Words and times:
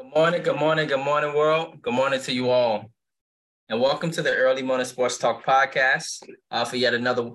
Good 0.00 0.14
morning, 0.14 0.42
good 0.42 0.56
morning, 0.56 0.88
good 0.88 1.04
morning, 1.04 1.34
world. 1.34 1.82
Good 1.82 1.92
morning 1.92 2.22
to 2.22 2.32
you 2.32 2.48
all. 2.48 2.90
And 3.68 3.78
welcome 3.78 4.10
to 4.12 4.22
the 4.22 4.34
Early 4.34 4.62
Morning 4.62 4.86
Sports 4.86 5.18
Talk 5.18 5.44
podcast 5.44 6.22
uh, 6.50 6.64
for 6.64 6.76
yet 6.76 6.94
another 6.94 7.32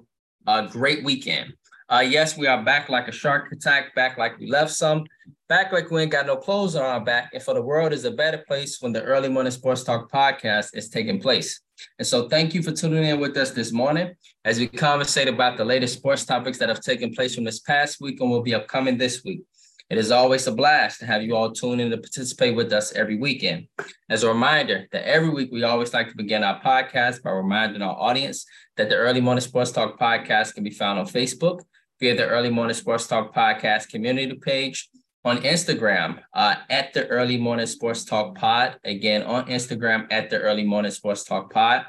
uh, 0.47 0.63
great 0.65 1.03
weekend. 1.03 1.53
Uh, 1.89 2.03
yes, 2.05 2.35
we 2.35 2.47
are 2.47 2.63
back 2.63 2.89
like 2.89 3.07
a 3.07 3.11
shark 3.11 3.51
attack, 3.51 3.93
back 3.93 4.17
like 4.17 4.39
we 4.39 4.49
left 4.49 4.71
some, 4.71 5.03
back 5.47 5.71
like 5.71 5.91
we 5.91 6.01
ain't 6.01 6.11
got 6.11 6.25
no 6.25 6.35
clothes 6.35 6.75
on 6.75 6.83
our 6.83 6.99
back. 6.99 7.29
And 7.35 7.43
for 7.43 7.53
the 7.53 7.61
world 7.61 7.93
is 7.93 8.03
a 8.03 8.09
better 8.11 8.43
place 8.47 8.81
when 8.81 8.91
the 8.91 9.03
Early 9.03 9.29
Morning 9.29 9.51
Sports 9.51 9.83
Talk 9.83 10.11
podcast 10.11 10.69
is 10.73 10.89
taking 10.89 11.21
place. 11.21 11.61
And 11.99 12.07
so 12.07 12.27
thank 12.27 12.55
you 12.55 12.63
for 12.63 12.71
tuning 12.71 13.03
in 13.03 13.19
with 13.19 13.37
us 13.37 13.51
this 13.51 13.71
morning 13.71 14.15
as 14.43 14.57
we 14.57 14.67
conversate 14.67 15.27
about 15.27 15.57
the 15.57 15.65
latest 15.65 15.99
sports 15.99 16.25
topics 16.25 16.57
that 16.57 16.69
have 16.69 16.81
taken 16.81 17.13
place 17.13 17.35
from 17.35 17.43
this 17.43 17.59
past 17.59 18.01
week 18.01 18.19
and 18.21 18.31
will 18.31 18.41
be 18.41 18.55
upcoming 18.55 18.97
this 18.97 19.23
week. 19.23 19.43
It 19.89 19.99
is 19.99 20.09
always 20.09 20.47
a 20.47 20.51
blast 20.51 20.99
to 20.99 21.05
have 21.05 21.21
you 21.21 21.35
all 21.35 21.51
tune 21.51 21.79
in 21.79 21.91
to 21.91 21.97
participate 21.97 22.55
with 22.55 22.73
us 22.73 22.91
every 22.93 23.17
weekend. 23.17 23.67
As 24.09 24.23
a 24.23 24.27
reminder 24.27 24.87
that 24.91 25.07
every 25.07 25.29
week 25.29 25.49
we 25.51 25.63
always 25.63 25.93
like 25.93 26.09
to 26.09 26.17
begin 26.17 26.43
our 26.43 26.59
podcast 26.59 27.21
by 27.21 27.29
reminding 27.29 27.83
our 27.83 27.95
audience 27.95 28.45
that 28.77 28.89
the 28.89 28.95
Early 28.95 29.21
Morning 29.21 29.41
Sports 29.41 29.71
Talk 29.71 29.99
podcast 29.99 30.55
can 30.55 30.63
be 30.63 30.71
found 30.71 30.97
on 30.97 31.05
Facebook 31.05 31.61
via 31.99 32.15
the 32.15 32.27
Early 32.27 32.49
Morning 32.49 32.73
Sports 32.73 33.05
Talk 33.05 33.33
podcast 33.35 33.89
community 33.89 34.33
page, 34.33 34.89
on 35.23 35.37
Instagram 35.39 36.19
uh, 36.33 36.55
at 36.69 36.93
the 36.93 37.05
Early 37.07 37.37
Morning 37.37 37.65
Sports 37.65 38.05
Talk 38.05 38.35
Pod. 38.35 38.77
Again, 38.83 39.23
on 39.23 39.45
Instagram 39.47 40.07
at 40.11 40.29
the 40.29 40.39
Early 40.39 40.63
Morning 40.63 40.91
Sports 40.91 41.23
Talk 41.23 41.51
Pod. 41.51 41.85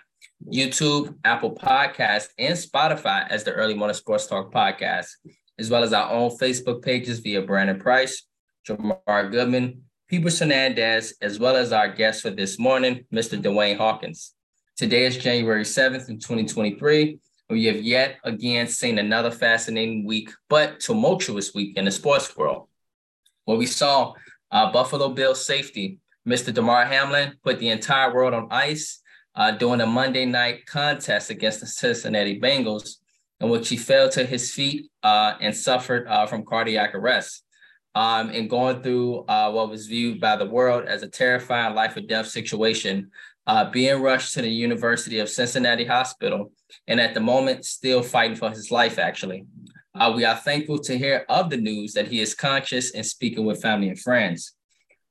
YouTube, 0.53 1.17
Apple 1.25 1.55
Podcast, 1.55 2.29
and 2.39 2.57
Spotify 2.57 3.27
as 3.29 3.45
the 3.45 3.53
Early 3.53 3.75
Morning 3.75 3.95
Sports 3.95 4.27
Talk 4.27 4.53
Podcast 4.53 5.09
as 5.59 5.71
well 5.71 5.83
as 5.83 5.93
our 5.93 6.11
own 6.11 6.31
Facebook 6.31 6.83
pages 6.83 7.21
via 7.21 7.43
Brandon 7.43 7.79
Price, 7.79 8.25
Jamar 8.67 9.31
Goodman, 9.31 9.83
Peebles 10.09 10.39
Hernandez, 10.39 11.15
as 11.21 11.39
well 11.39 11.57
as 11.57 11.73
our 11.73 11.89
guest 11.89 12.23
for 12.23 12.31
this 12.31 12.59
morning, 12.59 13.05
Mr. 13.13 13.41
Dwayne 13.41 13.77
Hawkins. 13.77 14.35
Today 14.77 15.07
is 15.07 15.17
January 15.17 15.65
7th 15.65 16.09
in 16.09 16.19
2023. 16.19 17.19
We 17.49 17.65
have 17.67 17.83
yet 17.83 18.17
again 18.25 18.67
seen 18.67 18.99
another 18.99 19.31
fascinating 19.31 20.05
week, 20.05 20.31
but 20.49 20.81
tumultuous 20.81 21.55
week 21.55 21.77
in 21.77 21.87
the 21.87 21.91
sports 21.91 22.37
world. 22.37 22.69
Where 23.45 23.57
we 23.57 23.67
saw 23.67 24.15
uh, 24.51 24.71
Buffalo 24.73 25.09
Bills 25.09 25.45
safety, 25.45 25.99
Mr. 26.29 26.53
Damar 26.53 26.85
Hamlin, 26.85 27.35
put 27.43 27.59
the 27.59 27.69
entire 27.69 28.13
world 28.13 28.35
on 28.35 28.49
ice 28.51 29.01
uh, 29.35 29.53
during 29.53 29.81
a 29.81 29.87
Monday 29.87 30.27
night 30.27 30.67
contest 30.67 31.31
against 31.31 31.61
the 31.61 31.67
Cincinnati 31.67 32.41
Bengals 32.41 32.97
in 33.41 33.49
which 33.49 33.69
he 33.69 33.77
fell 33.77 34.09
to 34.11 34.25
his 34.25 34.53
feet 34.53 34.91
uh, 35.03 35.35
and 35.41 35.55
suffered 35.55 36.07
uh, 36.09 36.27
from 36.27 36.45
cardiac 36.45 36.95
arrest. 36.95 37.43
Um, 37.95 38.29
and 38.29 38.51
going 38.51 38.83
through 38.83 39.25
uh, 39.25 39.51
what 39.51 39.71
was 39.71 39.87
viewed 39.87 40.21
by 40.21 40.37
the 40.37 40.45
world 40.45 40.85
as 40.87 41.03
a 41.03 41.09
terrifying 41.09 41.75
life 41.75 41.97
or 41.97 42.03
death 42.03 42.29
situation, 42.29 43.11
uh, 43.47 43.71
being 43.71 44.03
rushed 44.03 44.35
to 44.35 44.43
the 44.43 44.51
University 44.51 45.19
of 45.19 45.31
Cincinnati 45.31 45.87
Hospital, 45.87 46.53
and 46.87 47.01
at 47.01 47.15
the 47.15 47.21
moment, 47.21 47.65
still 47.65 48.03
fighting 48.03 48.37
for 48.37 48.51
his 48.51 48.71
life, 48.71 48.99
actually. 48.99 49.47
Uh, 49.95 50.13
we 50.15 50.27
are 50.27 50.37
thankful 50.37 50.79
to 50.79 50.99
hear 50.99 51.25
of 51.31 51.49
the 51.49 51.57
news 51.57 51.95
that 51.95 52.09
he 52.09 52.21
is 52.21 52.35
conscious 52.35 52.93
and 52.93 53.07
speaking 53.07 53.47
with 53.47 53.63
family 53.63 53.89
and 53.89 53.99
friends. 53.99 54.53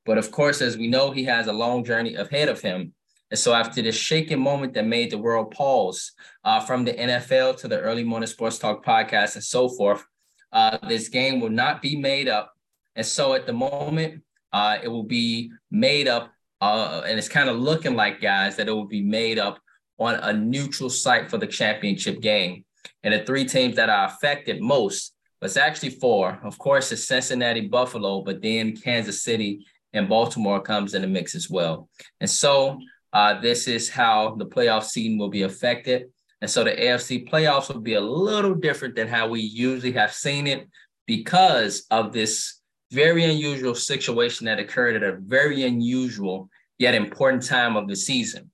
But 0.06 0.20
of 0.20 0.30
course, 0.30 0.62
as 0.62 0.78
we 0.78 0.88
know, 0.88 1.10
he 1.10 1.24
has 1.24 1.48
a 1.48 1.54
long 1.54 1.84
journey 1.84 2.14
ahead 2.14 2.50
of 2.50 2.62
him 2.62 2.94
and 3.36 3.40
so 3.42 3.54
after 3.54 3.82
this 3.82 3.98
shaking 3.98 4.40
moment 4.40 4.74
that 4.76 4.86
made 4.86 5.12
the 5.12 5.18
world 5.18 5.52
pause 5.52 6.14
uh, 6.46 6.62
from 6.62 6.86
the 6.86 6.94
NFL 6.94 7.58
to 7.58 7.68
the 7.68 7.78
early 7.82 8.02
morning 8.02 8.28
sports 8.28 8.58
talk 8.58 8.86
podcast 8.86 9.36
and 9.36 9.44
so 9.44 9.68
forth, 9.68 10.06
uh, 10.54 10.78
this 10.88 11.10
game 11.10 11.42
will 11.42 11.50
not 11.50 11.82
be 11.82 11.98
made 11.98 12.30
up. 12.30 12.54
And 12.96 13.06
so 13.06 13.34
at 13.34 13.46
the 13.46 13.52
moment, 13.52 14.24
uh, 14.54 14.78
it 14.82 14.88
will 14.88 15.04
be 15.04 15.52
made 15.70 16.08
up, 16.08 16.32
uh, 16.62 17.02
and 17.06 17.20
it's 17.20 17.28
kind 17.28 17.50
of 17.50 17.58
looking 17.58 17.94
like, 17.94 18.22
guys, 18.22 18.56
that 18.56 18.70
it 18.70 18.72
will 18.72 18.88
be 18.88 19.02
made 19.02 19.38
up 19.38 19.60
on 19.98 20.16
a 20.16 20.32
neutral 20.32 20.90
site 20.90 21.30
for 21.30 21.38
the 21.38 21.46
championship 21.46 22.22
game. 22.22 22.64
And 23.04 23.14
the 23.14 23.26
three 23.26 23.44
teams 23.44 23.76
that 23.76 23.90
are 23.90 24.08
affected 24.08 24.62
most, 24.62 25.14
but 25.42 25.48
it's 25.48 25.58
actually 25.58 25.90
four. 25.90 26.40
Of 26.42 26.58
course, 26.58 26.90
it's 26.94 27.06
Cincinnati, 27.06 27.68
Buffalo, 27.68 28.22
but 28.22 28.42
then 28.42 28.78
Kansas 28.78 29.24
City 29.24 29.66
and 29.92 30.08
Baltimore 30.08 30.62
comes 30.62 30.94
in 30.94 31.02
the 31.02 31.08
mix 31.10 31.36
as 31.36 31.50
well. 31.50 31.90
And 32.22 32.30
so 32.30 32.80
uh, 33.16 33.40
this 33.40 33.70
is 33.70 33.88
how 33.88 34.36
the 34.36 34.46
playoff 34.46 34.84
seeding 34.84 35.18
will 35.18 35.30
be 35.30 35.44
affected. 35.44 36.08
And 36.42 36.52
so 36.52 36.66
the 36.66 36.72
AFC 36.72 37.30
playoffs 37.30 37.74
will 37.74 37.80
be 37.80 37.94
a 37.94 38.02
little 38.02 38.54
different 38.54 38.94
than 38.94 39.08
how 39.08 39.30
we 39.30 39.40
usually 39.40 39.94
have 39.94 40.14
seen 40.14 40.48
it 40.48 40.68
because 41.08 41.86
of 41.92 42.12
this 42.12 42.60
very 42.92 43.24
unusual 43.24 43.74
situation 43.74 44.46
that 44.48 44.60
occurred 44.60 44.98
at 44.98 45.04
a 45.04 45.18
very 45.22 45.64
unusual 45.64 46.50
yet 46.78 46.94
important 46.94 47.42
time 47.42 47.78
of 47.78 47.88
the 47.88 47.96
season. 47.96 48.52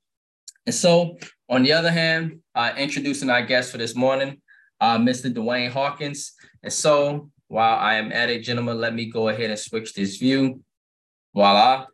And 0.67 0.75
so, 0.75 1.17
on 1.49 1.63
the 1.63 1.73
other 1.73 1.89
hand, 1.89 2.39
uh, 2.53 2.71
introducing 2.77 3.31
our 3.31 3.43
guest 3.43 3.71
for 3.71 3.79
this 3.79 3.95
morning, 3.95 4.41
uh, 4.79 4.99
Mr. 4.99 5.33
Dwayne 5.33 5.71
Hawkins. 5.71 6.33
And 6.61 6.71
so, 6.71 7.31
while 7.47 7.79
I 7.79 7.95
am 7.95 8.11
at 8.11 8.29
it, 8.29 8.43
gentlemen, 8.43 8.79
let 8.79 8.93
me 8.93 9.09
go 9.09 9.29
ahead 9.29 9.49
and 9.49 9.59
switch 9.59 9.95
this 9.95 10.17
view. 10.17 10.61
Voila. 11.33 11.87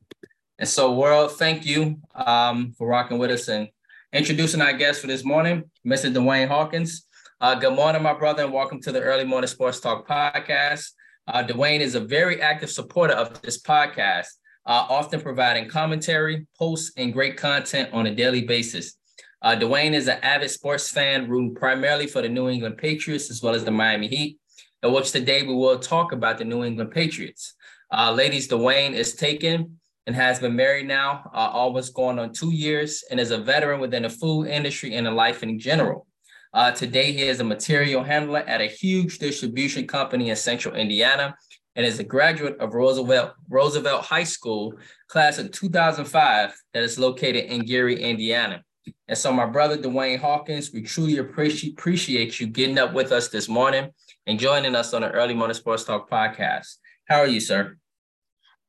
And 0.59 0.67
so, 0.67 0.91
world, 0.93 1.33
thank 1.33 1.67
you 1.67 1.97
um, 2.15 2.73
for 2.75 2.87
rocking 2.87 3.19
with 3.19 3.29
us 3.29 3.47
and 3.47 3.67
introducing 4.11 4.59
our 4.59 4.73
guest 4.73 5.01
for 5.01 5.07
this 5.07 5.23
morning, 5.23 5.69
Mr. 5.85 6.11
Dwayne 6.11 6.47
Hawkins. 6.47 7.05
Uh, 7.39 7.53
good 7.53 7.75
morning, 7.75 8.01
my 8.01 8.15
brother, 8.15 8.43
and 8.43 8.51
welcome 8.51 8.81
to 8.81 8.91
the 8.91 8.99
Early 8.99 9.23
Morning 9.23 9.47
Sports 9.47 9.79
Talk 9.79 10.07
podcast. 10.07 10.93
Uh, 11.27 11.43
Dwayne 11.43 11.81
is 11.81 11.93
a 11.93 11.99
very 11.99 12.41
active 12.41 12.71
supporter 12.71 13.13
of 13.13 13.39
this 13.43 13.61
podcast, 13.61 14.29
uh, 14.65 14.87
often 14.89 15.21
providing 15.21 15.69
commentary, 15.69 16.47
posts, 16.57 16.91
and 16.97 17.13
great 17.13 17.37
content 17.37 17.93
on 17.93 18.07
a 18.07 18.15
daily 18.15 18.41
basis. 18.41 18.97
Uh, 19.43 19.55
Dwayne 19.55 19.93
is 19.93 20.07
an 20.07 20.17
avid 20.23 20.49
sports 20.49 20.89
fan, 20.89 21.29
rooting 21.29 21.53
primarily 21.53 22.07
for 22.07 22.23
the 22.23 22.29
New 22.29 22.49
England 22.49 22.79
Patriots 22.79 23.29
as 23.29 23.43
well 23.43 23.53
as 23.53 23.63
the 23.63 23.69
Miami 23.69 24.07
Heat, 24.07 24.39
in 24.81 24.91
which 24.91 25.11
today 25.11 25.43
we 25.43 25.53
will 25.53 25.77
talk 25.77 26.13
about 26.13 26.39
the 26.39 26.45
New 26.45 26.63
England 26.63 26.89
Patriots. 26.89 27.53
Uh, 27.95 28.11
ladies, 28.11 28.47
Dwayne 28.47 28.93
is 28.93 29.13
taken 29.13 29.77
and 30.07 30.15
has 30.15 30.39
been 30.39 30.55
married 30.55 30.87
now, 30.87 31.29
uh, 31.33 31.49
almost 31.51 31.93
going 31.93 32.17
on 32.17 32.31
two 32.31 32.51
years, 32.51 33.03
and 33.11 33.19
is 33.19 33.31
a 33.31 33.37
veteran 33.37 33.81
within 33.81 34.03
the 34.03 34.09
food 34.09 34.47
industry 34.47 34.95
and 34.95 35.05
in 35.05 35.15
life 35.15 35.43
in 35.43 35.59
general. 35.59 36.07
Uh, 36.53 36.71
today, 36.71 37.11
he 37.11 37.23
is 37.23 37.41
a 37.41 37.43
material 37.43 38.01
handler 38.01 38.39
at 38.39 38.61
a 38.61 38.67
huge 38.67 39.19
distribution 39.19 39.85
company 39.85 40.29
in 40.29 40.35
central 40.35 40.73
Indiana 40.75 41.35
and 41.75 41.85
is 41.85 41.99
a 41.99 42.03
graduate 42.03 42.57
of 42.59 42.73
Roosevelt, 42.73 43.33
Roosevelt 43.49 44.05
High 44.05 44.23
School, 44.23 44.73
class 45.09 45.37
of 45.37 45.51
2005, 45.51 46.55
that 46.73 46.83
is 46.83 46.97
located 46.97 47.45
in 47.45 47.65
Gary, 47.65 48.01
Indiana. 48.01 48.63
And 49.09 49.17
so, 49.17 49.33
my 49.33 49.45
brother 49.45 49.77
Dwayne 49.77 50.19
Hawkins, 50.19 50.71
we 50.71 50.81
truly 50.81 51.17
appreciate, 51.17 51.73
appreciate 51.73 52.39
you 52.39 52.47
getting 52.47 52.79
up 52.79 52.93
with 52.93 53.11
us 53.11 53.27
this 53.27 53.49
morning 53.49 53.89
and 54.25 54.39
joining 54.39 54.73
us 54.73 54.93
on 54.93 55.01
the 55.01 55.11
Early 55.11 55.33
Morning 55.33 55.53
Sports 55.53 55.83
Talk 55.83 56.09
podcast. 56.09 56.77
How 57.09 57.19
are 57.19 57.27
you, 57.27 57.41
sir? 57.41 57.77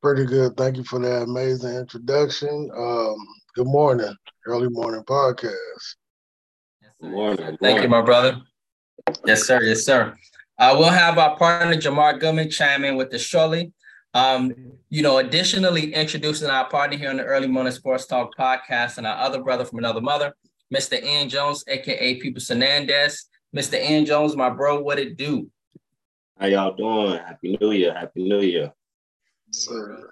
Pretty 0.01 0.23
good. 0.23 0.55
Thank 0.55 0.77
you 0.77 0.85
for 0.85 0.97
that 0.99 1.23
amazing 1.23 1.75
introduction. 1.75 2.71
Um, 2.73 3.15
good 3.53 3.67
morning, 3.67 4.15
early 4.47 4.69
morning 4.69 5.03
podcast. 5.03 5.51
Good 7.01 7.11
morning. 7.11 7.57
Thank 7.61 7.81
you, 7.81 7.89
my 7.89 8.01
brother. 8.01 8.37
Yes, 9.25 9.43
sir. 9.45 9.61
Yes, 9.61 9.83
sir. 9.83 10.15
Uh, 10.57 10.75
we'll 10.79 10.89
have 10.89 11.17
our 11.17 11.35
partner 11.35 11.75
Jamar 11.75 12.17
Goodman 12.17 12.49
chime 12.49 12.85
in 12.85 12.95
with 12.95 13.09
the 13.09 13.19
shortly. 13.19 13.73
Um, 14.13 14.53
you 14.89 15.01
know, 15.01 15.17
additionally, 15.17 15.93
introducing 15.93 16.49
our 16.49 16.69
partner 16.69 16.95
here 16.95 17.09
on 17.09 17.17
the 17.17 17.25
Early 17.25 17.47
Morning 17.47 17.73
Sports 17.73 18.05
Talk 18.05 18.31
podcast 18.39 18.99
and 18.99 19.05
our 19.05 19.17
other 19.17 19.43
brother 19.43 19.65
from 19.65 19.79
another 19.79 20.01
mother, 20.01 20.33
Mr. 20.73 21.03
Ian 21.03 21.27
Jones, 21.27 21.65
aka 21.67 22.15
People 22.15 22.41
Hernandez. 22.47 23.25
Mr. 23.53 23.77
Ian 23.77 24.05
Jones, 24.05 24.37
my 24.37 24.49
bro, 24.49 24.79
what 24.79 24.97
it 24.97 25.17
do? 25.17 25.49
How 26.39 26.45
y'all 26.47 26.73
doing? 26.73 27.19
Happy 27.19 27.57
New 27.59 27.71
Year. 27.71 27.93
Happy 27.93 28.23
New 28.23 28.39
Year 28.39 28.71
sir. 29.51 30.11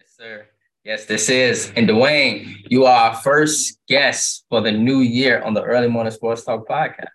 Yes, 0.00 0.14
sir. 0.16 0.46
Yes, 0.84 1.04
this 1.06 1.28
is. 1.28 1.72
And 1.76 1.88
Dwayne, 1.88 2.54
you 2.68 2.84
are 2.86 3.10
our 3.10 3.16
first 3.16 3.78
guest 3.88 4.46
for 4.48 4.60
the 4.60 4.72
new 4.72 5.00
year 5.00 5.42
on 5.42 5.54
the 5.54 5.62
Early 5.62 5.88
Morning 5.88 6.12
Sports 6.12 6.44
Talk 6.44 6.66
podcast. 6.68 7.06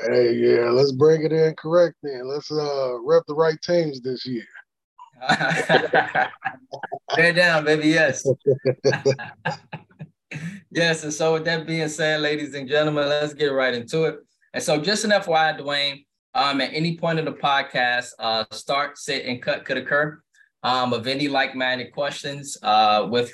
Hey, 0.00 0.34
yeah, 0.34 0.70
let's 0.70 0.92
bring 0.92 1.24
it 1.24 1.32
in 1.32 1.54
correct 1.56 1.96
then. 2.02 2.26
Let's 2.26 2.50
uh 2.50 3.00
rep 3.02 3.24
the 3.26 3.34
right 3.34 3.60
teams 3.62 4.00
this 4.00 4.24
year. 4.24 4.44
Bear 7.16 7.32
down, 7.32 7.64
baby. 7.64 7.88
Yes. 7.88 8.24
yes. 10.70 11.02
And 11.02 11.12
so, 11.12 11.34
with 11.34 11.44
that 11.46 11.66
being 11.66 11.88
said, 11.88 12.20
ladies 12.20 12.54
and 12.54 12.68
gentlemen, 12.68 13.08
let's 13.08 13.34
get 13.34 13.48
right 13.48 13.74
into 13.74 14.04
it. 14.04 14.20
And 14.54 14.62
so, 14.62 14.80
just 14.80 15.04
an 15.04 15.10
FYI, 15.10 15.58
Dwayne, 15.58 16.06
um, 16.34 16.60
at 16.60 16.70
any 16.72 16.96
point 16.96 17.18
in 17.18 17.24
the 17.24 17.32
podcast, 17.32 18.10
uh, 18.20 18.44
start, 18.52 18.96
sit, 18.96 19.26
and 19.26 19.42
cut 19.42 19.64
could 19.64 19.78
occur 19.78 20.22
um, 20.62 20.92
of 20.92 21.06
any 21.06 21.28
like-minded 21.28 21.92
questions 21.92 22.56
uh, 22.62 23.06
with 23.10 23.32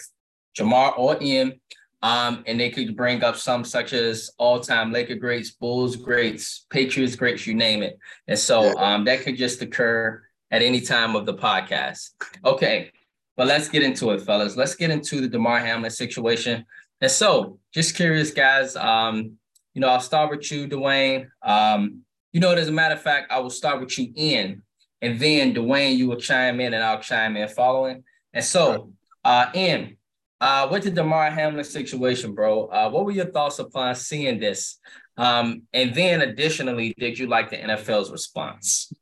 Jamar 0.59 0.99
or 0.99 1.17
Ian. 1.23 1.61
Um, 2.03 2.45
and 2.47 2.61
they 2.61 2.69
could 2.69 2.97
bring 2.97 3.25
up 3.25 3.37
some 3.37 3.65
such 3.65 3.95
as 3.95 4.31
all-time 4.37 4.93
Laker 4.93 5.15
greats, 5.15 5.53
Bulls 5.53 5.97
greats, 5.97 6.67
Patriots 6.69 7.17
greats, 7.17 7.47
you 7.47 7.55
name 7.55 7.83
it. 7.83 7.99
And 8.29 8.39
so 8.39 8.77
um, 8.79 9.05
that 9.07 9.23
could 9.23 9.39
just 9.39 9.63
occur 9.63 10.23
at 10.51 10.61
any 10.61 10.83
time 10.83 11.17
of 11.17 11.25
the 11.25 11.33
podcast. 11.35 12.11
Okay. 12.45 12.91
but 13.37 13.47
let's 13.47 13.69
get 13.69 13.83
into 13.83 14.11
it, 14.11 14.21
fellas. 14.21 14.57
Let's 14.57 14.75
get 14.75 14.91
into 14.91 15.21
the 15.21 15.29
Damar 15.29 15.61
Hamlin 15.61 15.91
situation. 15.91 16.65
And 17.01 17.11
so, 17.11 17.59
just 17.73 17.97
curious, 17.97 18.31
guys. 18.31 18.77
Um, 18.77 19.33
you 19.75 19.81
know, 19.81 19.89
I'll 19.89 20.01
start 20.01 20.31
with 20.31 20.51
you, 20.51 20.69
Dwayne. 20.69 21.29
Um, 21.43 22.03
you 22.33 22.41
know, 22.41 22.53
as 22.53 22.69
a 22.69 22.73
matter 22.73 22.95
of 22.95 23.03
fact, 23.03 23.33
I 23.33 23.41
will 23.41 23.51
start 23.51 23.81
with 23.81 23.99
you, 23.99 24.13
Ian, 24.17 24.63
and 25.01 25.19
then 25.19 25.55
Dwayne, 25.55 25.97
you 25.97 26.09
will 26.09 26.21
chime 26.21 26.61
in, 26.61 26.75
and 26.75 26.83
I'll 26.83 27.01
chime 27.01 27.37
in 27.37 27.49
following. 27.49 28.05
And 28.33 28.45
so, 28.45 28.93
uh, 29.25 29.47
Ian, 29.55 29.97
uh, 30.41 30.69
with 30.71 30.85
the 30.85 30.91
Damar 30.91 31.31
Hamlin 31.31 31.65
situation, 31.65 32.35
bro, 32.35 32.67
uh, 32.67 32.91
what 32.91 33.05
were 33.05 33.13
your 33.13 33.27
thoughts 33.27 33.59
upon 33.59 33.95
seeing 33.95 34.39
this? 34.39 34.79
Um, 35.17 35.63
and 35.73 35.95
then, 35.95 36.23
additionally, 36.23 36.95
did 36.99 37.19
you 37.19 37.27
like 37.27 37.51
the 37.51 37.57
NFL's 37.57 38.11
response? 38.11 38.93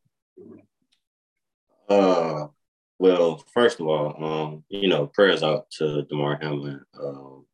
Uh, 1.89 2.47
well, 2.99 3.45
first 3.53 3.81
of 3.81 3.87
all, 3.87 4.25
um, 4.25 4.65
you 4.69 4.89
know, 4.89 5.07
prayers 5.07 5.43
out 5.43 5.71
to 5.79 6.03
Damar 6.03 6.39
Hamlin. 6.41 6.81
Um, 7.03 7.47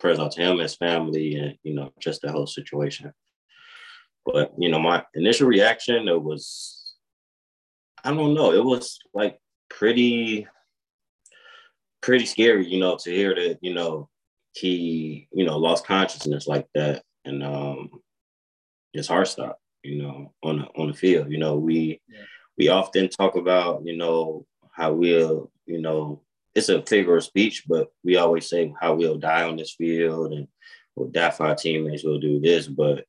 prayers 0.00 0.18
out 0.18 0.32
to 0.32 0.42
him, 0.42 0.58
his 0.58 0.74
family, 0.74 1.36
and 1.36 1.56
you 1.62 1.74
know, 1.74 1.92
just 2.00 2.22
the 2.22 2.32
whole 2.32 2.46
situation. 2.46 3.12
But 4.26 4.52
you 4.58 4.68
know, 4.68 4.78
my 4.78 5.04
initial 5.14 5.46
reaction 5.46 6.08
it 6.08 6.22
was, 6.22 6.83
I 8.04 8.12
don't 8.12 8.34
know, 8.34 8.52
it 8.52 8.64
was 8.64 8.98
like 9.14 9.38
pretty, 9.70 10.46
pretty 12.02 12.26
scary, 12.26 12.66
you 12.66 12.78
know, 12.78 12.96
to 12.98 13.10
hear 13.10 13.34
that, 13.34 13.58
you 13.62 13.72
know, 13.72 14.08
he, 14.52 15.26
you 15.32 15.44
know, 15.44 15.58
lost 15.58 15.86
consciousness 15.86 16.46
like 16.46 16.66
that, 16.74 17.02
and 17.24 17.42
um, 17.42 17.90
his 18.92 19.08
heart 19.08 19.28
stopped, 19.28 19.60
you 19.82 20.02
know, 20.02 20.32
on 20.42 20.58
the 20.58 20.64
on 20.80 20.88
the 20.88 20.94
field. 20.94 21.30
You 21.30 21.38
know, 21.38 21.56
we 21.56 22.00
yeah. 22.08 22.20
we 22.58 22.68
often 22.68 23.08
talk 23.08 23.36
about, 23.36 23.82
you 23.84 23.96
know, 23.96 24.46
how 24.72 24.92
we'll, 24.92 25.50
you 25.66 25.80
know, 25.80 26.22
it's 26.54 26.68
a 26.68 26.82
figure 26.82 27.16
of 27.16 27.24
speech, 27.24 27.64
but 27.66 27.88
we 28.04 28.16
always 28.16 28.48
say 28.48 28.72
how 28.80 28.94
we'll 28.94 29.18
die 29.18 29.42
on 29.42 29.56
this 29.56 29.74
field 29.74 30.32
and 30.32 30.46
we'll 30.94 31.08
die 31.08 31.30
for 31.30 31.46
our 31.46 31.54
teammates, 31.54 32.04
we'll 32.04 32.20
do 32.20 32.38
this. 32.40 32.68
But, 32.68 33.04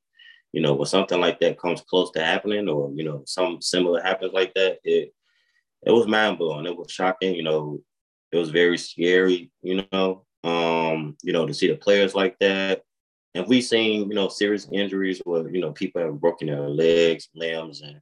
you 0.56 0.62
know, 0.62 0.74
when 0.74 0.86
something 0.86 1.20
like 1.20 1.38
that 1.42 1.60
comes 1.60 1.82
close 1.82 2.12
to 2.12 2.24
happening 2.24 2.70
or, 2.70 2.90
you 2.96 3.04
know, 3.04 3.24
some 3.26 3.62
similar 3.62 4.02
happens 4.02 4.32
like 4.32 4.54
that, 4.54 4.80
it 4.86 5.14
it 5.86 5.92
was 5.92 6.08
mind 6.08 6.38
blowing. 6.38 6.66
It 6.66 6.78
was 6.78 6.90
shocking, 6.90 7.36
you 7.36 7.44
know, 7.44 7.82
it 8.32 8.38
was 8.38 8.52
very 8.52 8.78
scary, 8.78 9.52
you 9.62 9.84
know. 9.92 10.26
Um, 10.46 11.18
you 11.24 11.34
know, 11.34 11.46
to 11.46 11.54
see 11.54 11.68
the 11.68 11.76
players 11.76 12.16
like 12.16 12.38
that. 12.40 12.84
And 13.34 13.48
we've 13.48 13.64
seen, 13.66 14.08
you 14.08 14.16
know, 14.16 14.30
serious 14.30 14.68
injuries 14.72 15.20
where, 15.26 15.50
you 15.50 15.60
know, 15.60 15.74
people 15.74 16.02
have 16.02 16.22
broken 16.22 16.48
their 16.48 16.70
legs, 16.70 17.28
limbs, 17.36 17.82
and 17.82 18.00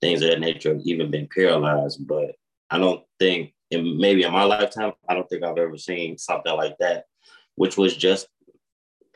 things 0.00 0.22
of 0.22 0.28
that 0.28 0.40
nature, 0.40 0.78
even 0.84 1.10
been 1.10 1.26
paralyzed. 1.34 2.06
But 2.06 2.36
I 2.70 2.78
don't 2.78 3.02
think 3.18 3.52
in 3.70 3.98
maybe 3.98 4.22
in 4.22 4.32
my 4.32 4.44
lifetime, 4.44 4.92
I 5.08 5.14
don't 5.14 5.28
think 5.28 5.42
I've 5.42 5.58
ever 5.58 5.78
seen 5.78 6.18
something 6.18 6.54
like 6.54 6.76
that, 6.78 7.06
which 7.56 7.76
was 7.76 7.96
just 7.96 8.28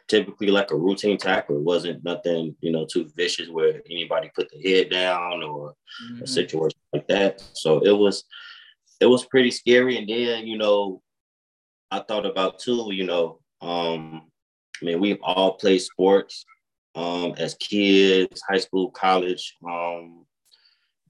typically 0.08 0.48
like 0.48 0.70
a 0.70 0.76
routine 0.76 1.18
tackle. 1.18 1.56
It 1.56 1.62
wasn't 1.62 2.04
nothing, 2.04 2.56
you 2.60 2.72
know, 2.72 2.86
too 2.86 3.10
vicious 3.16 3.48
where 3.48 3.82
anybody 3.90 4.30
put 4.34 4.50
the 4.50 4.60
head 4.60 4.90
down 4.90 5.42
or 5.42 5.74
mm-hmm. 6.04 6.22
a 6.22 6.26
situation 6.26 6.80
like 6.92 7.06
that. 7.08 7.42
So 7.52 7.80
it 7.80 7.96
was 7.96 8.24
it 9.00 9.06
was 9.06 9.26
pretty 9.26 9.50
scary. 9.50 9.96
And 9.96 10.08
then, 10.08 10.46
you 10.46 10.58
know, 10.58 11.02
I 11.90 12.00
thought 12.00 12.26
about 12.26 12.58
too, 12.58 12.88
you 12.92 13.04
know, 13.04 13.40
um, 13.60 14.22
I 14.82 14.84
mean, 14.84 15.00
we've 15.00 15.20
all 15.22 15.54
played 15.54 15.80
sports 15.80 16.44
um 16.94 17.34
as 17.36 17.54
kids, 17.54 18.42
high 18.48 18.58
school, 18.58 18.90
college. 18.90 19.56
Um, 19.64 20.24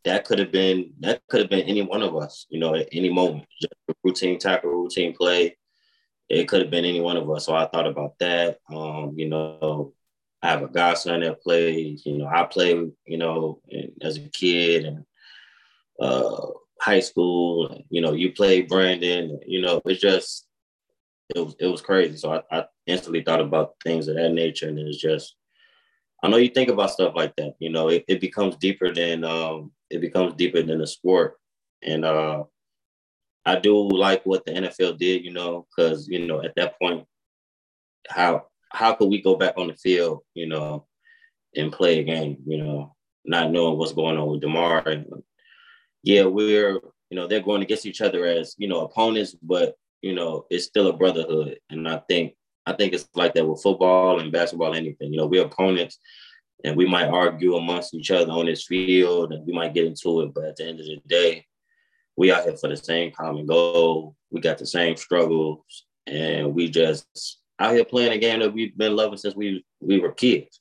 that 0.04 0.24
could 0.24 0.38
have 0.38 0.52
been 0.52 0.92
that 1.00 1.20
could 1.28 1.40
have 1.40 1.50
been 1.50 1.66
any 1.68 1.82
one 1.82 2.02
of 2.02 2.16
us, 2.16 2.46
you 2.48 2.58
know, 2.58 2.74
at 2.74 2.88
any 2.92 3.12
moment. 3.12 3.46
Just 3.60 3.74
a 3.88 3.94
routine 4.02 4.38
tackle, 4.38 4.70
routine 4.70 5.14
play. 5.14 5.56
It 6.28 6.48
could 6.48 6.60
have 6.60 6.70
been 6.70 6.84
any 6.84 7.00
one 7.00 7.16
of 7.16 7.30
us. 7.30 7.46
So 7.46 7.54
I 7.54 7.66
thought 7.66 7.86
about 7.86 8.18
that. 8.20 8.58
Um, 8.70 9.14
you 9.16 9.28
know, 9.28 9.94
I 10.42 10.50
have 10.50 10.62
a 10.62 10.68
godson 10.68 11.20
that 11.20 11.42
plays. 11.42 12.04
You 12.04 12.18
know, 12.18 12.26
I 12.26 12.44
played, 12.44 12.90
you 13.06 13.18
know, 13.18 13.60
as 14.02 14.16
a 14.18 14.28
kid 14.28 14.84
and 14.84 15.04
uh, 16.00 16.46
high 16.80 17.00
school. 17.00 17.82
You 17.90 18.02
know, 18.02 18.12
you 18.12 18.32
played 18.32 18.68
Brandon. 18.68 19.40
You 19.46 19.62
know, 19.62 19.80
it's 19.84 20.00
just 20.00 20.46
it 21.34 21.40
was 21.40 21.56
it 21.58 21.66
was 21.66 21.80
crazy. 21.80 22.16
So 22.16 22.32
I, 22.32 22.58
I 22.58 22.64
instantly 22.86 23.22
thought 23.22 23.40
about 23.40 23.74
things 23.82 24.08
of 24.08 24.16
that 24.16 24.32
nature, 24.32 24.68
and 24.68 24.78
it's 24.78 24.98
just 24.98 25.34
I 26.22 26.28
know 26.28 26.36
you 26.36 26.48
think 26.48 26.68
about 26.68 26.90
stuff 26.90 27.14
like 27.14 27.34
that. 27.36 27.54
You 27.58 27.70
know, 27.70 27.88
it, 27.88 28.04
it 28.08 28.20
becomes 28.20 28.56
deeper 28.56 28.92
than 28.92 29.24
um, 29.24 29.72
it 29.90 30.00
becomes 30.00 30.34
deeper 30.34 30.62
than 30.62 30.78
the 30.78 30.86
sport. 30.86 31.36
And 31.82 32.04
uh, 32.04 32.44
I 33.48 33.58
do 33.58 33.88
like 33.88 34.24
what 34.24 34.44
the 34.44 34.52
NFL 34.52 34.98
did, 34.98 35.24
you 35.24 35.32
know, 35.32 35.66
because 35.68 36.08
you 36.08 36.26
know 36.26 36.42
at 36.42 36.54
that 36.56 36.78
point, 36.78 37.06
how 38.08 38.46
how 38.70 38.94
could 38.94 39.08
we 39.08 39.22
go 39.22 39.36
back 39.36 39.54
on 39.56 39.68
the 39.68 39.74
field, 39.74 40.20
you 40.34 40.46
know, 40.46 40.86
and 41.56 41.72
play 41.72 41.98
a 41.98 42.04
game, 42.04 42.38
you 42.46 42.58
know, 42.58 42.94
not 43.24 43.50
knowing 43.50 43.78
what's 43.78 43.92
going 43.92 44.18
on 44.18 44.28
with 44.28 44.40
Damar. 44.40 44.86
And 44.88 45.06
yeah, 46.02 46.24
we're 46.24 46.74
you 47.10 47.16
know 47.16 47.26
they're 47.26 47.40
going 47.40 47.62
against 47.62 47.86
each 47.86 48.00
other 48.00 48.24
as 48.24 48.54
you 48.58 48.68
know 48.68 48.82
opponents, 48.82 49.34
but 49.42 49.74
you 50.02 50.14
know 50.14 50.46
it's 50.50 50.64
still 50.64 50.88
a 50.88 50.96
brotherhood, 50.96 51.58
and 51.70 51.88
I 51.88 52.02
think 52.08 52.34
I 52.66 52.74
think 52.74 52.92
it's 52.92 53.08
like 53.14 53.34
that 53.34 53.46
with 53.46 53.62
football 53.62 54.20
and 54.20 54.30
basketball, 54.32 54.74
anything. 54.74 55.12
You 55.12 55.18
know, 55.18 55.26
we're 55.26 55.46
opponents, 55.46 55.98
and 56.64 56.76
we 56.76 56.86
might 56.86 57.08
argue 57.08 57.56
amongst 57.56 57.94
each 57.94 58.10
other 58.10 58.30
on 58.30 58.46
this 58.46 58.64
field 58.64 59.32
and 59.32 59.46
we 59.46 59.52
might 59.52 59.74
get 59.74 59.86
into 59.86 60.22
it, 60.22 60.34
but 60.34 60.44
at 60.44 60.56
the 60.56 60.66
end 60.66 60.80
of 60.80 60.86
the 60.86 61.00
day, 61.06 61.46
we 62.18 62.32
out 62.32 62.42
here 62.42 62.56
for 62.56 62.68
the 62.68 62.76
same 62.76 63.12
common 63.12 63.46
goal. 63.46 64.16
We 64.32 64.40
got 64.40 64.58
the 64.58 64.66
same 64.66 64.96
struggles, 64.96 65.86
and 66.04 66.52
we 66.52 66.68
just 66.68 67.06
out 67.60 67.74
here 67.74 67.84
playing 67.84 68.12
a 68.12 68.18
game 68.18 68.40
that 68.40 68.52
we've 68.52 68.76
been 68.76 68.96
loving 68.96 69.18
since 69.18 69.36
we 69.36 69.64
we 69.80 70.00
were 70.00 70.10
kids. 70.10 70.60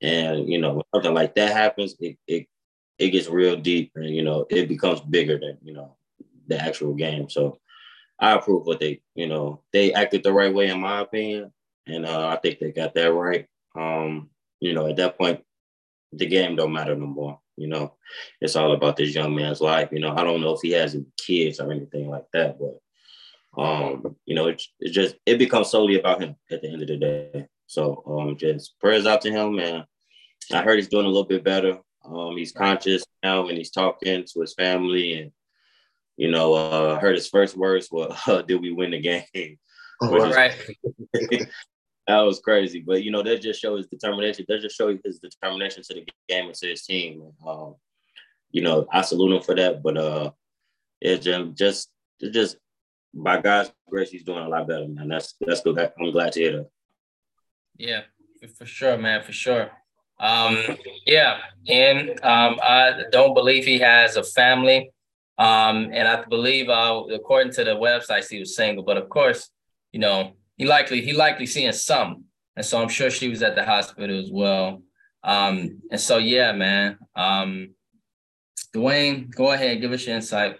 And 0.00 0.48
you 0.48 0.60
know, 0.60 0.74
when 0.74 0.84
something 0.94 1.12
like 1.12 1.34
that 1.34 1.52
happens, 1.52 1.96
it 1.98 2.16
it 2.28 2.46
it 3.00 3.10
gets 3.10 3.28
real 3.28 3.56
deep, 3.56 3.90
and 3.96 4.14
you 4.14 4.22
know, 4.22 4.46
it 4.48 4.68
becomes 4.68 5.00
bigger 5.00 5.40
than 5.40 5.58
you 5.60 5.74
know 5.74 5.96
the 6.46 6.62
actual 6.62 6.94
game. 6.94 7.28
So 7.28 7.58
I 8.20 8.34
approve 8.34 8.64
what 8.64 8.78
they 8.78 9.02
you 9.16 9.26
know 9.26 9.62
they 9.72 9.92
acted 9.92 10.22
the 10.22 10.32
right 10.32 10.54
way 10.54 10.68
in 10.68 10.80
my 10.80 11.00
opinion, 11.00 11.52
and 11.88 12.06
uh, 12.06 12.28
I 12.28 12.36
think 12.36 12.60
they 12.60 12.70
got 12.70 12.94
that 12.94 13.12
right. 13.12 13.46
Um, 13.74 14.30
you 14.60 14.72
know, 14.72 14.86
at 14.86 14.96
that 14.96 15.18
point, 15.18 15.42
the 16.12 16.26
game 16.26 16.54
don't 16.54 16.72
matter 16.72 16.94
no 16.94 17.06
more. 17.06 17.40
You 17.56 17.68
know, 17.68 17.94
it's 18.40 18.56
all 18.56 18.72
about 18.72 18.96
this 18.96 19.14
young 19.14 19.34
man's 19.34 19.60
life. 19.60 19.88
You 19.92 20.00
know, 20.00 20.14
I 20.14 20.22
don't 20.22 20.40
know 20.40 20.54
if 20.54 20.60
he 20.62 20.72
has 20.72 20.96
kids 21.16 21.60
or 21.60 21.72
anything 21.72 22.08
like 22.08 22.26
that, 22.32 22.58
but 22.58 22.80
um, 23.60 24.16
you 24.26 24.34
know, 24.34 24.48
it, 24.48 24.62
it 24.80 24.90
just 24.90 25.16
it 25.24 25.38
becomes 25.38 25.70
solely 25.70 25.98
about 25.98 26.22
him 26.22 26.36
at 26.50 26.60
the 26.60 26.70
end 26.70 26.82
of 26.82 26.88
the 26.88 26.96
day. 26.96 27.48
So 27.66 28.02
um, 28.06 28.36
just 28.36 28.78
prayers 28.78 29.06
out 29.06 29.22
to 29.22 29.30
him, 29.30 29.56
man. 29.56 29.84
I 30.52 30.62
heard 30.62 30.76
he's 30.76 30.88
doing 30.88 31.06
a 31.06 31.08
little 31.08 31.24
bit 31.24 31.42
better. 31.42 31.78
Um, 32.04 32.36
he's 32.36 32.52
conscious 32.52 33.04
now 33.22 33.48
and 33.48 33.58
he's 33.58 33.70
talking 33.70 34.24
to 34.24 34.40
his 34.40 34.54
family, 34.54 35.14
and 35.14 35.32
you 36.16 36.30
know, 36.30 36.54
uh, 36.54 37.00
heard 37.00 37.16
his 37.16 37.28
first 37.28 37.56
words 37.56 37.88
were, 37.90 38.14
uh, 38.26 38.42
"Did 38.48 38.60
we 38.60 38.72
win 38.72 38.90
the 38.90 39.00
game?" 39.00 39.58
Right. 40.00 40.54
that 42.06 42.20
was 42.20 42.40
crazy. 42.40 42.80
But 42.86 43.02
you 43.02 43.10
know, 43.10 43.22
that 43.22 43.42
just 43.42 43.60
shows 43.60 43.78
his 43.78 43.86
determination. 43.88 44.44
That 44.48 44.60
just 44.60 44.76
shows 44.76 44.98
his 45.04 45.18
determination 45.18 45.82
to 45.84 45.94
the 45.94 46.06
game 46.28 46.46
and 46.46 46.54
to 46.54 46.68
his 46.68 46.82
team. 46.82 47.32
Um, 47.46 47.74
you 48.50 48.62
know, 48.62 48.86
I 48.92 49.02
salute 49.02 49.36
him 49.36 49.42
for 49.42 49.54
that. 49.54 49.82
But 49.82 49.96
uh, 49.96 50.30
it's 51.00 51.24
just 51.24 51.54
just 51.54 51.90
just 52.32 52.56
by 53.12 53.40
God's 53.40 53.72
grace, 53.88 54.10
he's 54.10 54.24
doing 54.24 54.44
a 54.44 54.48
lot 54.48 54.68
better, 54.68 54.86
man. 54.86 55.08
That's 55.08 55.34
that's 55.40 55.62
good. 55.62 55.78
I'm 55.78 56.12
glad 56.12 56.32
to 56.32 56.40
hear 56.40 56.52
that. 56.58 56.68
Yeah, 57.76 58.02
for 58.56 58.66
sure, 58.66 58.96
man, 58.96 59.22
for 59.22 59.32
sure. 59.32 59.70
Um, 60.18 60.58
yeah, 61.06 61.38
and 61.68 62.10
um, 62.22 62.58
I 62.62 63.02
don't 63.10 63.34
believe 63.34 63.64
he 63.64 63.78
has 63.78 64.16
a 64.16 64.22
family. 64.22 64.90
Um, 65.38 65.90
and 65.92 66.08
I 66.08 66.24
believe, 66.24 66.70
uh, 66.70 67.02
according 67.12 67.52
to 67.54 67.64
the 67.64 67.74
websites, 67.76 68.30
he 68.30 68.38
was 68.38 68.56
single. 68.56 68.84
But 68.84 68.96
of 68.96 69.08
course, 69.10 69.50
you 69.92 70.00
know, 70.00 70.32
he 70.56 70.64
likely 70.66 71.00
he 71.02 71.12
likely 71.12 71.46
seeing 71.46 71.72
some, 71.72 72.24
and 72.56 72.64
so 72.64 72.80
I'm 72.80 72.88
sure 72.88 73.10
she 73.10 73.28
was 73.28 73.42
at 73.42 73.54
the 73.54 73.64
hospital 73.64 74.18
as 74.18 74.30
well. 74.30 74.82
Um, 75.22 75.80
and 75.90 76.00
so 76.00 76.18
yeah, 76.18 76.52
man. 76.52 76.98
Um, 77.14 77.70
Dwayne, 78.74 79.34
go 79.34 79.52
ahead, 79.52 79.80
give 79.80 79.92
us 79.92 80.06
your 80.06 80.16
insight. 80.16 80.58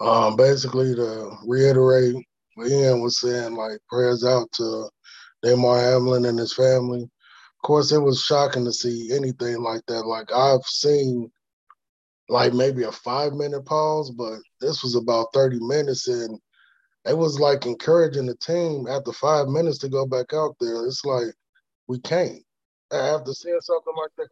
Um, 0.00 0.36
basically 0.36 0.94
to 0.94 1.36
reiterate 1.46 2.16
what 2.54 2.68
Ian 2.68 3.00
was 3.00 3.20
saying, 3.20 3.54
like 3.54 3.78
prayers 3.88 4.24
out 4.24 4.50
to 4.52 4.88
Damar 5.42 5.80
Hamlin 5.80 6.24
and 6.26 6.38
his 6.38 6.54
family. 6.54 7.02
Of 7.02 7.62
course, 7.66 7.92
it 7.92 7.98
was 7.98 8.22
shocking 8.22 8.64
to 8.64 8.72
see 8.72 9.10
anything 9.12 9.60
like 9.62 9.82
that. 9.86 10.06
Like 10.06 10.32
I've 10.32 10.64
seen 10.64 11.30
like 12.28 12.52
maybe 12.52 12.84
a 12.84 12.92
five 12.92 13.32
minute 13.32 13.64
pause, 13.64 14.10
but 14.10 14.38
this 14.60 14.82
was 14.82 14.94
about 14.94 15.32
30 15.34 15.58
minutes 15.60 16.06
and 16.08 16.38
it 17.08 17.16
was 17.16 17.38
like 17.40 17.66
encouraging 17.66 18.26
the 18.26 18.36
team 18.36 18.86
after 18.88 19.12
five 19.12 19.48
minutes 19.48 19.78
to 19.78 19.88
go 19.88 20.06
back 20.06 20.32
out 20.32 20.56
there. 20.60 20.86
It's 20.86 21.04
like 21.04 21.34
we 21.86 21.98
can't. 22.00 22.42
After 22.92 23.32
seeing 23.32 23.60
something 23.60 23.94
like 23.96 24.10
that, 24.16 24.28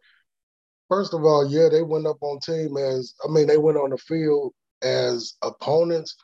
first 0.88 1.14
of 1.14 1.24
all, 1.24 1.46
yeah, 1.50 1.68
they 1.68 1.82
went 1.82 2.06
up 2.06 2.18
on 2.22 2.40
team 2.40 2.76
as 2.76 3.14
I 3.24 3.30
mean, 3.30 3.46
they 3.46 3.58
went 3.58 3.78
on 3.78 3.90
the 3.90 3.98
field 3.98 4.54
as 4.82 5.34
opponents, 5.42 6.16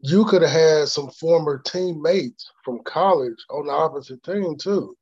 you 0.00 0.24
could 0.24 0.42
have 0.42 0.50
had 0.50 0.88
some 0.88 1.10
former 1.10 1.58
teammates 1.58 2.50
from 2.64 2.80
college 2.84 3.44
on 3.50 3.66
the 3.66 3.72
opposite 3.72 4.22
team 4.22 4.56
too. 4.56 4.96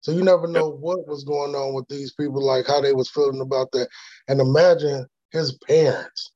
So 0.00 0.10
you 0.10 0.22
never 0.22 0.48
know 0.48 0.68
what 0.68 1.06
was 1.06 1.24
going 1.24 1.54
on 1.54 1.74
with 1.74 1.86
these 1.88 2.12
people, 2.12 2.44
like 2.44 2.66
how 2.66 2.80
they 2.80 2.92
was 2.92 3.10
feeling 3.10 3.40
about 3.40 3.70
that. 3.72 3.88
And 4.28 4.40
imagine 4.40 5.06
his 5.30 5.52
parents 5.66 6.32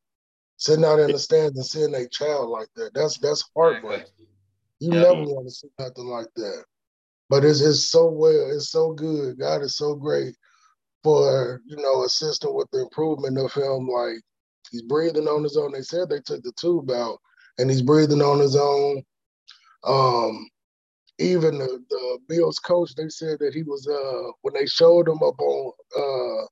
sitting 0.57 0.85
out 0.85 0.99
in 0.99 1.13
the 1.13 1.19
stands 1.19 1.57
and 1.57 1.67
seeing 1.67 1.95
a 1.95 2.09
child 2.09 2.49
like 2.49 2.69
that. 2.77 2.93
That's 2.95 3.19
that's 3.19 3.45
heartbreaking. 3.55 4.07
You 4.81 4.95
yeah. 4.95 5.03
never 5.03 5.23
want 5.23 5.47
to 5.47 5.51
see 5.51 5.69
nothing 5.79 6.07
like 6.07 6.29
that. 6.37 6.65
But 7.29 7.45
it's, 7.45 7.61
it's 7.61 7.91
so 7.91 8.09
well, 8.11 8.51
it's 8.55 8.71
so 8.71 8.93
good. 8.93 9.39
God 9.39 9.63
is 9.63 9.77
so 9.77 9.95
great 9.95 10.35
for, 11.03 11.61
you 11.67 11.77
know, 11.77 12.05
assisting 12.05 12.55
with 12.55 12.69
the 12.73 12.83
improvement 12.83 13.39
of 13.39 13.53
him. 13.53 13.89
Like 13.89 14.21
he's 14.71 14.83
breathing 14.83 15.27
on 15.27 15.43
his 15.43 15.57
own. 15.57 15.73
They 15.73 15.83
said 15.83 16.09
they 16.09 16.21
took 16.21 16.43
the 16.43 16.53
tube 16.61 16.91
out 16.91 17.19
and 17.59 17.71
he's 17.71 17.83
breathing 17.83 18.23
on 18.23 18.39
his 18.39 18.57
own. 18.57 19.03
Um, 19.85 20.49
even 21.19 21.59
the, 21.59 21.83
the 21.89 22.19
Bills 22.29 22.59
coach, 22.59 22.95
they 22.95 23.09
said 23.09 23.39
that 23.41 23.55
he 23.55 23.63
was 23.63 23.89
uh 23.89 24.33
when 24.43 24.55
they 24.55 24.67
showed 24.67 25.09
him 25.09 25.23
up 25.23 25.41
on 25.41 25.73
uh 25.97 26.47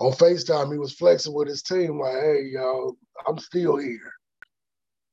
on 0.00 0.12
FaceTime, 0.12 0.72
he 0.72 0.78
was 0.78 0.94
flexing 0.94 1.34
with 1.34 1.48
his 1.48 1.62
team, 1.62 1.98
like, 1.98 2.14
hey 2.14 2.50
y'all, 2.52 2.96
I'm 3.26 3.38
still 3.38 3.76
here. 3.76 4.12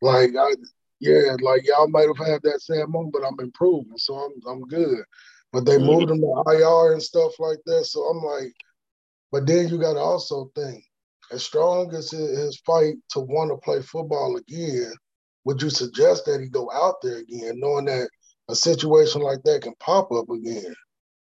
Like 0.02 0.32
I 0.38 0.52
yeah, 1.00 1.36
like 1.42 1.66
y'all 1.66 1.88
might 1.88 2.08
have 2.08 2.28
had 2.28 2.42
that 2.44 2.62
same 2.62 2.92
moment, 2.92 3.14
but 3.14 3.26
I'm 3.26 3.40
improving, 3.40 3.98
so 3.98 4.16
I'm 4.16 4.32
I'm 4.48 4.62
good. 4.62 5.04
But 5.52 5.66
they 5.66 5.78
mm-hmm. 5.78 5.86
moved 5.86 6.12
him 6.12 6.22
to 6.22 6.44
IR 6.48 6.94
and 6.94 7.02
stuff 7.02 7.34
like 7.40 7.60
that. 7.66 7.86
So 7.86 8.02
I'm 8.02 8.24
like, 8.24 8.54
but 9.32 9.48
then 9.48 9.68
you 9.70 9.80
gotta 9.80 10.00
also 10.00 10.52
think, 10.56 10.84
as 11.32 11.44
strong 11.44 11.94
as 11.94 12.12
his 12.12 12.58
fight 12.66 12.96
to 13.12 13.20
want 13.20 13.52
to 13.52 13.58
play 13.58 13.82
football 13.82 14.38
again, 14.38 14.94
would 15.46 15.62
you 15.62 15.70
suggest 15.70 16.26
that 16.26 16.42
he 16.42 16.48
go 16.48 16.70
out 16.72 17.02
there 17.02 17.18
again, 17.18 17.60
knowing 17.60 17.86
that 17.86 18.10
a 18.50 18.56
situation 18.56 19.22
like 19.22 19.42
that 19.44 19.64
can 19.64 19.74
pop 19.80 20.12
up 20.12 20.30
again? 20.30 20.76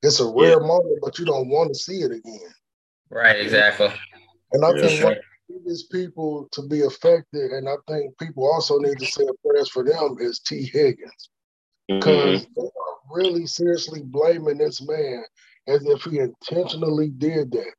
It's 0.04 0.20
a 0.20 0.26
rare 0.26 0.62
yeah. 0.62 0.68
moment, 0.68 1.00
but 1.02 1.18
you 1.18 1.26
don't 1.26 1.50
want 1.50 1.70
to 1.70 1.76
see 1.76 2.02
it 2.02 2.12
again. 2.12 2.54
Right, 3.10 3.40
exactly. 3.40 3.90
And 4.52 4.66
I 4.66 4.74
yeah, 4.74 4.82
think 4.82 5.00
sure. 5.00 5.06
one 5.06 5.18
of 5.18 5.24
the 5.48 5.60
biggest 5.60 5.92
people 5.92 6.48
to 6.52 6.68
be 6.68 6.82
affected, 6.82 7.52
and 7.52 7.68
I 7.70 7.76
think 7.88 8.18
people 8.18 8.52
also 8.52 8.78
need 8.80 9.00
to 9.00 9.06
say 9.06 9.24
a 9.24 9.48
prayers 9.48 9.70
for 9.70 9.84
them, 9.84 10.18
is 10.20 10.40
Tee 10.40 10.70
Higgins. 10.72 11.30
Because 11.88 12.42
mm-hmm. 12.42 12.54
they 12.56 12.62
are 12.64 13.16
really 13.16 13.46
seriously 13.46 14.02
blaming 14.04 14.58
this 14.58 14.82
man 14.82 15.24
as 15.68 15.86
if 15.86 16.04
he 16.04 16.20
intentionally 16.20 17.10
did 17.10 17.52
that. 17.52 17.74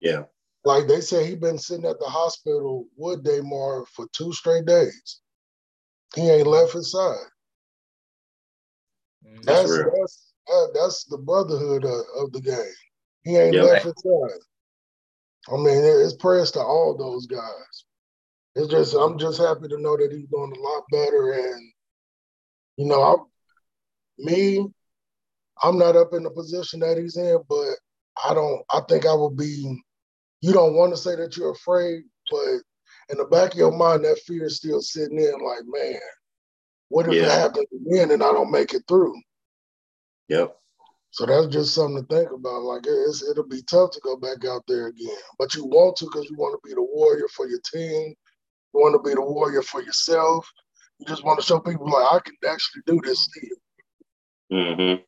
Yeah. 0.00 0.22
Like 0.64 0.86
they 0.86 1.00
say 1.00 1.26
he 1.26 1.34
been 1.34 1.58
sitting 1.58 1.86
at 1.86 1.98
the 1.98 2.06
hospital 2.06 2.86
with 2.96 3.24
Damar 3.24 3.84
for 3.86 4.06
two 4.12 4.32
straight 4.32 4.66
days. 4.66 5.20
He 6.14 6.28
ain't 6.28 6.46
left 6.46 6.72
his 6.72 6.92
side. 6.92 7.16
Mm, 9.26 9.42
that's 9.42 9.70
that's 9.70 10.32
that's, 10.46 10.70
that's, 10.74 11.04
the 11.04 11.18
brotherhood 11.18 11.84
of, 11.84 12.00
of, 12.18 12.32
the 12.32 12.40
game. 12.40 12.74
He 13.24 13.36
ain't 13.36 13.54
yeah, 13.54 13.62
left 13.62 13.84
his 13.84 13.94
side. 13.96 14.40
I 15.52 15.56
mean, 15.56 15.82
it's 15.84 16.14
prayers 16.14 16.50
to 16.52 16.60
all 16.60 16.96
those 16.96 17.26
guys. 17.26 17.84
It's 18.54 18.68
just 18.68 18.94
I'm 18.94 19.18
just 19.18 19.40
happy 19.40 19.68
to 19.68 19.80
know 19.80 19.96
that 19.96 20.12
he's 20.12 20.28
doing 20.28 20.52
a 20.56 20.60
lot 20.60 20.84
better, 20.90 21.32
and 21.32 21.72
you 22.76 22.86
know, 22.86 23.02
I'm 23.02 24.24
me. 24.24 24.68
I'm 25.62 25.78
not 25.78 25.96
up 25.96 26.12
in 26.12 26.24
the 26.24 26.30
position 26.30 26.80
that 26.80 26.98
he's 26.98 27.16
in, 27.16 27.38
but 27.48 27.74
I 28.24 28.34
don't. 28.34 28.62
I 28.70 28.80
think 28.88 29.06
I 29.06 29.14
would 29.14 29.36
be. 29.36 29.82
You 30.40 30.52
don't 30.52 30.74
want 30.74 30.92
to 30.92 30.96
say 30.96 31.16
that 31.16 31.36
you're 31.36 31.52
afraid, 31.52 32.02
but 32.30 32.60
in 33.08 33.18
the 33.18 33.24
back 33.30 33.52
of 33.52 33.58
your 33.58 33.72
mind, 33.72 34.04
that 34.04 34.18
fear 34.26 34.46
is 34.46 34.56
still 34.56 34.80
sitting 34.80 35.18
in. 35.18 35.32
Like, 35.32 35.62
man, 35.66 36.00
what 36.88 37.06
if 37.08 37.14
yeah. 37.14 37.24
it 37.24 37.30
happens 37.30 37.66
again 37.86 38.10
and 38.10 38.22
I 38.22 38.32
don't 38.32 38.50
make 38.50 38.74
it 38.74 38.82
through? 38.88 39.14
Yep. 40.28 40.56
So 41.12 41.26
that's 41.26 41.46
just 41.48 41.74
something 41.74 42.04
to 42.04 42.14
think 42.14 42.30
about. 42.32 42.62
Like, 42.62 42.84
it's, 42.86 43.22
it'll 43.22 43.46
be 43.46 43.62
tough 43.62 43.90
to 43.92 44.00
go 44.00 44.16
back 44.16 44.46
out 44.46 44.62
there 44.66 44.86
again, 44.86 45.08
but 45.38 45.54
you 45.54 45.64
want 45.64 45.96
to 45.98 46.06
because 46.06 46.28
you 46.30 46.36
want 46.36 46.58
to 46.58 46.66
be 46.66 46.74
the 46.74 46.82
warrior 46.82 47.28
for 47.28 47.46
your 47.46 47.60
team. 47.60 48.14
You 48.72 48.80
want 48.80 48.94
to 48.94 49.08
be 49.08 49.14
the 49.14 49.20
warrior 49.20 49.60
for 49.60 49.82
yourself. 49.82 50.50
You 50.98 51.06
just 51.06 51.22
want 51.22 51.38
to 51.38 51.44
show 51.44 51.60
people 51.60 51.90
like 51.90 52.12
I 52.12 52.18
can 52.20 52.34
actually 52.50 52.82
do 52.86 52.98
this 53.04 53.24
still. 53.24 54.58
Mm-hmm. 54.58 55.02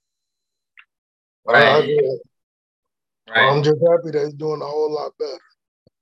Right. 1.50 1.64
I, 1.64 3.30
right. 3.30 3.50
I'm 3.50 3.62
just 3.62 3.80
happy 3.80 4.10
that 4.10 4.24
he's 4.26 4.34
doing 4.34 4.60
a 4.60 4.66
whole 4.66 4.92
lot 4.92 5.12
better. 5.18 5.40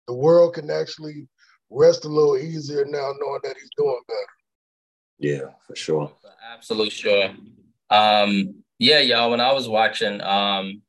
The 0.09 0.15
world 0.15 0.55
can 0.55 0.69
actually 0.69 1.29
rest 1.71 2.05
a 2.05 2.09
little 2.09 2.37
easier 2.37 2.85
now 2.85 3.13
knowing 3.21 3.41
that 3.45 3.57
he's 3.57 3.71
doing 3.77 4.01
better. 4.09 4.19
Yeah, 5.21 5.51
for 5.65 5.77
sure. 5.77 6.13
Absolutely 6.53 6.91
sure. 6.91 7.31
Um, 7.89 8.62
yeah, 8.83 8.99
y'all, 8.99 9.31
when 9.31 9.41
I 9.41 9.53
was 9.53 9.69
watching, 9.69 10.21
um, 10.23 10.83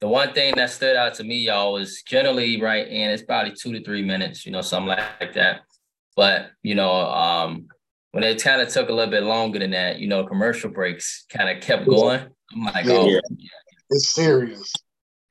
the 0.00 0.06
one 0.06 0.32
thing 0.34 0.54
that 0.54 0.70
stood 0.70 0.94
out 0.94 1.14
to 1.14 1.24
me, 1.24 1.38
y'all, 1.38 1.72
was 1.72 2.02
generally 2.02 2.60
right 2.60 2.86
in 2.86 3.10
it's 3.10 3.24
probably 3.24 3.52
two 3.52 3.72
to 3.72 3.82
three 3.82 4.02
minutes, 4.02 4.46
you 4.46 4.52
know, 4.52 4.60
something 4.60 4.90
like 4.90 5.34
that. 5.34 5.62
But, 6.14 6.52
you 6.62 6.76
know, 6.76 6.92
um, 6.92 7.66
when 8.12 8.22
it 8.22 8.40
kind 8.40 8.62
of 8.62 8.68
took 8.68 8.88
a 8.88 8.92
little 8.92 9.10
bit 9.10 9.24
longer 9.24 9.58
than 9.58 9.72
that, 9.72 9.98
you 9.98 10.06
know, 10.06 10.24
commercial 10.24 10.70
breaks 10.70 11.26
kind 11.28 11.48
of 11.48 11.60
kept 11.60 11.86
going. 11.86 12.20
I'm 12.52 12.64
like, 12.66 12.86
oh, 12.86 13.08
yeah. 13.08 13.18
it's 13.90 14.14
serious. 14.14 14.72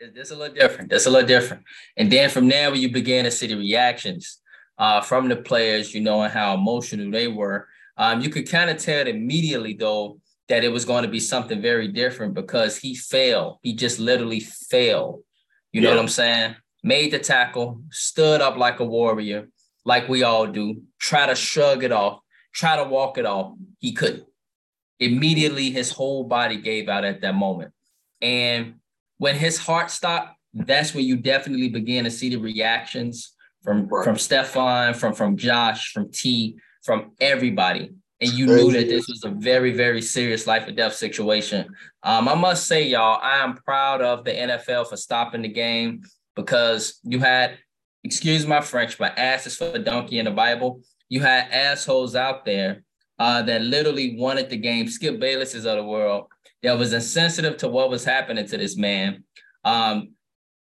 It's 0.02 0.32
a 0.32 0.36
little 0.36 0.54
different. 0.54 0.90
That's 0.90 1.06
a 1.06 1.10
little 1.10 1.28
different. 1.28 1.64
And 1.96 2.12
then 2.12 2.30
from 2.30 2.50
there, 2.50 2.70
when 2.70 2.82
you 2.82 2.92
began 2.92 3.24
to 3.24 3.32
see 3.32 3.48
the 3.48 3.56
reactions 3.56 4.42
uh, 4.78 5.00
from 5.00 5.30
the 5.30 5.38
players, 5.38 5.94
you 5.94 6.02
know, 6.02 6.22
and 6.22 6.34
how 6.34 6.56
emotional 6.56 7.10
they 7.10 7.30
were, 7.30 7.70
um, 7.96 8.20
you 8.20 8.30
could 8.30 8.50
kind 8.50 8.70
of 8.70 8.78
tell 8.78 9.08
immediately, 9.08 9.74
though, 9.74 10.20
that 10.54 10.64
it 10.64 10.70
was 10.70 10.86
going 10.86 11.02
to 11.02 11.10
be 11.10 11.20
something 11.20 11.60
very 11.60 11.88
different 11.88 12.36
because 12.36 12.78
he 12.78 12.94
failed. 12.94 13.58
He 13.64 13.74
just 13.74 14.00
literally 14.00 14.40
failed. 14.40 15.24
You 15.72 15.82
yeah. 15.82 15.90
know 15.90 15.96
what 15.96 16.02
I'm 16.04 16.08
saying? 16.08 16.56
Made 16.84 17.10
the 17.12 17.18
tackle, 17.18 17.82
stood 17.90 18.40
up 18.40 18.56
like 18.56 18.80
a 18.80 18.86
warrior, 18.86 19.50
like 19.84 20.08
we 20.08 20.22
all 20.22 20.46
do, 20.46 20.84
try 21.00 21.26
to 21.26 21.34
shrug 21.34 21.84
it 21.84 21.92
off, 21.92 22.20
try 22.54 22.76
to 22.76 22.84
walk 22.84 23.18
it 23.18 23.26
off. 23.26 23.56
He 23.80 23.94
couldn't. 23.94 24.26
Immediately, 25.00 25.72
his 25.72 25.90
whole 25.92 26.24
body 26.24 26.58
gave 26.58 26.88
out 26.88 27.04
at 27.04 27.22
that 27.22 27.34
moment. 27.34 27.74
And 28.22 28.76
when 29.18 29.36
his 29.36 29.58
heart 29.58 29.90
stopped, 29.90 30.38
that's 30.54 30.94
when 30.94 31.06
you 31.06 31.18
definitely 31.18 31.70
begin 31.70 32.04
to 32.04 32.12
see 32.12 32.30
the 32.30 32.38
reactions 32.38 33.34
from 33.64 33.90
from 33.90 34.20
Stefan, 34.20 34.94
from 34.94 35.14
from 35.14 35.36
Josh, 35.36 35.92
from 35.92 36.12
T, 36.12 36.58
from 36.84 37.14
everybody. 37.20 37.96
And 38.24 38.32
you 38.34 38.46
knew 38.46 38.72
that 38.72 38.88
this 38.88 39.10
was 39.10 39.26
a 39.26 39.30
very, 39.30 39.74
very 39.74 40.02
serious 40.02 40.48
life 40.48 40.66
or 40.66 40.72
death 40.72 40.96
situation. 40.96 41.68
Um, 42.04 42.30
I 42.30 42.36
must 42.36 42.68
say, 42.68 42.88
y'all, 42.88 43.20
I 43.22 43.44
am 43.44 43.56
proud 43.56 44.02
of 44.02 44.24
the 44.24 44.32
NFL 44.32 44.88
for 44.88 44.96
stopping 44.96 45.42
the 45.42 45.50
game 45.50 46.04
because 46.34 47.00
you 47.04 47.20
had, 47.20 47.58
excuse 48.06 48.48
my 48.48 48.62
French, 48.62 48.98
but 48.98 49.18
asses 49.18 49.58
for 49.58 49.72
the 49.72 49.80
donkey 49.80 50.20
in 50.20 50.26
the 50.26 50.32
Bible. 50.32 50.82
You 51.10 51.20
had 51.20 51.52
assholes 51.52 52.16
out 52.16 52.46
there 52.46 52.84
uh, 53.20 53.42
that 53.42 53.62
literally 53.62 54.16
wanted 54.18 54.50
the 54.50 54.58
game. 54.58 54.88
Skip 54.88 55.20
Bayless's 55.20 55.66
of 55.66 55.76
the 55.76 55.84
world 55.84 56.28
that 56.62 56.78
was 56.78 56.94
insensitive 56.94 57.58
to 57.58 57.68
what 57.68 57.90
was 57.90 58.06
happening 58.06 58.48
to 58.48 58.58
this 58.58 58.78
man. 58.78 59.26
Um, 59.66 60.14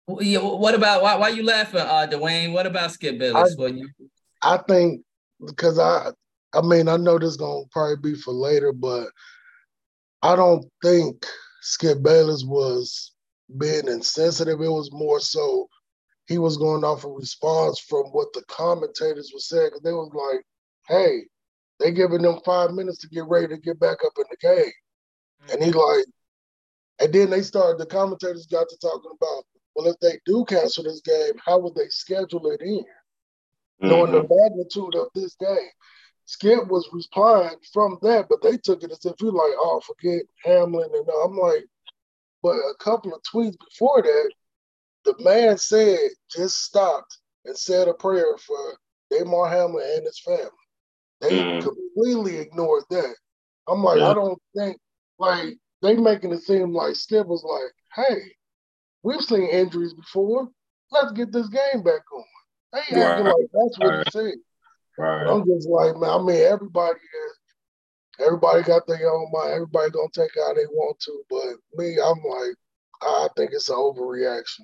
what 0.05 0.73
about 0.73 1.03
why? 1.03 1.15
Why 1.15 1.29
you 1.29 1.43
laughing, 1.43 1.81
uh, 1.81 2.07
Dwayne? 2.09 2.53
What 2.53 2.65
about 2.65 2.91
Skip 2.91 3.19
Bayless? 3.19 3.55
I, 3.59 3.65
you... 3.67 3.89
I 4.41 4.57
think 4.57 5.03
because 5.45 5.77
I, 5.79 6.11
I 6.53 6.61
mean, 6.61 6.87
I 6.87 6.97
know 6.97 7.17
this 7.17 7.37
gonna 7.37 7.63
probably 7.71 8.11
be 8.13 8.15
for 8.15 8.33
later, 8.33 8.73
but 8.73 9.09
I 10.21 10.35
don't 10.35 10.65
think 10.83 11.25
Skip 11.61 12.03
Bayless 12.03 12.43
was 12.43 13.13
being 13.57 13.87
insensitive. 13.87 14.61
It 14.61 14.67
was 14.67 14.91
more 14.91 15.19
so 15.19 15.67
he 16.27 16.37
was 16.37 16.57
going 16.57 16.83
off 16.83 17.03
a 17.03 17.09
response 17.09 17.79
from 17.79 18.05
what 18.07 18.31
the 18.33 18.43
commentators 18.47 19.31
were 19.33 19.39
saying 19.39 19.67
because 19.67 19.81
they 19.81 19.93
was 19.93 20.11
like, 20.13 20.45
"Hey, 20.87 21.25
they 21.79 21.91
giving 21.91 22.21
them 22.21 22.39
five 22.45 22.71
minutes 22.71 22.99
to 22.99 23.09
get 23.09 23.25
ready 23.27 23.47
to 23.47 23.57
get 23.57 23.79
back 23.79 24.03
up 24.05 24.13
in 24.17 24.25
the 24.29 24.37
game," 24.37 24.71
mm-hmm. 25.43 25.51
and 25.53 25.63
he 25.63 25.71
like, 25.71 26.05
and 26.99 27.13
then 27.13 27.29
they 27.29 27.41
started. 27.41 27.79
The 27.79 27.85
commentators 27.85 28.45
got 28.45 28.69
to 28.69 28.77
talking 28.77 29.11
about, 29.11 29.45
well, 29.75 29.87
if 29.87 29.99
they 29.99 30.19
do 30.25 30.45
cancel 30.45 30.83
this 30.83 31.01
game, 31.01 31.33
how 31.43 31.59
would 31.59 31.75
they 31.75 31.87
schedule 31.89 32.51
it 32.51 32.61
in? 32.61 32.85
mm-hmm. 33.81 33.89
knowing 33.89 34.11
the 34.11 34.21
magnitude 34.21 34.95
of 34.95 35.07
this 35.13 35.35
game. 35.35 35.69
Skip 36.25 36.67
was 36.67 36.87
replying 36.93 37.57
from 37.73 37.97
that, 38.01 38.27
but 38.29 38.41
they 38.41 38.57
took 38.57 38.83
it 38.83 38.91
as 38.91 39.05
if 39.05 39.15
you're 39.19 39.31
like, 39.31 39.53
oh, 39.57 39.81
forget 39.85 40.21
Hamlin. 40.43 40.89
And 40.93 41.07
I'm 41.23 41.37
like, 41.37 41.65
but 42.41 42.55
a 42.55 42.73
couple 42.79 43.13
of 43.13 43.21
tweets 43.23 43.57
before 43.59 44.01
that, 44.01 44.31
the 45.05 45.15
man 45.19 45.57
said, 45.57 45.97
just 46.29 46.63
stopped 46.63 47.17
and 47.45 47.57
said 47.57 47.87
a 47.87 47.93
prayer 47.93 48.37
for 48.37 48.77
Damar 49.09 49.49
Hamlin 49.49 49.85
and 49.97 50.05
his 50.05 50.19
family. 50.19 50.49
They 51.19 51.29
mm. 51.31 51.61
completely 51.61 52.37
ignored 52.37 52.83
that. 52.89 53.15
I'm 53.67 53.83
like, 53.83 53.99
yeah. 53.99 54.09
I 54.09 54.13
don't 54.13 54.41
think, 54.55 54.77
like, 55.19 55.57
they 55.81 55.95
making 55.95 56.31
it 56.31 56.41
seem 56.43 56.73
like 56.73 56.95
Skip 56.95 57.27
was 57.27 57.43
like, 57.43 58.07
hey, 58.07 58.21
we've 59.03 59.21
seen 59.21 59.47
injuries 59.47 59.93
before. 59.93 60.49
Let's 60.91 61.11
get 61.13 61.31
this 61.31 61.47
game 61.49 61.83
back 61.83 62.01
on. 62.13 62.23
They 62.73 62.79
acting 62.79 63.25
right. 63.25 63.35
like 63.35 63.49
that's 63.53 63.79
what 63.79 64.07
he 64.07 64.11
said. 64.11 64.33
Right. 65.01 65.27
I'm 65.27 65.45
just 65.47 65.67
like, 65.67 65.95
man, 65.97 66.09
I 66.09 66.21
mean, 66.21 66.41
everybody 66.41 66.99
is, 66.99 68.23
everybody 68.25 68.61
got 68.61 68.85
their 68.85 69.11
own 69.11 69.31
mind. 69.31 69.53
Everybody 69.53 69.89
gonna 69.89 70.09
take 70.13 70.35
it 70.35 70.43
how 70.45 70.53
they 70.53 70.67
want 70.67 70.99
to. 70.99 71.23
But 71.27 71.55
me, 71.75 71.97
I'm 71.99 72.21
like, 72.23 72.55
I 73.01 73.27
think 73.35 73.51
it's 73.53 73.69
an 73.69 73.75
overreaction. 73.75 74.61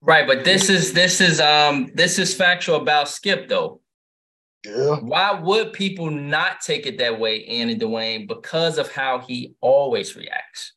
Right, 0.00 0.26
but 0.26 0.44
this 0.44 0.70
is 0.70 0.92
this 0.94 1.20
is 1.20 1.40
um 1.40 1.90
this 1.94 2.18
is 2.18 2.34
factual 2.34 2.76
about 2.76 3.08
Skip 3.08 3.48
though. 3.48 3.80
Yeah. 4.64 4.96
Why 4.96 5.38
would 5.38 5.74
people 5.74 6.10
not 6.10 6.60
take 6.60 6.86
it 6.86 6.98
that 6.98 7.20
way, 7.20 7.44
Andy 7.44 7.76
Dwayne? 7.78 8.26
Because 8.26 8.78
of 8.78 8.90
how 8.90 9.18
he 9.20 9.54
always 9.60 10.16
reacts. 10.16 10.72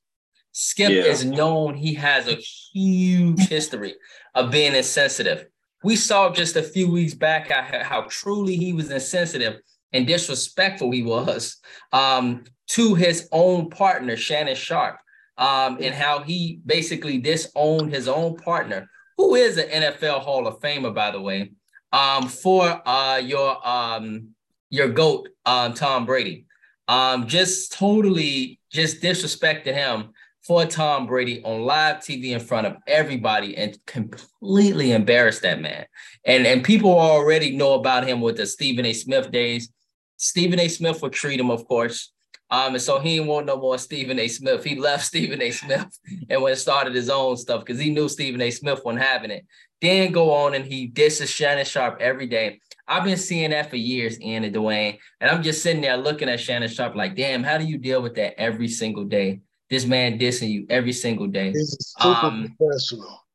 Skip 0.51 0.91
Yeah. 0.91 1.03
is 1.03 1.23
known, 1.23 1.75
he 1.75 1.93
has 1.93 2.27
a 2.27 2.35
huge 2.35 3.47
history 3.47 3.95
of 4.35 4.51
being 4.51 4.75
insensitive. 4.75 5.45
We 5.83 5.95
saw 5.95 6.31
just 6.31 6.55
a 6.55 6.63
few 6.63 6.91
weeks 6.91 7.13
back 7.13 7.49
how, 7.49 7.83
how 7.83 8.01
truly 8.09 8.55
he 8.55 8.73
was 8.73 8.91
insensitive 8.91 9.61
and 9.93 10.05
disrespectful 10.05 10.91
he 10.91 11.03
was 11.03 11.57
um, 11.93 12.43
to 12.67 12.95
his 12.95 13.27
own 13.31 13.69
partner, 13.69 14.15
Shannon 14.15 14.55
Sharpe, 14.55 14.99
um, 15.37 15.77
and 15.81 15.95
how 15.95 16.19
he 16.19 16.59
basically 16.65 17.17
disowned 17.17 17.93
his 17.93 18.07
own 18.07 18.35
partner, 18.35 18.89
who 19.17 19.35
is 19.35 19.57
an 19.57 19.69
NFL 19.69 20.19
Hall 20.19 20.47
of 20.47 20.59
Famer, 20.59 20.93
by 20.93 21.11
the 21.11 21.21
way, 21.21 21.51
um, 21.93 22.27
for 22.27 22.81
uh, 22.87 23.17
your 23.17 23.67
um, 23.67 24.29
your 24.69 24.89
goat, 24.89 25.29
um, 25.45 25.73
Tom 25.73 26.05
Brady. 26.05 26.45
Um, 26.87 27.27
just 27.27 27.73
totally 27.73 28.59
just 28.71 29.01
disrespected 29.01 29.73
him 29.73 30.11
for 30.49 30.65
Tom 30.65 31.05
Brady 31.05 31.43
on 31.43 31.61
live 31.61 31.97
TV 31.97 32.31
in 32.31 32.39
front 32.39 32.65
of 32.65 32.75
everybody 32.87 33.55
and 33.55 33.77
completely 33.85 34.93
embarrassed 34.93 35.43
that 35.43 35.61
man. 35.61 35.85
And 36.25 36.47
and 36.47 36.63
people 36.63 36.89
already 36.89 37.55
know 37.55 37.75
about 37.75 38.07
him 38.07 38.19
with 38.19 38.37
the 38.37 38.47
Stephen 38.47 38.83
A. 38.83 38.93
Smith 38.93 39.29
days. 39.29 39.71
Stephen 40.17 40.59
A. 40.59 40.67
Smith 40.67 41.03
would 41.03 41.13
treat 41.13 41.39
him, 41.39 41.51
of 41.51 41.67
course. 41.67 42.11
Um, 42.49 42.73
and 42.73 42.81
so 42.81 42.97
he 42.97 43.17
didn't 43.17 43.27
want 43.27 43.45
no 43.45 43.57
more 43.57 43.77
Stephen 43.77 44.17
A. 44.17 44.27
Smith. 44.27 44.63
He 44.63 44.73
left 44.75 45.05
Stephen 45.11 45.39
A. 45.39 45.51
Smith 45.51 45.99
and 46.31 46.41
went 46.41 46.53
and 46.53 46.59
started 46.59 46.95
his 46.95 47.11
own 47.11 47.37
stuff 47.37 47.63
because 47.63 47.79
he 47.79 47.91
knew 47.91 48.09
Stephen 48.09 48.41
A. 48.41 48.49
Smith 48.49 48.81
wasn't 48.83 49.03
having 49.03 49.29
it. 49.29 49.45
Then 49.81 50.11
go 50.11 50.33
on 50.33 50.55
and 50.55 50.65
he 50.65 50.87
disses 50.87 51.29
Shannon 51.29 51.63
Sharpe 51.63 52.01
every 52.01 52.25
day. 52.25 52.59
I've 52.87 53.03
been 53.03 53.17
seeing 53.17 53.51
that 53.51 53.69
for 53.69 53.75
years, 53.75 54.19
Ian 54.19 54.45
and 54.45 54.55
Dwayne. 54.55 54.97
And 55.21 55.29
I'm 55.29 55.43
just 55.43 55.61
sitting 55.61 55.83
there 55.83 55.95
looking 55.95 56.27
at 56.27 56.39
Shannon 56.39 56.69
Sharpe 56.69 56.95
like, 56.95 57.15
damn, 57.15 57.43
how 57.43 57.59
do 57.59 57.65
you 57.65 57.77
deal 57.77 58.01
with 58.01 58.15
that 58.15 58.33
every 58.39 58.67
single 58.67 59.03
day? 59.03 59.41
This 59.69 59.85
man 59.85 60.17
dissing 60.17 60.49
you 60.49 60.65
every 60.69 60.93
single 60.93 61.27
day. 61.27 61.51
He's 61.51 61.93
super 61.99 62.09
Um, 62.25 62.55
professional. 62.57 63.25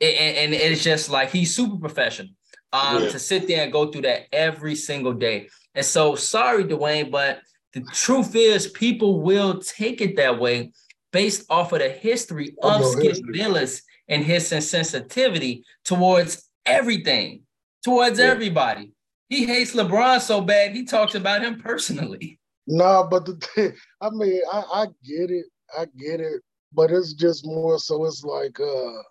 And, 0.00 0.36
and- 0.52 0.54
it's 0.54 0.82
just 0.82 1.08
like 1.10 1.30
he's 1.30 1.54
super 1.54 1.76
professional. 1.76 2.28
Um, 2.74 3.02
Yeah. 3.02 3.10
to 3.10 3.18
sit 3.18 3.46
there 3.48 3.62
and 3.64 3.72
go 3.72 3.90
through 3.90 4.02
that 4.02 4.22
every 4.32 4.74
single 4.74 5.12
day. 5.12 5.48
And 5.74 5.84
so 5.84 6.14
sorry, 6.14 6.64
Dwayne, 6.64 7.10
but 7.10 7.40
the 7.74 7.80
truth 7.92 8.34
is 8.34 8.68
people 8.68 9.20
will 9.20 9.60
take 9.60 10.00
it 10.00 10.16
that 10.16 10.38
way 10.38 10.72
based 11.12 11.44
off 11.50 11.72
of 11.72 11.80
the 11.80 11.88
history 11.90 12.54
Of 12.62 12.84
Skip 12.84 13.02
history. 13.04 13.32
Bayless 13.32 13.82
and 14.08 14.24
his 14.24 14.50
insensitivity 14.50 15.62
towards 15.84 16.48
everything, 16.66 17.42
towards 17.84 18.18
Yeah. 18.18 18.26
everybody. 18.26 18.92
He 19.28 19.44
hates 19.46 19.74
LeBron 19.74 20.20
so 20.20 20.40
bad, 20.42 20.74
he 20.74 20.84
talks 20.84 21.14
about 21.14 21.42
him 21.42 21.58
personally. 21.60 22.38
Nah, 22.66 23.06
but 23.06 23.26
the 23.26 23.34
thing, 23.36 23.72
I 24.00 24.08
mean, 24.10 24.40
I, 24.50 24.58
I 24.72 24.84
get 25.04 25.30
it, 25.30 25.46
I 25.78 25.86
get 25.98 26.20
it, 26.20 26.42
but 26.72 26.90
it's 26.90 27.12
just 27.12 27.46
more 27.46 27.78
so. 27.78 28.04
It's 28.04 28.24
like, 28.24 28.58
uh, 28.60 29.02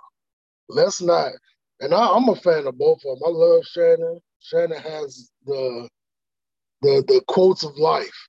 let's 0.69 1.01
not. 1.01 1.31
And 1.79 1.93
I, 1.93 2.07
I'm 2.15 2.29
a 2.29 2.35
fan 2.35 2.67
of 2.67 2.77
both 2.77 2.99
of 3.05 3.19
them. 3.19 3.27
I 3.27 3.29
love 3.29 3.65
Shannon. 3.65 4.19
Shannon 4.39 4.81
has 4.81 5.31
the 5.45 5.89
the 6.81 7.03
the 7.07 7.21
quotes 7.27 7.63
of 7.63 7.77
life. 7.77 8.27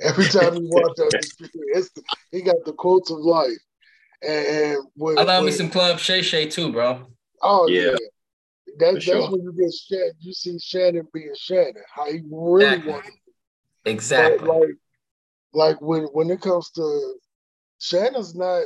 Every 0.00 0.26
time 0.26 0.54
you 0.54 0.68
watch 0.70 0.96
that, 0.96 1.26
it's, 1.74 1.90
he 2.30 2.42
got 2.42 2.64
the 2.64 2.72
quotes 2.72 3.10
of 3.10 3.18
life. 3.18 3.58
And, 4.22 4.46
and 4.46 4.86
when, 4.94 5.18
I 5.18 5.22
love 5.22 5.44
me 5.44 5.52
some 5.52 5.70
Club 5.70 5.98
Shay 5.98 6.22
Shay 6.22 6.48
too, 6.48 6.72
bro. 6.72 7.06
Oh 7.42 7.68
Yeah, 7.68 7.82
yeah. 7.82 7.96
That, 8.78 8.94
that's 8.94 9.04
sure. 9.04 9.30
when 9.30 9.42
you 9.42 9.52
get 9.52 9.72
Shannon. 9.72 10.12
You 10.20 10.32
see 10.32 10.58
Shannon 10.58 11.08
being 11.12 11.34
Shannon, 11.36 11.74
how 11.94 12.06
he 12.10 12.20
really 12.30 12.76
Exactly. 12.76 12.92
wanted 12.92 13.12
Exactly. 13.86 14.38
But 14.38 14.60
like, 14.60 14.76
like 15.52 15.80
when 15.80 16.02
when 16.12 16.30
it 16.30 16.40
comes 16.40 16.70
to 16.72 17.14
Shannon's 17.78 18.34
not 18.34 18.64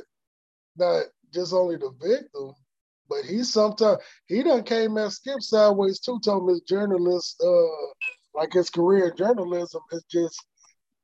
not 0.77 1.05
just 1.33 1.53
only 1.53 1.77
the 1.77 1.91
victim, 2.01 2.53
but 3.09 3.25
he 3.25 3.43
sometimes 3.45 3.99
he 4.27 4.43
done 4.43 4.63
came 4.65 4.97
at 4.99 5.13
Skip 5.13 5.41
sideways 5.43 6.01
too. 6.01 6.21
Told 6.25 6.49
his 6.49 6.61
journalist, 6.63 7.43
uh, 7.45 8.39
like 8.39 8.53
his 8.53 8.71
career 8.71 9.09
in 9.09 9.17
journalism 9.17 9.83
is 9.93 10.05
just 10.11 10.39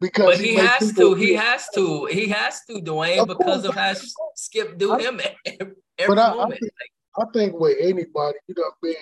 because. 0.01 0.27
But 0.27 0.39
he 0.39 0.57
makes 0.57 0.69
has 0.79 0.95
to, 0.95 1.15
he 1.15 1.35
has 1.35 1.69
to, 1.75 2.05
he 2.07 2.29
has 2.29 2.65
to, 2.67 2.75
Dwayne, 2.81 3.19
Of 3.23 3.29
because 3.29 3.63
course, 3.63 3.65
of 3.65 3.75
how. 3.75 3.95
Skip 4.35 4.79
do 4.79 4.93
I- 4.93 4.99
him 5.03 5.21
every 5.47 5.75
But 6.07 6.19
I- 6.19 6.31
I 6.31 6.35
moment. 6.37 6.61
think- 6.61 6.73
I 7.19 7.25
think 7.33 7.59
with 7.59 7.79
anybody, 7.81 8.37
you 8.47 8.55
done 8.55 8.71
been 8.83 8.95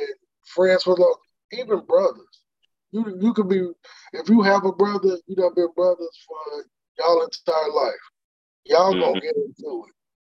friends 0.47 0.87
with, 0.87 1.01
like, 1.01 1.17
even 1.59 1.81
brothers. 1.85 2.45
You 2.93 3.19
you 3.21 3.35
could 3.35 3.49
be 3.49 3.69
if 4.13 4.29
you 4.29 4.41
have 4.43 4.65
a 4.65 4.71
brother, 4.73 5.19
you 5.27 5.35
done 5.35 5.53
been 5.57 5.67
brothers 5.75 6.17
for 6.29 6.65
y'all 7.01 7.25
entire 7.25 7.73
life. 7.73 8.05
Y'all 8.67 8.93
gonna 8.93 9.19
Mhm. 9.19 9.23
get 9.23 9.37
into 9.37 9.85
it. 9.87 9.95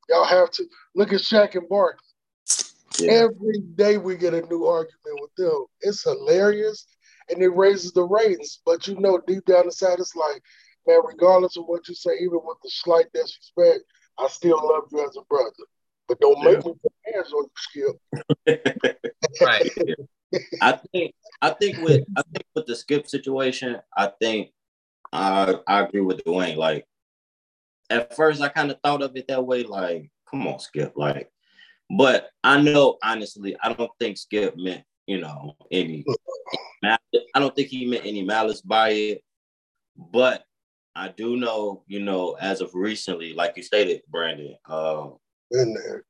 Y'all 0.09 0.25
have 0.25 0.51
to 0.51 0.65
look 0.95 1.13
at 1.13 1.21
Shaq 1.21 1.55
and 1.55 1.67
Barkley. 1.67 2.07
Yeah. 2.99 3.11
Every 3.25 3.59
day 3.59 3.97
we 3.97 4.15
get 4.15 4.33
a 4.33 4.41
new 4.41 4.65
argument 4.65 5.21
with 5.21 5.35
them. 5.35 5.65
It's 5.81 6.03
hilarious 6.03 6.87
and 7.29 7.41
it 7.41 7.49
raises 7.49 7.91
the 7.91 8.03
ratings. 8.03 8.59
But 8.65 8.87
you 8.87 8.95
know, 8.99 9.19
deep 9.27 9.45
down 9.45 9.65
inside, 9.65 9.99
it's 9.99 10.15
like, 10.15 10.41
man, 10.87 11.01
regardless 11.05 11.57
of 11.57 11.65
what 11.65 11.87
you 11.87 11.95
say, 11.95 12.15
even 12.15 12.39
with 12.43 12.57
the 12.63 12.69
slight 12.69 13.11
disrespect, 13.13 13.83
I 14.17 14.27
still 14.27 14.57
love 14.57 14.85
you 14.91 15.05
as 15.05 15.15
a 15.17 15.21
brother. 15.29 15.51
But 16.07 16.19
don't 16.19 16.43
make 16.43 16.65
me 16.65 16.73
put 16.81 16.91
hands 17.05 17.33
on 17.33 17.43
you, 17.43 17.51
Skip. 17.57 17.95
right. 19.41 19.69
I 20.61 20.79
think 20.91 21.13
I 21.41 21.51
think 21.51 21.77
with 21.77 22.03
I 22.15 22.23
think 22.23 22.45
with 22.55 22.65
the 22.65 22.75
skip 22.75 23.07
situation, 23.07 23.79
I 23.95 24.11
think 24.19 24.51
I 25.13 25.55
I 25.67 25.81
agree 25.81 26.01
with 26.01 26.23
Dwayne. 26.23 26.57
Like 26.57 26.85
at 27.89 28.15
first 28.15 28.41
I 28.41 28.49
kind 28.49 28.71
of 28.71 28.77
thought 28.83 29.01
of 29.01 29.15
it 29.15 29.27
that 29.27 29.45
way, 29.45 29.63
like, 29.63 30.09
come 30.29 30.47
on, 30.47 30.59
Skip, 30.59 30.93
like, 30.95 31.31
but 31.89 32.29
I 32.43 32.61
know 32.61 32.97
honestly, 33.03 33.55
I 33.61 33.73
don't 33.73 33.91
think 33.99 34.17
Skip 34.17 34.55
meant, 34.57 34.83
you 35.05 35.19
know, 35.19 35.55
any 35.71 36.05
I 36.83 37.39
don't 37.39 37.55
think 37.55 37.69
he 37.69 37.85
meant 37.85 38.05
any 38.05 38.23
malice 38.23 38.61
by 38.61 38.89
it, 38.89 39.23
but 39.95 40.43
I 40.95 41.09
do 41.09 41.37
know, 41.37 41.83
you 41.87 41.99
know, 41.99 42.33
as 42.39 42.61
of 42.61 42.73
recently, 42.73 43.33
like 43.33 43.53
you 43.55 43.63
stated, 43.63 44.01
Brandon, 44.09 44.55
uh, 44.67 45.09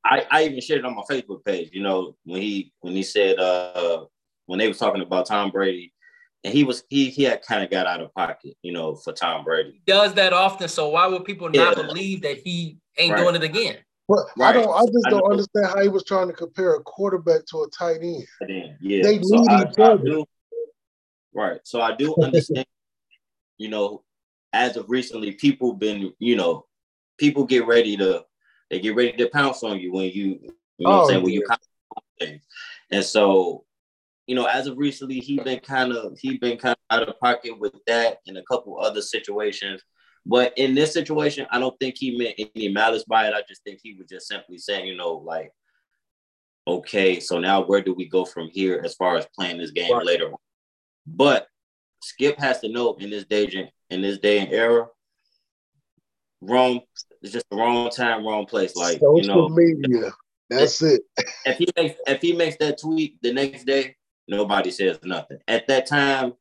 I, 0.04 0.26
I 0.30 0.44
even 0.44 0.60
shared 0.60 0.80
it 0.80 0.84
on 0.84 0.96
my 0.96 1.02
Facebook 1.08 1.44
page, 1.44 1.70
you 1.72 1.82
know, 1.82 2.16
when 2.24 2.42
he 2.42 2.72
when 2.80 2.94
he 2.94 3.02
said 3.02 3.38
uh 3.38 4.04
when 4.46 4.58
they 4.58 4.66
was 4.66 4.78
talking 4.78 5.02
about 5.02 5.26
Tom 5.26 5.50
Brady, 5.50 5.92
and 6.44 6.52
he 6.54 6.64
was 6.64 6.84
he 6.88 7.10
he 7.10 7.24
had 7.24 7.42
kind 7.42 7.62
of 7.62 7.70
got 7.70 7.86
out 7.86 8.00
of 8.00 8.14
pocket, 8.14 8.54
you 8.62 8.72
know, 8.72 8.94
for 8.94 9.12
Tom 9.12 9.44
Brady. 9.44 9.80
Does 9.86 10.14
that 10.14 10.32
often. 10.32 10.68
So 10.68 10.90
why 10.90 11.06
would 11.06 11.24
people 11.24 11.48
not 11.48 11.76
Yeah. 11.76 11.82
believe 11.82 12.22
that 12.22 12.38
he 12.38 12.78
ain't 12.96 13.12
Right. 13.12 13.22
doing 13.22 13.34
it 13.36 13.42
again? 13.42 13.78
But 14.08 14.20
I 14.40 14.52
don't 14.52 14.70
I 14.70 14.84
just 14.86 15.06
I 15.06 15.10
don't 15.10 15.24
know. 15.24 15.30
understand 15.30 15.66
how 15.66 15.82
he 15.82 15.88
was 15.88 16.04
trying 16.04 16.28
to 16.28 16.32
compare 16.32 16.74
a 16.74 16.82
quarterback 16.82 17.44
to 17.46 17.58
a 17.62 17.70
tight 17.70 18.00
end. 18.02 18.26
Yeah, 18.80 19.02
They 19.02 19.20
so 19.22 19.40
need 19.40 19.50
I, 19.50 19.62
each 19.62 19.78
I 19.78 19.92
other. 19.92 20.04
do, 20.04 20.24
right. 21.34 21.60
So 21.64 21.80
I 21.80 21.94
do 21.94 22.16
understand, 22.22 22.66
you 23.58 23.68
know, 23.68 24.02
as 24.52 24.76
of 24.76 24.88
recently, 24.88 25.32
people 25.32 25.74
been, 25.74 26.12
you 26.18 26.36
know, 26.36 26.66
people 27.18 27.44
get 27.44 27.66
ready 27.66 27.96
to 27.98 28.24
they 28.70 28.80
get 28.80 28.94
ready 28.94 29.12
to 29.12 29.28
pounce 29.28 29.62
on 29.62 29.78
you 29.80 29.92
when 29.92 30.04
you, 30.10 30.38
you 30.78 30.86
know 30.86 30.90
what 30.90 30.96
Oh, 30.96 31.00
I'm 31.02 31.08
saying, 31.08 31.22
when 31.22 31.32
you 31.32 31.40
yeah. 31.40 31.46
comment 31.46 31.62
things. 32.18 32.42
And 32.90 33.04
so, 33.04 33.64
you 34.28 34.34
know, 34.34 34.44
as 34.44 34.66
of 34.66 34.76
recently, 34.76 35.20
he 35.20 35.40
been 35.40 35.58
kind 35.60 35.90
of 35.90 36.16
he 36.20 36.36
been 36.36 36.58
kind 36.58 36.76
of 36.90 37.00
out 37.00 37.08
of 37.08 37.18
pocket 37.18 37.58
with 37.58 37.72
that 37.86 38.18
and 38.26 38.36
a 38.36 38.42
couple 38.42 38.78
other 38.78 39.00
situations. 39.00 39.82
But 40.26 40.52
in 40.58 40.74
this 40.74 40.92
situation, 40.92 41.46
I 41.50 41.58
don't 41.58 41.76
think 41.80 41.94
he 41.96 42.18
meant 42.18 42.34
any 42.54 42.68
malice 42.68 43.04
by 43.08 43.26
it. 43.26 43.32
I 43.32 43.40
just 43.48 43.64
think 43.64 43.80
he 43.82 43.94
was 43.94 44.06
just 44.06 44.28
simply 44.28 44.58
saying, 44.58 44.86
you 44.86 44.96
know, 44.96 45.14
like, 45.14 45.50
okay, 46.66 47.20
so 47.20 47.38
now 47.38 47.64
where 47.64 47.80
do 47.80 47.94
we 47.94 48.06
go 48.06 48.26
from 48.26 48.50
here 48.52 48.82
as 48.84 48.94
far 48.96 49.16
as 49.16 49.26
playing 49.34 49.56
this 49.56 49.70
game 49.70 49.90
Right. 49.90 50.04
later 50.04 50.26
on? 50.30 50.38
But 51.06 51.46
Skip 52.02 52.38
has 52.38 52.60
to 52.60 52.68
know 52.68 52.94
in 52.96 53.08
this 53.08 53.24
day 53.24 53.70
in 53.88 54.02
this 54.02 54.18
day 54.18 54.40
and 54.40 54.52
era, 54.52 54.88
wrong 56.42 56.80
it's 57.22 57.32
just 57.32 57.48
the 57.50 57.56
wrong 57.56 57.88
time, 57.88 58.26
wrong 58.26 58.44
place. 58.44 58.76
Like 58.76 59.00
Social 59.00 59.16
you 59.16 59.26
know, 59.26 59.48
media. 59.48 60.12
That's 60.50 60.82
it. 60.82 61.00
if 61.46 61.56
he 61.56 61.66
makes 61.76 61.98
if 62.06 62.20
he 62.20 62.34
makes 62.34 62.56
that 62.58 62.78
tweet 62.78 63.16
the 63.22 63.32
next 63.32 63.64
day, 63.64 63.96
nobody 64.28 64.70
says 64.70 64.98
nothing. 65.04 65.38
At 65.48 65.66
that 65.68 65.86
time, 65.86 66.34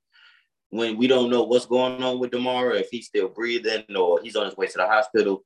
when 0.69 0.97
we 0.97 1.08
don't 1.08 1.30
know 1.30 1.43
what's 1.43 1.65
going 1.65 2.04
on 2.04 2.19
with 2.19 2.32
Damar, 2.32 2.73
if 2.73 2.89
he's 2.91 3.08
still 3.08 3.30
breathing 3.30 3.84
or 3.95 4.21
he's 4.21 4.36
on 4.36 4.45
his 4.45 4.58
way 4.58 4.67
to 4.67 4.78
the 4.78 4.88
hospital, 4.88 5.43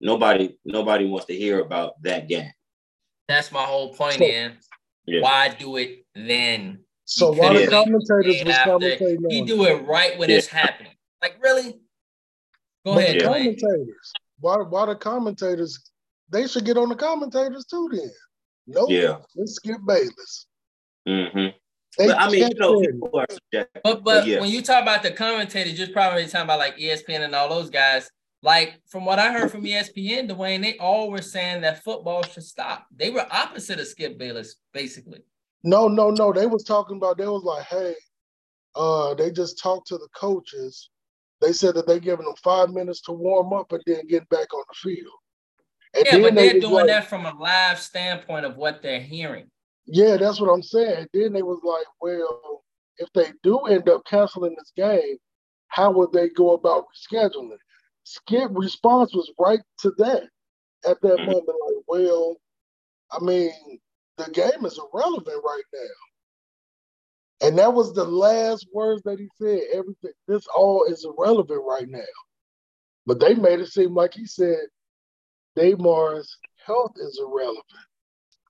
nobody 0.00 0.56
nobody 0.64 1.06
wants 1.06 1.26
to 1.26 1.34
hear 1.34 1.60
about 1.60 2.00
that 2.02 2.28
game. 2.28 2.52
That's 3.28 3.50
my 3.50 3.62
whole 3.62 3.94
point, 3.94 4.14
So- 4.14 4.24
Ian. 4.24 4.58
Yeah. 5.06 5.22
Why 5.22 5.48
do 5.48 5.76
it 5.78 6.04
then? 6.14 6.80
So 7.06 7.32
why 7.32 7.54
the 7.54 7.66
commentators 7.66 8.44
was 8.44 8.54
commentating? 8.56 9.30
He 9.30 9.40
do 9.42 9.64
it 9.64 9.86
right 9.86 10.18
when 10.18 10.28
yeah. 10.28 10.36
it's 10.36 10.46
happening. 10.46 10.92
Like 11.22 11.42
really? 11.42 11.80
Go 12.84 12.94
but 12.94 12.98
ahead. 12.98 13.20
The 13.20 13.24
commentators. 13.24 14.12
Why? 14.40 14.56
Why 14.56 14.84
the 14.84 14.96
commentators? 14.96 15.90
They 16.30 16.46
should 16.46 16.66
get 16.66 16.76
on 16.76 16.90
the 16.90 16.94
commentators 16.94 17.64
too. 17.64 17.88
Then. 17.90 18.10
Nope. 18.66 18.90
Yeah. 18.90 19.16
Let's 19.34 19.54
skip 19.54 19.78
Bayless. 19.86 20.46
Mm-hmm. 21.08 21.56
But, 21.98 22.16
I 22.16 22.30
mean, 22.30 22.48
you 22.48 22.54
know, 22.54 22.80
people 22.80 23.10
are 23.14 23.26
subjective. 23.28 23.82
But 23.82 24.04
but 24.04 24.26
yeah. 24.26 24.40
when 24.40 24.50
you 24.50 24.62
talk 24.62 24.82
about 24.82 25.02
the 25.02 25.10
commentators, 25.10 25.78
you're 25.78 25.88
probably 25.88 26.26
talking 26.26 26.42
about 26.42 26.60
like 26.60 26.78
ESPN 26.78 27.20
and 27.20 27.34
all 27.34 27.48
those 27.48 27.70
guys. 27.70 28.08
Like 28.40 28.80
from 28.86 29.04
what 29.04 29.18
I 29.18 29.32
heard 29.32 29.50
from 29.50 29.64
ESPN, 29.64 30.30
Dwayne, 30.30 30.62
they 30.62 30.76
all 30.78 31.10
were 31.10 31.22
saying 31.22 31.62
that 31.62 31.82
football 31.82 32.22
should 32.22 32.44
stop. 32.44 32.86
They 32.94 33.10
were 33.10 33.26
opposite 33.30 33.80
of 33.80 33.88
Skip 33.88 34.16
Bayless, 34.16 34.54
basically. 34.72 35.22
No, 35.64 35.88
no, 35.88 36.10
no. 36.10 36.32
They 36.32 36.46
was 36.46 36.62
talking 36.62 36.98
about. 36.98 37.18
They 37.18 37.26
was 37.26 37.42
like, 37.42 37.64
hey, 37.64 37.94
uh, 38.76 39.14
they 39.14 39.32
just 39.32 39.60
talked 39.60 39.88
to 39.88 39.98
the 39.98 40.08
coaches. 40.14 40.90
They 41.40 41.52
said 41.52 41.74
that 41.74 41.88
they 41.88 41.98
giving 41.98 42.26
them 42.26 42.34
five 42.42 42.70
minutes 42.70 43.00
to 43.02 43.12
warm 43.12 43.52
up 43.52 43.72
and 43.72 43.82
then 43.86 44.06
get 44.06 44.28
back 44.28 44.54
on 44.54 44.62
the 44.68 44.74
field. 44.74 45.12
And 45.94 46.06
yeah, 46.06 46.18
but 46.18 46.34
they're 46.34 46.52
they 46.52 46.60
doing 46.60 46.74
like, 46.74 46.86
that 46.86 47.08
from 47.08 47.26
a 47.26 47.34
live 47.34 47.80
standpoint 47.80 48.46
of 48.46 48.56
what 48.56 48.82
they're 48.82 49.00
hearing. 49.00 49.50
Yeah, 49.90 50.18
that's 50.18 50.38
what 50.38 50.50
I'm 50.50 50.62
saying. 50.62 51.06
then 51.14 51.32
they 51.32 51.42
was 51.42 51.60
like, 51.64 51.86
well, 52.00 52.62
if 52.98 53.10
they 53.14 53.32
do 53.42 53.60
end 53.60 53.88
up 53.88 54.04
canceling 54.04 54.54
this 54.56 54.72
game, 54.76 55.16
how 55.68 55.90
would 55.92 56.12
they 56.12 56.28
go 56.28 56.52
about 56.52 56.84
rescheduling 56.84 57.52
it? 57.52 57.60
Skip 58.04 58.50
response 58.52 59.14
was 59.14 59.32
right 59.38 59.60
to 59.80 59.92
that 59.98 60.24
at 60.86 61.00
that 61.00 61.16
mm-hmm. 61.16 61.30
moment. 61.30 61.46
Like, 61.46 61.84
well, 61.86 62.36
I 63.10 63.18
mean, 63.20 63.80
the 64.18 64.30
game 64.30 64.64
is 64.66 64.78
irrelevant 64.92 65.42
right 65.42 65.62
now. 65.72 67.46
And 67.48 67.58
that 67.58 67.72
was 67.72 67.94
the 67.94 68.04
last 68.04 68.66
words 68.74 69.02
that 69.04 69.18
he 69.18 69.28
said. 69.40 69.60
Everything, 69.72 70.12
this 70.26 70.46
all 70.54 70.84
is 70.84 71.06
irrelevant 71.06 71.62
right 71.66 71.88
now. 71.88 72.00
But 73.06 73.20
they 73.20 73.34
made 73.34 73.60
it 73.60 73.68
seem 73.68 73.94
like 73.94 74.12
he 74.12 74.26
said 74.26 74.58
Damar's 75.56 76.36
health 76.66 76.92
is 76.96 77.18
irrelevant. 77.22 77.64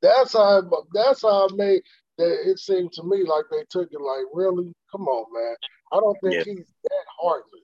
That's 0.02 0.32
how 0.32 0.60
I, 0.60 0.60
that's 0.92 1.22
how 1.22 1.48
I 1.48 1.54
made 1.54 1.82
that 2.18 2.50
it 2.50 2.58
seemed 2.58 2.92
to 2.92 3.02
me 3.04 3.24
like 3.24 3.44
they 3.50 3.64
took 3.70 3.88
it 3.92 4.00
like, 4.00 4.24
really? 4.32 4.72
Come 4.92 5.06
on, 5.06 5.26
man. 5.32 5.56
I 5.92 6.00
don't 6.00 6.16
think 6.22 6.34
yeah. 6.34 6.52
he's 6.52 6.66
that 6.84 7.04
heartless. 7.20 7.62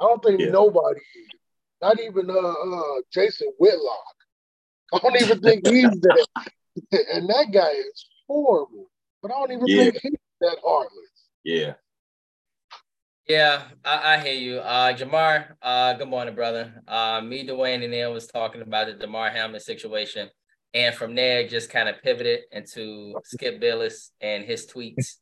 I 0.00 0.04
don't 0.06 0.22
think 0.22 0.40
yeah. 0.40 0.50
nobody 0.50 1.00
is. 1.00 1.40
Not 1.82 2.00
even 2.00 2.28
uh, 2.28 2.34
uh, 2.34 3.00
Jason 3.12 3.52
Whitlock. 3.58 4.14
I 4.92 4.98
don't 4.98 5.20
even 5.20 5.40
think 5.40 5.66
he's 5.66 5.90
that. 5.90 6.26
and 7.12 7.28
that 7.28 7.46
guy 7.52 7.70
is 7.70 8.06
horrible. 8.26 8.90
But 9.22 9.32
I 9.32 9.38
don't 9.38 9.52
even 9.52 9.66
yeah. 9.66 9.84
think 9.84 9.98
he's 10.02 10.12
that 10.40 10.58
heartless. 10.64 11.28
Yeah. 11.44 11.74
Yeah, 13.28 13.62
I, 13.84 14.14
I 14.14 14.18
hear 14.18 14.34
you. 14.34 14.58
Uh, 14.58 14.92
Jamar, 14.92 15.54
uh, 15.62 15.92
good 15.92 16.08
morning, 16.08 16.34
brother. 16.34 16.82
Uh, 16.88 17.20
me, 17.20 17.46
Dwayne, 17.46 17.82
and 17.82 17.92
Neil 17.92 18.12
was 18.12 18.26
talking 18.26 18.60
about 18.60 18.88
the 18.88 18.94
Damar 18.94 19.30
Hamlin 19.30 19.60
situation. 19.60 20.28
And 20.72 20.94
from 20.94 21.14
there, 21.14 21.46
just 21.46 21.70
kind 21.70 21.88
of 21.88 22.00
pivoted 22.02 22.40
into 22.52 23.14
Skip 23.24 23.60
Bayless 23.60 24.12
and 24.20 24.44
his 24.44 24.66
tweets 24.66 25.16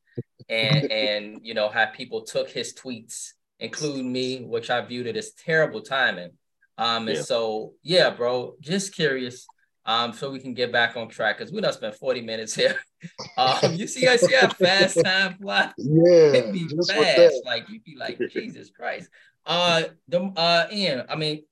and, 0.48 0.90
and, 0.92 1.40
you 1.42 1.54
know, 1.54 1.68
how 1.68 1.86
people 1.86 2.22
took 2.22 2.50
his 2.50 2.74
tweets, 2.74 3.32
including 3.58 4.12
me, 4.12 4.44
which 4.44 4.70
I 4.70 4.80
viewed 4.82 5.06
it 5.06 5.16
as 5.16 5.32
terrible 5.32 5.80
timing. 5.80 6.30
Um, 6.76 7.08
and 7.08 7.16
yeah. 7.16 7.22
so, 7.22 7.72
yeah, 7.82 8.10
bro, 8.10 8.54
just 8.60 8.94
curious 8.94 9.46
um, 9.88 10.12
so 10.12 10.30
we 10.30 10.38
can 10.38 10.52
get 10.52 10.70
back 10.70 10.98
on 10.98 11.08
track 11.08 11.38
because 11.38 11.50
we 11.50 11.62
don't 11.62 11.72
spend 11.72 11.94
40 11.94 12.20
minutes 12.20 12.54
here. 12.54 12.78
Um, 13.36 13.74
you 13.74 13.86
see, 13.86 14.08
I 14.08 14.16
see 14.16 14.34
how 14.34 14.48
fast 14.48 14.98
time 15.04 15.36
flies. 15.40 15.70
Yeah, 15.76 16.32
it 16.32 16.52
be 16.52 16.68
fast. 16.88 17.36
Like 17.46 17.68
you'd 17.68 17.84
be 17.84 17.94
like, 17.94 18.18
Jesus 18.32 18.70
Christ. 18.70 19.08
Uh, 19.46 19.84
the 20.08 20.20
uh, 20.36 20.66
Ian, 20.72 21.04
I 21.08 21.14
mean, 21.14 21.44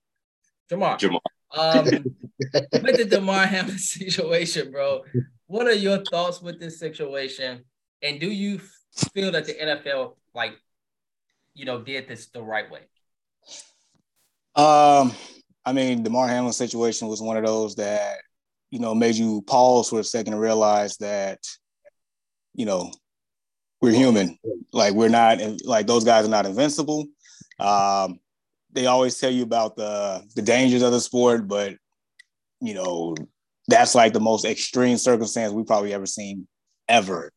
Jamar. 0.68 0.98
Jamar. 0.98 1.20
Um, 1.56 2.16
with 2.38 2.96
the 2.96 3.06
Damar 3.08 3.46
Hamlin 3.46 3.78
situation, 3.78 4.70
bro, 4.70 5.02
what 5.46 5.66
are 5.66 5.74
your 5.74 6.02
thoughts 6.04 6.40
with 6.40 6.60
this 6.60 6.78
situation? 6.78 7.64
And 8.02 8.20
do 8.20 8.30
you 8.30 8.60
feel 9.14 9.32
that 9.32 9.46
the 9.46 9.54
NFL, 9.54 10.16
like, 10.34 10.52
you 11.54 11.64
know, 11.64 11.82
did 11.82 12.08
this 12.08 12.26
the 12.26 12.42
right 12.42 12.70
way? 12.70 12.80
Um, 14.54 15.12
I 15.64 15.72
mean, 15.72 15.98
the 15.98 16.10
Damar 16.10 16.28
Hamlin 16.28 16.52
situation 16.52 17.08
was 17.08 17.22
one 17.22 17.36
of 17.36 17.44
those 17.44 17.76
that 17.76 18.18
you 18.70 18.78
know, 18.78 18.94
made 18.94 19.14
you 19.14 19.42
pause 19.42 19.88
for 19.88 20.00
a 20.00 20.04
second 20.04 20.32
and 20.32 20.42
realize 20.42 20.96
that, 20.98 21.38
you 22.54 22.66
know, 22.66 22.90
we're 23.80 23.92
human. 23.92 24.38
Like 24.72 24.94
we're 24.94 25.08
not 25.08 25.38
like 25.64 25.86
those 25.86 26.04
guys 26.04 26.24
are 26.24 26.30
not 26.30 26.46
invincible. 26.46 27.06
Um, 27.60 28.18
they 28.72 28.86
always 28.86 29.18
tell 29.18 29.30
you 29.30 29.42
about 29.42 29.76
the 29.76 30.22
the 30.34 30.42
dangers 30.42 30.82
of 30.82 30.92
the 30.92 31.00
sport, 31.00 31.46
but 31.46 31.76
you 32.60 32.74
know, 32.74 33.14
that's 33.68 33.94
like 33.94 34.12
the 34.12 34.20
most 34.20 34.44
extreme 34.44 34.96
circumstance 34.96 35.52
we've 35.52 35.66
probably 35.66 35.92
ever 35.92 36.06
seen 36.06 36.46
ever. 36.88 37.32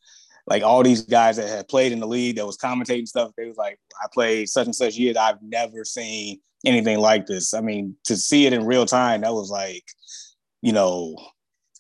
Like 0.48 0.64
all 0.64 0.84
these 0.84 1.04
guys 1.04 1.38
that 1.38 1.48
had 1.48 1.68
played 1.68 1.92
in 1.92 2.00
the 2.00 2.08
league 2.08 2.38
that 2.38 2.46
was 2.46 2.58
commentating 2.58 3.08
stuff, 3.08 3.32
they 3.38 3.46
was 3.46 3.58
like, 3.58 3.80
I 4.02 4.08
played 4.12 4.50
such 4.50 4.66
and 4.66 4.76
such 4.76 4.96
years. 4.96 5.18
I've 5.18 5.42
never 5.42 5.84
seen 5.84 6.40
anything 6.66 7.00
like 7.00 7.26
this. 7.26 7.54
I 7.54 7.62
mean, 7.62 7.96
to 8.06 8.16
see 8.16 8.46
it 8.46 8.54
in 8.54 8.66
real 8.66 8.86
time, 8.86 9.22
that 9.22 9.34
was 9.34 9.52
like 9.52 9.84
you 10.62 10.74
know, 10.74 11.16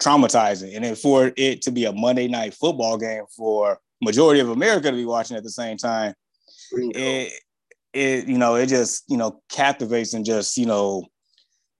traumatizing. 0.01 0.75
And 0.75 0.85
then 0.85 0.95
for 0.95 1.31
it 1.35 1.61
to 1.63 1.71
be 1.71 1.85
a 1.85 1.91
Monday 1.91 2.27
night 2.27 2.53
football 2.53 2.97
game 2.97 3.23
for 3.35 3.79
majority 4.01 4.39
of 4.39 4.49
America 4.49 4.89
to 4.89 4.95
be 4.95 5.05
watching 5.05 5.37
at 5.37 5.43
the 5.43 5.49
same 5.49 5.77
time, 5.77 6.13
it 6.71 7.33
it 7.91 8.27
you 8.27 8.37
know 8.37 8.55
it 8.55 8.67
just 8.67 9.03
you 9.07 9.17
know 9.17 9.41
captivates 9.49 10.13
and 10.13 10.23
just 10.23 10.57
you 10.57 10.65
know 10.65 11.05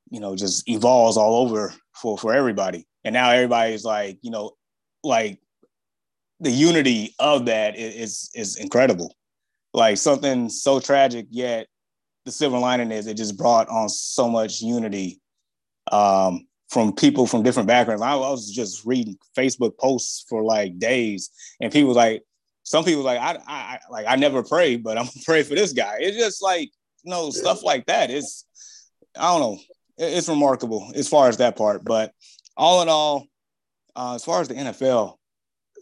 you 0.10 0.19
know 0.19 0.36
just 0.36 0.67
evolves 0.69 1.17
all 1.17 1.43
over 1.43 1.74
for 1.93 2.17
for 2.17 2.34
everybody. 2.34 2.86
And 3.04 3.13
now 3.13 3.30
everybody's 3.32 3.86
like 3.86 4.19
you 4.22 4.32
know 4.32 4.52
like 5.04 5.39
the 6.39 6.52
unity 6.52 7.15
of 7.19 7.45
that 7.45 7.78
is 7.78 8.30
is 8.34 8.58
incredible. 8.58 9.15
Like 9.74 9.98
something 9.98 10.50
so 10.50 10.80
tragic, 10.80 11.28
yet 11.30 11.67
the 12.26 12.32
silver 12.32 12.58
lining 12.58 12.91
is 12.91 13.08
it 13.08 13.15
just 13.15 13.38
brought 13.38 13.67
on 13.69 13.89
so 13.89 14.30
much 14.30 14.62
unity 14.62 15.22
um, 15.91 16.48
from 16.69 16.93
people 16.93 17.26
from 17.28 17.43
different 17.43 17.67
backgrounds. 17.67 18.02
I, 18.02 18.13
I, 18.13 18.30
was 18.30 18.52
just 18.52 18.86
reading 18.86 19.17
Facebook 19.38 19.78
posts 19.78 20.26
for 20.30 20.43
like 20.43 20.80
days, 20.80 21.30
and 21.60 21.72
people 21.72 21.93
like, 21.93 22.24
some 22.63 22.84
people 22.84 23.04
like, 23.04 23.19
I, 23.19 23.39
I, 23.48 23.80
like, 23.89 24.06
I 24.08 24.15
never 24.15 24.43
pray, 24.43 24.76
but 24.76 24.98
I'm 24.98 25.06
gonna 25.06 25.26
pray 25.26 25.43
for 25.43 25.56
this 25.56 25.74
guy. 25.74 25.98
It's 26.00 26.17
just 26.17 26.43
like, 26.43 26.69
you 27.04 27.12
know, 27.12 27.32
stuff 27.32 27.63
like 27.63 27.86
that. 27.88 28.12
It's, 28.12 28.45
I 29.17 29.24
don't 29.32 29.39
know, 29.39 29.60
it's 29.99 30.29
remarkable 30.29 30.91
as 30.95 31.07
far 31.07 31.27
as 31.29 31.38
that 31.38 31.55
part. 31.55 31.83
But 31.83 32.13
all 32.57 32.81
in 32.81 32.89
all, 32.89 33.27
uh, 33.95 34.15
as 34.15 34.23
far 34.23 34.41
as 34.41 34.47
the 34.47 34.55
NFL, 34.55 35.15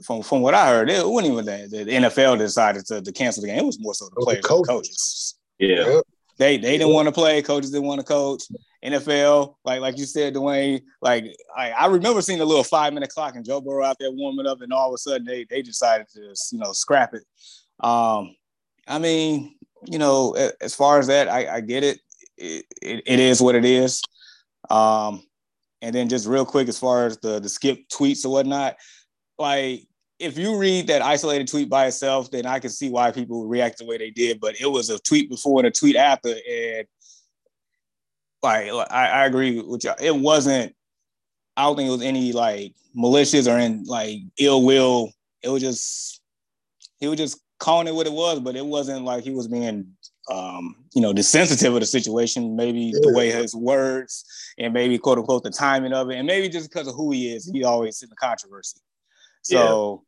from 0.06 0.22
from 0.22 0.42
what 0.42 0.54
I 0.54 0.70
heard, 0.70 0.90
it 0.90 1.08
wasn't 1.08 1.34
even 1.34 1.46
that 1.46 1.72
the 1.72 1.86
NFL 1.86 2.38
decided 2.38 2.86
to, 2.88 3.02
to 3.02 3.12
cancel 3.12 3.42
the 3.42 3.48
game. 3.48 3.60
It 3.60 3.66
was 3.66 3.80
more 3.80 3.94
so 3.94 4.10
the 4.16 4.22
players, 4.22 4.42
the 4.42 4.48
coaches. 4.48 4.68
coaches. 4.68 5.36
Yeah. 5.60 6.02
They 6.38 6.58
they 6.58 6.78
didn't 6.78 6.94
want 6.94 7.08
to 7.08 7.12
play. 7.12 7.42
Coaches 7.42 7.72
didn't 7.72 7.88
want 7.88 8.00
to 8.00 8.06
coach. 8.06 8.44
NFL, 8.86 9.56
like 9.66 9.82
like 9.82 9.98
you 9.98 10.06
said, 10.06 10.36
Dwayne. 10.36 10.82
Like 11.02 11.26
I, 11.56 11.72
I 11.72 11.88
remember 11.88 12.22
seeing 12.22 12.42
a 12.42 12.46
little 12.46 12.64
five 12.64 12.94
minute 12.94 13.10
clock 13.10 13.36
and 13.36 13.44
Joe 13.44 13.60
Burrow 13.60 13.84
out 13.84 13.98
there 14.00 14.12
warming 14.12 14.46
up, 14.46 14.62
and 14.62 14.72
all 14.72 14.90
of 14.90 14.94
a 14.94 14.98
sudden 15.00 15.26
they 15.26 15.46
they 15.50 15.64
decided 15.64 16.08
to 16.10 16.30
just, 16.30 16.54
you 16.54 16.60
know 16.60 16.74
scrap 16.74 17.16
it. 17.16 17.24
Um, 17.80 18.36
I 18.88 19.00
mean, 19.00 19.56
you 19.86 19.98
know, 19.98 20.34
as 20.62 20.76
far 20.76 21.00
as 21.00 21.08
that, 21.08 21.28
I, 21.28 21.56
I 21.56 21.62
get 21.62 21.84
it. 21.84 22.00
It, 22.38 22.66
it. 22.82 23.20
is 23.20 23.42
what 23.42 23.56
it 23.56 23.66
is. 23.66 24.02
Um, 24.70 25.24
and 25.82 25.94
then 25.94 26.10
just 26.10 26.28
real 26.28 26.46
quick, 26.46 26.68
as 26.68 26.80
far 26.80 27.06
as 27.06 27.18
the 27.20 27.40
the 27.40 27.50
skip 27.50 27.88
tweets 27.90 28.26
or 28.26 28.30
whatnot, 28.30 28.78
like 29.38 29.88
if 30.20 30.38
you 30.38 30.58
read 30.58 30.88
that 30.88 31.02
isolated 31.02 31.48
tweet 31.48 31.70
by 31.70 31.88
itself, 31.88 32.32
then 32.32 32.46
I 32.46 32.60
can 32.60 32.70
see 32.70 32.90
why 32.90 33.12
people 33.12 33.48
react 33.48 33.78
the 33.78 33.86
way 33.86 33.98
they 33.98 34.10
did. 34.10 34.40
But 34.40 34.60
it 34.60 34.68
was 34.68 34.90
a 34.90 35.00
tweet 35.00 35.30
before 35.30 35.60
and 35.60 35.68
a 35.68 35.72
tweet 35.72 35.96
after, 35.96 36.30
and 36.30 36.88
like 38.44 38.72
I, 38.92 39.08
I 39.08 39.26
agree 39.26 39.62
with 39.62 39.84
you. 39.84 39.94
It 40.00 40.16
wasn't. 40.16 40.74
I 41.56 41.64
don't 41.64 41.76
think 41.76 41.88
it 41.88 41.92
was 41.92 42.04
any 42.04 42.34
like 42.34 42.74
malicious 42.94 43.48
or 43.48 43.58
in 43.58 43.84
like 43.86 44.20
ill 44.40 44.64
will. 44.64 45.12
It 45.44 45.50
was 45.50 45.62
just 45.62 46.22
he 47.00 47.08
was 47.08 47.18
just 47.18 47.40
calling 47.60 47.88
it 47.88 47.96
what 47.96 48.08
it 48.08 48.14
was, 48.14 48.40
but 48.40 48.56
it 48.56 48.66
wasn't 48.66 49.06
like 49.06 49.24
he 49.24 49.32
was 49.32 49.48
being 49.48 49.94
um, 50.30 50.76
you 50.94 51.02
know, 51.02 51.14
desensitive 51.14 51.74
of 51.74 51.80
the 51.80 51.86
situation, 51.86 52.56
maybe 52.56 52.92
the 52.92 53.14
way 53.14 53.32
his 53.32 53.56
words 53.56 54.26
and 54.58 54.74
maybe 54.74 54.98
quote 54.98 55.18
unquote 55.18 55.44
the 55.44 55.50
timing 55.50 55.94
of 55.94 56.10
it, 56.10 56.16
and 56.16 56.28
maybe 56.28 56.50
just 56.50 56.70
because 56.70 56.88
of 56.88 56.96
who 56.96 57.12
he 57.12 57.34
is, 57.34 57.50
he 57.52 57.64
always 57.64 58.02
in 58.02 58.10
the 58.10 58.16
controversy. 58.16 58.80
So, 59.44 60.04
yeah. 60.04 60.08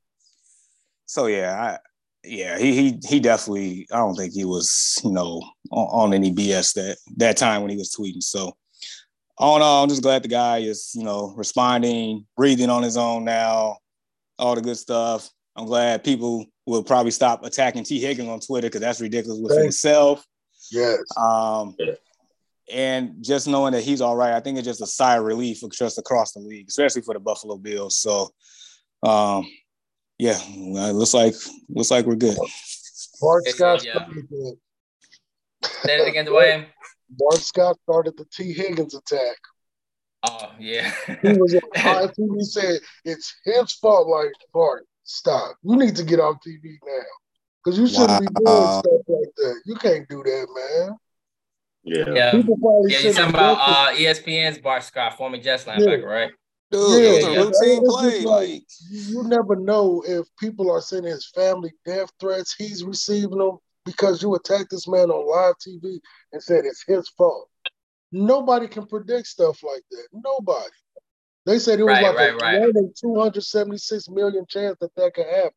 so 1.06 1.26
yeah, 1.28 1.62
I, 1.62 1.78
yeah, 2.24 2.58
he 2.58 2.74
he 2.74 3.00
he 3.08 3.20
definitely. 3.20 3.88
I 3.92 3.98
don't 3.98 4.16
think 4.16 4.34
he 4.34 4.46
was, 4.46 5.00
you 5.04 5.12
know, 5.12 5.42
on, 5.72 6.10
on, 6.10 6.14
any 6.14 6.34
BS 6.34 6.74
that 6.74 6.98
that 7.18 7.38
time 7.38 7.62
when 7.62 7.72
he 7.72 7.78
was 7.78 7.96
tweeting. 7.96 8.22
So, 8.22 8.58
all 9.38 9.56
in 9.56 9.62
all, 9.62 9.84
I'm 9.84 9.90
just 9.90 10.04
glad 10.04 10.24
the 10.24 10.28
guy 10.28 10.58
is, 10.58 10.92
you 10.94 11.04
know, 11.04 11.34
responding, 11.38 12.26
breathing 12.36 12.70
on 12.70 12.84
his 12.84 12.98
own 12.98 13.24
now, 13.24 13.78
all 14.38 14.56
the 14.56 14.62
good 14.62 14.78
stuff. 14.78 15.30
I'm 15.56 15.66
glad 15.66 16.04
people 16.04 16.46
will 16.70 16.84
probably 16.84 17.12
stop 17.12 17.44
attacking 17.44 17.84
Tee 17.84 18.00
Higgins 18.00 18.30
on 18.30 18.40
Twitter 18.40 18.68
because 18.68 18.82
that's 18.82 19.02
ridiculous 19.02 19.40
within 19.42 19.62
Thanks. 19.62 19.76
itself. 19.76 20.24
Yes. 20.72 21.00
Um, 21.18 21.76
and 22.72 23.16
just 23.22 23.48
knowing 23.48 23.74
that 23.74 23.84
he's 23.84 24.02
all 24.02 24.16
right, 24.16 24.34
I 24.34 24.40
think 24.40 24.58
it's 24.58 24.68
just 24.68 24.82
a 24.82 24.86
sigh 24.86 25.18
of 25.18 25.24
relief 25.24 25.62
just 25.72 25.98
across 25.98 26.34
the 26.34 26.40
league, 26.40 26.68
especially 26.70 27.02
for 27.02 27.16
the 27.16 27.20
Buffalo 27.20 27.58
Bills. 27.58 27.98
So, 27.98 28.30
um, 29.02 29.50
yeah, 30.20 30.38
it 30.40 30.94
looks 30.94 31.14
like 31.14 31.34
looks 31.70 31.90
like 31.90 32.06
we're 32.06 32.16
good. 32.16 32.38
Bart 33.20 33.46
Scott 33.48 33.84
yeah. 33.84 33.94
started 33.94 34.30
the, 34.30 34.58
Say 35.64 36.00
it 36.00 36.08
again, 36.08 36.26
Dwayne. 36.26 36.68
Bart 37.10 37.42
Scott 37.42 37.78
started 37.82 38.16
the 38.16 38.26
Tee 38.32 38.54
Higgins 38.54 38.94
attack. 38.94 39.38
Oh 40.24 40.52
yeah. 40.60 40.94
he 41.22 41.34
was 41.34 41.56
on 41.56 42.10
He 42.38 42.44
said 42.44 42.80
it's 43.06 43.36
his 43.46 43.74
fault. 43.74 44.08
Like 44.08 44.34
Bart, 44.54 44.86
stop. 45.10 45.58
You 45.64 45.76
need 45.76 45.96
to 45.96 46.04
get 46.04 46.20
off 46.20 46.38
TV 46.46 46.78
now 46.86 47.02
because 47.64 47.80
you 47.80 47.88
shouldn't 47.88 48.10
wow. 48.10 48.20
be 48.20 48.28
doing 48.28 48.80
stuff 48.80 49.02
like 49.08 49.36
that. 49.38 49.62
You 49.66 49.76
can't 49.76 50.08
do 50.08 50.24
that, 50.24 50.48
man. 50.56 50.98
Yeah. 51.84 52.14
Yeah. 52.14 52.32
People 52.32 52.58
probably 52.58 52.94
yeah, 52.94 53.00
you're 53.00 53.14
talking 53.14 53.34
about 53.34 53.58
uh, 53.60 53.96
ESPN's 53.96 54.60
Bart 54.60 54.84
Scott, 54.84 55.18
former 55.18 55.38
Jets 55.38 55.66
linebacker, 55.66 56.02
yeah. 56.02 56.06
right? 56.06 56.32
Dude, 56.72 57.04
yeah, 57.04 57.10
it 57.10 57.48
was 57.48 57.62
a 57.62 57.66
routine 57.66 57.90
play. 57.90 58.22
Like, 58.22 58.64
you 58.92 59.24
never 59.24 59.56
know 59.56 60.04
if 60.06 60.28
people 60.40 60.70
are 60.72 60.82
sending 60.82 61.12
his 61.12 61.28
family 61.34 61.72
death 61.84 62.12
threats. 62.20 62.54
He's 62.56 62.84
receiving 62.84 63.40
them 63.40 63.58
because 63.86 64.22
you 64.22 64.36
attacked 64.36 64.70
this 64.70 64.88
man 64.88 65.10
on 65.10 65.28
live 65.28 65.56
TV 65.56 66.00
and 66.32 66.44
said 66.44 66.66
it's 66.66 66.84
his 66.88 67.10
fault. 67.10 67.50
Nobody 68.12 68.68
can 68.68 68.86
predict 68.86 69.28
stuff 69.28 69.64
like 69.64 69.82
that. 69.90 70.08
Nobody. 70.14 70.70
They 71.50 71.58
said 71.58 71.80
it 71.80 71.84
was 71.84 71.94
right, 71.94 72.04
like 72.04 72.16
right, 72.16 72.34
a 72.34 72.36
right. 72.36 72.60
one 72.60 72.78
in 72.78 72.94
276 72.96 74.08
million 74.10 74.46
chance 74.48 74.78
that 74.82 74.94
that 74.96 75.16
could 75.16 75.26
happen. 75.26 75.52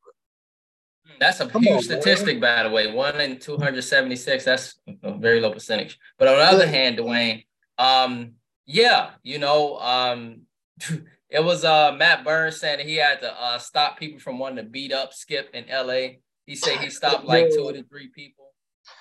That's 1.20 1.40
a 1.40 1.46
Come 1.46 1.64
huge 1.64 1.74
on, 1.74 1.82
statistic, 1.82 2.40
man. 2.40 2.56
by 2.56 2.62
the 2.62 2.74
way. 2.74 2.90
One 2.90 3.20
in 3.20 3.38
276. 3.38 4.42
That's 4.42 4.80
a 5.02 5.18
very 5.18 5.40
low 5.40 5.52
percentage. 5.52 5.98
But 6.18 6.28
on 6.28 6.36
the 6.38 6.44
other 6.44 6.66
hand, 6.66 6.96
Dwayne, 6.96 7.44
um, 7.76 8.36
yeah, 8.64 9.10
you 9.22 9.38
know, 9.38 9.76
um, 9.80 10.46
it 11.28 11.44
was 11.44 11.62
uh 11.62 11.92
Matt 11.92 12.24
Burns 12.24 12.56
saying 12.56 12.78
that 12.78 12.86
he 12.86 12.96
had 12.96 13.20
to 13.20 13.30
uh 13.30 13.58
stop 13.58 13.98
people 13.98 14.18
from 14.18 14.38
wanting 14.38 14.64
to 14.64 14.70
beat 14.70 14.94
up 14.94 15.12
Skip 15.12 15.50
in 15.52 15.66
LA. 15.70 16.20
He 16.46 16.56
said 16.56 16.78
he 16.78 16.88
stopped 16.88 17.26
like 17.26 17.50
two 17.54 17.70
to 17.70 17.82
three 17.82 18.08
people 18.08 18.46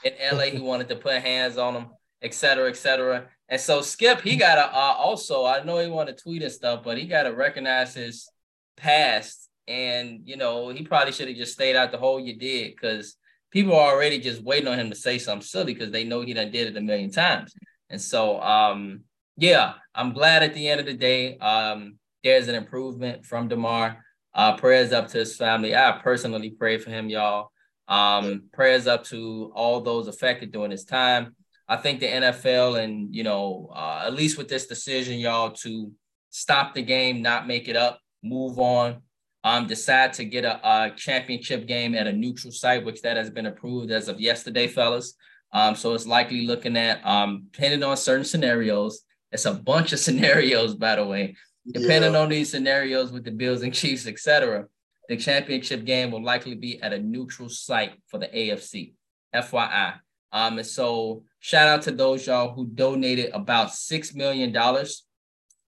in 0.03 0.11
LA. 0.37 0.47
He 0.47 0.59
wanted 0.59 0.89
to 0.89 0.97
put 0.97 1.21
hands 1.21 1.57
on 1.57 1.73
them, 1.73 1.87
et 2.21 2.33
cetera, 2.33 2.69
et 2.69 2.77
cetera. 2.77 3.27
And 3.49 3.59
so 3.59 3.81
Skip, 3.81 4.21
he 4.21 4.37
got 4.37 4.55
to 4.55 4.65
uh, 4.65 4.95
also, 4.97 5.45
I 5.45 5.63
know 5.63 5.77
he 5.79 5.87
wanted 5.87 6.17
to 6.17 6.23
tweet 6.23 6.43
and 6.43 6.51
stuff, 6.51 6.83
but 6.83 6.97
he 6.97 7.05
got 7.05 7.23
to 7.23 7.33
recognize 7.33 7.93
his 7.93 8.29
past. 8.77 9.49
And, 9.67 10.21
you 10.25 10.37
know, 10.37 10.69
he 10.69 10.83
probably 10.83 11.11
should 11.11 11.27
have 11.27 11.37
just 11.37 11.53
stayed 11.53 11.75
out 11.75 11.91
the 11.91 11.97
hole 11.97 12.19
you 12.19 12.37
did 12.37 12.75
because 12.75 13.15
people 13.51 13.75
are 13.75 13.93
already 13.93 14.19
just 14.19 14.41
waiting 14.41 14.67
on 14.67 14.79
him 14.79 14.89
to 14.89 14.95
say 14.95 15.17
something 15.17 15.45
silly 15.45 15.73
because 15.73 15.91
they 15.91 16.03
know 16.03 16.21
he 16.21 16.33
done 16.33 16.51
did 16.51 16.67
it 16.67 16.77
a 16.77 16.81
million 16.81 17.11
times. 17.11 17.53
And 17.89 18.01
so, 18.01 18.41
um, 18.41 19.01
yeah, 19.37 19.73
I'm 19.93 20.13
glad 20.13 20.43
at 20.43 20.53
the 20.53 20.67
end 20.67 20.79
of 20.79 20.85
the 20.85 20.93
day, 20.93 21.37
um, 21.37 21.97
there's 22.23 22.47
an 22.47 22.55
improvement 22.55 23.25
from 23.25 23.47
Damar. 23.47 24.03
Uh, 24.33 24.55
prayers 24.55 24.93
up 24.93 25.09
to 25.09 25.17
his 25.17 25.35
family. 25.35 25.75
I 25.75 25.99
personally 26.01 26.51
pray 26.51 26.77
for 26.77 26.89
him, 26.89 27.09
y'all. 27.09 27.51
Um, 27.87 28.43
prayers 28.53 28.87
up 28.87 29.03
to 29.05 29.51
all 29.53 29.81
those 29.81 30.07
affected 30.07 30.53
during 30.53 30.71
this 30.71 30.85
time. 30.85 31.35
I 31.71 31.77
think 31.77 32.01
the 32.01 32.07
NFL 32.07 32.83
and 32.83 33.15
you 33.15 33.23
know, 33.23 33.71
uh, 33.73 34.03
at 34.05 34.13
least 34.13 34.37
with 34.37 34.49
this 34.49 34.67
decision, 34.67 35.19
y'all, 35.19 35.51
to 35.63 35.89
stop 36.29 36.73
the 36.73 36.81
game, 36.81 37.21
not 37.21 37.47
make 37.47 37.69
it 37.69 37.77
up, 37.77 38.01
move 38.21 38.59
on, 38.59 38.97
um, 39.45 39.67
decide 39.67 40.11
to 40.13 40.25
get 40.25 40.43
a, 40.43 40.59
a 40.67 40.91
championship 40.97 41.67
game 41.67 41.95
at 41.95 42.07
a 42.07 42.11
neutral 42.11 42.51
site, 42.51 42.83
which 42.83 43.01
that 43.03 43.15
has 43.15 43.29
been 43.29 43.45
approved 43.45 43.89
as 43.89 44.09
of 44.09 44.19
yesterday, 44.19 44.67
fellas. 44.67 45.13
Um, 45.53 45.73
so 45.73 45.93
it's 45.93 46.05
likely 46.05 46.45
looking 46.45 46.75
at 46.75 47.05
um, 47.05 47.47
depending 47.53 47.83
on 47.83 47.95
certain 47.95 48.25
scenarios. 48.25 49.03
It's 49.31 49.45
a 49.45 49.53
bunch 49.53 49.93
of 49.93 49.99
scenarios, 50.07 50.75
by 50.75 50.97
the 50.97 51.05
way. 51.05 51.37
Depending 51.71 52.15
yeah. 52.15 52.19
on 52.19 52.27
these 52.27 52.51
scenarios 52.51 53.13
with 53.13 53.23
the 53.23 53.31
Bills 53.31 53.61
and 53.61 53.73
Chiefs, 53.73 54.07
etc., 54.07 54.65
the 55.07 55.15
championship 55.15 55.85
game 55.85 56.11
will 56.11 56.23
likely 56.23 56.55
be 56.55 56.81
at 56.81 56.91
a 56.91 56.99
neutral 56.99 57.47
site 57.47 57.93
for 58.07 58.17
the 58.17 58.27
AFC. 58.27 58.93
FYI. 59.33 59.99
Um, 60.33 60.57
and 60.57 60.67
so 60.67 61.23
shout 61.41 61.67
out 61.67 61.81
to 61.81 61.91
those 61.91 62.25
y'all 62.27 62.53
who 62.53 62.67
donated 62.67 63.31
about 63.33 63.73
six 63.73 64.13
million 64.13 64.51
dollars 64.53 65.05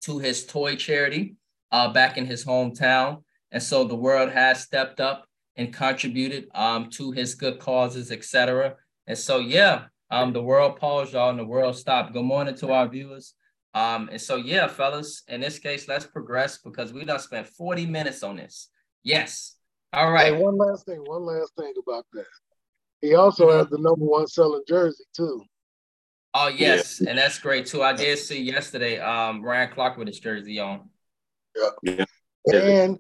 to 0.01 0.17
his 0.17 0.45
toy 0.45 0.75
charity 0.75 1.35
uh, 1.71 1.93
back 1.93 2.17
in 2.17 2.25
his 2.25 2.43
hometown. 2.43 3.23
And 3.51 3.61
so 3.61 3.83
the 3.83 3.95
world 3.95 4.31
has 4.31 4.61
stepped 4.61 4.99
up 4.99 5.25
and 5.55 5.73
contributed 5.73 6.47
um, 6.55 6.89
to 6.91 7.11
his 7.11 7.35
good 7.35 7.59
causes, 7.59 8.11
etc. 8.11 8.75
And 9.07 9.17
so 9.17 9.37
yeah, 9.37 9.85
um, 10.09 10.33
the 10.33 10.41
world 10.41 10.77
paused, 10.77 11.13
y'all, 11.13 11.29
and 11.29 11.39
the 11.39 11.45
world 11.45 11.77
stopped. 11.77 12.13
Good 12.13 12.23
morning 12.23 12.55
to 12.55 12.71
our 12.71 12.87
viewers. 12.87 13.35
Um, 13.75 14.09
and 14.11 14.19
so 14.19 14.37
yeah, 14.37 14.67
fellas, 14.67 15.21
in 15.27 15.41
this 15.41 15.59
case, 15.59 15.87
let's 15.87 16.05
progress 16.05 16.57
because 16.57 16.91
we 16.91 17.05
done 17.05 17.19
spent 17.19 17.47
40 17.47 17.85
minutes 17.85 18.23
on 18.23 18.37
this. 18.37 18.69
Yes. 19.03 19.55
All 19.93 20.11
right. 20.11 20.33
Hey, 20.33 20.41
one 20.41 20.57
last 20.57 20.87
thing, 20.87 21.03
one 21.05 21.25
last 21.25 21.53
thing 21.55 21.73
about 21.83 22.05
that. 22.13 22.25
He 23.01 23.13
also 23.13 23.47
mm-hmm. 23.47 23.59
has 23.59 23.67
the 23.69 23.77
number 23.77 24.05
one 24.05 24.25
selling 24.25 24.63
jersey 24.67 25.03
too. 25.15 25.43
Oh 26.33 26.47
yes, 26.47 27.01
yeah. 27.01 27.09
and 27.09 27.19
that's 27.19 27.39
great 27.39 27.65
too. 27.65 27.81
I 27.81 27.93
did 27.93 28.17
see 28.19 28.41
yesterday 28.41 28.99
um 28.99 29.41
Ryan 29.43 29.71
Clark 29.73 29.97
with 29.97 30.07
his 30.07 30.19
jersey 30.19 30.59
on. 30.59 30.89
Yeah. 31.83 32.05
yeah. 32.45 32.59
And 32.59 32.97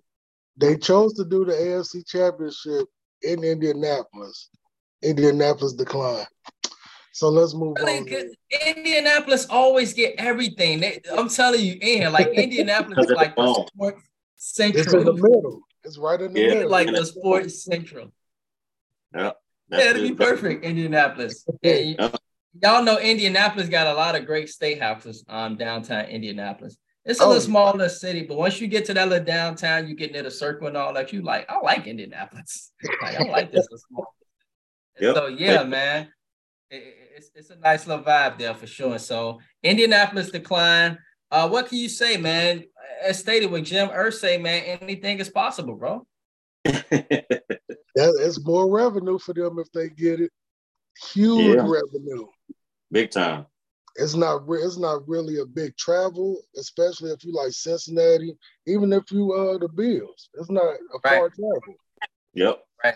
they 0.57 0.77
chose 0.77 1.13
to 1.13 1.25
do 1.25 1.45
the 1.45 1.53
AFC 1.53 2.07
championship 2.07 2.87
in 3.21 3.43
Indianapolis. 3.43 4.49
Indianapolis 5.01 5.73
declined. 5.73 6.27
So 7.13 7.29
let's 7.29 7.53
move 7.53 7.77
on. 7.81 8.07
Indianapolis 8.65 9.45
always 9.49 9.93
get 9.93 10.15
everything. 10.17 10.79
They, 10.79 11.01
I'm 11.15 11.29
telling 11.29 11.61
you, 11.61 11.77
in 11.81 12.11
like 12.11 12.27
Indianapolis 12.33 13.09
is 13.09 13.11
like 13.11 13.35
the 13.35 13.67
sports 13.67 14.01
central. 14.37 14.81
It's 14.81 14.93
in 14.93 15.03
the 15.05 15.13
middle. 15.13 15.61
It's 15.83 15.97
right 15.97 16.19
in 16.19 16.33
the 16.33 16.39
yeah, 16.39 16.47
middle. 16.47 16.69
Like 16.69 16.87
the 16.87 17.05
sports 17.05 17.63
central. 17.63 18.11
Yeah. 19.13 19.31
yeah, 19.71 19.89
it'd 19.89 20.03
be 20.03 20.15
perfect, 20.15 20.63
Indianapolis. 20.63 21.45
Yeah, 21.61 22.09
y'all 22.61 22.83
know 22.83 22.97
Indianapolis 22.97 23.69
got 23.69 23.87
a 23.87 23.93
lot 23.93 24.15
of 24.15 24.25
great 24.25 24.49
state 24.49 24.81
houses 24.81 25.23
um 25.29 25.57
downtown 25.57 26.05
Indianapolis. 26.05 26.77
It's 27.05 27.19
a 27.19 27.23
oh, 27.23 27.27
little 27.29 27.41
smaller 27.41 27.89
city, 27.89 28.23
but 28.23 28.37
once 28.37 28.59
you 28.59 28.67
get 28.67 28.85
to 28.85 28.93
that 28.93 29.07
little 29.07 29.25
downtown, 29.25 29.87
you 29.87 29.95
get 29.95 30.11
near 30.11 30.23
the 30.23 30.29
circle 30.29 30.67
and 30.67 30.77
all 30.77 30.93
that. 30.93 31.11
You 31.11 31.21
like, 31.21 31.49
I 31.49 31.59
like 31.61 31.87
Indianapolis. 31.87 32.71
Like, 33.01 33.19
I 33.19 33.23
like 33.23 33.51
this 33.51 33.67
small. 33.87 34.13
Yep. 34.99 35.15
So 35.15 35.27
yeah, 35.27 35.63
man, 35.63 36.09
it, 36.69 36.83
it's 37.15 37.31
it's 37.35 37.49
a 37.49 37.55
nice 37.55 37.87
little 37.87 38.03
vibe 38.03 38.37
there 38.37 38.53
for 38.53 38.67
sure. 38.67 38.99
So 38.99 39.39
Indianapolis 39.63 40.29
decline. 40.29 40.97
Uh, 41.31 41.47
what 41.47 41.67
can 41.67 41.77
you 41.77 41.89
say, 41.89 42.17
man? 42.17 42.63
As 43.03 43.19
stated 43.19 43.51
with 43.51 43.65
Jim 43.65 43.89
Irsay, 43.89 44.41
man, 44.41 44.63
anything 44.81 45.19
is 45.19 45.29
possible, 45.29 45.75
bro. 45.75 46.05
that, 46.65 47.45
it's 47.95 48.43
more 48.43 48.69
revenue 48.69 49.19
for 49.19 49.33
them 49.33 49.59
if 49.59 49.71
they 49.71 49.89
get 49.89 50.19
it. 50.19 50.31
Huge 51.13 51.55
yeah. 51.55 51.61
revenue. 51.61 52.27
Big 52.91 53.11
time. 53.11 53.45
It's 53.95 54.15
not 54.15 54.47
re- 54.47 54.61
it's 54.61 54.77
not 54.77 55.07
really 55.07 55.39
a 55.39 55.45
big 55.45 55.75
travel, 55.75 56.41
especially 56.55 57.11
if 57.11 57.23
you 57.23 57.33
like 57.33 57.51
Cincinnati, 57.51 58.33
even 58.65 58.93
if 58.93 59.11
you 59.11 59.33
uh 59.33 59.57
the 59.57 59.67
Bills. 59.67 60.29
It's 60.35 60.49
not 60.49 60.63
a 60.63 60.99
right. 61.03 61.17
far 61.17 61.29
travel. 61.29 61.75
Yep. 62.33 62.63
Right. 62.83 62.95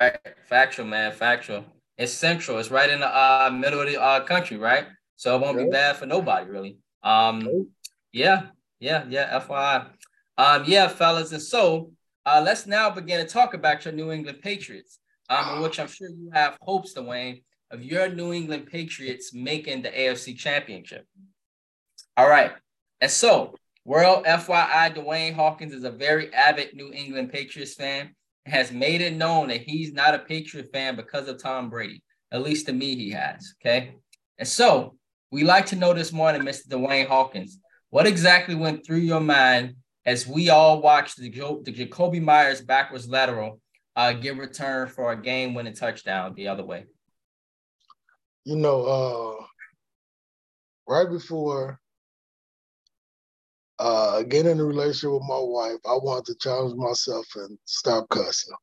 Right. 0.00 0.18
Factual, 0.48 0.86
man. 0.86 1.12
Factual. 1.12 1.64
It's 1.98 2.12
central. 2.12 2.58
It's 2.58 2.70
right 2.70 2.88
in 2.88 3.00
the 3.00 3.08
uh, 3.08 3.50
middle 3.52 3.80
of 3.80 3.86
the 3.86 4.00
uh, 4.00 4.20
country, 4.24 4.56
right? 4.56 4.86
So 5.16 5.36
it 5.36 5.40
won't 5.40 5.58
be 5.58 5.68
bad 5.68 5.96
for 5.96 6.06
nobody, 6.06 6.48
really. 6.50 6.78
Um, 7.02 7.68
yeah, 8.12 8.46
yeah, 8.80 9.04
yeah. 9.08 9.38
FYI. 9.38 9.86
Um, 10.38 10.64
yeah, 10.66 10.88
fellas. 10.88 11.32
And 11.32 11.42
so 11.42 11.92
uh, 12.24 12.42
let's 12.44 12.66
now 12.66 12.90
begin 12.90 13.24
to 13.24 13.30
talk 13.30 13.54
about 13.54 13.84
your 13.84 13.92
New 13.92 14.10
England 14.10 14.38
Patriots 14.42 14.98
um, 15.28 15.56
in 15.56 15.62
which 15.62 15.78
I'm 15.78 15.88
sure 15.88 16.08
you 16.08 16.30
have 16.32 16.56
hopes, 16.60 16.94
Dwayne, 16.94 17.42
of 17.72 17.82
your 17.82 18.08
New 18.08 18.32
England 18.32 18.66
Patriots 18.66 19.32
making 19.32 19.82
the 19.82 19.88
AFC 19.88 20.36
Championship. 20.36 21.06
All 22.16 22.28
right. 22.28 22.52
And 23.00 23.10
so, 23.10 23.54
world 23.84 24.26
FYI, 24.26 24.94
Dwayne 24.94 25.34
Hawkins 25.34 25.72
is 25.72 25.84
a 25.84 25.90
very 25.90 26.32
avid 26.34 26.74
New 26.74 26.92
England 26.92 27.32
Patriots 27.32 27.74
fan, 27.74 28.14
has 28.44 28.70
made 28.70 29.00
it 29.00 29.14
known 29.14 29.48
that 29.48 29.62
he's 29.62 29.92
not 29.92 30.14
a 30.14 30.18
Patriot 30.18 30.70
fan 30.72 30.96
because 30.96 31.28
of 31.28 31.42
Tom 31.42 31.70
Brady. 31.70 32.02
At 32.30 32.42
least 32.42 32.66
to 32.66 32.72
me, 32.72 32.94
he 32.94 33.10
has. 33.10 33.54
Okay. 33.60 33.94
And 34.38 34.46
so, 34.46 34.96
we 35.30 35.44
like 35.44 35.66
to 35.66 35.76
know 35.76 35.94
this 35.94 36.12
morning, 36.12 36.42
Mr. 36.42 36.68
Dwayne 36.68 37.06
Hawkins, 37.06 37.58
what 37.88 38.06
exactly 38.06 38.54
went 38.54 38.84
through 38.84 38.98
your 38.98 39.20
mind 39.20 39.76
as 40.04 40.26
we 40.26 40.50
all 40.50 40.82
watched 40.82 41.16
the, 41.16 41.30
the 41.30 41.72
Jakobi 41.72 42.20
Meyers 42.20 42.60
backwards 42.60 43.08
lateral 43.08 43.60
uh, 43.96 44.12
get 44.12 44.36
returned 44.36 44.90
for 44.90 45.12
a 45.12 45.20
game 45.20 45.54
winning 45.54 45.74
touchdown 45.74 46.34
the 46.34 46.48
other 46.48 46.64
way? 46.64 46.84
You 48.44 48.56
know, 48.56 48.82
uh, 48.82 49.44
right 50.88 51.08
before 51.08 51.78
uh, 53.78 54.22
getting 54.22 54.52
in 54.52 54.60
a 54.60 54.64
relationship 54.64 55.10
with 55.10 55.28
my 55.28 55.38
wife, 55.38 55.78
I 55.86 55.94
wanted 55.94 56.26
to 56.26 56.38
challenge 56.38 56.74
myself 56.76 57.26
and 57.36 57.58
stop 57.64 58.08
cussing. 58.08 58.54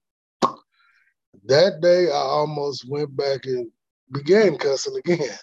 That 1.46 1.80
day, 1.82 2.08
I 2.08 2.16
almost 2.16 2.90
went 2.90 3.16
back 3.16 3.46
and 3.46 3.72
began 4.12 4.58
cussing 4.58 4.98
again. 4.98 5.38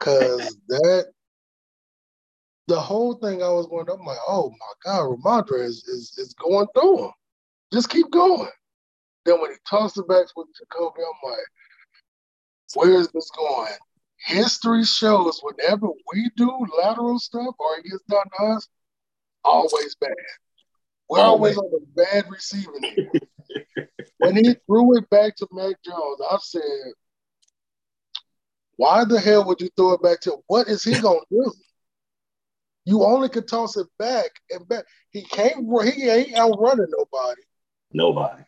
Cause 0.00 0.56
that, 0.68 1.06
the 2.68 2.80
whole 2.80 3.14
thing 3.14 3.42
I 3.42 3.48
was 3.48 3.66
going, 3.66 3.86
I'm 3.90 4.04
like, 4.04 4.18
oh 4.26 4.50
my 4.50 4.72
God, 4.84 5.18
Rhamondre 5.18 5.64
is, 5.64 5.84
is, 5.88 6.14
is 6.18 6.34
going 6.34 6.66
through 6.74 7.04
him. 7.04 7.10
Just 7.72 7.90
keep 7.90 8.10
going. 8.10 8.48
Then 9.24 9.40
when 9.40 9.50
he 9.50 9.56
tossed 9.68 9.98
it 9.98 10.08
back 10.08 10.26
with 10.36 10.48
Jakobi, 10.48 10.98
I'm 10.98 11.30
like, 11.30 11.38
where 12.74 12.94
is 13.00 13.08
this 13.08 13.30
going? 13.30 13.72
History 14.18 14.84
shows 14.84 15.40
whenever 15.42 15.88
we 16.12 16.30
do 16.36 16.50
lateral 16.82 17.18
stuff 17.18 17.54
or 17.58 17.76
he 17.76 17.88
gets 17.88 18.02
done 18.08 18.26
to 18.38 18.44
us, 18.46 18.68
always 19.44 19.94
bad. 20.00 20.10
We're 21.08 21.20
always, 21.20 21.56
always 21.56 21.74
on 21.74 21.80
the 21.80 22.04
bad 22.04 22.24
receiving 22.30 22.84
end. 22.84 23.88
when 24.18 24.36
he 24.36 24.54
threw 24.66 24.98
it 24.98 25.08
back 25.08 25.36
to 25.36 25.48
Mac 25.52 25.76
Jones, 25.84 26.20
I 26.30 26.36
said, 26.40 26.92
why 28.76 29.04
the 29.04 29.18
hell 29.18 29.44
would 29.46 29.60
you 29.60 29.70
throw 29.76 29.92
it 29.92 30.02
back 30.02 30.20
to 30.20 30.34
him? 30.34 30.40
What 30.46 30.68
is 30.68 30.84
he 30.84 31.00
gonna 31.00 31.20
do? 31.30 31.52
You 32.84 33.04
only 33.04 33.28
could 33.28 33.48
toss 33.48 33.76
it 33.76 33.86
back 33.98 34.30
and 34.50 34.66
back. 34.68 34.84
He 35.10 35.22
can't. 35.22 35.66
He 35.94 36.08
ain't 36.08 36.36
outrunning 36.36 36.86
nobody. 36.96 37.42
Nobody. 37.92 38.42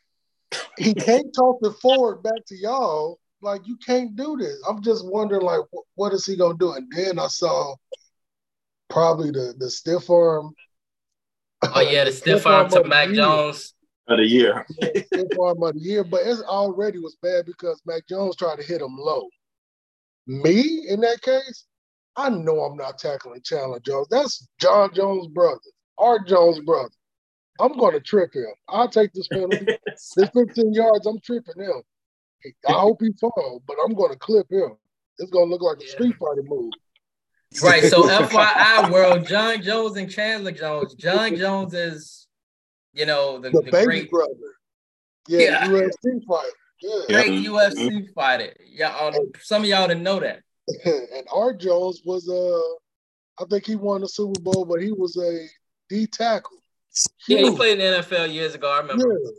he 0.78 0.94
can't 0.94 1.34
toss 1.34 1.58
it 1.62 1.72
forward 1.82 2.22
back 2.22 2.46
to 2.46 2.56
y'all. 2.56 3.18
Like 3.42 3.66
you 3.66 3.76
can't 3.76 4.16
do 4.16 4.36
this. 4.36 4.62
I'm 4.68 4.82
just 4.82 5.06
wondering, 5.06 5.42
like, 5.42 5.60
wh- 5.72 5.98
what 5.98 6.12
is 6.12 6.26
he 6.26 6.36
gonna 6.36 6.58
do? 6.58 6.72
And 6.72 6.90
then 6.94 7.18
I 7.18 7.28
saw 7.28 7.74
probably 8.88 9.30
the 9.30 9.54
the 9.58 9.70
stiff 9.70 10.10
arm. 10.10 10.54
Oh 11.62 11.80
yeah, 11.80 12.04
the 12.04 12.12
stiff, 12.12 12.46
arm, 12.46 12.64
arm 12.64 12.70
to 12.70 12.84
Mac 12.84 13.10
Jones 13.10 13.74
of 14.08 14.18
the 14.18 14.26
year. 14.26 14.66
stiff 15.06 15.38
arm 15.40 15.62
of 15.62 15.74
the 15.74 15.80
year, 15.80 16.04
but 16.04 16.26
it 16.26 16.38
already 16.42 16.98
was 16.98 17.16
bad 17.22 17.46
because 17.46 17.80
Mac 17.86 18.06
Jones 18.08 18.36
tried 18.36 18.56
to 18.56 18.62
hit 18.62 18.82
him 18.82 18.96
low. 18.98 19.28
Me 20.26 20.86
in 20.88 21.00
that 21.00 21.22
case, 21.22 21.64
I 22.16 22.28
know 22.28 22.60
I'm 22.60 22.76
not 22.76 22.98
tackling 22.98 23.40
Chandler 23.42 23.80
Jones. 23.80 24.08
That's 24.10 24.46
Jon 24.58 24.90
Jones' 24.94 25.28
brother, 25.28 25.60
Art 25.96 26.26
Jones' 26.26 26.60
brother. 26.60 26.90
I'm 27.58 27.76
going 27.76 27.92
to 27.92 28.00
trip 28.00 28.34
him. 28.34 28.52
I'll 28.68 28.88
take 28.88 29.12
this 29.12 29.28
penalty. 29.28 29.66
this 30.16 30.30
15 30.34 30.72
yards, 30.72 31.06
I'm 31.06 31.20
tripping 31.20 31.62
him. 31.62 31.82
I 32.68 32.72
hope 32.72 33.00
he 33.00 33.12
falls, 33.20 33.62
but 33.66 33.76
I'm 33.84 33.94
going 33.94 34.12
to 34.12 34.18
clip 34.18 34.50
him. 34.50 34.76
It's 35.18 35.30
going 35.30 35.48
to 35.48 35.50
look 35.50 35.62
like 35.62 35.78
a 35.78 35.88
Street 35.88 36.16
Fighter 36.18 36.42
move. 36.42 36.72
Right. 37.62 37.84
So 37.84 38.04
FYI, 38.04 38.90
world, 38.90 39.26
Jon 39.26 39.62
Jones 39.62 39.96
and 39.96 40.10
Chandler 40.10 40.52
Jones. 40.52 40.94
Jon 40.94 41.36
Jones 41.36 41.74
is, 41.74 42.28
you 42.92 43.06
know, 43.06 43.38
the, 43.38 43.50
the, 43.50 43.62
the 43.62 43.70
baby 43.70 43.84
great, 43.84 44.10
brother. 44.10 44.30
Yeah, 45.28 45.38
yeah. 45.40 45.66
UFC 45.66 46.24
fighter. 46.28 46.48
Yeah. 46.80 47.02
Great 47.08 47.46
UFC 47.46 47.88
mm-hmm. 47.88 48.12
fighter. 48.14 48.54
Yeah, 48.66 48.96
um, 48.96 49.14
some 49.40 49.62
of 49.62 49.68
y'all 49.68 49.88
didn't 49.88 50.02
know 50.02 50.20
that. 50.20 50.42
and 50.84 51.26
Art 51.32 51.60
Jones 51.60 52.02
was 52.04 52.28
uh 52.28 53.42
I 53.42 53.46
think 53.48 53.66
he 53.66 53.74
won 53.74 54.02
the 54.02 54.08
Super 54.08 54.40
Bowl, 54.40 54.64
but 54.64 54.82
he 54.82 54.92
was 54.92 55.16
a 55.16 55.46
D 55.88 56.06
tackle. 56.06 56.58
Yeah, 57.28 57.38
he 57.38 57.56
played 57.56 57.78
in 57.78 57.92
the 57.92 57.98
NFL 58.00 58.32
years 58.32 58.54
ago. 58.54 58.70
I 58.70 58.80
remember. 58.80 59.08
Yeah, 59.08 59.30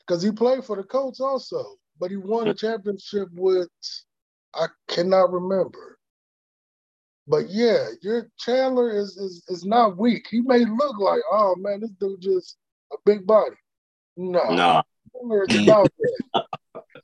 because 0.00 0.22
he 0.22 0.30
played 0.32 0.64
for 0.64 0.76
the 0.76 0.82
Colts 0.82 1.20
also, 1.20 1.76
but 2.00 2.10
he 2.10 2.16
won 2.16 2.48
a 2.48 2.54
championship 2.54 3.28
with 3.34 3.68
I 4.54 4.66
cannot 4.88 5.32
remember. 5.32 5.98
But 7.28 7.50
yeah, 7.50 7.88
your 8.02 8.28
Chandler 8.38 8.90
is 8.90 9.16
is 9.16 9.44
is 9.48 9.64
not 9.64 9.98
weak. 9.98 10.26
He 10.28 10.40
may 10.40 10.64
look 10.64 10.98
like, 10.98 11.20
oh 11.30 11.54
man, 11.56 11.80
this 11.80 11.90
dude 11.90 12.20
just 12.20 12.56
a 12.92 12.96
big 13.04 13.26
body. 13.26 13.54
No, 14.16 14.42
no. 14.50 14.82
Chandler 15.12 15.44
is 15.44 15.62
about 15.62 15.92
that. 15.98 16.44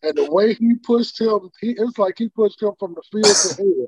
and 0.02 0.16
the 0.16 0.30
way 0.32 0.54
he 0.54 0.74
pushed 0.74 1.20
him, 1.20 1.50
he 1.60 1.76
it's 1.78 1.98
like 1.98 2.14
he 2.18 2.28
pushed 2.28 2.60
him 2.60 2.72
from 2.78 2.94
the 2.94 3.02
field 3.12 3.36
to 3.42 3.62
air. 3.62 3.86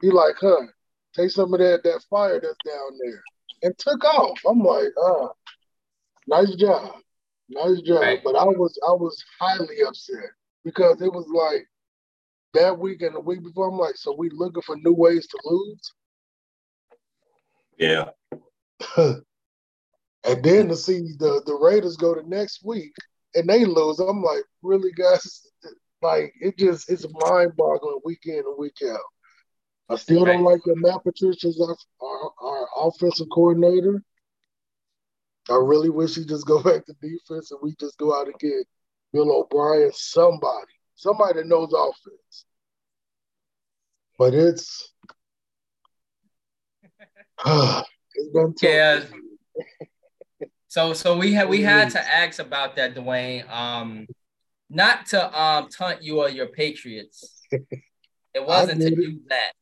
He 0.00 0.10
like, 0.10 0.36
huh, 0.40 0.66
take 1.14 1.30
some 1.30 1.52
of 1.52 1.58
that 1.58 1.82
that 1.82 2.04
fire 2.08 2.40
that's 2.40 2.54
down 2.64 2.98
there, 3.02 3.22
and 3.62 3.78
took 3.78 4.04
off. 4.04 4.38
I'm 4.48 4.60
like, 4.60 4.92
ah, 4.96 5.30
nice 6.28 6.54
job, 6.54 6.92
nice 7.48 7.80
job. 7.82 8.00
Right. 8.00 8.20
But 8.22 8.36
I 8.36 8.44
was 8.44 8.78
I 8.86 8.92
was 8.92 9.22
highly 9.40 9.82
upset 9.86 10.30
because 10.64 11.00
it 11.00 11.12
was 11.12 11.26
like 11.28 11.66
that 12.54 12.78
week 12.78 13.02
and 13.02 13.14
the 13.14 13.20
week 13.20 13.42
before. 13.42 13.68
I'm 13.68 13.78
like, 13.78 13.96
so 13.96 14.14
we 14.16 14.30
looking 14.30 14.62
for 14.62 14.76
new 14.76 14.92
ways 14.92 15.26
to 15.26 15.38
lose. 15.44 15.92
Yeah. 17.78 18.10
and 18.96 20.42
then 20.42 20.68
to 20.68 20.76
see 20.76 21.14
the 21.18 21.42
the 21.46 21.54
Raiders 21.54 21.96
go 21.96 22.14
to 22.14 22.28
next 22.28 22.64
week 22.64 22.92
and 23.34 23.48
they 23.48 23.64
lose. 23.64 23.98
I'm 23.98 24.22
like, 24.22 24.44
really, 24.62 24.92
guys? 24.92 25.46
Like, 26.00 26.32
it 26.40 26.56
just 26.58 26.90
it's 26.90 27.06
mind 27.26 27.56
boggling 27.56 28.00
week 28.04 28.22
in 28.24 28.38
and 28.38 28.58
week 28.58 28.76
out. 28.88 29.00
I 29.88 29.96
still 29.96 30.24
don't 30.24 30.44
like 30.44 30.60
that 30.64 30.76
Matt 30.76 31.02
Patricia's 31.02 31.60
our, 31.60 31.76
our, 32.06 32.30
our 32.42 32.68
offensive 32.88 33.28
coordinator. 33.32 34.02
I 35.50 35.56
really 35.56 35.90
wish 35.90 36.14
he 36.14 36.24
just 36.24 36.46
go 36.46 36.62
back 36.62 36.84
to 36.86 36.94
defense 37.00 37.50
and 37.50 37.60
we 37.62 37.74
just 37.78 37.98
go 37.98 38.18
out 38.18 38.26
and 38.26 38.38
get 38.38 38.66
Bill 39.12 39.30
O'Brien, 39.32 39.90
somebody, 39.92 40.72
somebody 40.94 41.40
that 41.40 41.46
knows 41.46 41.72
offense. 41.72 42.44
But 44.18 44.34
it's 44.34 44.92
it's 47.46 48.32
been 48.32 48.54
tough. 48.54 48.62
Yeah. 48.62 49.00
So 50.68 50.92
so 50.92 51.16
we 51.16 51.32
had 51.32 51.48
we 51.48 51.62
had 51.62 51.90
to 51.90 52.00
ask 52.14 52.40
about 52.40 52.76
that, 52.76 52.94
Dwayne. 52.94 53.48
Um, 53.50 54.06
not 54.68 55.06
to 55.06 55.40
um 55.40 55.68
taunt 55.68 56.02
you 56.02 56.20
or 56.20 56.28
your 56.28 56.48
Patriots. 56.48 57.42
It 57.50 58.46
wasn't 58.46 58.82
to 58.82 58.90
do 58.90 59.20
that. 59.28 59.52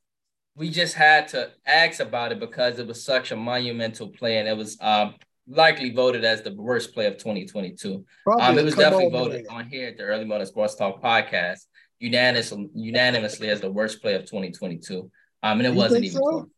We 0.56 0.70
just 0.70 0.94
had 0.94 1.28
to 1.28 1.52
ask 1.66 2.00
about 2.00 2.32
it 2.32 2.40
because 2.40 2.78
it 2.78 2.86
was 2.86 3.04
such 3.04 3.30
a 3.30 3.36
monumental 3.36 4.08
play, 4.08 4.38
and 4.38 4.48
it 4.48 4.56
was 4.56 4.76
um 4.80 5.14
likely 5.48 5.90
voted 5.90 6.24
as 6.24 6.42
the 6.42 6.54
worst 6.54 6.92
play 6.92 7.06
of 7.06 7.18
2022. 7.18 8.04
um, 8.40 8.58
it 8.58 8.64
was 8.64 8.74
definitely 8.74 9.10
voted 9.10 9.46
on 9.48 9.68
here 9.68 9.88
at 9.88 9.96
the 9.96 10.02
Early 10.02 10.24
Morning 10.24 10.46
Sports 10.46 10.74
Talk 10.74 11.02
podcast 11.02 11.60
unanimously 11.98 12.68
unanimously 12.74 13.48
as 13.48 13.60
the 13.60 13.70
worst 13.70 14.02
play 14.02 14.14
of 14.14 14.22
2022. 14.22 15.10
Um, 15.42 15.58
and 15.58 15.66
it 15.66 15.70
you 15.70 15.76
wasn't 15.76 16.04
even. 16.04 16.22
So? 16.22 16.50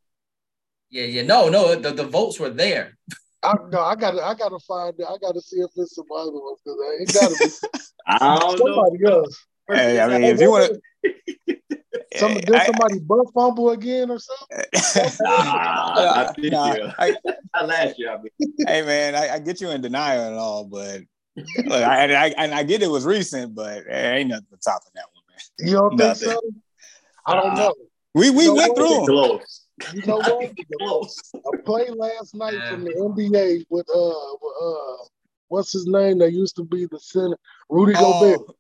Yeah, 0.90 1.04
yeah, 1.04 1.22
no, 1.22 1.48
no, 1.48 1.74
the, 1.74 1.92
the 1.92 2.04
votes 2.04 2.40
were 2.40 2.50
there. 2.50 2.96
I 3.42 3.54
no, 3.70 3.80
I 3.80 3.94
gotta 3.94 4.24
I 4.24 4.34
gotta 4.34 4.58
find 4.60 4.94
it. 4.98 5.06
I 5.08 5.16
gotta 5.20 5.40
see 5.40 5.58
if 5.58 5.70
it's 5.76 5.94
some 5.94 6.06
other 6.14 6.32
ones 6.32 6.58
because 6.64 6.78
it 7.00 7.14
gotta 7.14 7.36
be 7.38 7.80
I 8.06 8.38
don't 8.38 8.58
somebody 8.58 8.98
know. 8.98 9.18
else. 9.20 9.46
Hey, 9.68 10.00
I 10.00 10.08
mean, 10.08 10.24
if 10.24 10.40
you 10.40 10.50
want 10.50 10.72
to. 11.04 11.77
Some, 12.16 12.34
did 12.34 12.62
somebody 12.62 13.00
butt 13.00 13.26
fumble 13.34 13.70
again 13.70 14.10
or 14.10 14.18
something? 14.18 14.64
nah, 15.20 15.30
I, 15.30 16.32
nah, 16.38 16.92
I, 16.98 17.14
I 17.52 17.64
last 17.64 17.98
year. 17.98 18.12
I 18.12 18.16
mean. 18.16 18.54
Hey 18.66 18.82
man, 18.82 19.14
I, 19.14 19.34
I, 19.34 19.38
get 19.38 19.60
you 19.60 19.70
in 19.70 19.80
denial 19.80 20.28
and 20.28 20.36
all, 20.36 20.64
but 20.64 21.02
look, 21.36 21.82
I, 21.82 22.28
I, 22.28 22.34
I 22.38 22.62
get 22.62 22.82
it 22.82 22.90
was 22.90 23.04
recent, 23.04 23.54
but 23.54 23.84
there 23.84 24.16
ain't 24.16 24.30
nothing 24.30 24.46
to 24.50 24.56
top 24.56 24.82
of 24.86 24.92
that 24.94 25.04
one, 25.12 25.24
man. 25.28 25.68
You 25.68 25.76
don't 25.76 25.96
nothing. 25.96 26.28
think 26.28 26.40
so? 26.40 26.50
I 27.26 27.34
don't 27.34 27.54
know. 27.54 27.74
We 28.14 28.30
we 28.30 28.44
you 28.44 28.48
know 28.48 28.54
went 28.54 28.76
through. 28.76 29.06
Close. 29.06 29.66
You 29.92 30.02
know 30.06 30.16
what? 30.16 30.52
Close. 30.78 31.32
A 31.34 31.58
play 31.62 31.88
last 31.90 32.34
night 32.34 32.54
yeah. 32.54 32.70
from 32.70 32.84
the 32.84 32.92
NBA 32.92 33.66
with 33.68 33.86
uh, 33.94 34.36
with, 34.40 34.54
uh, 34.62 35.04
what's 35.48 35.72
his 35.72 35.86
name? 35.86 36.18
That 36.18 36.32
used 36.32 36.56
to 36.56 36.64
be 36.64 36.86
the 36.86 36.98
center, 36.98 37.38
Rudy 37.68 37.92
oh. 37.96 38.20
Gobert. 38.20 38.56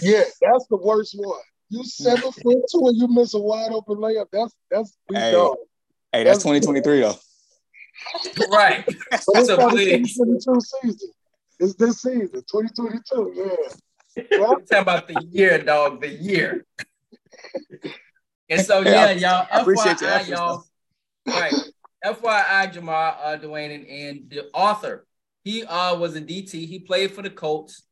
Yeah, 0.00 0.24
that's 0.40 0.66
the 0.68 0.76
worst 0.76 1.14
one. 1.18 1.40
You 1.70 1.84
seven 1.84 2.30
foot 2.30 2.58
two 2.70 2.86
and 2.86 2.96
you 2.96 3.08
miss 3.08 3.34
a 3.34 3.38
wide 3.38 3.72
open 3.72 3.96
layup. 3.96 4.26
That's 4.32 4.54
that's 4.70 4.96
hey, 5.12 5.32
dog. 5.32 5.56
Hey, 6.12 6.24
that's, 6.24 6.44
that's 6.44 6.60
2023 6.60 7.00
though. 7.00 7.18
right. 8.50 8.84
But 9.10 9.20
it's 9.36 9.48
not 9.48 9.70
2022 9.72 10.60
season. 10.60 11.10
It's 11.60 11.74
this 11.74 12.02
season, 12.02 12.30
2022. 12.32 13.32
Yeah. 13.34 14.24
Well, 14.38 14.52
I'm 14.52 14.66
talking 14.66 14.78
about 14.78 15.08
the 15.08 15.24
year, 15.30 15.58
dog. 15.62 16.00
The 16.00 16.08
year. 16.08 16.66
And 18.48 18.60
so 18.60 18.80
yeah, 18.84 19.12
y'all. 19.12 19.46
I 19.50 19.60
appreciate 19.60 19.98
FYI, 19.98 20.28
y'all. 20.28 20.64
Right. 21.26 21.54
FYI, 22.04 22.72
Jamar, 22.74 23.16
uh, 23.22 23.38
Dwayne, 23.40 23.74
and, 23.74 23.86
and 23.86 24.30
the 24.30 24.50
author. 24.52 25.06
He 25.42 25.64
uh 25.64 25.96
was 25.96 26.16
a 26.16 26.20
DT. 26.20 26.66
He 26.66 26.78
played 26.78 27.12
for 27.12 27.22
the 27.22 27.30
Colts. 27.30 27.82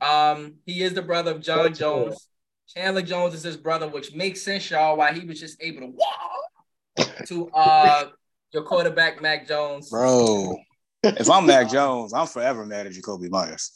Um, 0.00 0.54
he 0.66 0.82
is 0.82 0.94
the 0.94 1.02
brother 1.02 1.30
of 1.30 1.40
Jon 1.40 1.64
That's 1.64 1.78
Jones. 1.78 2.28
Cool. 2.74 2.82
Chandler 2.82 3.02
Jones 3.02 3.34
is 3.34 3.42
his 3.42 3.56
brother, 3.56 3.88
which 3.88 4.14
makes 4.14 4.42
sense, 4.42 4.70
y'all, 4.70 4.96
why 4.96 5.12
he 5.12 5.26
was 5.26 5.40
just 5.40 5.62
able 5.62 5.80
to 5.80 5.86
walk 5.86 7.26
to 7.26 7.48
uh 7.50 8.04
your 8.52 8.62
quarterback 8.62 9.22
Mac 9.22 9.48
Jones. 9.48 9.90
Bro, 9.90 10.56
if 11.02 11.30
I'm 11.30 11.46
Mac 11.46 11.70
Jones, 11.70 12.12
I'm 12.12 12.26
forever 12.26 12.66
mad 12.66 12.86
at 12.86 12.92
Jakobi 12.92 13.30
Myers. 13.30 13.72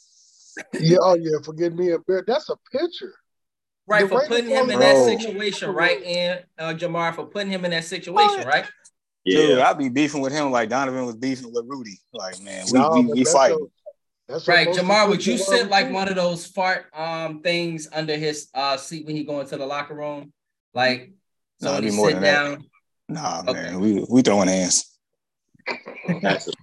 Yeah, 0.79 0.97
oh 1.01 1.15
yeah, 1.15 1.37
forget 1.43 1.73
me 1.73 1.91
a 1.91 1.99
bit. 1.99 2.25
That's 2.27 2.49
a 2.49 2.55
picture. 2.71 3.13
Right, 3.87 4.03
the 4.03 4.09
for 4.09 4.27
putting 4.27 4.49
him 4.49 4.69
in 4.69 4.79
that 4.79 5.05
situation, 5.05 5.71
right? 5.71 6.03
And 6.03 6.43
uh, 6.59 6.73
Jamar, 6.73 7.15
for 7.15 7.25
putting 7.25 7.51
him 7.51 7.63
in 7.63 7.71
that 7.71 7.85
situation, 7.85 8.45
right? 8.45 8.65
Yeah. 9.23 9.41
Dude, 9.41 9.59
I'd 9.59 9.77
be 9.77 9.89
beefing 9.89 10.21
with 10.21 10.33
him 10.33 10.51
like 10.51 10.69
Donovan 10.69 11.05
was 11.05 11.15
beefing 11.15 11.51
with 11.53 11.65
Rudy. 11.67 11.99
Like, 12.13 12.41
man, 12.41 12.65
we, 12.71 12.79
No, 12.79 12.89
we, 12.91 13.05
we 13.05 13.23
that's 13.23 13.33
fighting. 13.33 13.67
Your- 14.29 14.37
that's 14.37 14.47
Right, 14.47 14.67
most 14.67 14.79
Jamar, 14.79 15.07
would 15.09 15.25
you 15.25 15.37
sit 15.37 15.69
like 15.69 15.91
one 15.91 16.07
of 16.07 16.15
those 16.15 16.45
fart 16.45 16.85
um 16.93 17.41
things 17.41 17.87
under 17.91 18.15
his 18.15 18.49
uh 18.53 18.77
seat 18.77 19.05
when 19.05 19.15
he 19.15 19.23
go 19.23 19.39
into 19.39 19.57
the 19.57 19.65
locker 19.65 19.93
room? 19.95 20.31
Like 20.73 21.11
so 21.59 21.67
No, 21.69 21.73
when 21.75 21.83
he 21.83 21.89
be 21.89 21.95
more 21.95 22.07
sit 22.09 22.13
than 22.15 22.23
that. 22.23 22.43
down. 22.43 22.65
Nah, 23.09 23.43
Okay. 23.47 23.53
man, 23.53 23.79
we 23.79 24.05
we 24.09 24.21
throwing 24.21 24.47
hands. 24.49 24.97
Got 26.21 26.41
to. 26.41 26.53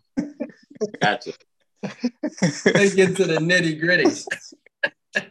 Got 1.00 1.20
to. 1.22 1.32
Let's 1.82 2.94
get 2.94 3.16
to 3.16 3.24
the 3.24 3.38
nitty 3.38 3.80
gritty. 3.80 4.14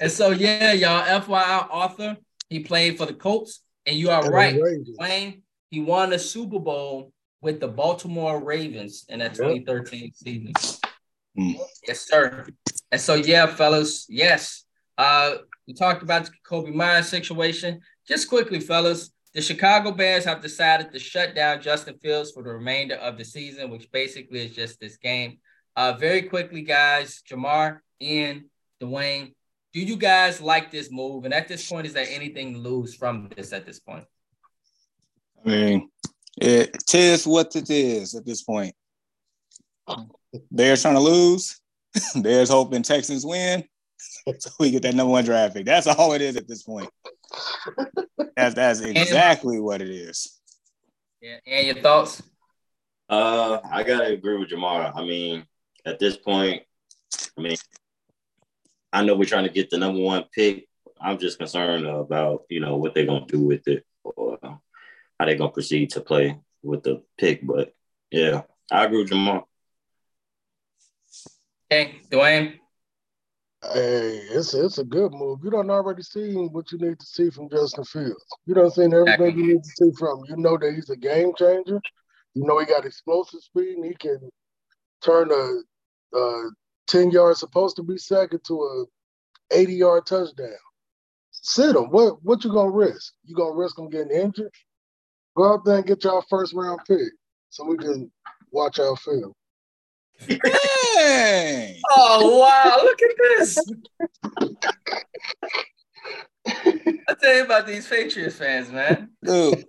and 0.00 0.10
so 0.10 0.30
yeah, 0.30 0.72
y'all, 0.72 1.04
FYI, 1.20 1.68
Arthur, 1.70 2.16
he 2.48 2.60
played 2.60 2.98
for 2.98 3.06
the 3.06 3.14
Colts, 3.14 3.60
and 3.86 3.96
you 3.96 4.10
are 4.10 4.24
And 4.24 4.34
right, 4.34 4.60
Wayne. 4.98 5.42
He 5.70 5.80
won 5.80 6.10
the 6.10 6.18
Super 6.18 6.58
Bowl 6.58 7.12
with 7.42 7.60
the 7.60 7.68
Baltimore 7.68 8.42
Ravens 8.42 9.04
in 9.08 9.18
that 9.20 9.34
2013 9.34 10.12
season. 10.14 10.52
Hmm. 11.38 11.52
Yes, 11.86 12.00
sir. 12.08 12.46
And 12.90 13.00
so 13.00 13.14
yeah, 13.14 13.46
fellas, 13.46 14.06
yes. 14.08 14.64
Uh, 14.96 15.36
we 15.68 15.74
talked 15.74 16.02
about 16.02 16.24
the 16.24 16.32
Kobe 16.44 16.72
Bryant 16.72 17.06
situation. 17.06 17.80
Just 18.08 18.28
quickly, 18.28 18.58
fellas, 18.58 19.10
the 19.34 19.40
Chicago 19.40 19.92
Bears 19.92 20.24
have 20.24 20.42
decided 20.42 20.90
to 20.92 20.98
shut 20.98 21.36
down 21.36 21.62
Justin 21.62 21.96
Fields 22.02 22.32
for 22.32 22.42
the 22.42 22.50
remainder 22.50 22.96
of 22.96 23.16
the 23.16 23.24
season, 23.24 23.70
which 23.70 23.90
basically 23.92 24.46
is 24.46 24.56
just 24.56 24.80
this 24.80 24.96
game. 24.96 25.38
Uh, 25.76 25.92
very 25.92 26.22
quickly, 26.22 26.62
guys, 26.62 27.22
Jamar, 27.30 27.78
Ian, 28.02 28.50
Dwayne, 28.82 29.34
do 29.72 29.80
you 29.80 29.96
guys 29.96 30.40
like 30.40 30.72
this 30.72 30.90
move? 30.90 31.24
And 31.24 31.32
at 31.32 31.46
this 31.46 31.68
point, 31.68 31.86
is 31.86 31.92
there 31.92 32.06
anything 32.10 32.54
to 32.54 32.58
lose 32.58 32.96
from 32.96 33.30
this 33.36 33.52
at 33.52 33.64
this 33.64 33.78
point? 33.78 34.04
I 35.44 35.48
mean, 35.48 35.90
it 36.40 36.74
is 36.92 37.28
what 37.28 37.54
it 37.54 37.70
is 37.70 38.16
at 38.16 38.24
this 38.26 38.42
point. 38.42 38.74
Bears 40.50 40.82
trying 40.82 40.94
to 40.94 41.00
lose. 41.00 41.60
Bears 42.22 42.50
hoping 42.50 42.82
Texans 42.82 43.24
win. 43.24 43.64
So 44.38 44.50
we 44.60 44.70
get 44.70 44.82
that 44.82 44.94
number 44.94 45.10
one 45.10 45.24
draft 45.24 45.54
pick. 45.54 45.64
That's 45.64 45.86
all 45.86 46.12
it 46.12 46.20
is 46.20 46.36
at 46.36 46.46
this 46.46 46.62
point. 46.62 46.88
That's 48.36 48.54
that's 48.54 48.80
exactly 48.80 49.58
what 49.58 49.80
it 49.80 49.88
is. 49.88 50.38
Yeah, 51.20 51.38
and 51.46 51.66
your 51.66 51.82
thoughts? 51.82 52.22
Uh, 53.08 53.58
I 53.70 53.82
gotta 53.82 54.06
agree 54.06 54.36
with 54.36 54.50
Jamar. 54.50 54.92
I 54.94 55.02
mean, 55.02 55.46
at 55.84 55.98
this 55.98 56.16
point, 56.16 56.62
I 57.36 57.40
mean, 57.40 57.56
I 58.92 59.02
know 59.02 59.16
we're 59.16 59.24
trying 59.24 59.44
to 59.44 59.50
get 59.52 59.70
the 59.70 59.78
number 59.78 60.00
one 60.00 60.24
pick. 60.32 60.68
I'm 61.00 61.18
just 61.18 61.38
concerned 61.38 61.86
about 61.86 62.42
you 62.50 62.60
know 62.60 62.76
what 62.76 62.94
they're 62.94 63.06
gonna 63.06 63.26
do 63.26 63.40
with 63.40 63.66
it 63.66 63.84
or 64.04 64.38
how 64.42 64.60
they're 65.24 65.36
gonna 65.36 65.50
proceed 65.50 65.90
to 65.90 66.00
play 66.00 66.38
with 66.62 66.82
the 66.82 67.02
pick. 67.16 67.44
But 67.46 67.74
yeah, 68.10 68.42
I 68.70 68.84
agree 68.84 69.02
with 69.02 69.10
Jamar. 69.10 69.44
Okay, 71.70 72.00
Dwayne. 72.10 72.54
Hey, 73.62 74.22
it's 74.30 74.54
it's 74.54 74.78
a 74.78 74.84
good 74.84 75.12
move. 75.12 75.40
You 75.44 75.50
don't 75.50 75.70
already 75.70 76.02
seen 76.02 76.48
what 76.52 76.72
you 76.72 76.78
need 76.78 76.98
to 76.98 77.04
see 77.04 77.28
from 77.28 77.50
Justin 77.50 77.84
Fields. 77.84 78.24
You 78.46 78.54
don't 78.54 78.72
seen 78.72 78.94
everything 78.94 79.36
you 79.36 79.48
need 79.48 79.62
to 79.62 79.68
see 79.68 79.90
from. 79.98 80.22
You 80.28 80.36
know 80.36 80.56
that 80.56 80.72
he's 80.74 80.88
a 80.88 80.96
game 80.96 81.32
changer. 81.36 81.78
You 82.32 82.44
know 82.46 82.58
he 82.58 82.64
got 82.64 82.86
explosive 82.86 83.40
speed 83.40 83.76
and 83.76 83.84
he 83.84 83.94
can 83.96 84.30
turn 85.04 85.30
a, 85.30 86.16
a 86.18 86.50
ten 86.86 87.10
yard 87.10 87.36
supposed 87.36 87.76
to 87.76 87.82
be 87.82 87.98
second 87.98 88.40
to 88.44 88.54
a 88.54 88.84
eighty 89.54 89.74
yard 89.74 90.06
touchdown. 90.06 90.48
Sit 91.32 91.76
him. 91.76 91.90
What 91.90 92.22
what 92.22 92.44
you 92.44 92.52
gonna 92.52 92.70
risk? 92.70 93.12
You 93.26 93.36
gonna 93.36 93.54
risk 93.54 93.78
him 93.78 93.90
getting 93.90 94.18
injured? 94.18 94.54
Go 95.36 95.52
out 95.52 95.66
there 95.66 95.76
and 95.76 95.86
get 95.86 96.04
y'all 96.04 96.24
first 96.30 96.54
round 96.54 96.80
pick 96.88 97.12
so 97.50 97.66
we 97.66 97.76
can 97.76 98.10
watch 98.52 98.78
our 98.78 98.96
film. 98.96 99.34
Dang. 100.26 101.74
Oh 101.90 102.38
wow, 102.40 102.80
look 102.82 103.00
at 103.02 103.10
this. 103.20 103.58
I 107.08 107.14
tell 107.20 107.36
you 107.36 107.44
about 107.44 107.66
these 107.66 107.86
Patriots 107.88 108.36
fans, 108.36 108.70
man. 108.70 109.10
Dude, 109.24 109.64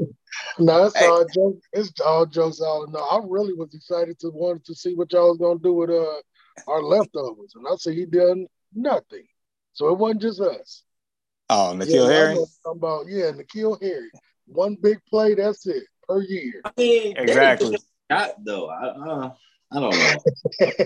No, 0.58 0.86
it's 0.86 0.95
Hey. 0.95 1.08
all 1.08 1.26
jokes. 1.26 1.68
It's 1.74 2.00
all 2.02 2.26
jokes. 2.26 2.60
All 2.62 2.88
no, 2.88 3.00
I 3.00 3.20
really 3.26 3.54
was 3.54 3.74
excited 3.74 4.20
to 4.20 4.30
wanted 4.30 4.66
to 4.66 4.76
see 4.76 4.95
what 4.95 5.12
y'all 5.12 5.30
was 5.30 5.38
gonna 5.38 5.60
do 5.60 5.74
with 5.74 5.89
uh 5.89 6.22
our 6.68 6.82
leftovers, 6.82 7.54
and 7.56 7.66
I 7.68 7.76
see 7.76 7.95
he 7.95 8.06
done 8.06 8.45
nothing. 8.74 9.26
So 9.74 9.89
it 9.89 9.97
wasn't 9.97 10.22
just 10.22 10.41
us. 10.41 10.84
oh, 11.50 11.74
N'Keal 11.76 12.08
yeah, 12.08 12.08
Harry. 12.08 12.32
I 12.32 12.34
know 12.34 12.47
what 12.62 12.72
I'm 12.72 12.78
about 12.78 13.06
yeah, 13.08 13.32
N'Keal 13.32 13.82
Harry. 13.82 14.10
One 14.47 14.76
big 14.82 15.00
play, 15.10 15.36
that's 15.36 15.66
it 15.68 15.84
per 16.08 16.22
year. 16.22 16.62
I 16.66 16.72
mean, 16.78 17.18
Exactly. 17.18 17.78
Got 18.10 18.43
though. 18.43 18.70
I 18.70 18.88
uh, 18.88 19.32
I 19.72 19.80
don't 19.80 19.91
know. 19.95 20.86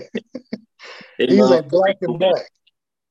They 1.18 1.26
He's 1.26 1.38
a 1.38 1.44
love- 1.44 1.68
black 1.68 1.96
and 2.02 2.18
back. 2.18 2.50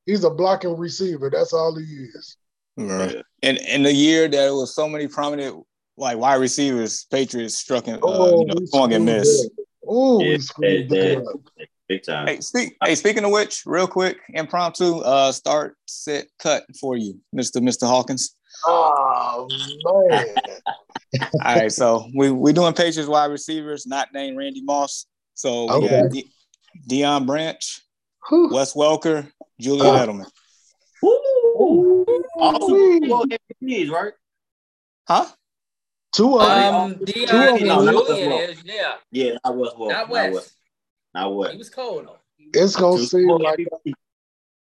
He's 0.06 0.22
a 0.24 0.30
blocking 0.30 0.76
receiver. 0.76 1.30
That's 1.30 1.52
all 1.52 1.74
he 1.76 1.84
is. 1.84 2.36
Right. 2.76 3.16
And 3.42 3.56
in 3.58 3.82
the 3.82 3.92
year 3.92 4.28
that 4.28 4.48
it 4.48 4.52
was 4.52 4.74
so 4.74 4.88
many 4.88 5.08
prominent 5.08 5.64
like 5.96 6.18
wide 6.18 6.34
receivers, 6.40 7.06
Patriots 7.10 7.56
struck 7.56 7.88
in, 7.88 7.94
uh, 7.94 7.98
you 7.98 8.44
know, 8.46 8.54
swung 8.66 8.92
and 8.92 9.04
screwed 9.04 9.18
missed. 9.18 9.42
that. 9.56 9.64
Oh, 9.88 10.20
Yeah, 10.20 10.28
we 10.28 10.38
screwed 10.40 10.88
they- 10.90 11.22
big 11.88 12.02
time. 12.04 12.26
Hey, 12.26 12.40
speak, 12.40 12.76
hey, 12.84 12.94
speaking 12.94 13.24
of 13.24 13.30
which, 13.32 13.62
real 13.66 13.86
quick, 13.86 14.18
impromptu, 14.34 14.98
uh, 15.00 15.32
start, 15.32 15.76
set, 15.86 16.26
cut 16.38 16.64
for 16.80 16.96
you, 16.96 17.18
Mister 17.32 17.60
Mister 17.60 17.86
Hawkins. 17.86 18.36
Oh 18.66 19.48
man. 20.10 20.26
All 21.44 21.54
right, 21.56 21.72
so 21.72 22.08
we 22.14 22.30
we 22.30 22.52
doing 22.52 22.72
Patriots 22.74 23.08
wide 23.08 23.30
receivers, 23.30 23.86
not 23.86 24.08
named 24.12 24.36
Randy 24.36 24.62
Moss. 24.62 25.06
So 25.34 25.64
we 25.66 25.72
Okay. 25.72 26.02
got 26.02 26.10
De- 26.10 26.32
Deion 26.88 27.26
Branch, 27.26 27.80
Whew. 28.28 28.50
Wes 28.52 28.74
Welker, 28.74 29.30
Julian 29.60 29.94
Oh. 29.94 29.98
Edelman. 29.98 30.30
Woo! 31.02 32.24
All 32.36 32.70
Ooh-wee. 32.70 33.36
MVPs, 33.62 33.90
right? 33.90 34.12
Huh? 35.06 35.26
Two 36.14 36.38
of 36.38 36.48
them. 36.48 36.74
Um, 36.74 36.98
Two 37.04 37.12
Deion 37.12 37.54
of 37.54 37.60
and 37.60 37.88
them. 37.88 38.06
Julian 38.06 38.32
is 38.50 38.64
yeah, 38.64 38.94
Yeah, 39.10 39.36
I 39.44 39.50
was 39.50 39.72
well. 39.76 39.90
not 39.90 40.08
Not 40.08 40.10
West. 40.10 40.56
West. 41.34 41.52
He 41.52 41.58
was 41.58 41.70
cold 41.70 42.06
though. 42.06 42.18
it's 42.38 42.76
gonna 42.76 42.98
Two 42.98 43.04
seem 43.06 43.28
like 43.28 43.58
MVPs. 43.58 43.94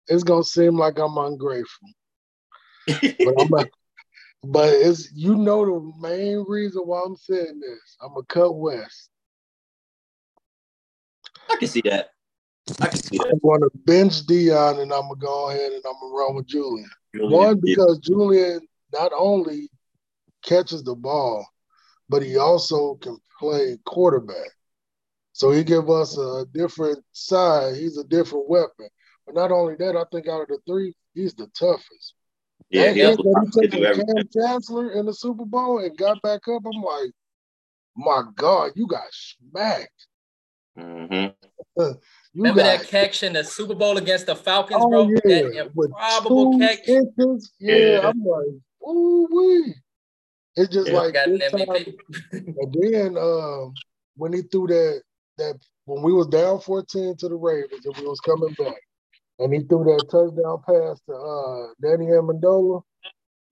it's 0.08 0.22
gonna 0.24 0.44
seem 0.44 0.76
like 0.78 0.98
I'm 0.98 1.16
ungrateful. 1.16 1.88
But 3.24 3.34
I'm 3.40 3.48
not, 3.50 3.68
but 4.44 4.68
it's 4.70 5.12
you 5.12 5.36
know 5.36 5.64
the 5.64 5.92
main 6.00 6.44
reason 6.48 6.82
why 6.82 7.02
I'm 7.06 7.16
saying 7.16 7.60
this. 7.60 7.96
I'm 8.02 8.14
gonna 8.14 8.26
cut 8.26 8.52
West. 8.56 9.10
I 11.52 11.56
can 11.56 11.68
see 11.68 11.82
that. 11.82 12.10
I 12.80 12.88
can 12.88 13.02
see 13.02 13.18
that. 13.18 13.32
I'm 13.32 13.40
gonna 13.48 13.70
bench 13.84 14.26
Deion 14.26 14.80
and 14.80 14.92
I'm 14.92 15.02
gonna 15.02 15.16
go 15.16 15.50
ahead 15.50 15.72
and 15.72 15.82
I'm 15.84 15.94
gonna 16.00 16.14
run 16.14 16.36
with 16.36 16.46
Julian. 16.46 16.88
Julian, 17.14 17.30
One 17.32 17.56
yeah. 17.56 17.74
because 17.74 17.98
Julian 17.98 18.60
not 18.92 19.12
only 19.16 19.68
catches 20.42 20.82
the 20.82 20.94
ball, 20.94 21.46
but 22.08 22.22
he 22.22 22.36
also 22.36 22.94
can 22.96 23.18
play 23.38 23.78
quarterback. 23.84 24.50
So 25.32 25.50
he 25.50 25.64
give 25.64 25.90
us 25.90 26.16
a 26.18 26.44
different 26.52 27.02
side. 27.12 27.76
He's 27.76 27.96
a 27.96 28.04
different 28.04 28.48
weapon. 28.48 28.88
But 29.26 29.34
not 29.34 29.50
only 29.50 29.76
that, 29.76 29.96
I 29.96 30.04
think 30.12 30.28
out 30.28 30.42
of 30.42 30.48
the 30.48 30.58
three, 30.66 30.94
he's 31.14 31.34
the 31.34 31.46
toughest. 31.58 32.14
yeah, 32.70 32.92
That 32.92 32.96
he'll 32.96 33.10
hit 33.10 33.16
that 33.16 33.68
he 33.72 33.78
he'll 33.78 33.94
took. 33.94 34.06
Kam 34.06 34.28
Chancellor 34.32 34.92
in 34.92 35.06
the 35.06 35.14
Super 35.14 35.44
Bowl 35.44 35.78
and 35.78 35.96
got 35.96 36.20
back 36.22 36.42
up. 36.48 36.62
I'm 36.66 36.82
like, 36.82 37.10
my 37.96 38.22
God, 38.36 38.72
you 38.74 38.86
got 38.86 39.04
smacked. 39.10 40.06
Mhm. 40.78 41.34
You 41.76 41.96
Remember 42.34 42.62
got 42.62 42.80
that 42.80 42.88
catch 42.88 43.22
in 43.22 43.32
the 43.34 43.44
Super 43.44 43.74
Bowl 43.74 43.96
against 43.98 44.26
the 44.26 44.36
Falcons, 44.36 44.82
oh, 44.82 44.88
bro? 44.88 45.08
yeah, 45.08 45.42
That 45.42 45.70
with 45.74 45.90
improbable 45.90 46.58
catch. 46.58 46.88
inches. 46.88 47.52
Yeah, 47.58 47.76
Yeah. 47.76 48.08
I'm 48.08 48.24
like, 48.24 48.88
ooh 48.88 49.28
wee. 49.30 49.74
It's 50.56 50.72
just 50.72 50.88
Yeah. 50.88 50.98
like 50.98 51.14
Got 51.14 51.28
an 51.28 51.38
this 51.38 51.50
time, 51.52 51.66
and 52.32 52.74
then 52.82 53.16
um, 53.16 53.74
when 54.16 54.32
he 54.32 54.42
threw 54.42 54.66
that 54.66 55.02
that 55.38 55.58
when 55.86 56.02
we 56.02 56.12
was 56.12 56.26
down 56.28 56.60
14 56.60 57.16
to 57.16 57.28
the 57.28 57.34
Ravens 57.34 57.84
and 57.86 57.94
we 57.96 58.06
was 58.06 58.20
coming 58.20 58.52
back, 58.58 58.80
and 59.38 59.52
he 59.52 59.60
threw 59.60 59.84
that 59.84 60.08
touchdown 60.10 60.62
pass 60.66 61.00
to 61.06 61.14
uh, 61.14 61.72
Danny 61.82 62.06
Amendola. 62.10 62.82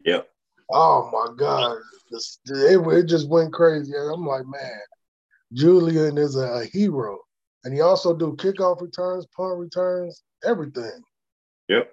Yep. 0.05 0.29
Oh 0.71 1.11
my 1.11 1.35
God, 1.37 1.79
This- 2.11 2.39
it, 2.47 2.79
it 2.87 3.05
just 3.07 3.29
went 3.29 3.53
crazy. 3.53 3.93
And 3.95 4.13
I'm 4.13 4.27
like, 4.27 4.47
man, 4.47 4.81
Julian 5.53 6.19
is 6.19 6.37
a, 6.37 6.47
a 6.47 6.65
hero, 6.65 7.19
and 7.65 7.75
he 7.75 7.81
also 7.81 8.17
do 8.17 8.37
kickoff 8.37 8.81
returns, 8.81 9.27
punt 9.37 9.59
returns, 9.59 10.23
everything. 10.45 11.03
Yep. 11.69 11.93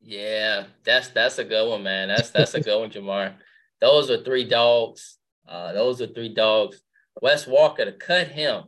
Yeah, 0.00 0.64
that's 0.84 1.08
that's 1.08 1.38
a 1.38 1.44
good 1.44 1.68
one, 1.68 1.82
man. 1.82 2.08
That's 2.08 2.30
that's 2.30 2.54
a 2.54 2.60
good 2.60 2.78
one, 2.78 2.90
Jamar. 2.90 3.34
Those 3.80 4.10
are 4.10 4.22
three 4.22 4.44
dogs. 4.44 5.18
Uh, 5.48 5.72
those 5.72 6.00
are 6.00 6.06
three 6.06 6.34
dogs. 6.34 6.82
Wes 7.20 7.44
Welker 7.44 7.84
to 7.84 7.92
cut 7.92 8.28
him. 8.28 8.64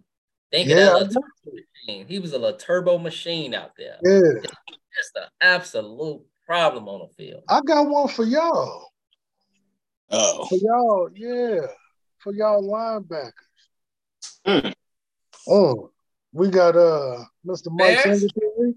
Think 0.51 0.71
of 0.71 0.77
that 0.77 0.91
I 0.91 0.95
little 0.95 1.09
turbo 1.09 1.57
machine. 1.87 2.07
He 2.07 2.19
was 2.19 2.33
a 2.33 2.39
little 2.39 2.59
turbo 2.59 2.99
machine 2.99 3.55
out 3.55 3.73
there. 3.77 3.97
Yeah, 4.03 4.41
Just 4.97 5.17
an 5.17 5.25
absolute 5.41 6.23
problem 6.47 6.89
on 6.89 7.09
the 7.09 7.15
field. 7.15 7.43
I 7.49 7.61
got 7.67 7.89
one 7.89 8.09
for 8.09 8.25
y'all. 8.25 8.89
Oh, 10.11 10.45
For 10.47 10.57
y'all, 10.57 11.09
yeah. 11.15 11.67
For 12.25 12.33
y'all 12.33 12.63
linebackers. 12.63 13.33
Mm. 14.47 14.73
Oh, 15.47 15.91
we 16.33 16.49
got 16.49 16.75
uh 16.75 17.23
Mr. 17.47 17.67
Mike 17.71 17.99
Singletary. 17.99 18.75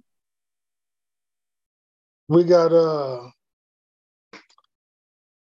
We 2.27 2.43
got 2.43 2.73
uh 2.73 3.29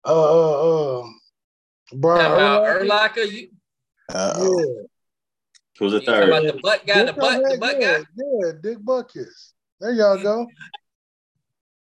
uh 0.04 0.08
uh, 0.08 1.00
uh 1.00 1.08
Brian 1.94 2.30
Now, 2.30 2.60
Urlacher. 2.60 2.82
Urlacher, 2.82 3.32
you, 3.32 3.48
Uh-oh. 4.08 4.58
Yeah. 4.60 4.82
Who's 5.80 5.92
the 5.92 6.00
you 6.00 6.06
talking 6.06 6.28
about 6.28 6.42
the 6.44 6.60
butt 6.62 6.86
guy, 6.86 7.00
the 7.00 7.06
Dick 7.06 7.16
butt, 7.16 7.36
the 7.36 7.42
Bucket, 7.42 7.60
butt 7.60 7.80
yeah, 7.80 7.98
guy? 7.98 8.04
Yeah, 8.16 8.52
Dick 8.62 8.78
Butkus. 8.78 9.52
There 9.80 9.92
y'all 9.92 10.22
go. 10.22 10.46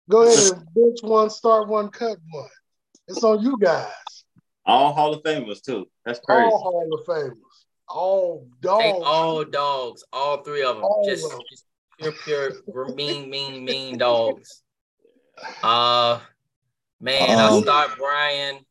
Go 0.09 0.23
ahead 0.23 0.53
and 0.53 0.65
bench 0.73 0.99
one, 1.03 1.29
start 1.29 1.67
one, 1.67 1.89
cut 1.89 2.17
one. 2.31 2.49
It's 3.07 3.23
on 3.23 3.43
you 3.43 3.59
guys. 3.61 3.93
All 4.65 4.93
Hall 4.93 5.13
of 5.13 5.23
Famers 5.23 5.61
too. 5.61 5.87
That's 6.05 6.19
crazy. 6.19 6.45
All 6.45 6.59
Hall 6.61 6.93
of 6.93 7.05
Famers. 7.05 7.35
All 7.87 8.47
dogs. 8.61 8.83
Take 8.83 8.95
all 8.95 9.43
dogs, 9.45 10.03
all 10.11 10.37
three 10.43 10.63
of 10.63 10.75
them. 10.77 10.83
All 10.85 11.05
just, 11.07 11.25
of 11.25 11.33
'em. 11.33 11.39
just 11.51 11.65
pure, 12.25 12.51
pure, 12.63 12.95
mean, 12.95 13.29
mean, 13.29 13.63
mean 13.63 13.97
dogs. 13.97 14.63
Uh, 15.61 16.19
man, 16.99 17.37
I 17.37 17.47
Um, 17.49 17.61
start 17.61 17.91
Brian. 17.97 18.65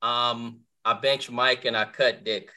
Um, 0.00 0.60
I 0.84 0.94
bench 0.94 1.30
Mike 1.30 1.64
and 1.66 1.76
I 1.76 1.84
cut 1.84 2.24
Dick. 2.24 2.50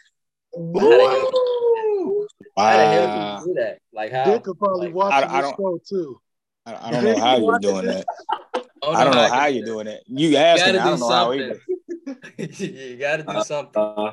Woo! 0.56 2.28
How 2.58 2.78
the 2.78 2.86
hell 2.86 3.42
do 3.44 3.50
you 3.50 3.56
do 3.56 3.62
that? 3.62 3.80
Like 3.94 4.12
how? 4.12 4.26
Dick 4.26 4.44
could 4.44 4.58
probably 4.60 4.88
Like, 4.88 4.96
watch 4.96 5.14
I- 5.14 5.22
this 5.22 5.32
I 5.32 5.42
don't- 5.42 5.56
show 5.58 5.80
too. 5.90 6.22
I, 6.66 6.88
I 6.88 6.92
don't 6.92 7.04
know 7.04 7.18
how 7.20 7.38
you're 7.38 7.60
doing 7.60 7.86
that. 7.88 8.06
I 8.84 9.04
don't 9.04 9.16
know 9.16 9.28
how 9.28 9.48
you're 9.48 9.66
doing 9.66 9.88
it. 9.88 10.04
You 10.08 10.38
asking, 10.38 10.76
Gotta 10.76 10.82
I 10.82 10.90
don't 10.90 10.96
do 10.98 11.00
know 11.02 11.10
how 11.10 11.24
something. 11.24 11.40
either. 11.42 11.60
you 12.38 12.98
gotta 12.98 13.24
do 13.24 13.44
something. 13.44 13.82
Uh, 13.82 14.12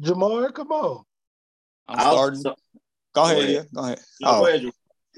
Jamar, 0.00 0.52
come 0.52 0.70
on. 0.72 1.04
I'm 1.88 1.98
I'll- 1.98 2.12
starting. 2.14 2.40
so- 2.40 2.54
Go 3.14 3.24
ahead, 3.24 3.38
ahead. 3.38 3.50
yeah. 3.50 3.62
Go 3.74 3.84
ahead. 3.84 4.00
no, 4.20 4.28
Oh, 4.28 4.40
go 4.40 4.46
ahead, 4.46 4.62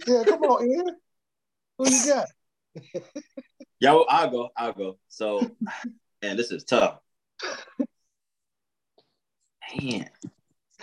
Yeah, 0.07 0.22
come 0.24 0.43
on, 0.43 0.66
Ian. 0.70 0.97
Who 1.78 1.91
you 1.91 2.07
got? 2.07 2.26
Yeah, 3.83 3.93
well, 3.93 4.05
I'll 4.11 4.28
go. 4.31 4.51
I'll 4.59 4.72
go. 4.74 4.99
So, 5.09 5.57
man, 6.22 6.37
this 6.37 6.51
is 6.53 6.64
tough. 6.64 6.99
Man, 9.83 10.07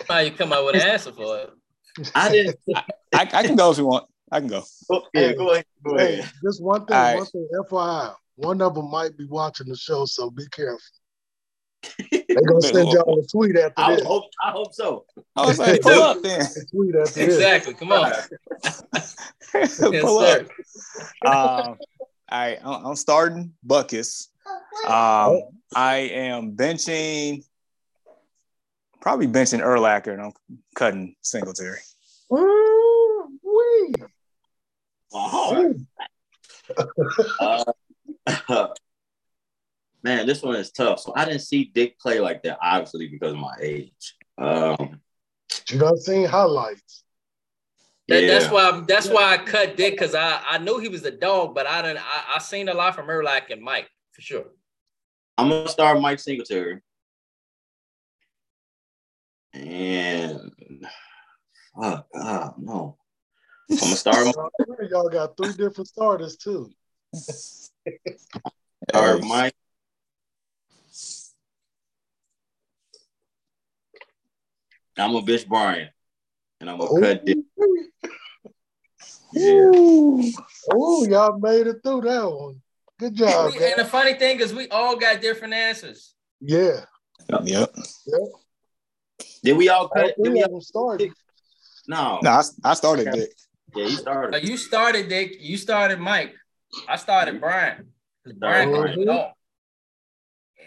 How 0.08 0.18
you 0.18 0.32
come 0.32 0.52
up 0.52 0.64
with 0.64 0.74
an 0.74 0.80
answer 0.82 1.12
for 1.12 1.38
it? 1.38 1.50
I 2.14 2.28
didn't. 2.28 2.56
I, 2.74 2.84
I 3.20 3.42
can 3.44 3.54
go 3.54 3.70
if 3.70 3.78
you 3.78 3.86
want. 3.86 4.06
I 4.32 4.40
can 4.40 4.48
go. 4.48 4.64
Oh, 4.90 5.02
yeah, 5.14 5.32
go 5.34 5.52
ahead. 5.52 5.64
Go 5.84 5.96
Hey, 5.96 6.24
just 6.42 6.60
one 6.60 6.86
thing, 6.86 6.96
All 6.96 7.02
right. 7.04 7.16
one 7.18 7.26
thing, 7.26 7.48
FYI. 7.70 8.14
One 8.38 8.62
of 8.62 8.76
them 8.76 8.88
might 8.88 9.16
be 9.16 9.24
watching 9.24 9.66
the 9.66 9.76
show, 9.76 10.04
so 10.04 10.30
be 10.30 10.46
careful. 10.52 10.78
They're 12.12 12.40
gonna 12.46 12.62
send 12.62 12.92
y'all 12.92 13.18
a 13.18 13.26
tweet 13.26 13.56
after 13.56 13.72
I 13.76 13.96
this. 13.96 14.04
hope. 14.04 14.30
I 14.44 14.52
hope 14.52 14.72
so. 14.72 15.06
I 15.34 15.44
was 15.44 15.58
like, 15.58 15.82
pull 15.82 16.00
up 16.00 16.22
then. 16.22 16.46
Tweet 16.70 16.94
after 16.94 17.26
this. 17.26 17.34
Exactly. 17.34 17.74
Come 17.74 17.92
on. 17.92 18.12
Yes, 19.54 19.80
pull 19.80 20.20
sir. 20.20 20.46
up. 21.24 21.66
Um, 21.66 21.78
I 22.28 22.58
I'm 22.62 22.86
I'm 22.86 22.96
starting 22.96 23.54
Butkus. 23.66 24.28
Um, 24.86 25.40
I 25.74 25.96
am 26.12 26.54
benching, 26.54 27.42
probably 29.00 29.26
benching 29.26 29.60
Urlacher, 29.60 30.12
and 30.12 30.22
I'm 30.22 30.32
cutting 30.76 31.16
Singletary. 31.22 31.78
Ooh-wee. 32.32 33.94
Oh, 35.12 35.74
uh, 37.40 37.64
man, 40.02 40.26
this 40.26 40.42
one 40.42 40.56
is 40.56 40.70
tough. 40.70 41.00
So 41.00 41.12
I 41.16 41.24
didn't 41.24 41.40
see 41.40 41.70
Dick 41.74 41.98
play 41.98 42.20
like 42.20 42.42
that, 42.42 42.58
obviously 42.62 43.08
because 43.08 43.32
of 43.32 43.38
my 43.38 43.54
age. 43.60 44.16
Um, 44.36 45.00
You 45.70 45.78
done 45.78 45.98
seen 45.98 46.26
highlights. 46.26 47.04
That, 48.08 48.22
yeah. 48.22 48.38
That's 48.38 48.50
why. 48.50 48.82
That's 48.88 49.08
why 49.08 49.34
I 49.34 49.38
cut 49.38 49.76
Dick 49.76 49.94
because 49.94 50.14
I 50.14 50.40
I 50.48 50.58
knew 50.58 50.78
he 50.78 50.88
was 50.88 51.04
a 51.04 51.10
dog, 51.10 51.54
but 51.54 51.66
I 51.66 51.82
didn't. 51.82 51.98
I, 51.98 52.36
I 52.36 52.38
seen 52.38 52.68
a 52.68 52.74
lot 52.74 52.94
from 52.94 53.06
Erlach 53.06 53.50
and 53.50 53.60
Mike 53.60 53.90
for 54.12 54.22
sure. 54.22 54.46
I'm 55.36 55.50
gonna 55.50 55.68
start 55.68 56.00
Mike 56.00 56.18
Singletary. 56.18 56.80
And 59.52 60.52
fuck, 61.80 62.06
ah, 62.14 62.54
no. 62.56 62.96
I'm 63.70 63.76
gonna 63.76 63.96
start 63.96 64.34
Y'all 64.90 65.08
got 65.08 65.36
three 65.36 65.52
different 65.52 65.88
starters 65.88 66.36
too. 66.36 66.70
Start 67.14 67.70
Mike. 69.24 69.54
I'm 74.96 75.14
a 75.14 75.22
bitch 75.22 75.46
Brian. 75.46 75.90
And 76.60 76.68
I'm 76.68 76.78
gonna 76.78 77.00
cut 77.00 77.24
Dick. 77.24 77.38
Yeah. 79.32 79.70
Oh, 80.72 81.06
y'all 81.06 81.38
made 81.38 81.68
it 81.68 81.76
through 81.84 82.00
that 82.02 82.24
one. 82.30 82.60
Good 82.98 83.14
job, 83.14 83.52
We- 83.52 83.64
and 83.64 83.78
the 83.78 83.84
funny 83.84 84.14
thing 84.14 84.40
is, 84.40 84.52
we 84.52 84.68
all 84.70 84.96
got 84.96 85.20
different 85.20 85.54
answers. 85.54 86.14
Yeah. 86.40 86.84
Yep. 87.44 87.76
Did 89.44 89.56
we 89.56 89.68
all 89.68 89.82
All 89.82 89.88
cut? 89.88 90.16
Did 90.20 90.32
we 90.32 90.42
all, 90.42 90.50
them 90.50 90.60
started. 90.60 91.12
no. 91.86 92.18
No, 92.22 92.30
I, 92.30 92.42
I 92.64 92.74
started 92.74 93.12
Dick. 93.12 93.30
Yeah, 93.76 93.84
you 93.84 93.98
started. 93.98 94.34
Oh, 94.34 94.38
you 94.38 94.56
started 94.56 95.08
Dick. 95.08 95.36
You 95.38 95.56
started 95.56 96.00
Mike. 96.00 96.34
I 96.88 96.96
started 96.96 97.32
mm-hmm. 97.32 97.40
Brian. 97.40 97.92
'Cause 98.24 98.32
Brian 98.34 98.70
Brian. 98.70 98.86
could 98.86 98.94
do 98.94 99.02
it 99.02 99.08
all. 99.08 99.34
Yeah, 100.58 100.64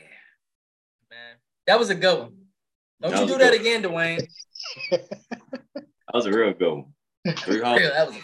man, 1.10 1.36
that 1.68 1.80
was 1.80 1.90
a 1.90 1.96
good 1.96 2.20
one. 2.20 2.38
Don't 3.02 3.12
That 3.12 3.22
you 3.22 3.28
do 3.28 3.38
that 3.38 3.52
good 3.52 3.62
again, 3.62 3.84
Dwayne? 3.84 4.28
That 6.12 6.18
was 6.18 6.26
a 6.26 6.32
real 6.32 6.52
good 6.54 6.70
one. 6.70 7.36
Three 7.38 7.60
that 7.62 8.08
was. 8.08 8.16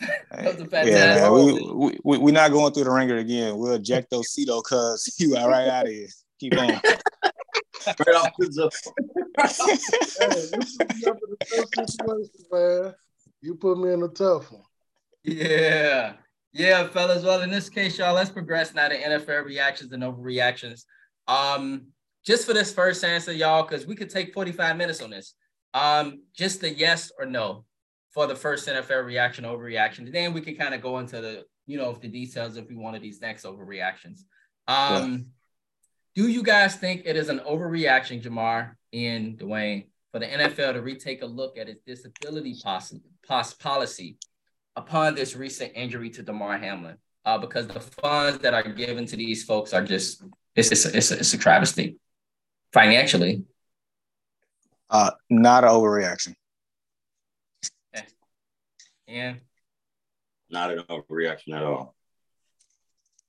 That 0.30 0.58
was 0.58 0.72
a 0.72 0.88
Yeah, 0.88 1.14
man, 1.14 1.32
we, 1.32 1.72
we, 1.72 1.98
we, 2.04 2.18
we're 2.18 2.34
not 2.34 2.50
going 2.52 2.72
through 2.72 2.84
the 2.84 2.90
ringer 2.90 3.18
again. 3.18 3.56
We'll 3.56 3.74
eject 3.74 4.10
those 4.10 4.30
Cito 4.30 4.60
cuz 4.60 5.14
you 5.18 5.36
are 5.36 5.48
right 5.48 5.68
out 5.68 5.86
of 5.86 5.92
here. 5.92 6.08
Keep 6.40 6.58
on. 6.58 6.68
right 6.68 8.16
off 8.16 8.32
the 8.38 8.52
zip. 8.52 8.72
Hey, 10.18 10.48
you 10.52 10.60
put 10.78 10.96
me 10.96 11.04
up 11.06 11.18
in 11.22 11.32
a 11.32 11.66
tough 11.76 11.88
situation, 11.90 12.30
man. 12.50 12.94
You 13.40 13.54
put 13.54 13.78
me 13.78 13.92
in 13.92 14.02
a 14.02 14.08
tough 14.08 14.52
one. 14.52 14.62
Yeah. 15.24 16.14
Yeah, 16.58 16.88
fellas. 16.88 17.22
Well, 17.22 17.42
in 17.42 17.50
this 17.50 17.68
case, 17.68 17.96
y'all, 17.98 18.14
let's 18.14 18.30
progress 18.30 18.74
now 18.74 18.88
to 18.88 19.00
NFL 19.00 19.44
reactions 19.44 19.92
and 19.92 20.02
overreactions. 20.02 20.82
Um, 21.28 21.86
just 22.26 22.44
for 22.46 22.52
this 22.52 22.72
first 22.72 23.04
answer, 23.04 23.32
y'all, 23.32 23.62
because 23.62 23.86
we 23.86 23.94
could 23.94 24.10
take 24.10 24.34
45 24.34 24.76
minutes 24.76 25.00
on 25.00 25.10
this. 25.10 25.34
Um, 25.72 26.22
just 26.34 26.60
the 26.60 26.74
yes 26.74 27.12
or 27.16 27.26
no 27.26 27.64
for 28.10 28.26
the 28.26 28.34
first 28.34 28.66
NFL 28.66 29.04
reaction, 29.04 29.44
overreaction. 29.44 30.00
And 30.00 30.12
then 30.12 30.32
we 30.32 30.40
can 30.40 30.56
kind 30.56 30.74
of 30.74 30.82
go 30.82 30.98
into 30.98 31.20
the, 31.20 31.44
you 31.66 31.78
know, 31.78 31.92
the 31.92 32.08
details 32.08 32.56
if 32.56 32.68
we 32.68 32.74
wanted 32.74 33.02
these 33.02 33.20
next 33.20 33.44
overreactions. 33.44 34.22
Um, 34.66 35.26
do 36.16 36.26
you 36.26 36.42
guys 36.42 36.74
think 36.74 37.02
it 37.04 37.14
is 37.14 37.28
an 37.28 37.38
overreaction, 37.40 38.20
Jamar 38.20 38.72
and 38.92 39.38
Dwayne, 39.38 39.86
for 40.10 40.18
the 40.18 40.26
NFL 40.26 40.72
to 40.72 40.82
retake 40.82 41.22
a 41.22 41.26
look 41.26 41.56
at 41.56 41.68
its 41.68 41.82
disability 41.84 42.56
pos- 42.64 43.54
policy 43.54 44.16
upon 44.76 45.14
this 45.14 45.34
recent 45.36 45.72
injury 45.74 46.10
to 46.10 46.22
Damar 46.22 46.58
Hamlin, 46.58 46.96
uh, 47.24 47.38
because 47.38 47.66
the 47.66 47.80
funds 47.80 48.38
that 48.40 48.54
are 48.54 48.62
given 48.62 49.06
to 49.06 49.16
these 49.16 49.44
folks 49.44 49.72
are 49.72 49.84
just 49.84 50.22
it's 50.54 50.70
it's, 50.72 50.86
it's, 50.86 51.10
a, 51.10 51.18
it's 51.18 51.34
a 51.34 51.38
travesty 51.38 51.96
financially. 52.72 53.44
Uh, 54.90 55.10
not 55.28 55.64
an 55.64 55.70
overreaction. 55.70 56.34
And 59.06 59.40
Not 60.50 60.70
an 60.70 60.80
overreaction 60.90 61.54
at 61.56 61.62
all. 61.62 61.94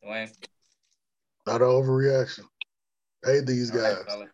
Dwayne, 0.05 0.29
Not 1.47 1.61
an 1.61 1.67
overreaction. 1.67 2.43
Hey, 3.23 3.41
these 3.41 3.71
all 3.71 3.77
right, 3.81 3.95
guys. 3.95 4.05
fella. 4.05 4.25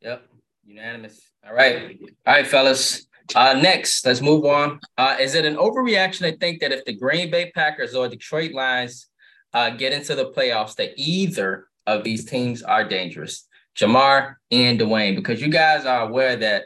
Yep, 0.00 0.28
unanimous. 0.64 1.20
All 1.46 1.54
right, 1.54 1.98
all 2.26 2.34
right, 2.34 2.46
fellas. 2.46 3.06
Uh, 3.34 3.54
next, 3.54 4.04
let's 4.04 4.20
move 4.20 4.44
on. 4.44 4.80
Uh, 4.98 5.16
is 5.20 5.34
it 5.34 5.44
an 5.44 5.56
overreaction 5.56 6.30
to 6.30 6.36
think 6.36 6.60
that 6.60 6.72
if 6.72 6.84
the 6.84 6.92
Green 6.92 7.30
Bay 7.30 7.50
Packers 7.54 7.94
or 7.94 8.08
Detroit 8.08 8.52
Lions 8.52 9.08
uh, 9.52 9.70
get 9.70 9.92
into 9.92 10.14
the 10.14 10.30
playoffs, 10.30 10.74
that 10.76 10.90
either 10.96 11.68
of 11.86 12.04
these 12.04 12.24
teams 12.24 12.62
are 12.62 12.84
dangerous? 12.84 13.46
Jamar 13.76 14.34
and 14.50 14.80
Dwayne, 14.80 15.14
because 15.14 15.40
you 15.40 15.48
guys 15.48 15.86
are 15.86 16.08
aware 16.08 16.36
that 16.36 16.64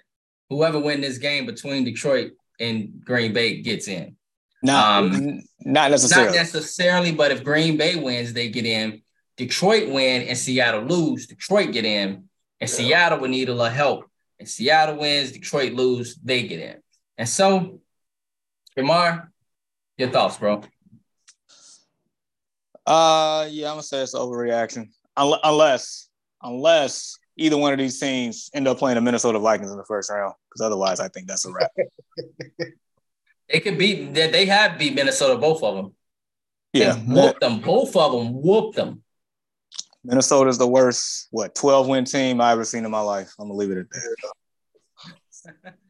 whoever 0.48 0.80
win 0.80 1.00
this 1.00 1.18
game 1.18 1.46
between 1.46 1.84
Detroit 1.84 2.32
and 2.58 3.02
Green 3.04 3.32
Bay 3.32 3.60
gets 3.60 3.88
in. 3.88 4.16
Not, 4.62 5.04
Um, 5.04 5.42
not 5.60 5.90
necessarily. 5.90 6.28
Not 6.28 6.36
necessarily, 6.36 7.12
but 7.12 7.30
if 7.30 7.44
Green 7.44 7.76
Bay 7.76 7.96
wins, 7.96 8.32
they 8.32 8.48
get 8.48 8.64
in. 8.64 9.02
Detroit 9.36 9.88
win 9.90 10.22
and 10.22 10.38
Seattle 10.38 10.82
lose, 10.82 11.26
Detroit 11.26 11.72
get 11.72 11.84
in, 11.84 12.24
and 12.60 12.70
Seattle 12.70 13.18
would 13.18 13.30
need 13.30 13.48
a 13.48 13.52
little 13.52 13.70
help. 13.70 14.10
And 14.38 14.48
Seattle 14.48 14.98
wins, 14.98 15.32
Detroit 15.32 15.72
lose, 15.72 16.16
they 16.22 16.46
get 16.46 16.60
in. 16.60 16.76
And 17.16 17.28
so, 17.28 17.80
Jamar, 18.76 19.28
your 19.96 20.10
thoughts, 20.10 20.36
bro? 20.36 20.62
Uh, 22.86 23.46
yeah, 23.50 23.68
I'm 23.68 23.74
gonna 23.74 23.82
say 23.82 24.02
it's 24.02 24.14
an 24.14 24.20
overreaction. 24.20 24.88
Unless, 25.16 26.08
unless 26.42 27.16
either 27.36 27.56
one 27.56 27.72
of 27.72 27.78
these 27.78 27.98
teams 27.98 28.50
end 28.52 28.68
up 28.68 28.78
playing 28.78 28.96
the 28.96 29.00
Minnesota 29.00 29.38
Vikings 29.38 29.70
in 29.70 29.76
the 29.76 29.84
first 29.84 30.10
round. 30.10 30.34
Because 30.48 30.66
otherwise, 30.66 31.00
I 31.00 31.08
think 31.08 31.28
that's 31.28 31.44
a 31.44 31.52
wrap. 31.52 31.70
They 33.50 33.60
could 33.60 33.78
beat. 33.78 34.14
They, 34.14 34.30
they 34.30 34.46
have 34.46 34.78
beat 34.78 34.94
Minnesota, 34.94 35.38
both 35.38 35.62
of 35.62 35.76
them. 35.76 35.94
Yeah, 36.72 36.94
They 36.94 37.00
whooped 37.00 37.40
them. 37.40 37.60
Both 37.60 37.94
of 37.94 38.12
them 38.12 38.42
whooped 38.42 38.74
them. 38.74 39.03
Minnesota's 40.04 40.58
the 40.58 40.68
worst, 40.68 41.28
what, 41.30 41.54
12 41.54 41.88
win 41.88 42.04
team 42.04 42.40
I 42.40 42.52
ever 42.52 42.64
seen 42.64 42.84
in 42.84 42.90
my 42.90 43.00
life. 43.00 43.32
I'm 43.38 43.48
gonna 43.48 43.58
leave 43.58 43.70
it 43.70 43.78
at 43.78 43.90
that. 43.90 45.74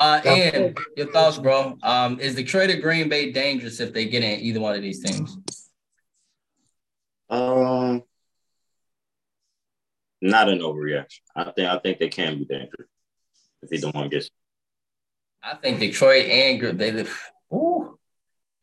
Uh, 0.00 0.18
and 0.24 0.78
your 0.96 1.12
thoughts, 1.12 1.36
bro? 1.36 1.76
Um, 1.82 2.18
is 2.20 2.34
Detroit 2.34 2.70
or 2.70 2.80
Green 2.80 3.10
Bay 3.10 3.32
dangerous 3.32 3.80
if 3.80 3.92
they 3.92 4.06
get 4.06 4.22
in 4.22 4.40
either 4.40 4.58
one 4.58 4.74
of 4.74 4.80
these 4.80 5.04
teams? 5.04 5.36
Um, 7.28 8.02
not 10.22 10.48
an 10.48 10.60
overreaction. 10.60 11.20
I 11.36 11.50
think 11.50 11.68
I 11.68 11.78
think 11.80 11.98
they 11.98 12.08
can 12.08 12.38
be 12.38 12.46
dangerous 12.46 12.88
if 13.60 13.70
either 13.70 13.90
one 13.90 14.08
gets. 14.08 14.30
I 15.42 15.56
think 15.56 15.80
Detroit 15.80 16.24
and 16.24 16.60
Gr- 16.60 16.70
they. 16.70 17.04
Ooh, 17.52 17.98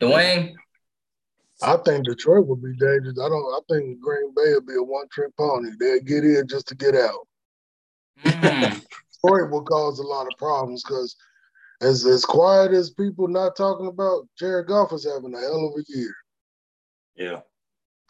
Dwayne. 0.01 0.55
I 1.61 1.77
think 1.77 2.05
Detroit 2.05 2.45
would 2.47 2.61
be 2.61 2.73
dangerous. 2.73 3.19
I 3.19 3.29
don't. 3.29 3.53
I 3.53 3.59
think 3.69 3.99
Green 3.99 4.31
Bay 4.35 4.53
would 4.53 4.67
be 4.67 4.75
a 4.75 4.83
one 4.83 5.07
trick 5.11 5.35
pony. 5.37 5.71
They'll 5.79 6.01
get 6.01 6.23
in 6.23 6.47
just 6.47 6.67
to 6.67 6.75
get 6.75 6.95
out. 6.95 7.27
Mm, 8.23 8.85
Detroit 9.23 9.51
will 9.51 9.63
cause 9.63 9.97
a 9.99 10.03
lot 10.03 10.27
of 10.27 10.37
problems 10.37 10.83
because, 10.83 11.15
as 11.81 12.05
as 12.05 12.25
quiet 12.25 12.71
as 12.73 12.91
people 12.91 13.27
not 13.27 13.55
talking 13.55 13.87
about, 13.87 14.27
Jared 14.37 14.67
Goff 14.67 14.93
is 14.93 15.07
having 15.11 15.33
a 15.33 15.39
hell 15.39 15.73
of 15.73 15.79
a 15.79 15.83
year. 15.87 16.13
Yeah, 17.15 17.39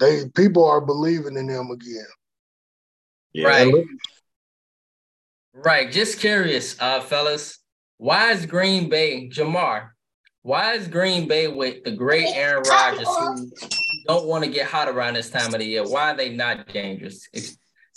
They 0.02 0.28
people 0.36 0.66
are 0.66 0.82
believing 0.82 1.38
in 1.38 1.48
him 1.48 1.72
again. 1.72 2.06
yeah. 3.32 3.48
Right. 3.48 3.74
Right. 5.54 5.92
Just 5.92 6.20
curious, 6.20 6.80
uh, 6.82 7.00
fellas. 7.00 7.60
Why 7.98 8.32
is 8.32 8.46
Green 8.46 8.90
Bay 8.90 9.30
Jamar? 9.30 9.92
Why 10.48 10.76
is 10.76 10.88
Green 10.88 11.28
Bay 11.28 11.50
with 11.50 11.84
the 11.84 11.92
great 11.92 12.30
Aaron 12.30 12.64
Rodgers 12.70 13.06
who 13.06 13.52
don't 14.08 14.28
want 14.28 14.46
to 14.46 14.50
get 14.50 14.66
hot 14.66 14.88
around 14.88 15.16
this 15.16 15.30
time 15.30 15.54
of 15.54 15.60
the 15.60 15.66
year? 15.66 15.84
Why 15.84 16.12
are 16.12 16.16
they 16.16 16.30
not 16.30 16.70
dangerous? 16.70 17.28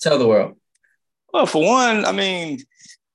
Tell 0.00 0.18
the 0.18 0.26
world. 0.26 0.56
Well, 1.32 1.46
for 1.46 1.64
one, 1.64 2.04
I 2.04 2.10
mean, 2.10 2.58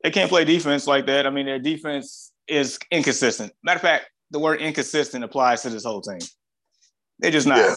they 0.02 0.12
can't 0.12 0.30
play 0.30 0.46
defense 0.46 0.88
like 0.88 1.08
that. 1.08 1.28
I 1.28 1.32
mean, 1.32 1.48
their 1.48 1.60
defense 1.60 2.32
is 2.48 2.80
inconsistent. 2.90 3.52
Matter 3.62 3.76
of 3.76 3.82
fact, 3.82 4.06
the 4.32 4.40
word 4.40 4.62
inconsistent 4.62 5.26
applies 5.26 5.64
to 5.64 5.70
this 5.70 5.84
whole 5.84 6.00
team. 6.00 6.20
They're 7.20 7.30
just 7.30 7.46
not. 7.46 7.58
Yeah. 7.58 7.76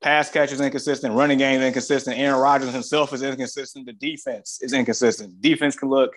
Pass 0.00 0.30
catchers 0.30 0.62
inconsistent, 0.62 1.12
running 1.12 1.36
game 1.36 1.60
inconsistent. 1.60 2.18
Aaron 2.18 2.40
Rodgers 2.40 2.72
himself 2.72 3.12
is 3.12 3.22
inconsistent. 3.22 3.84
The 3.84 3.92
defense 3.92 4.58
is 4.62 4.72
inconsistent. 4.72 5.42
Defense 5.42 5.76
can 5.76 5.90
look 5.90 6.16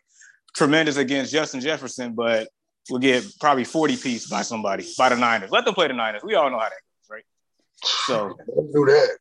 tremendous 0.55 0.95
against 0.95 1.33
Justin 1.33 1.59
Jefferson, 1.59 2.13
but 2.13 2.47
will 2.89 2.99
get 2.99 3.25
probably 3.39 3.63
40 3.63 3.97
piece 3.97 4.29
by 4.29 4.41
somebody, 4.41 4.85
by 4.97 5.09
the 5.09 5.15
Niners. 5.15 5.51
Let 5.51 5.65
them 5.65 5.73
play 5.73 5.87
the 5.87 5.93
Niners. 5.93 6.23
We 6.23 6.35
all 6.35 6.49
know 6.49 6.59
how 6.59 6.69
that 6.69 6.71
goes, 6.71 7.09
right? 7.09 7.23
So, 8.05 8.37
don't 8.55 8.71
do 8.71 8.85
that. 8.85 9.17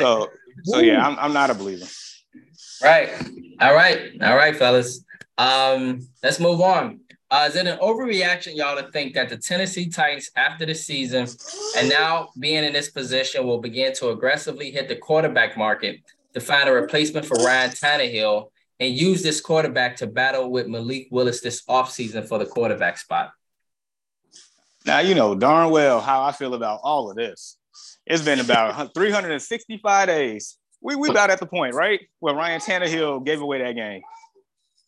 So, 0.00 0.28
so 0.64 0.80
yeah, 0.80 1.06
I'm, 1.06 1.18
I'm 1.18 1.32
not 1.32 1.50
a 1.50 1.54
believer. 1.54 1.86
Right. 2.82 3.10
All 3.60 3.74
right. 3.74 4.12
All 4.22 4.36
right, 4.36 4.56
fellas. 4.56 5.04
Um, 5.38 6.08
let's 6.22 6.40
move 6.40 6.60
on. 6.60 7.00
Uh, 7.30 7.46
is 7.48 7.54
it 7.54 7.66
an 7.66 7.78
overreaction, 7.78 8.56
y'all, 8.56 8.76
to 8.76 8.90
think 8.90 9.14
that 9.14 9.28
the 9.28 9.36
Tennessee 9.36 9.88
Titans, 9.88 10.30
after 10.34 10.66
the 10.66 10.74
season 10.74 11.28
and 11.76 11.88
now 11.88 12.30
being 12.38 12.64
in 12.64 12.72
this 12.72 12.90
position, 12.90 13.46
will 13.46 13.60
begin 13.60 13.92
to 13.94 14.08
aggressively 14.08 14.72
hit 14.72 14.88
the 14.88 14.96
quarterback 14.96 15.56
market 15.56 16.00
to 16.34 16.40
find 16.40 16.68
a 16.68 16.72
replacement 16.72 17.24
for 17.24 17.36
Ryan 17.36 17.70
Tannehill 17.70 18.50
and 18.80 18.96
use 18.96 19.22
this 19.22 19.40
quarterback 19.40 19.96
to 19.96 20.06
battle 20.06 20.50
with 20.50 20.66
Malik 20.66 21.08
Willis 21.10 21.42
this 21.42 21.62
offseason 21.66 22.26
for 22.26 22.38
the 22.38 22.46
quarterback 22.46 22.98
spot? 22.98 23.30
Now 24.86 25.00
you 25.00 25.14
know 25.14 25.34
darn 25.34 25.70
well 25.70 26.00
how 26.00 26.22
I 26.22 26.32
feel 26.32 26.54
about 26.54 26.80
all 26.82 27.10
of 27.10 27.16
this. 27.16 27.58
It's 28.06 28.22
been 28.22 28.40
about 28.40 28.94
365 28.94 30.08
days. 30.08 30.56
We 30.80 30.96
we 30.96 31.10
about 31.10 31.28
at 31.28 31.38
the 31.38 31.46
point, 31.46 31.74
right, 31.74 32.00
where 32.20 32.34
Ryan 32.34 32.60
Tannehill 32.60 33.24
gave 33.24 33.42
away 33.42 33.62
that 33.62 33.72
game, 33.72 34.00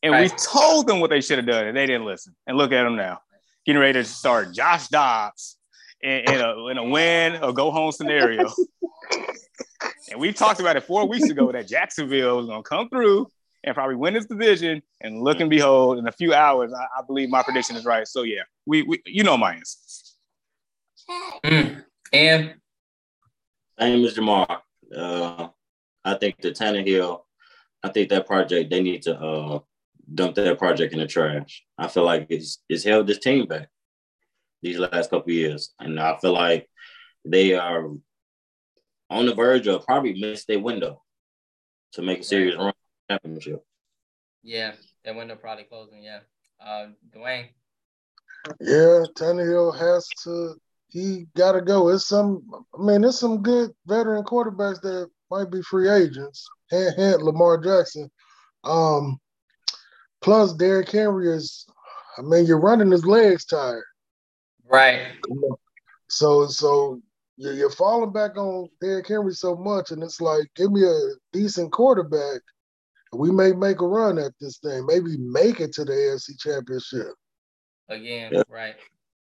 and 0.03 0.19
we 0.19 0.31
told 0.31 0.87
them 0.87 1.01
what 1.01 1.11
they 1.11 1.21
should 1.21 1.37
have 1.37 1.47
done, 1.47 1.67
and 1.67 1.77
they 1.77 1.85
didn't 1.85 2.07
listen. 2.07 2.35
And 2.47 2.57
look 2.57 2.73
at 2.73 2.83
them 2.85 2.97
now, 2.97 3.21
getting 3.67 3.81
ready 3.81 3.93
to 3.93 4.05
start 4.05 4.55
Josh 4.55 4.89
Dobbs 4.89 5.59
in, 6.01 6.21
in 6.33 6.41
a 6.41 6.67
in 6.69 6.79
a 6.79 6.85
win 6.85 7.45
or 7.45 7.53
go 7.53 7.71
home 7.71 7.93
scenario. 7.93 8.49
and 10.11 10.19
we 10.19 10.33
talked 10.33 10.61
about 10.61 10.77
it 10.77 10.85
four 10.85 11.07
weeks 11.07 11.29
ago 11.29 11.53
that 11.53 11.69
Jacksonville 11.69 12.39
was 12.39 12.47
going 12.47 12.63
to 12.63 12.69
come 12.69 12.89
through 12.89 13.27
and 13.65 13.75
probably 13.75 13.97
win 13.97 14.15
this 14.15 14.27
division. 14.27 14.83
And 15.01 15.23
look 15.23 15.41
and 15.41 15.51
behold, 15.51 15.99
in 15.99 16.07
a 16.07 16.13
few 16.13 16.35
hours, 16.35 16.73
I, 16.73 17.01
I 17.01 17.03
believe 17.07 17.31
my 17.31 17.43
prediction 17.43 17.77
is 17.77 17.85
right. 17.85 18.07
So 18.07 18.23
yeah, 18.23 18.43
we, 18.67 18.83
we 18.83 19.03
you 19.07 19.25
know 19.25 19.37
my 19.37 19.55
answer. 19.55 19.79
Mm. 21.45 21.85
And 22.13 22.55
Same 23.79 24.05
as 24.05 24.15
Jamar. 24.15 24.59
Uh, 24.95 25.49
I 26.05 26.15
think 26.15 26.41
the 26.41 26.51
Tannehill, 26.51 27.21
I 27.83 27.89
think 27.89 28.11
that 28.11 28.27
project 28.27 28.71
they 28.71 28.83
need 28.83 29.03
to 29.03 29.19
uh, 29.19 29.59
dump 30.15 30.35
that 30.35 30.59
project 30.59 30.93
in 30.93 30.99
the 30.99 31.07
trash. 31.07 31.65
I 31.79 31.89
feel 31.89 32.05
like 32.05 32.27
it's 32.31 32.63
it's 32.69 32.85
held 32.85 33.07
this 33.07 33.19
team 33.19 33.47
back 33.47 33.69
these 34.63 34.79
last 34.79 35.11
couple 35.11 35.31
of 35.31 35.37
years, 35.37 35.73
and 35.81 35.99
I 35.99 36.17
feel 36.19 36.33
like 36.33 36.69
they 37.25 37.55
are 37.55 37.91
on 39.11 39.27
the 39.27 39.35
verge 39.35 39.67
of 39.67 39.85
probably 39.85 40.21
miss 40.21 40.45
their 40.45 40.59
window 40.59 41.03
to 41.93 42.03
make 42.03 42.21
a 42.21 42.25
serious 42.25 42.57
run 42.57 42.69
at 42.69 42.75
the 42.75 42.82
championship. 43.13 43.65
yeah, 44.43 44.73
that 45.05 45.17
window 45.17 45.37
probably 45.37 45.65
closing. 45.65 46.03
Yeah. 46.03 46.21
Uh, 46.65 46.89
Dwayne. 47.15 47.49
Yeah, 48.61 49.05
Tannehill 49.17 49.79
has 49.79 50.09
to. 50.25 50.55
He 50.89 51.27
got 51.37 51.53
to 51.53 51.61
go. 51.61 51.89
It's 51.89 52.07
some. 52.07 52.43
I 52.79 52.83
mean, 52.83 53.03
there's 53.03 53.19
some 53.19 53.43
good 53.43 53.71
veteran 53.87 54.25
quarterbacks 54.25 54.81
that 54.83 55.09
might 55.31 55.51
be 55.51 55.63
free 55.63 55.89
agents. 55.89 56.49
Hint, 56.71 56.97
hint, 56.97 57.23
Lamar 57.23 57.59
Jackson. 57.59 58.11
Um, 58.65 59.19
plus 60.21 60.53
Derrick 60.55 60.91
Henry 60.91 61.33
is. 61.33 61.67
I 62.19 62.23
mean, 62.23 62.47
you're 62.47 62.61
running 62.61 62.91
his 62.91 63.07
legs 63.07 63.47
tired. 63.47 63.85
Right. 64.69 65.01
So, 66.09 66.47
so 66.47 67.01
you're, 67.37 67.55
you're 67.55 67.71
falling 67.71 68.13
back 68.13 68.37
on 68.37 68.69
Derrick 68.83 69.09
Henry 69.09 69.33
so 69.33 69.57
much, 69.57 69.91
and 69.93 70.03
it's 70.03 70.21
like, 70.21 70.47
give 70.55 70.71
me 70.71 70.83
a 70.85 70.99
decent 71.33 71.73
quarterback. 71.73 72.43
We 73.13 73.31
may 73.31 73.53
make 73.53 73.81
a 73.81 73.87
run 73.87 74.19
at 74.19 74.33
this 74.41 74.59
thing. 74.59 74.87
Maybe 74.87 75.17
make 75.19 75.61
it 75.61 75.73
to 75.75 75.85
the 75.85 75.93
AFC 75.93 76.39
Championship. 76.39 77.15
again, 77.89 78.33
Yeah. 78.33 78.43
right? 78.49 78.75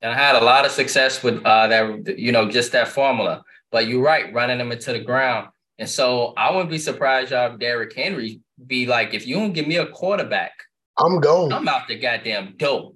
And 0.02 0.12
I 0.12 0.16
had 0.16 0.36
a 0.36 0.44
lot 0.44 0.66
of 0.66 0.72
success 0.72 1.24
with 1.24 1.42
uh, 1.46 1.68
that, 1.68 2.20
you 2.20 2.32
know, 2.32 2.50
just 2.50 2.72
that 2.74 2.90
formula. 2.90 3.44
But 3.72 3.88
you're 3.88 4.02
right, 4.04 4.34
running 4.34 4.58
them 4.58 4.72
into 4.72 4.92
the 4.92 5.00
ground. 5.00 5.48
And 5.80 5.88
so 5.90 6.34
I 6.38 6.52
wouldn't 6.52 6.70
be 6.70 6.78
surprised, 6.78 7.32
y'all, 7.32 7.54
if 7.54 7.60
Derrick 7.60 7.96
Henry 7.96 8.42
be 8.66 8.86
like, 8.86 9.14
if 9.14 9.26
you 9.26 9.36
don't 9.36 9.54
give 9.54 9.68
me 9.68 9.78
a 9.78 9.88
quarterback, 9.88 10.52
I'm 11.00 11.20
going. 11.20 11.54
I'm 11.54 11.68
out 11.68 11.88
the 11.88 11.98
goddamn 11.98 12.56
dope. 12.58 12.96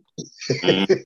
Mhm. 0.50 1.04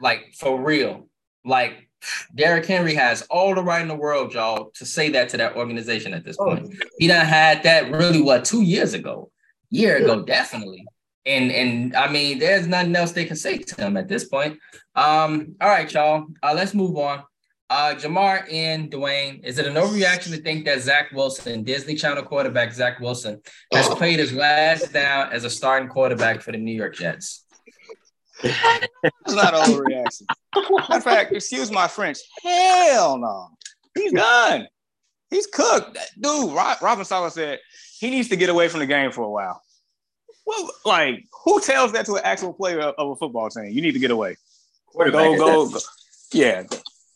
Like 0.00 0.32
for 0.38 0.58
real. 0.60 1.08
Like 1.44 1.89
Derrick 2.34 2.66
Henry 2.66 2.94
has 2.94 3.22
all 3.22 3.54
the 3.54 3.62
right 3.62 3.82
in 3.82 3.88
the 3.88 3.94
world, 3.94 4.34
y'all, 4.34 4.70
to 4.74 4.86
say 4.86 5.10
that 5.10 5.28
to 5.30 5.36
that 5.36 5.56
organization 5.56 6.14
at 6.14 6.24
this 6.24 6.36
point. 6.36 6.74
He 6.98 7.06
done 7.06 7.26
had 7.26 7.62
that 7.64 7.90
really 7.90 8.22
what 8.22 8.44
two 8.44 8.62
years 8.62 8.94
ago, 8.94 9.30
year 9.70 9.96
ago, 9.96 10.22
definitely. 10.22 10.86
And 11.26 11.52
and 11.52 11.94
I 11.94 12.10
mean, 12.10 12.38
there's 12.38 12.66
nothing 12.66 12.96
else 12.96 13.12
they 13.12 13.26
can 13.26 13.36
say 13.36 13.58
to 13.58 13.74
him 13.80 13.96
at 13.96 14.08
this 14.08 14.24
point. 14.24 14.58
Um, 14.94 15.54
all 15.60 15.68
right, 15.68 15.92
y'all. 15.92 16.26
Uh, 16.42 16.54
let's 16.54 16.74
move 16.74 16.96
on. 16.96 17.22
Uh, 17.68 17.94
Jamar 17.94 18.52
and 18.52 18.90
Dwayne, 18.90 19.44
is 19.44 19.58
it 19.58 19.66
an 19.66 19.74
overreaction 19.74 20.34
to 20.34 20.38
think 20.38 20.64
that 20.64 20.80
Zach 20.80 21.12
Wilson, 21.12 21.62
Disney 21.62 21.94
Channel 21.94 22.24
quarterback 22.24 22.72
Zach 22.72 22.98
Wilson, 22.98 23.40
has 23.72 23.88
played 23.90 24.18
his 24.18 24.32
last 24.32 24.92
down 24.92 25.32
as 25.32 25.44
a 25.44 25.50
starting 25.50 25.88
quarterback 25.88 26.40
for 26.40 26.50
the 26.50 26.58
New 26.58 26.74
York 26.74 26.96
Jets? 26.96 27.44
It's 28.42 29.34
not 29.34 29.54
an 29.54 29.60
overreaction. 29.60 30.22
Matter 30.54 30.96
of 30.96 31.04
fact, 31.04 31.32
excuse 31.32 31.70
my 31.70 31.88
French. 31.88 32.18
Hell 32.42 33.18
no. 33.18 33.48
He's 33.94 34.12
done. 34.12 34.66
He's 35.30 35.46
cooked. 35.46 35.98
Dude, 36.18 36.52
Rob, 36.52 36.78
Robert 36.82 37.06
Saleh 37.06 37.32
said 37.32 37.58
he 37.98 38.10
needs 38.10 38.28
to 38.28 38.36
get 38.36 38.48
away 38.48 38.68
from 38.68 38.80
the 38.80 38.86
game 38.86 39.12
for 39.12 39.22
a 39.22 39.30
while. 39.30 39.60
Well, 40.46 40.70
like, 40.84 41.24
who 41.44 41.60
tells 41.60 41.92
that 41.92 42.06
to 42.06 42.14
an 42.14 42.22
actual 42.24 42.52
player 42.52 42.80
of, 42.80 42.94
of 42.98 43.10
a 43.10 43.16
football 43.16 43.48
team? 43.50 43.66
You 43.66 43.82
need 43.82 43.92
to 43.92 43.98
get 43.98 44.10
away. 44.10 44.36
Go, 44.96 45.10
go, 45.10 45.36
go. 45.36 45.78
Yeah. 46.32 46.64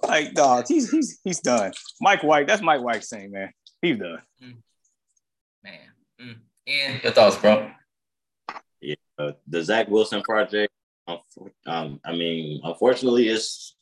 Like, 0.03 0.35
dog, 0.35 0.67
he's 0.69 0.91
he's 0.91 1.19
he's 1.25 1.41
done. 1.41 1.73
Mike 2.01 2.23
White, 2.23 2.47
that's 2.47 2.63
Mike 2.63 2.83
White's 2.83 3.09
team, 3.09 3.33
man. 3.33 3.51
He's 3.81 3.99
done. 3.99 4.21
Man. 5.63 5.79
Mm. 6.21 6.37
And 6.67 7.03
your 7.03 7.13
thoughts, 7.13 7.37
bro? 7.37 7.71
uh, 9.19 9.33
the 9.49 9.63
Zach 9.63 9.89
Wilson 9.89 10.23
project. 10.23 10.73
Um, 11.07 11.19
um, 11.67 12.01
I 12.05 12.13
mean, 12.13 12.61
unfortunately, 12.65 13.29
it's 13.29 13.77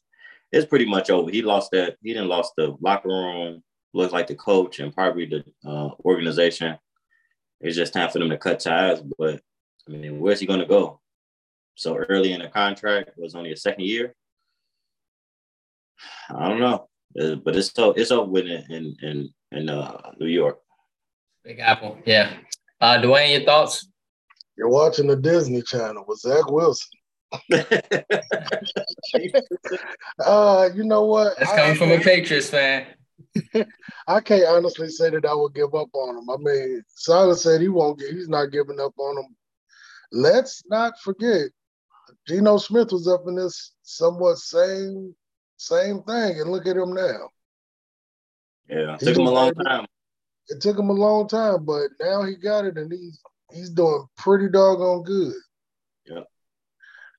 it's 0.50 0.66
pretty 0.66 0.86
much 0.86 1.10
over. 1.10 1.30
He 1.30 1.42
lost 1.42 1.70
that. 1.72 1.96
He 2.02 2.12
didn't 2.12 2.28
lost 2.28 2.52
the 2.56 2.76
locker 2.80 3.08
room. 3.08 3.62
Looks 3.94 4.12
like 4.12 4.26
the 4.26 4.34
coach 4.34 4.80
and 4.80 4.94
probably 4.94 5.26
the 5.26 5.44
uh, 5.68 5.90
organization 6.04 6.78
it's 7.62 7.76
just 7.76 7.92
time 7.92 8.10
for 8.10 8.18
them 8.18 8.28
to 8.30 8.36
cut 8.36 8.60
ties. 8.60 9.00
But 9.18 9.40
I 9.88 9.92
mean, 9.92 10.20
where's 10.20 10.40
he 10.40 10.46
going 10.46 10.60
to 10.60 10.66
go? 10.66 11.00
So 11.76 11.96
early 11.96 12.32
in 12.32 12.42
the 12.42 12.48
contract 12.48 13.10
was 13.16 13.34
only 13.34 13.52
a 13.52 13.56
second 13.56 13.84
year. 13.84 14.14
I 16.30 16.48
don't 16.48 16.60
know, 16.60 16.88
uh, 17.20 17.36
but 17.36 17.56
it's 17.56 17.72
so 17.72 17.92
it's 17.92 18.10
over 18.10 18.30
with 18.30 18.46
in 18.46 18.96
in 19.02 19.32
in 19.52 19.68
uh, 19.68 20.10
New 20.18 20.26
York. 20.26 20.58
Big 21.44 21.60
Apple, 21.60 21.98
yeah. 22.04 22.34
Uh, 22.80 22.98
Dwayne, 23.00 23.32
your 23.32 23.44
thoughts? 23.44 23.88
You're 24.56 24.68
watching 24.68 25.06
the 25.06 25.16
Disney 25.16 25.62
Channel 25.62 26.04
with 26.06 26.20
Zach 26.20 26.50
Wilson. 26.50 26.88
Uh, 30.24 30.68
you 30.74 30.84
know 30.84 31.04
what? 31.04 31.38
That's 31.38 31.50
coming 31.50 31.72
I, 31.72 31.74
from 31.74 31.92
a 31.92 32.00
Patriots 32.00 32.50
fan. 32.50 32.86
I 34.06 34.20
can't 34.20 34.46
honestly 34.48 34.88
say 34.88 35.10
that 35.10 35.24
I 35.24 35.34
would 35.34 35.54
give 35.54 35.74
up 35.74 35.88
on 35.94 36.18
him. 36.18 36.28
I 36.28 36.36
mean, 36.38 36.82
Silas 36.88 37.42
said 37.42 37.60
he 37.60 37.68
won't 37.68 37.98
get. 37.98 38.12
He's 38.12 38.28
not 38.28 38.52
giving 38.52 38.80
up 38.80 38.92
on 38.98 39.18
him. 39.18 39.36
Let's 40.12 40.62
not 40.66 40.98
forget, 41.00 41.50
Geno 42.28 42.58
Smith 42.58 42.92
was 42.92 43.08
up 43.08 43.22
in 43.26 43.36
this 43.36 43.72
somewhat 43.82 44.38
same 44.38 45.14
same 45.56 46.02
thing, 46.02 46.40
and 46.40 46.50
look 46.50 46.66
at 46.66 46.76
him 46.76 46.92
now. 46.92 47.30
Yeah, 48.68 48.94
it 48.94 49.00
took 49.00 49.16
him 49.16 49.26
a 49.26 49.30
long 49.30 49.54
time. 49.54 49.86
It 50.48 50.60
took 50.60 50.78
him 50.78 50.90
a 50.90 50.94
long 50.94 51.28
time, 51.28 51.64
but 51.64 51.88
now 52.00 52.24
he 52.24 52.36
got 52.36 52.66
it, 52.66 52.76
and 52.76 52.92
he's 52.92 53.20
he's 53.52 53.70
doing 53.70 54.06
pretty 54.18 54.48
doggone 54.50 55.04
good. 55.04 55.34
Yeah. 56.06 56.24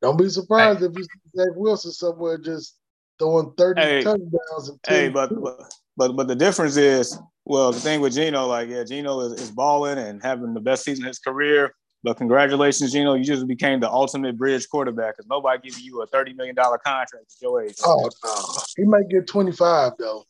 Don't 0.03 0.17
be 0.17 0.27
surprised 0.27 0.81
hey. 0.81 0.87
if 0.87 0.91
you 0.97 1.03
see 1.03 1.19
Zach 1.37 1.55
Wilson 1.55 1.91
somewhere 1.93 2.37
just 2.37 2.77
throwing 3.17 3.53
30 3.57 3.81
hey. 3.81 4.03
touchdowns. 4.03 4.69
And 4.69 4.79
hey, 4.85 5.07
but, 5.07 5.29
but 5.41 5.73
but 5.95 6.13
but 6.17 6.27
the 6.27 6.35
difference 6.35 6.75
is, 6.75 7.17
well, 7.45 7.71
the 7.71 7.79
thing 7.79 8.01
with 8.01 8.13
Geno, 8.13 8.45
like, 8.47 8.67
yeah, 8.67 8.83
Geno 8.83 9.21
is, 9.21 9.39
is 9.39 9.49
balling 9.49 9.97
and 9.97 10.21
having 10.21 10.53
the 10.53 10.59
best 10.59 10.83
season 10.83 11.05
of 11.05 11.07
his 11.07 11.19
career. 11.19 11.73
But 12.03 12.17
congratulations, 12.17 12.91
Geno, 12.91 13.13
you 13.13 13.23
just 13.23 13.47
became 13.47 13.79
the 13.79 13.89
ultimate 13.89 14.37
bridge 14.37 14.67
quarterback 14.67 15.15
because 15.15 15.29
nobody 15.29 15.69
giving 15.69 15.85
you 15.85 16.01
a 16.01 16.07
$30 16.07 16.35
million 16.35 16.55
contract 16.55 17.13
at 17.13 17.41
your 17.41 17.63
age. 17.63 17.75
Oh, 17.85 18.09
no. 18.25 18.35
He 18.75 18.83
might 18.83 19.07
get 19.07 19.25
25, 19.25 19.93
though. 19.97 20.25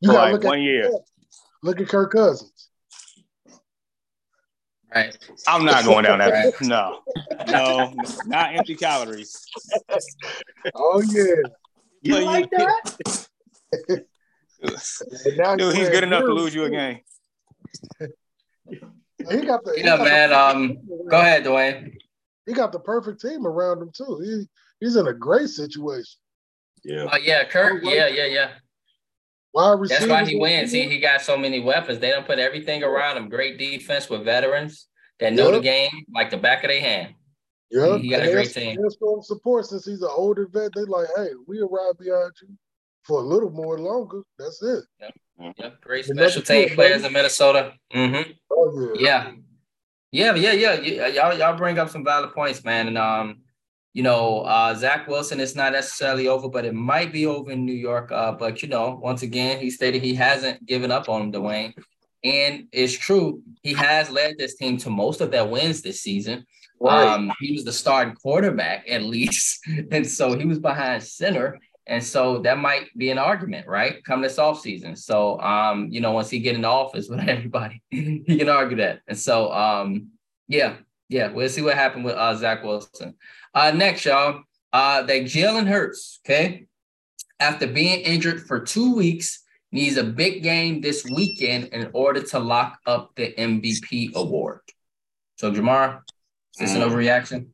You 0.00 0.10
got 0.10 0.24
like 0.24 0.32
look 0.32 0.44
one 0.44 0.58
at, 0.58 0.64
year. 0.64 0.90
Look 1.62 1.80
at 1.80 1.86
Kirk 1.86 2.10
Cousins. 2.10 2.68
Right. 4.94 5.16
I'm 5.48 5.64
not 5.64 5.84
going 5.84 6.04
down 6.04 6.18
that. 6.18 6.30
Right. 6.30 6.52
No, 6.60 7.00
no, 7.48 7.94
not 8.26 8.54
empty 8.54 8.74
calories. 8.74 9.46
Oh 10.74 11.02
yeah. 11.08 11.34
You 12.02 12.20
like 12.20 12.50
that? 12.50 13.26
Dude, 15.58 15.74
he's 15.74 15.88
good 15.88 16.04
enough 16.04 16.22
to 16.24 16.32
lose 16.32 16.54
you 16.54 16.64
a 16.64 16.70
game. 16.70 17.00
he 17.98 19.40
got 19.46 19.64
the. 19.64 19.74
You 19.76 19.84
know, 19.84 19.98
man. 19.98 20.30
The, 20.30 20.38
um, 20.38 20.78
go 21.08 21.18
ahead, 21.18 21.44
Dwayne. 21.44 21.96
He 22.46 22.52
got 22.52 22.72
the 22.72 22.80
perfect 22.80 23.20
team 23.20 23.46
around 23.46 23.82
him 23.82 23.90
too. 23.94 24.20
He 24.22 24.48
he's 24.84 24.96
in 24.96 25.06
a 25.06 25.12
great 25.14 25.48
situation. 25.48 26.18
Yeah. 26.84 27.04
Uh, 27.04 27.16
yeah, 27.16 27.44
Kirk. 27.44 27.82
Yeah, 27.84 28.08
yeah, 28.08 28.26
yeah. 28.26 28.50
Wide 29.54 29.88
That's 29.88 30.06
why 30.06 30.24
he 30.24 30.36
wins. 30.36 30.70
See, 30.70 30.88
he 30.88 30.98
got 30.98 31.20
so 31.20 31.36
many 31.36 31.60
weapons. 31.60 31.98
They 31.98 32.10
don't 32.10 32.26
put 32.26 32.38
everything 32.38 32.82
around 32.82 33.18
him. 33.18 33.28
Great 33.28 33.58
defense 33.58 34.08
with 34.08 34.24
veterans 34.24 34.88
that 35.20 35.32
know 35.34 35.50
yep. 35.50 35.54
the 35.54 35.60
game 35.60 36.04
like 36.14 36.30
the 36.30 36.38
back 36.38 36.64
of 36.64 36.70
their 36.70 36.80
hand. 36.80 37.14
Yeah, 37.70 37.96
he, 37.96 38.04
he 38.04 38.08
got 38.10 38.20
and 38.20 38.30
a 38.30 38.32
great 38.32 38.52
team. 38.52 38.78
Strong 38.88 39.22
support 39.22 39.66
since 39.66 39.84
he's 39.84 40.02
an 40.02 40.10
older 40.10 40.46
vet. 40.50 40.70
They 40.74 40.82
like, 40.82 41.08
hey, 41.16 41.28
we 41.46 41.60
arrive 41.60 41.98
behind 41.98 42.32
you 42.42 42.48
for 43.04 43.20
a 43.20 43.22
little 43.22 43.50
more 43.50 43.78
longer. 43.78 44.22
That's 44.38 44.62
it. 44.62 44.84
Yep. 45.00 45.54
Yep. 45.58 45.80
Great 45.80 46.04
special 46.04 46.42
team 46.42 46.70
players 46.70 47.04
in 47.04 47.12
Minnesota. 47.12 47.72
Mm-hmm. 47.94 48.32
Oh, 48.50 48.94
yeah. 48.98 49.32
yeah. 50.12 50.34
Yeah, 50.34 50.52
yeah, 50.52 50.72
yeah. 50.74 51.06
Y'all, 51.08 51.38
y'all 51.38 51.56
bring 51.56 51.78
up 51.78 51.88
some 51.88 52.04
valid 52.04 52.32
points, 52.34 52.64
man. 52.64 52.88
And 52.88 52.98
um, 52.98 53.40
you 53.94 54.02
know, 54.02 54.40
uh, 54.40 54.74
Zach 54.74 55.06
Wilson 55.06 55.38
is 55.38 55.54
not 55.54 55.72
necessarily 55.72 56.28
over, 56.28 56.48
but 56.48 56.64
it 56.64 56.74
might 56.74 57.12
be 57.12 57.26
over 57.26 57.50
in 57.50 57.66
New 57.66 57.74
York. 57.74 58.10
Uh, 58.10 58.32
but 58.32 58.62
you 58.62 58.68
know, 58.68 58.98
once 59.02 59.22
again, 59.22 59.58
he 59.58 59.70
stated 59.70 60.02
he 60.02 60.14
hasn't 60.14 60.64
given 60.64 60.90
up 60.90 61.08
on 61.08 61.22
him, 61.22 61.32
Dwayne. 61.32 61.74
And 62.24 62.68
it's 62.72 62.92
true, 62.92 63.42
he 63.62 63.74
has 63.74 64.08
led 64.08 64.38
this 64.38 64.54
team 64.54 64.76
to 64.78 64.90
most 64.90 65.20
of 65.20 65.30
their 65.30 65.44
wins 65.44 65.82
this 65.82 66.00
season. 66.00 66.46
Right. 66.80 67.06
Um, 67.06 67.32
he 67.40 67.52
was 67.52 67.64
the 67.64 67.72
starting 67.72 68.14
quarterback 68.14 68.88
at 68.88 69.02
least, 69.02 69.60
and 69.90 70.06
so 70.06 70.36
he 70.38 70.46
was 70.46 70.58
behind 70.58 71.02
center. 71.02 71.58
And 71.86 72.02
so 72.02 72.38
that 72.42 72.58
might 72.58 72.96
be 72.96 73.10
an 73.10 73.18
argument, 73.18 73.66
right? 73.66 74.02
Come 74.04 74.22
this 74.22 74.38
off 74.38 74.60
season. 74.60 74.94
So 74.94 75.38
um, 75.40 75.88
you 75.90 76.00
know, 76.00 76.12
once 76.12 76.30
he 76.30 76.38
get 76.38 76.54
in 76.54 76.62
the 76.62 76.68
office 76.68 77.08
with 77.10 77.20
everybody, 77.20 77.82
he 77.90 78.38
can 78.38 78.48
argue 78.48 78.78
that. 78.78 79.00
And 79.06 79.18
so 79.18 79.52
um, 79.52 80.08
yeah, 80.48 80.76
yeah, 81.08 81.30
we'll 81.30 81.48
see 81.48 81.62
what 81.62 81.74
happened 81.74 82.04
with 82.04 82.14
uh, 82.14 82.34
Zach 82.34 82.64
Wilson. 82.64 83.14
Uh, 83.54 83.70
next, 83.70 84.04
y'all, 84.04 84.42
uh, 84.72 85.02
that 85.02 85.22
Jalen 85.22 85.66
Hurts, 85.66 86.20
okay, 86.24 86.66
after 87.38 87.66
being 87.66 88.00
injured 88.00 88.46
for 88.46 88.60
two 88.60 88.94
weeks, 88.94 89.42
needs 89.70 89.96
a 89.96 90.04
big 90.04 90.42
game 90.42 90.80
this 90.80 91.04
weekend 91.04 91.64
in 91.68 91.90
order 91.92 92.22
to 92.22 92.38
lock 92.38 92.78
up 92.86 93.14
the 93.16 93.34
MVP 93.34 94.14
award. 94.14 94.60
So, 95.36 95.50
Jamar, 95.50 96.00
is 96.54 96.60
this 96.60 96.74
an 96.74 96.82
mm. 96.82 96.90
overreaction? 96.90 97.48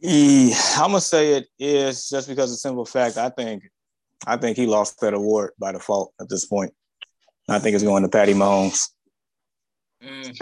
Yeah, 0.00 0.54
I'm 0.76 0.90
gonna 0.90 1.00
say 1.00 1.34
it 1.34 1.46
is 1.58 2.08
just 2.10 2.28
because 2.28 2.52
of 2.52 2.58
simple 2.58 2.84
fact. 2.84 3.16
I 3.16 3.30
think, 3.30 3.70
I 4.26 4.36
think 4.36 4.56
he 4.56 4.66
lost 4.66 5.00
that 5.00 5.14
award 5.14 5.52
by 5.58 5.72
default 5.72 6.12
at 6.20 6.28
this 6.28 6.44
point. 6.44 6.74
I 7.48 7.58
think 7.58 7.74
it's 7.74 7.84
going 7.84 8.02
to 8.02 8.08
Patty 8.08 8.34
Mahomes. 8.34 8.90
Mm. 10.02 10.38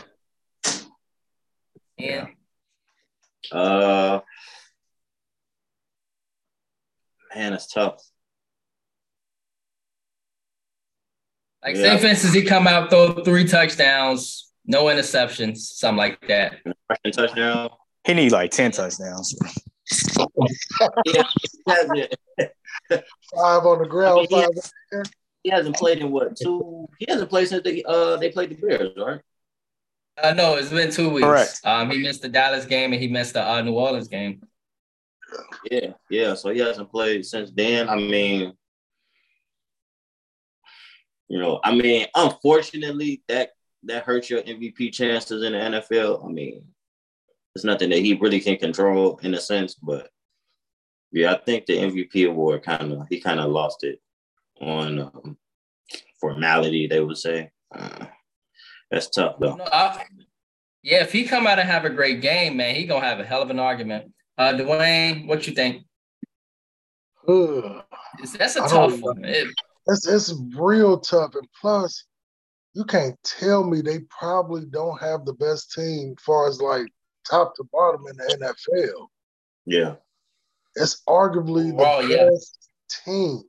Yeah. 1.98 2.26
Uh, 3.50 4.20
man, 7.34 7.52
it's 7.52 7.66
tough. 7.66 8.02
Like, 11.64 11.76
yeah. 11.76 11.96
say, 11.96 11.98
for 11.98 12.06
instance, 12.08 12.34
he 12.34 12.42
come 12.42 12.66
out, 12.66 12.90
throw 12.90 13.22
three 13.22 13.46
touchdowns, 13.46 14.52
no 14.66 14.84
interceptions, 14.84 15.58
something 15.58 15.98
like 15.98 16.20
that. 16.28 16.54
touchdown. 17.12 17.70
He 18.04 18.14
need 18.14 18.32
like 18.32 18.50
10 18.50 18.72
touchdowns. 18.72 19.36
yeah, 21.06 21.22
five 23.36 23.64
on 23.64 23.78
the 23.78 23.86
ground, 23.88 24.26
I 24.32 24.36
mean, 24.36 24.52
five 24.92 25.04
he, 25.42 25.50
hasn't 25.50 25.76
played 25.76 25.98
in 25.98 26.10
what 26.10 26.36
two? 26.36 26.88
He 26.98 27.06
hasn't 27.08 27.28
played 27.28 27.48
since 27.48 27.62
they 27.64 27.82
uh 27.86 28.16
they 28.16 28.30
played 28.30 28.50
the 28.50 28.54
Bears, 28.54 28.92
right? 28.96 29.20
Uh, 30.22 30.32
no, 30.34 30.54
it's 30.54 30.68
been 30.68 30.90
two 30.90 31.10
weeks. 31.10 31.26
Correct. 31.26 31.60
Um, 31.64 31.90
he 31.90 31.98
missed 31.98 32.22
the 32.22 32.28
Dallas 32.28 32.64
game 32.64 32.92
and 32.92 33.02
he 33.02 33.08
missed 33.08 33.34
the 33.34 33.48
uh, 33.48 33.60
New 33.62 33.72
Orleans 33.72 34.08
game. 34.08 34.42
Yeah, 35.70 35.92
yeah. 36.10 36.34
So 36.34 36.50
he 36.50 36.60
hasn't 36.60 36.90
played 36.90 37.24
since 37.26 37.50
then. 37.50 37.88
I 37.88 37.96
mean, 37.96 38.52
you 41.28 41.38
know, 41.38 41.60
I 41.64 41.74
mean, 41.74 42.06
unfortunately, 42.14 43.22
that 43.28 43.50
that 43.84 44.04
hurts 44.04 44.30
your 44.30 44.42
MVP 44.42 44.92
chances 44.92 45.42
in 45.42 45.52
the 45.52 45.58
NFL. 45.58 46.24
I 46.24 46.28
mean, 46.28 46.64
it's 47.54 47.64
nothing 47.64 47.90
that 47.90 47.98
he 47.98 48.14
really 48.14 48.40
can 48.40 48.56
control 48.56 49.18
in 49.22 49.34
a 49.34 49.40
sense, 49.40 49.74
but 49.74 50.08
yeah, 51.12 51.32
I 51.32 51.38
think 51.38 51.66
the 51.66 51.76
MVP 51.76 52.28
award 52.28 52.62
kind 52.62 52.92
of 52.92 53.06
he 53.08 53.20
kind 53.20 53.40
of 53.40 53.50
lost 53.50 53.84
it 53.84 54.00
on 54.60 55.00
um, 55.00 55.36
formality. 56.20 56.86
They 56.86 57.00
would 57.00 57.18
say 57.18 57.50
uh, 57.74 58.06
that's 58.90 59.10
tough 59.10 59.36
though. 59.38 59.56
No, 59.56 59.64
I, 59.64 60.04
yeah, 60.82 61.02
if 61.02 61.12
he 61.12 61.24
come 61.24 61.46
out 61.46 61.58
and 61.58 61.68
have 61.68 61.84
a 61.84 61.90
great 61.90 62.22
game, 62.22 62.56
man, 62.56 62.74
he 62.74 62.86
gonna 62.86 63.04
have 63.04 63.20
a 63.20 63.24
hell 63.24 63.42
of 63.42 63.50
an 63.50 63.58
argument. 63.58 64.12
Uh, 64.38 64.52
Dwayne, 64.52 65.26
what 65.26 65.46
you 65.46 65.54
think? 65.54 65.84
that's 68.38 68.56
a 68.56 68.60
tough 68.60 69.00
one. 69.00 69.24
It, 69.24 69.48
it's 69.86 70.06
it's 70.06 70.34
real 70.56 70.98
tough, 70.98 71.34
and 71.34 71.46
plus, 71.60 72.04
you 72.74 72.84
can't 72.84 73.16
tell 73.24 73.64
me 73.64 73.80
they 73.80 74.00
probably 74.08 74.64
don't 74.66 75.00
have 75.00 75.24
the 75.24 75.34
best 75.34 75.72
team, 75.72 76.14
as 76.18 76.24
far 76.24 76.48
as 76.48 76.60
like 76.60 76.86
top 77.28 77.54
to 77.56 77.64
bottom 77.72 78.02
in 78.08 78.16
the 78.16 78.54
NFL. 78.68 79.06
Yeah, 79.66 79.94
it's 80.74 81.02
arguably 81.08 81.68
the 81.68 81.74
well, 81.74 82.08
best 82.08 82.68
yeah. 83.06 83.12
team, 83.12 83.42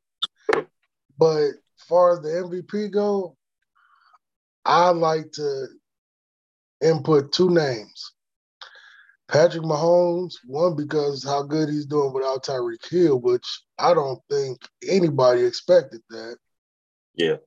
but 1.18 1.42
as 1.44 1.88
far 1.88 2.14
as 2.14 2.20
the 2.20 2.30
MVP 2.30 2.92
go, 2.92 3.36
I 4.66 4.90
like 4.90 5.32
to 5.34 5.68
input 6.82 7.32
two 7.32 7.50
names. 7.50 8.12
Patrick 9.28 9.64
Mahomes, 9.64 10.36
one 10.46 10.76
because 10.76 11.24
how 11.24 11.44
good 11.44 11.70
he's 11.70 11.86
doing 11.86 12.14
without 12.14 12.44
Tyreek 12.44 12.88
Hill, 12.90 13.20
which 13.20 13.46
I 13.80 13.94
don't 13.94 14.20
think 14.30 14.60
anybody 14.88 15.44
expected 15.44 16.02
that. 16.10 16.38
Yeah. 17.16 17.38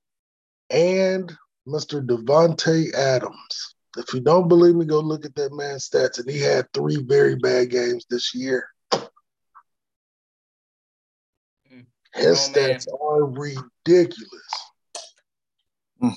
And 0.70 1.36
Mr. 1.66 2.04
Davante 2.04 2.92
Adams. 2.94 3.74
If 3.96 4.12
you 4.12 4.20
don't 4.20 4.48
believe 4.48 4.74
me, 4.74 4.84
go 4.84 5.00
look 5.00 5.24
at 5.24 5.34
that 5.36 5.52
man's 5.52 5.88
stats. 5.88 6.18
And 6.18 6.28
he 6.28 6.40
had 6.40 6.70
three 6.72 7.02
very 7.02 7.34
bad 7.36 7.70
games 7.70 8.04
this 8.10 8.34
year. 8.34 8.68
His 12.14 12.48
oh, 12.48 12.52
stats 12.52 12.86
are 13.00 13.24
ridiculous. 13.26 14.52
Hmm. 16.00 16.08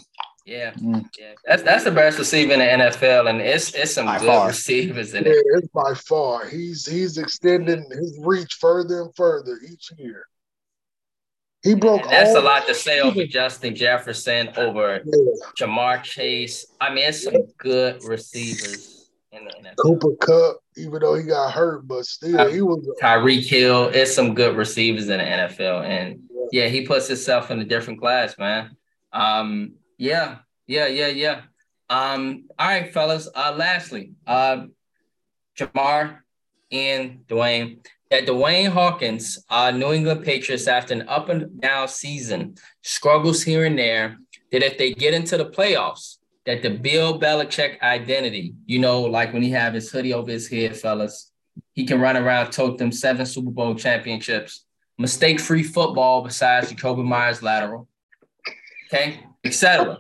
Yeah, 0.50 0.72
mm. 0.72 1.06
yeah, 1.20 1.34
that's 1.46 1.62
that's 1.62 1.84
the 1.84 1.92
best 1.92 2.18
receiver 2.18 2.54
in 2.54 2.60
the 2.60 2.66
NFL, 2.66 3.30
and 3.30 3.40
it's 3.40 3.72
it's 3.76 3.94
some 3.94 4.08
by 4.08 4.18
good 4.18 4.26
far. 4.26 4.48
receivers 4.48 5.14
in 5.14 5.26
yeah, 5.26 5.34
it. 5.34 5.46
It's 5.58 5.68
by 5.68 5.94
far. 5.94 6.48
He's 6.48 6.88
he's 6.88 7.20
extending 7.20 7.86
his 7.92 8.20
reach 8.20 8.56
further 8.60 9.04
and 9.04 9.16
further 9.16 9.60
each 9.72 9.92
year. 9.98 10.26
He 11.62 11.76
broke. 11.76 12.02
And 12.02 12.10
that's 12.10 12.36
a 12.36 12.42
lot 12.42 12.66
to 12.66 12.74
say 12.74 13.00
over 13.00 13.28
Justin 13.28 13.76
Jefferson, 13.76 14.50
over 14.58 15.02
yeah. 15.06 15.34
Ja'Marr 15.60 16.02
Chase. 16.02 16.66
I 16.82 16.94
mean, 16.94 17.10
it's 17.10 17.24
some 17.24 17.46
good 17.60 18.04
receivers 18.04 19.12
in 19.32 19.46
the 19.46 19.52
NFL. 19.52 19.76
Cooper 19.76 20.16
Kupp, 20.16 20.62
even 20.78 21.00
though 21.00 21.14
he 21.14 21.24
got 21.24 21.52
hurt, 21.52 21.88
but 21.88 22.06
still, 22.06 22.52
he 22.52 22.64
was 22.64 22.88
Tyreek 23.00 23.46
Hill. 23.46 23.92
It's 23.94 24.16
some 24.16 24.34
good 24.34 24.56
receivers 24.58 25.10
in 25.10 25.20
the 25.20 25.24
NFL, 25.24 25.86
and 25.86 26.22
yeah, 26.52 26.70
he 26.70 26.88
puts 26.88 27.08
himself 27.08 27.52
in 27.52 27.60
a 27.60 27.66
different 27.66 28.00
class, 28.00 28.36
man. 28.40 28.76
Um, 29.14 29.74
yeah, 30.00 30.38
yeah, 30.66 30.88
yeah, 30.88 31.08
yeah. 31.08 31.42
Um, 31.90 32.46
all 32.58 32.68
right, 32.68 32.92
fellas. 32.92 33.28
Uh, 33.36 33.54
lastly, 33.56 34.14
uh, 34.26 34.66
Jamar 35.58 36.20
and 36.72 37.20
Dwayne. 37.28 37.86
That 38.10 38.26
Dwayne 38.26 38.70
Hawkins, 38.70 39.38
uh, 39.52 39.70
New 39.70 39.94
England 39.94 40.24
Patriots, 40.24 40.68
after 40.68 40.96
an 40.96 41.08
up 41.08 41.30
and 41.30 41.62
down 41.62 41.88
season, 41.90 42.56
struggles 42.82 43.44
here 43.44 43.66
and 43.66 43.78
there. 43.78 44.18
That 44.52 44.64
if 44.64 44.80
they 44.80 44.94
get 44.94 45.14
into 45.14 45.38
the 45.38 45.46
playoffs, 45.46 46.18
that 46.46 46.64
the 46.64 46.72
Bill 46.72 47.20
Belichick 47.20 47.80
identity, 47.82 48.56
you 48.66 48.80
know, 48.80 49.02
like 49.02 49.32
when 49.34 49.44
he 49.44 49.52
have 49.52 49.76
his 49.76 49.92
hoodie 49.92 50.14
over 50.14 50.32
his 50.32 50.48
head, 50.48 50.76
fellas, 50.76 51.32
he 51.74 51.86
can 51.86 52.00
run 52.00 52.18
around, 52.18 52.52
tote 52.52 52.80
them 52.80 52.92
seven 52.92 53.26
Super 53.26 53.52
Bowl 53.52 53.76
championships, 53.76 54.66
mistake-free 54.98 55.64
football 55.64 56.24
besides 56.24 56.72
Jakobi 56.72 57.06
Myers 57.06 57.44
lateral, 57.44 57.88
okay, 58.92 59.20
etc. 59.44 59.98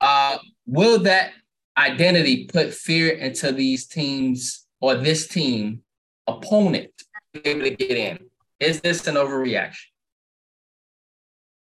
Uh, 0.00 0.38
will 0.66 1.00
that 1.00 1.32
identity 1.76 2.46
put 2.46 2.72
fear 2.72 3.10
into 3.10 3.52
these 3.52 3.86
teams 3.86 4.66
or 4.80 4.94
this 4.94 5.28
team 5.28 5.82
opponent 6.26 6.90
to 7.34 7.40
be 7.40 7.50
able 7.50 7.62
to 7.62 7.70
get 7.70 7.96
in? 7.96 8.18
Is 8.60 8.80
this 8.80 9.06
an 9.06 9.14
overreaction? 9.14 9.86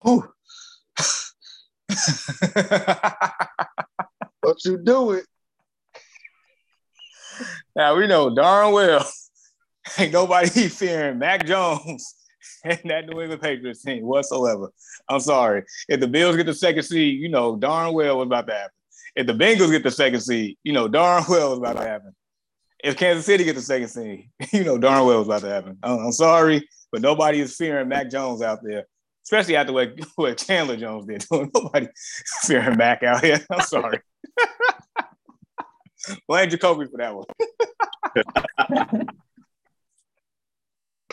Ooh. 0.07 0.23
but 4.41 4.65
you 4.65 4.77
do 4.83 5.11
it. 5.11 5.25
Now 7.75 7.95
we 7.95 8.07
know 8.07 8.33
darn 8.33 8.73
well 8.73 9.07
ain't 9.97 10.13
nobody 10.13 10.67
fearing 10.67 11.19
Mac 11.19 11.45
Jones 11.45 12.15
and 12.63 12.79
that 12.85 13.07
New 13.07 13.21
England 13.21 13.41
Patriots 13.41 13.83
team 13.83 14.03
whatsoever. 14.03 14.71
I'm 15.09 15.19
sorry. 15.19 15.63
If 15.87 15.99
the 15.99 16.07
Bills 16.07 16.35
get 16.35 16.45
the 16.45 16.53
second 16.53 16.83
seed, 16.83 17.19
you 17.19 17.29
know 17.29 17.55
darn 17.55 17.93
well 17.93 18.17
what's 18.17 18.27
about 18.27 18.47
to 18.47 18.53
happen. 18.53 18.71
If 19.15 19.27
the 19.27 19.33
Bengals 19.33 19.71
get 19.71 19.83
the 19.83 19.91
second 19.91 20.21
seed, 20.21 20.57
you 20.63 20.73
know 20.73 20.87
darn 20.87 21.23
well 21.29 21.49
what's 21.49 21.59
about 21.59 21.81
to 21.81 21.87
happen. 21.87 22.15
If 22.83 22.97
Kansas 22.97 23.25
City 23.25 23.43
get 23.43 23.55
the 23.55 23.61
second 23.61 23.87
seed, 23.89 24.29
you 24.53 24.63
know 24.63 24.77
darn 24.77 25.05
well 25.05 25.17
what's 25.17 25.27
about 25.27 25.41
to 25.41 25.49
happen. 25.49 25.77
I'm, 25.83 26.11
sorry, 26.11 26.67
but 26.91 27.01
nobody 27.01 27.39
is 27.39 27.55
fearing 27.55 27.87
Mac 27.87 28.09
Jones 28.09 28.41
out 28.41 28.59
there, 28.63 28.85
especially 29.25 29.55
after 29.55 29.73
what, 29.73 29.93
what 30.15 30.37
Chandler 30.37 30.77
Jones 30.77 31.05
did. 31.07 31.25
Nobody 31.31 31.87
fearing 32.43 32.77
Mac 32.77 33.03
out 33.03 33.23
here. 33.23 33.39
I'm 33.51 33.61
sorry. 33.61 33.99
Blame 36.27 36.49
Jakobi 36.49 36.89
for 36.89 36.97
that 36.97 37.15
one. 37.15 39.07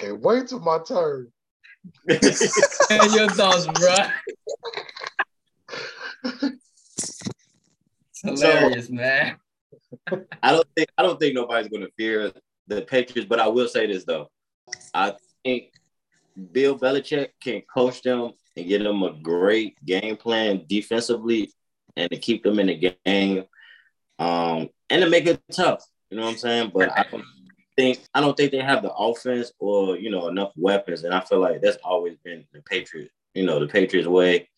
Can't 0.04 0.20
wait 0.20 0.48
till 0.48 0.60
my 0.60 0.78
turn. 0.86 1.32
and 2.08 3.12
your 3.12 3.28
thoughts, 3.30 3.66
bro. 3.66 3.94
hilarious, 8.22 8.88
so, 8.88 8.92
man. 8.92 9.36
I 10.42 10.52
don't 10.52 10.68
think 10.76 10.88
I 10.98 11.02
don't 11.02 11.18
think 11.18 11.34
nobody's 11.34 11.68
gonna 11.68 11.88
fear 11.96 12.32
the 12.66 12.82
Patriots, 12.82 13.28
but 13.28 13.40
I 13.40 13.48
will 13.48 13.68
say 13.68 13.86
this 13.86 14.04
though. 14.04 14.28
I 14.92 15.14
think 15.42 15.72
Bill 16.52 16.78
Belichick 16.78 17.28
can 17.42 17.62
coach 17.62 18.02
them 18.02 18.32
and 18.56 18.68
get 18.68 18.82
them 18.82 19.02
a 19.02 19.12
great 19.12 19.82
game 19.84 20.16
plan 20.16 20.64
defensively 20.68 21.50
and 21.96 22.10
to 22.10 22.18
keep 22.18 22.42
them 22.42 22.58
in 22.58 22.66
the 22.66 22.94
game. 23.06 23.44
Um, 24.18 24.68
and 24.90 25.02
to 25.02 25.08
make 25.08 25.26
it 25.26 25.40
tough. 25.50 25.84
You 26.10 26.18
know 26.18 26.24
what 26.24 26.32
I'm 26.32 26.38
saying? 26.38 26.72
But 26.74 26.96
I 26.96 27.04
don't 27.10 27.24
think 27.76 28.00
I 28.14 28.20
don't 28.20 28.36
think 28.36 28.52
they 28.52 28.60
have 28.60 28.82
the 28.82 28.92
offense 28.92 29.52
or 29.58 29.96
you 29.96 30.10
know 30.10 30.28
enough 30.28 30.52
weapons, 30.56 31.04
and 31.04 31.14
I 31.14 31.20
feel 31.20 31.40
like 31.40 31.60
that's 31.60 31.78
always 31.84 32.16
been 32.24 32.44
the 32.52 32.60
Patriots. 32.62 33.12
You 33.34 33.44
know, 33.44 33.58
the 33.58 33.66
Patriots 33.66 34.08
way. 34.08 34.48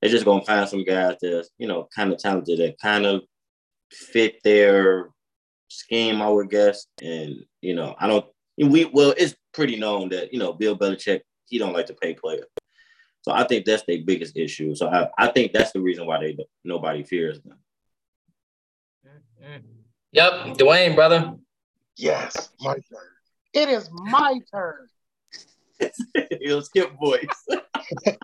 They're 0.00 0.10
just 0.10 0.24
gonna 0.24 0.44
find 0.44 0.68
some 0.68 0.84
guys 0.84 1.16
that 1.20 1.48
you 1.58 1.68
know 1.68 1.88
kind 1.94 2.12
of 2.12 2.18
talented 2.18 2.58
that 2.58 2.78
kind 2.80 3.06
of 3.06 3.22
fit 3.90 4.42
their 4.42 5.10
scheme, 5.68 6.20
I 6.20 6.28
would 6.28 6.50
guess. 6.50 6.86
And 7.02 7.36
you 7.60 7.74
know, 7.74 7.94
I 7.98 8.06
don't. 8.06 8.26
We 8.58 8.84
well, 8.86 9.14
it's 9.16 9.34
pretty 9.54 9.76
known 9.76 10.08
that 10.10 10.32
you 10.32 10.38
know 10.38 10.52
Bill 10.52 10.76
Belichick 10.76 11.20
he 11.46 11.58
don't 11.58 11.74
like 11.74 11.86
to 11.86 11.94
pay 11.94 12.14
players. 12.14 12.46
So 13.22 13.32
I 13.32 13.44
think 13.44 13.64
that's 13.64 13.84
their 13.84 14.02
biggest 14.04 14.36
issue. 14.36 14.74
So 14.74 14.88
I, 14.88 15.08
I 15.16 15.28
think 15.28 15.52
that's 15.52 15.72
the 15.72 15.80
reason 15.80 16.06
why 16.06 16.18
they 16.18 16.36
nobody 16.64 17.04
fears 17.04 17.40
them. 17.40 17.58
Yep, 20.12 20.32
Dwayne, 20.58 20.94
brother. 20.94 21.34
Yes, 21.96 22.50
my 22.60 22.74
turn. 22.74 23.10
It 23.52 23.68
is 23.68 23.90
my 23.92 24.40
turn. 24.50 24.88
He'll 26.40 26.62
skip 26.62 26.92
voice. 26.98 27.46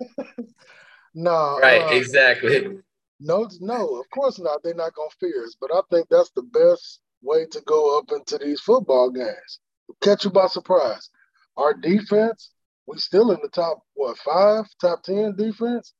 no. 1.14 1.58
Right, 1.60 1.82
uh, 1.82 1.94
exactly. 1.94 2.78
No, 3.20 3.48
no, 3.60 4.00
of 4.00 4.08
course 4.10 4.38
not. 4.38 4.62
They're 4.62 4.74
not 4.74 4.94
gonna 4.94 5.10
fear 5.18 5.44
us, 5.44 5.56
but 5.60 5.70
I 5.72 5.80
think 5.90 6.08
that's 6.08 6.30
the 6.30 6.42
best 6.42 7.00
way 7.22 7.46
to 7.46 7.60
go 7.62 7.98
up 7.98 8.12
into 8.12 8.38
these 8.38 8.60
football 8.60 9.10
games. 9.10 9.60
Catch 10.00 10.24
you 10.24 10.30
by 10.30 10.46
surprise. 10.46 11.10
Our 11.56 11.74
defense, 11.74 12.52
we 12.86 12.98
still 12.98 13.32
in 13.32 13.40
the 13.42 13.48
top 13.48 13.82
what 13.94 14.16
five, 14.18 14.66
top 14.80 15.02
ten 15.02 15.34
defense. 15.36 15.92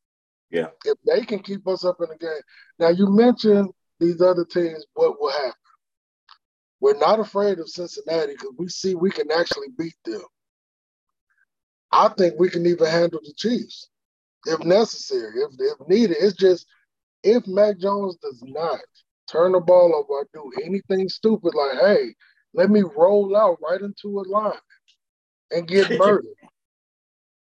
Yeah. 0.51 0.69
If 0.85 0.97
they 1.07 1.25
can 1.27 1.41
keep 1.41 1.66
us 1.66 1.85
up 1.85 1.97
in 2.01 2.09
the 2.09 2.16
game. 2.16 2.43
Now 2.79 2.89
you 2.89 3.11
mentioned 3.11 3.71
these 3.99 4.23
other 4.23 4.45
teams, 4.45 4.87
what 4.95 5.21
will 5.21 5.33
happen? 5.33 5.53
We're 6.81 6.99
not 6.99 7.20
afraid 7.20 7.59
of 7.59 7.68
Cincinnati 7.68 8.33
because 8.33 8.55
we 8.57 8.68
see 8.68 8.95
we 8.95 9.11
can 9.11 9.31
actually 9.31 9.68
beat 9.76 9.97
them. 10.05 10.22
I 11.91 12.09
think 12.09 12.35
we 12.39 12.51
can 12.51 12.66
even 12.66 12.87
handle 12.87 13.20
the 13.24 13.33
Chiefs 13.37 13.89
if 14.47 14.61
necessary, 14.61 15.41
if, 15.41 15.51
if 15.59 15.89
needed. 15.89 16.16
It's 16.20 16.37
just 16.37 16.66
if 17.22 17.47
Mac 17.47 17.79
Jones 17.79 18.16
does 18.16 18.43
not 18.47 18.81
turn 19.31 19.53
the 19.53 19.61
ball 19.61 19.95
over 19.95 20.20
or 20.20 20.29
do 20.33 20.62
anything 20.64 21.09
stupid 21.09 21.55
like, 21.55 21.79
hey, 21.81 22.14
let 22.55 22.70
me 22.70 22.83
roll 22.97 23.37
out 23.37 23.59
right 23.62 23.81
into 23.81 24.20
a 24.20 24.22
line 24.29 24.53
and 25.51 25.68
get 25.68 25.91
murdered. 25.99 26.24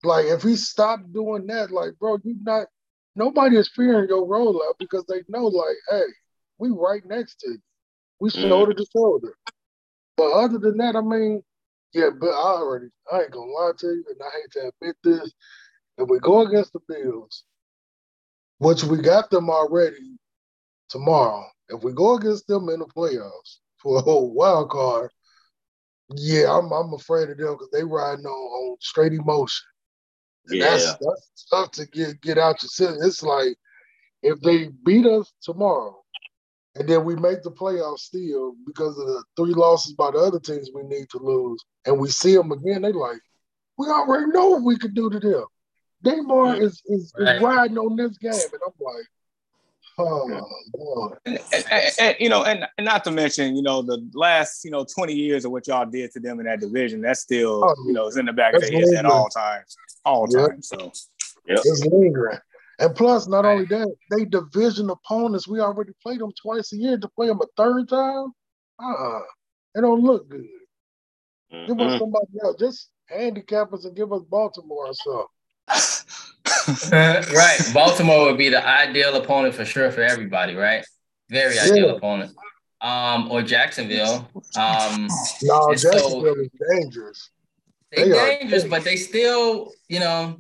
like 0.04 0.26
if 0.26 0.44
he 0.44 0.56
stopped 0.56 1.12
doing 1.12 1.48
that, 1.48 1.72
like, 1.72 1.94
bro, 2.00 2.18
you're 2.24 2.36
not 2.42 2.68
nobody 3.16 3.58
is 3.58 3.70
fearing 3.76 4.08
your 4.10 4.28
rollout 4.28 4.78
because 4.80 5.06
they 5.08 5.24
know, 5.28 5.46
like, 5.46 5.76
hey, 5.90 6.06
we 6.58 6.70
right 6.70 7.04
next 7.06 7.40
to 7.40 7.52
you. 7.52 7.60
We 8.20 8.30
mm. 8.30 8.42
shoulder 8.48 8.74
to 8.74 8.86
shoulder. 8.96 9.36
But 10.18 10.32
other 10.32 10.58
than 10.58 10.78
that, 10.78 10.96
I 10.96 11.02
mean, 11.02 11.44
yeah, 11.94 12.10
but 12.20 12.30
I 12.30 12.58
already, 12.58 12.88
I 13.12 13.22
ain't 13.22 13.32
gonna 13.32 13.52
lie 13.52 13.72
to 13.78 13.88
you, 13.88 14.06
and 14.10 14.22
I 14.22 14.30
hate 14.32 14.52
to 14.54 14.72
admit 14.82 14.96
this. 15.04 15.34
If 15.98 16.10
we 16.10 16.20
go 16.20 16.42
against 16.42 16.74
the 16.74 16.80
Bills, 16.88 17.44
which 18.58 18.84
we 18.84 18.98
got 18.98 19.30
them 19.30 19.50
already 19.50 20.18
tomorrow, 20.90 21.46
if 21.70 21.84
we 21.84 21.94
go 21.94 22.16
against 22.16 22.48
them 22.48 22.70
in 22.70 22.80
the 22.80 22.86
playoffs 22.86 23.58
for 23.78 23.98
a 23.98 24.02
whole 24.02 24.34
wild 24.34 24.70
card, 24.70 25.12
yeah, 26.16 26.52
I'm 26.52 26.72
I'm 26.72 26.94
afraid 26.94 27.30
of 27.30 27.38
them 27.38 27.54
because 27.54 27.70
they 27.72 27.84
riding 27.84 28.26
on, 28.26 28.32
on 28.32 28.78
straight 28.80 29.14
emotion. 29.14 29.66
And 30.48 30.60
yeah. 30.60 30.72
that's 30.72 30.86
that's 30.86 31.46
tough 31.50 31.72
to 31.72 31.86
get 31.88 32.22
get 32.22 32.38
out 32.38 32.62
your 32.64 32.70
system. 32.70 32.98
It's 33.02 33.24
like 33.24 33.56
if 34.22 34.40
they 34.42 34.70
beat 34.86 35.06
us 35.06 35.32
tomorrow, 35.42 36.03
and 36.76 36.90
then 36.90 37.06
we 37.06 37.16
make 37.16 37.44
the 37.44 37.52
playoffs 37.52 38.00
still 38.00 38.56
because 38.66 38.98
of 38.98 39.06
the 39.06 39.24
three 39.38 39.54
losses 39.54 39.94
by 39.94 40.12
the 40.12 40.18
other 40.18 40.40
teams 40.40 40.72
we 40.74 40.84
need 40.84 41.10
to 41.10 41.20
lose. 41.20 41.64
And 41.86 42.00
we 42.00 42.10
see 42.10 42.36
them 42.36 42.52
again, 42.52 42.82
they 42.82 42.92
like, 42.92 43.20
we 43.78 43.88
already 43.88 44.28
know 44.28 44.50
what 44.50 44.64
we 44.64 44.78
could 44.78 44.96
do 44.96 45.10
to 45.10 45.20
them. 45.20 45.46
Damar 46.04 46.56
is, 46.56 46.82
is, 46.88 47.14
right. 47.18 47.36
is 47.36 47.42
riding 47.42 47.78
on 47.78 47.96
this 47.96 48.18
game. 48.18 48.34
And 48.34 48.62
I'm 48.66 48.74
like, 48.80 49.06
Oh, 49.98 50.48
boy. 50.74 51.16
And, 51.26 51.40
and, 51.54 51.92
and, 52.00 52.16
you 52.20 52.30
know, 52.30 52.44
and, 52.44 52.66
and 52.78 52.86
not 52.86 53.04
to 53.04 53.12
mention, 53.12 53.56
you 53.56 53.62
know, 53.62 53.82
the 53.82 54.10
last, 54.14 54.66
you 54.66 54.72
know, 54.72 54.86
20 54.86 55.14
years 55.14 55.46
of 55.46 55.52
what 55.52 55.68
y'all 55.68 55.86
did 55.86 56.12
to 56.14 56.20
them 56.20 56.40
in 56.40 56.46
that 56.48 56.60
division, 56.60 57.02
that's 57.02 57.22
still, 57.22 57.64
oh, 57.64 57.76
you 57.86 57.94
know, 57.94 58.08
is 58.08 58.18
in 58.18 58.26
the 58.26 58.34
back 58.34 58.56
of 58.56 58.62
their 58.62 58.72
heads 58.72 58.94
at 58.94 59.06
all 59.06 59.30
times. 59.30 59.76
All 60.04 60.28
yep. 60.32 60.50
times. 60.50 60.68
So 60.70 60.92
yep. 61.48 61.60
it's 61.64 61.86
lingering. 61.86 62.40
And 62.80 62.96
plus, 62.96 63.28
not 63.28 63.46
only 63.46 63.66
that, 63.66 63.94
they 64.10 64.26
division 64.26 64.90
opponents. 64.90 65.48
We 65.48 65.60
already 65.60 65.92
played 66.02 66.20
them 66.20 66.32
twice 66.42 66.74
a 66.74 66.78
year. 66.78 66.98
To 66.98 67.08
play 67.10 67.28
them 67.28 67.40
a 67.42 67.46
third 67.56 67.88
time, 67.90 68.34
uh-uh. 68.80 69.22
It 69.76 69.82
don't 69.82 70.04
look 70.04 70.30
good. 70.30 70.48
Mm-hmm. 71.54 71.68
Give 71.68 71.80
us 71.80 71.92
mm-hmm. 71.92 72.00
somebody 72.00 72.28
else. 72.44 72.56
Just 72.60 72.90
handicap 73.08 73.74
us 73.74 73.86
and 73.86 73.96
give 73.96 74.12
us 74.12 74.22
Baltimore 74.24 74.88
or 74.88 74.94
something. 74.94 75.28
right. 77.36 77.60
Baltimore 77.74 78.26
would 78.26 78.38
be 78.38 78.50
the 78.50 78.66
ideal 78.66 79.16
opponent 79.16 79.56
for 79.56 79.66
sure 79.66 79.92
for 79.92 80.02
everybody, 80.02 80.56
right? 80.56 80.86
Very 81.30 81.56
Yeah. 81.56 81.64
ideal 81.66 81.96
opponent. 81.98 82.36
Um, 82.82 83.32
or 83.32 83.42
Jacksonville. 83.42 84.30
Um, 84.58 85.08
No, 85.42 85.70
And 85.70 85.80
so- 85.80 85.92
Jacksonville 85.92 86.36
is 86.40 86.50
dangerous. 86.70 87.30
they 87.92 88.10
They 88.10 88.20
are- 88.20 88.40
dangerous, 88.40 88.64
but 88.66 88.84
they 88.84 88.98
still, 88.98 89.72
you 89.88 90.00
know, 90.00 90.38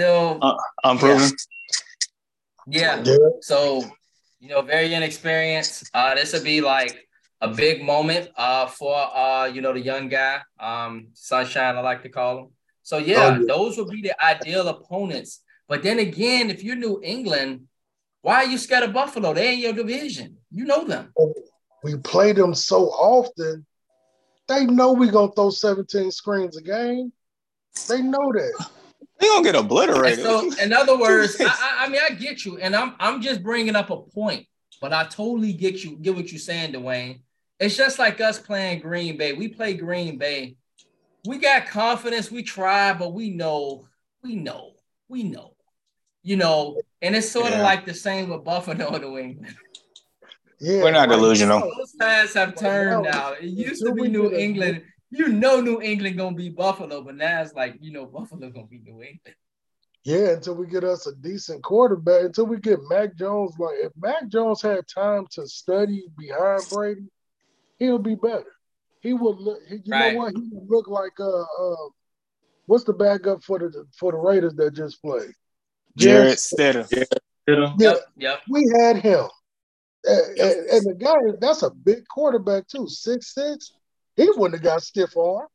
still, 0.00 0.38
Uh, 0.42 0.54
Unproven. 0.84 1.30
yeah. 2.66 3.02
Yeah, 3.02 3.16
So, 3.40 3.82
you 4.40 4.48
know, 4.50 4.60
very 4.60 4.92
inexperienced. 4.92 5.88
Uh, 5.94 6.14
this 6.14 6.32
would 6.34 6.44
be 6.44 6.60
like 6.60 7.08
a 7.42 7.48
big 7.48 7.82
moment 7.82 8.30
uh 8.36 8.66
for 8.66 8.94
uh, 8.96 9.44
you 9.46 9.60
know, 9.60 9.72
the 9.72 9.80
young 9.80 10.08
guy, 10.08 10.40
um, 10.60 11.08
Sunshine, 11.14 11.76
I 11.76 11.80
like 11.80 12.02
to 12.02 12.08
call 12.10 12.38
him. 12.38 12.46
So 12.82 12.98
yeah, 12.98 13.16
Oh, 13.36 13.40
yeah. 13.40 13.46
those 13.48 13.76
would 13.78 13.88
be 13.88 14.02
the 14.02 14.14
ideal 14.24 14.68
opponents. 14.68 15.42
But 15.68 15.82
then 15.82 15.98
again, 15.98 16.50
if 16.50 16.62
you're 16.62 16.76
New 16.76 17.00
England, 17.02 17.68
why 18.22 18.36
are 18.44 18.46
you 18.46 18.58
scared 18.58 18.84
of 18.84 18.92
Buffalo? 18.92 19.32
They 19.34 19.54
in 19.54 19.60
your 19.60 19.72
division. 19.72 20.36
You 20.50 20.64
know 20.64 20.84
them. 20.84 21.12
we 21.82 21.96
play 21.96 22.32
them 22.32 22.54
so 22.54 22.88
often. 22.88 23.64
They 24.48 24.66
know 24.66 24.92
we're 24.92 25.10
gonna 25.12 25.32
throw 25.32 25.50
17 25.50 26.10
screens 26.10 26.56
a 26.56 26.62
game. 26.62 27.12
They 27.88 28.00
know 28.02 28.32
that. 28.32 28.54
They 29.18 29.26
gonna 29.28 29.42
get 29.44 29.54
And 29.56 29.64
obliterated. 29.64 30.24
so, 30.24 30.50
in 30.62 30.72
other 30.72 30.98
words, 30.98 31.40
I, 31.40 31.44
I, 31.46 31.76
I 31.80 31.88
mean, 31.88 32.00
I 32.08 32.14
get 32.14 32.44
you, 32.44 32.58
and 32.58 32.74
I'm 32.76 32.94
I'm 33.00 33.20
just 33.22 33.42
bringing 33.42 33.76
up 33.76 33.90
a 33.90 33.96
point, 34.02 34.46
but 34.80 34.92
I 34.92 35.04
totally 35.04 35.52
get 35.52 35.82
you, 35.84 35.96
get 35.96 36.14
what 36.14 36.30
you're 36.30 36.38
saying, 36.38 36.72
Dwayne. 36.72 37.20
It's 37.58 37.76
just 37.76 37.98
like 37.98 38.20
us 38.20 38.38
playing 38.38 38.80
Green 38.80 39.16
Bay. 39.16 39.32
We 39.32 39.48
play 39.48 39.74
Green 39.74 40.18
Bay. 40.18 40.56
We 41.26 41.38
got 41.38 41.66
confidence. 41.66 42.30
We 42.30 42.42
try, 42.42 42.92
but 42.92 43.14
we 43.14 43.30
know, 43.30 43.88
we 44.22 44.36
know, 44.36 44.72
we 45.08 45.22
know, 45.22 45.54
you 46.22 46.36
know. 46.36 46.78
And 47.00 47.16
it's 47.16 47.28
sort 47.30 47.52
of 47.52 47.60
like 47.60 47.86
the 47.86 47.94
same 47.94 48.28
with 48.28 48.44
Buffalo 48.44 48.88
and 48.92 49.02
New 49.02 49.18
England. 49.18 49.56
Yeah, 50.60 50.82
We're 50.82 50.90
not 50.92 51.08
delusional. 51.08 51.60
Those 51.60 51.92
times 52.00 52.34
have 52.34 52.54
turned 52.56 53.04
now. 53.04 53.32
It 53.32 53.44
used 53.44 53.84
to 53.84 53.92
be 53.92 54.08
New 54.08 54.32
England. 54.32 54.82
You 55.10 55.28
know, 55.28 55.60
New 55.60 55.80
England 55.80 56.16
gonna 56.18 56.36
be 56.36 56.48
Buffalo, 56.50 57.02
but 57.02 57.14
now 57.16 57.40
it's 57.42 57.54
like 57.54 57.76
you 57.80 57.92
know, 57.92 58.06
Buffalo 58.16 58.50
gonna 58.50 58.66
be 58.66 58.78
New 58.78 59.02
England. 59.02 59.36
Yeah, 60.04 60.30
until 60.30 60.54
we 60.54 60.66
get 60.68 60.84
us 60.84 61.06
a 61.08 61.14
decent 61.16 61.62
quarterback, 61.64 62.24
until 62.26 62.46
we 62.46 62.58
get 62.58 62.78
Mac 62.88 63.16
Jones. 63.16 63.54
Like 63.58 63.76
if 63.82 63.92
Mac 64.00 64.28
Jones 64.28 64.62
had 64.62 64.86
time 64.86 65.26
to 65.32 65.46
study 65.48 66.04
behind 66.16 66.62
Brady, 66.70 67.06
he'll 67.78 67.98
be 67.98 68.14
better. 68.14 68.52
He 69.00 69.14
would 69.14 69.36
look. 69.38 69.58
he- 69.68 69.76
You 69.84 69.92
Right. 69.92 70.12
know 70.12 70.18
what? 70.18 70.32
He 70.34 70.48
would 70.52 70.68
look 70.70 70.88
like 70.88 71.18
uh, 71.18 71.40
uh 71.42 71.88
what's 72.66 72.84
the 72.84 72.92
backup 72.92 73.42
for 73.42 73.58
the 73.58 73.84
for 73.98 74.12
the 74.12 74.18
Raiders 74.18 74.54
that 74.56 74.74
just 74.74 75.00
played? 75.02 75.32
Jarrett 75.96 76.28
Yes. 76.30 76.52
Stidham. 76.56 77.06
You 77.48 77.56
know? 77.56 77.74
Yeah, 77.78 77.88
Yep, 77.90 78.00
yep. 78.16 78.40
we 78.50 78.68
had 78.76 78.96
him, 78.98 79.24
and, 80.04 80.38
and- 80.38 80.66
and 80.70 80.82
the 80.84 80.94
guy 80.98 81.14
that's 81.40 81.62
a 81.62 81.70
big 81.70 82.06
quarterback 82.08 82.66
too, 82.68 82.88
six 82.88 83.34
six. 83.34 83.72
He 84.16 84.28
wouldn't 84.34 84.54
have 84.54 84.62
got 84.62 84.82
stiff 84.82 85.16
arm. 85.16 85.46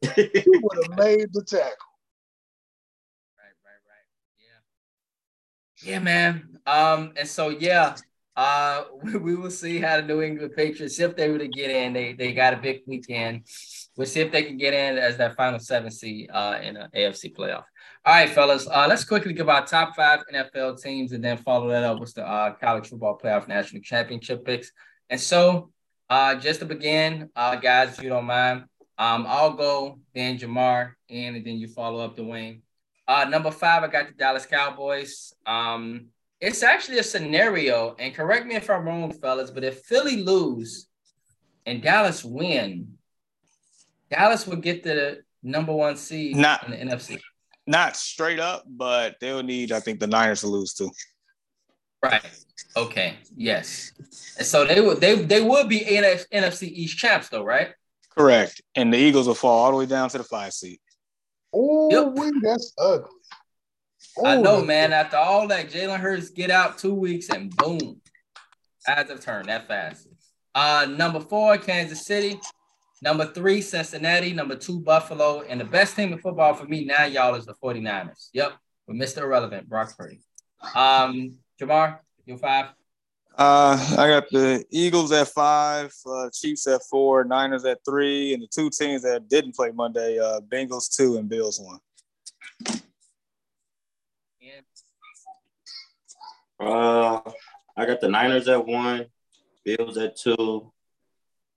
He 0.00 0.08
would 0.46 0.88
have 0.88 0.98
made 0.98 1.32
the 1.32 1.44
tackle. 1.44 1.66
Right, 3.38 3.54
right, 3.64 3.82
right. 3.86 4.06
Yeah. 5.82 5.92
Yeah, 5.92 5.98
man. 5.98 6.58
Um, 6.66 7.12
and 7.16 7.28
so 7.28 7.50
yeah, 7.50 7.96
uh, 8.36 8.84
we, 9.02 9.16
we 9.16 9.36
will 9.36 9.50
see 9.50 9.78
how 9.78 9.96
the 9.96 10.06
New 10.06 10.22
England 10.22 10.52
Patriots, 10.56 10.98
if 10.98 11.16
they 11.16 11.28
were 11.30 11.38
to 11.38 11.48
get 11.48 11.70
in, 11.70 11.92
they 11.92 12.14
they 12.14 12.32
got 12.32 12.54
a 12.54 12.58
big 12.58 12.82
weekend. 12.86 13.44
We'll 13.96 14.06
see 14.06 14.20
if 14.20 14.30
they 14.30 14.44
can 14.44 14.56
get 14.56 14.74
in 14.74 14.96
as 14.96 15.16
that 15.16 15.34
final 15.36 15.58
seven 15.58 15.90
seed 15.90 16.30
uh 16.32 16.58
in 16.62 16.76
an 16.76 16.88
AFC 16.94 17.36
playoff. 17.36 17.64
All 18.04 18.14
right, 18.14 18.30
fellas. 18.30 18.66
Uh, 18.66 18.86
let's 18.88 19.04
quickly 19.04 19.34
give 19.34 19.48
our 19.48 19.66
top 19.66 19.96
five 19.96 20.20
NFL 20.32 20.80
teams 20.80 21.12
and 21.12 21.22
then 21.22 21.36
follow 21.36 21.68
that 21.68 21.82
up 21.82 21.98
with 21.98 22.14
the 22.14 22.26
uh, 22.26 22.52
college 22.54 22.88
football 22.88 23.18
playoff 23.18 23.48
national 23.48 23.82
championship 23.82 24.44
picks. 24.44 24.72
And 25.10 25.20
so, 25.20 25.72
uh, 26.10 26.34
just 26.36 26.60
to 26.60 26.66
begin, 26.66 27.30
uh, 27.36 27.56
guys, 27.56 27.98
if 27.98 28.02
you 28.02 28.08
don't 28.08 28.24
mind, 28.24 28.64
um, 28.98 29.26
I'll 29.28 29.52
go, 29.52 29.98
then 30.14 30.38
Jamar, 30.38 30.92
and, 31.08 31.36
and 31.36 31.44
then 31.44 31.58
you 31.58 31.68
follow 31.68 32.04
up 32.04 32.16
Dwayne. 32.16 32.60
Uh, 33.06 33.24
number 33.24 33.50
five, 33.50 33.82
I 33.82 33.88
got 33.88 34.08
the 34.08 34.14
Dallas 34.14 34.44
Cowboys. 34.46 35.32
Um, 35.46 36.06
it's 36.40 36.62
actually 36.62 36.98
a 36.98 37.02
scenario, 37.02 37.94
and 37.98 38.14
correct 38.14 38.46
me 38.46 38.54
if 38.56 38.68
I'm 38.70 38.84
wrong, 38.84 39.12
fellas, 39.12 39.50
but 39.50 39.64
if 39.64 39.80
Philly 39.82 40.22
lose 40.22 40.88
and 41.66 41.82
Dallas 41.82 42.24
win, 42.24 42.98
Dallas 44.10 44.46
will 44.46 44.56
get 44.56 44.82
the 44.82 45.22
number 45.42 45.72
one 45.72 45.96
seed 45.96 46.36
Not- 46.36 46.64
in 46.64 46.70
the 46.70 46.94
NFC. 46.94 47.20
Not 47.66 47.96
straight 47.96 48.40
up, 48.40 48.64
but 48.66 49.16
they'll 49.20 49.42
need, 49.42 49.72
I 49.72 49.80
think, 49.80 50.00
the 50.00 50.06
Niners 50.06 50.40
to 50.40 50.46
lose 50.46 50.72
too. 50.72 50.90
Right. 52.02 52.22
Okay. 52.76 53.16
Yes. 53.36 53.92
And 54.38 54.46
so 54.46 54.64
they 54.64 54.80
would 54.80 55.00
they 55.00 55.16
they 55.22 55.40
would 55.42 55.68
be 55.68 55.80
NF, 55.80 56.26
NFC 56.32 56.64
East 56.68 56.96
champs 56.98 57.28
though, 57.28 57.42
right? 57.44 57.70
Correct. 58.16 58.60
And 58.74 58.92
the 58.92 58.98
Eagles 58.98 59.26
will 59.26 59.34
fall 59.34 59.64
all 59.64 59.70
the 59.72 59.76
way 59.78 59.86
down 59.86 60.08
to 60.10 60.18
the 60.18 60.24
five 60.24 60.52
seed. 60.52 60.78
Oh, 61.52 61.88
Yep. 61.90 62.32
that's 62.42 62.72
ugly. 62.78 63.10
I 64.24 64.36
Oh, 64.36 64.42
know, 64.42 64.56
that's 64.56 64.66
man. 64.66 64.92
After 64.92 65.16
all 65.16 65.48
that, 65.48 65.70
Jalen 65.70 66.00
Hurts 66.00 66.30
get 66.30 66.50
out 66.50 66.78
two 66.78 66.94
weeks 66.94 67.28
and 67.30 67.54
boom, 67.56 68.00
as 68.86 69.08
of 69.10 69.20
turn 69.20 69.46
that 69.46 69.66
fast. 69.68 70.08
Uh, 70.54 70.86
number 70.88 71.20
four, 71.20 71.56
Kansas 71.58 72.04
City. 72.04 72.40
Number 73.00 73.26
three, 73.26 73.60
Cincinnati. 73.60 74.32
Number 74.32 74.56
two, 74.56 74.80
Buffalo. 74.80 75.42
And 75.42 75.60
the 75.60 75.64
best 75.64 75.94
team 75.94 76.12
in 76.12 76.18
football 76.18 76.54
for 76.54 76.64
me 76.66 76.84
now, 76.84 77.04
y'all, 77.04 77.36
is 77.36 77.46
the 77.46 77.54
49ers. 77.54 78.30
Yep, 78.32 78.52
with 78.88 78.96
Mr. 78.96 79.18
Irrelevant, 79.22 79.68
Brock 79.68 79.96
Purdy. 79.96 80.20
Um, 80.74 81.36
Jamar, 81.60 81.98
you 82.24 82.36
five. 82.36 82.66
Uh, 83.36 83.78
I 83.96 84.08
got 84.08 84.28
the 84.30 84.64
Eagles 84.70 85.12
at 85.12 85.28
five, 85.28 85.94
uh, 86.06 86.28
Chiefs 86.32 86.66
at 86.66 86.82
four, 86.90 87.24
Niners 87.24 87.64
at 87.64 87.78
three, 87.84 88.34
and 88.34 88.42
the 88.42 88.48
two 88.48 88.68
teams 88.70 89.02
that 89.02 89.28
didn't 89.28 89.54
play 89.54 89.70
Monday, 89.70 90.18
uh, 90.18 90.40
Bengals 90.40 90.94
two 90.94 91.16
and 91.16 91.28
Bills 91.28 91.60
one. 91.60 91.78
And 94.42 94.64
Uh, 96.60 97.20
I 97.76 97.86
got 97.86 98.00
the 98.00 98.08
Niners 98.08 98.48
at 98.48 98.66
one, 98.66 99.06
Bills 99.64 99.96
at 99.98 100.16
two, 100.16 100.72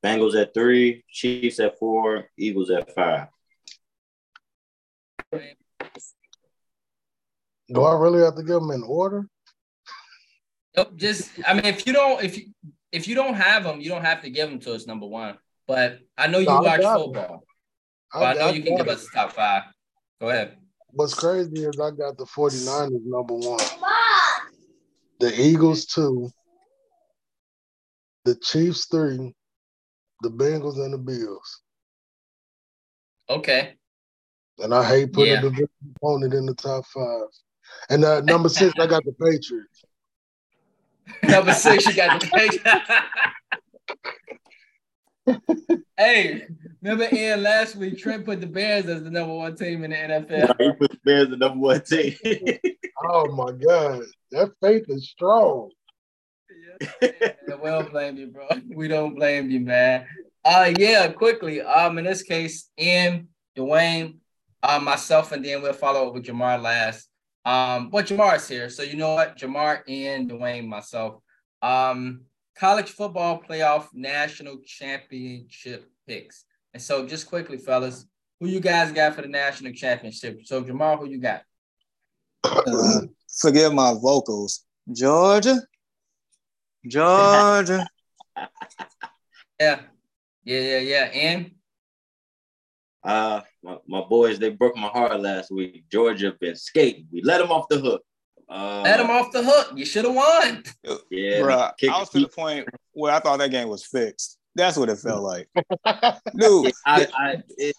Bengals 0.04 0.40
at 0.40 0.54
three, 0.54 1.04
Chiefs 1.10 1.60
at 1.60 1.80
four, 1.80 2.30
Eagles 2.38 2.70
at 2.70 2.94
five. 2.94 3.28
Do 7.74 7.84
I 7.84 7.94
really 7.98 8.22
have 8.24 8.36
to 8.36 8.44
give 8.44 8.62
them 8.62 8.72
in 8.72 8.84
order? 8.84 9.28
Nope, 10.76 10.96
just 10.96 11.32
I 11.46 11.54
mean, 11.54 11.66
if 11.66 11.86
you 11.86 11.94
don't, 11.94 12.24
if 12.24 12.38
you 12.38 12.46
if 12.92 13.08
you 13.08 13.16
don't 13.16 13.34
have 13.34 13.64
them, 13.64 13.82
you 13.82 13.90
don't 13.90 14.04
have 14.06 14.22
to 14.22 14.30
give 14.30 14.50
them 14.50 14.60
to 14.62 14.74
us. 14.74 14.88
Number 14.88 15.06
one, 15.06 15.38
but 15.68 16.00
I 16.18 16.28
know 16.28 16.40
you 16.40 16.46
No, 16.46 16.58
I 16.58 16.62
watch 16.62 16.82
got 16.82 16.96
'em. 16.96 17.04
football, 17.06 17.44
but 18.14 18.24
I 18.24 18.34
know 18.40 18.50
you 18.54 18.62
can 18.64 18.78
got 18.78 18.86
give 18.86 18.94
us 18.96 19.04
the 19.06 19.12
top 19.12 19.34
five. 19.34 19.64
Go 20.20 20.30
ahead. 20.30 20.58
What's 20.94 21.14
crazy 21.14 21.64
is 21.64 21.80
I 21.80 21.92
got 21.92 22.18
the 22.18 22.26
49ers 22.26 22.90
number 23.06 23.34
one, 23.34 23.60
the 25.20 25.34
Eagles 25.42 25.86
two, 25.86 26.30
the 28.26 28.36
Chiefs 28.36 28.88
three, 28.88 29.34
the 30.22 30.30
Bengals 30.30 30.76
and 30.76 30.94
the 30.94 30.98
Bills. 30.98 31.62
Okay. 33.30 33.76
And 34.60 34.74
I 34.74 34.84
hate 34.86 35.14
putting 35.14 35.34
Yeah. 35.34 35.40
a 35.40 35.42
division 35.44 35.70
opponent 35.96 36.34
in 36.34 36.46
the 36.46 36.54
top 36.54 36.86
five. 36.86 37.28
And 37.90 38.04
uh, 38.04 38.22
number 38.22 38.50
six, 38.50 38.74
I 38.80 38.86
got 38.86 39.04
the 39.06 39.14
Patriots. 39.14 39.84
Number 41.24 41.54
six, 41.54 41.86
you 41.86 41.96
got 41.96 42.20
the 42.20 42.28
page. 42.28 42.60
hey, 45.98 46.48
remember 46.82 47.08
Ian 47.14 47.44
last 47.44 47.76
week? 47.76 47.98
Trent 47.98 48.26
put 48.26 48.42
the 48.42 48.48
Bears 48.48 48.86
as 48.88 49.04
the 49.04 49.12
number 49.12 49.34
one 49.34 49.56
team 49.56 49.84
in 49.84 49.92
the 49.92 49.98
NFL. 49.98 50.56
He 50.60 50.72
put 50.74 50.92
the 50.92 51.00
Bears 51.06 51.30
the 51.30 51.38
number 51.38 51.60
one 51.60 51.82
team. 51.82 52.16
Oh 53.04 53.32
my 53.32 53.52
God, 53.52 54.04
that 54.30 54.52
faith 54.62 54.86
is 54.88 55.10
strong. 55.10 55.72
Yeah, 57.02 57.10
we 57.62 57.70
don't 57.70 57.90
blame 57.90 58.16
you, 58.16 58.28
bro. 58.28 58.48
We 58.76 58.88
don't 58.88 59.16
blame 59.16 59.50
you, 59.50 59.60
man. 59.60 60.06
Uh 60.46 60.72
yeah, 60.78 61.08
quickly. 61.08 61.62
Um, 61.62 61.98
in 61.98 62.06
this 62.06 62.22
case, 62.22 62.70
Ian, 62.80 63.30
Dwayne, 63.58 64.18
uh, 64.62 64.80
myself, 64.80 65.32
and 65.32 65.44
then 65.44 65.64
we'll 65.64 65.74
follow 65.74 66.08
up 66.08 66.14
with 66.14 66.26
Jamar 66.26 66.62
last. 66.62 67.10
Um, 67.44 67.90
but 67.90 68.06
Jamar's 68.06 68.48
here, 68.48 68.70
so 68.70 68.84
you 68.84 68.98
know 68.98 69.16
what? 69.16 69.38
Jamar, 69.38 69.82
and 69.88 70.30
Dwayne, 70.30 70.68
myself. 70.68 71.22
Um, 71.62 72.22
college 72.56 72.92
football 72.92 73.42
playoff 73.42 73.88
national 73.94 74.60
championship 74.66 75.90
picks. 76.08 76.46
And 76.74 76.82
so, 76.82 77.06
just 77.08 77.28
quickly, 77.28 77.58
fellas, 77.58 78.06
who 78.40 78.48
you 78.48 78.60
guys 78.60 78.92
got 78.92 79.16
for 79.16 79.24
the 79.24 79.28
national 79.28 79.74
championship? 79.74 80.42
So, 80.46 80.64
Jamar, 80.64 81.00
who 81.00 81.08
you 81.08 81.20
got? 81.20 81.44
Uh, 82.44 83.02
forgive 83.40 83.74
my 83.74 83.94
vocals. 83.94 84.66
Georgia, 84.92 85.60
Georgia. 86.86 87.88
Yeah, 89.60 89.80
yeah, 90.44 90.60
yeah, 90.60 90.78
yeah. 90.80 91.04
And 91.14 91.52
Uh, 93.04 93.42
my, 93.64 93.78
my 93.88 94.02
boys, 94.02 94.40
they 94.40 94.50
broke 94.50 94.76
my 94.76 94.88
heart 94.88 95.20
last 95.20 95.52
week. 95.52 95.86
Georgia 95.92 96.34
been 96.40 96.56
skating. 96.56 97.08
We 97.12 97.22
let 97.24 97.40
them 97.40 97.52
off 97.52 97.68
the 97.70 97.80
hook. 97.80 98.04
Uh, 98.50 98.82
let 98.84 98.98
them 98.98 99.10
off 99.10 99.32
the 99.32 99.44
hook. 99.44 99.72
You 99.76 99.86
should 99.86 100.06
have 100.06 100.14
won. 100.14 100.64
Yeah, 101.10 101.42
bro. 101.42 101.56
I 101.56 102.00
was 102.00 102.10
to 102.10 102.20
the 102.20 102.28
point 102.28 102.68
where 102.92 103.14
I 103.14 103.20
thought 103.20 103.40
that 103.40 103.52
game 103.52 103.70
was 103.70 103.86
fixed. 103.86 104.38
That's 104.56 104.76
what 104.76 104.90
it 104.90 104.98
felt 104.98 105.24
like, 105.24 105.48
dude. 106.38 106.74
I, 106.86 107.08
I, 107.14 107.44
it, 107.58 107.76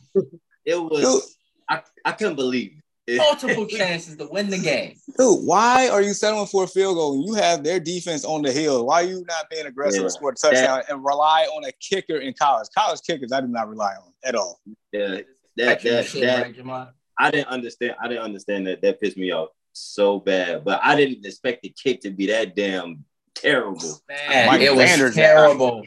it 0.65 0.83
was. 0.83 1.03
Dude. 1.03 1.23
I, 1.69 1.83
I 2.05 2.13
couldn't 2.13 2.37
believe 2.37 2.73
it. 2.79 2.82
Multiple 3.17 3.67
chances 3.67 4.17
to 4.17 4.29
win 4.31 4.49
the 4.49 4.59
game. 4.59 4.95
Dude, 5.19 5.45
why 5.45 5.89
are 5.89 6.03
you 6.03 6.15
settling 6.15 6.47
for 6.47 6.65
a 6.65 6.67
field 6.69 6.95
goal 6.95 7.19
when 7.19 7.23
you 7.23 7.35
have 7.35 7.65
their 7.65 7.81
defense 7.81 8.25
on 8.25 8.43
the 8.43 8.53
hill? 8.53 8.87
Why 8.87 9.03
are 9.03 9.07
you 9.07 9.25
not 9.29 9.51
being 9.51 9.67
aggressive 9.67 10.01
yeah. 10.01 10.05
and 10.05 10.13
score 10.13 10.31
a 10.31 10.35
touchdown 10.35 10.83
that, 10.87 10.91
and 10.91 11.05
rely 11.05 11.47
on 11.47 11.65
a 11.65 11.73
kicker 11.73 12.19
in 12.19 12.33
college? 12.35 12.69
College 12.77 13.01
kickers, 13.05 13.33
I 13.33 13.41
do 13.41 13.49
not 13.49 13.69
rely 13.69 13.95
on 13.95 14.13
at 14.25 14.37
all. 14.37 14.61
Yeah, 14.93 15.09
that 15.09 15.27
that, 15.57 15.83
that, 15.83 16.07
that 16.55 16.93
I 17.19 17.31
didn't 17.31 17.49
understand. 17.49 17.97
I 18.01 18.09
didn't 18.09 18.23
understand 18.23 18.67
that. 18.69 18.83
That 18.83 19.01
pissed 19.01 19.17
me 19.17 19.33
off 19.33 19.49
so 19.73 20.21
bad. 20.21 20.65
But 20.65 20.81
I 20.83 20.97
didn't 20.97 21.25
expect 21.27 21.63
the 21.63 21.71
kick 21.71 22.03
to 22.03 22.11
be 22.11 22.27
that 22.27 22.55
damn 22.55 23.05
terrible. 23.35 24.01
Man, 24.09 24.61
it 24.61 24.75
was 24.75 24.89
Sanders 24.89 25.15
terrible. 25.15 25.83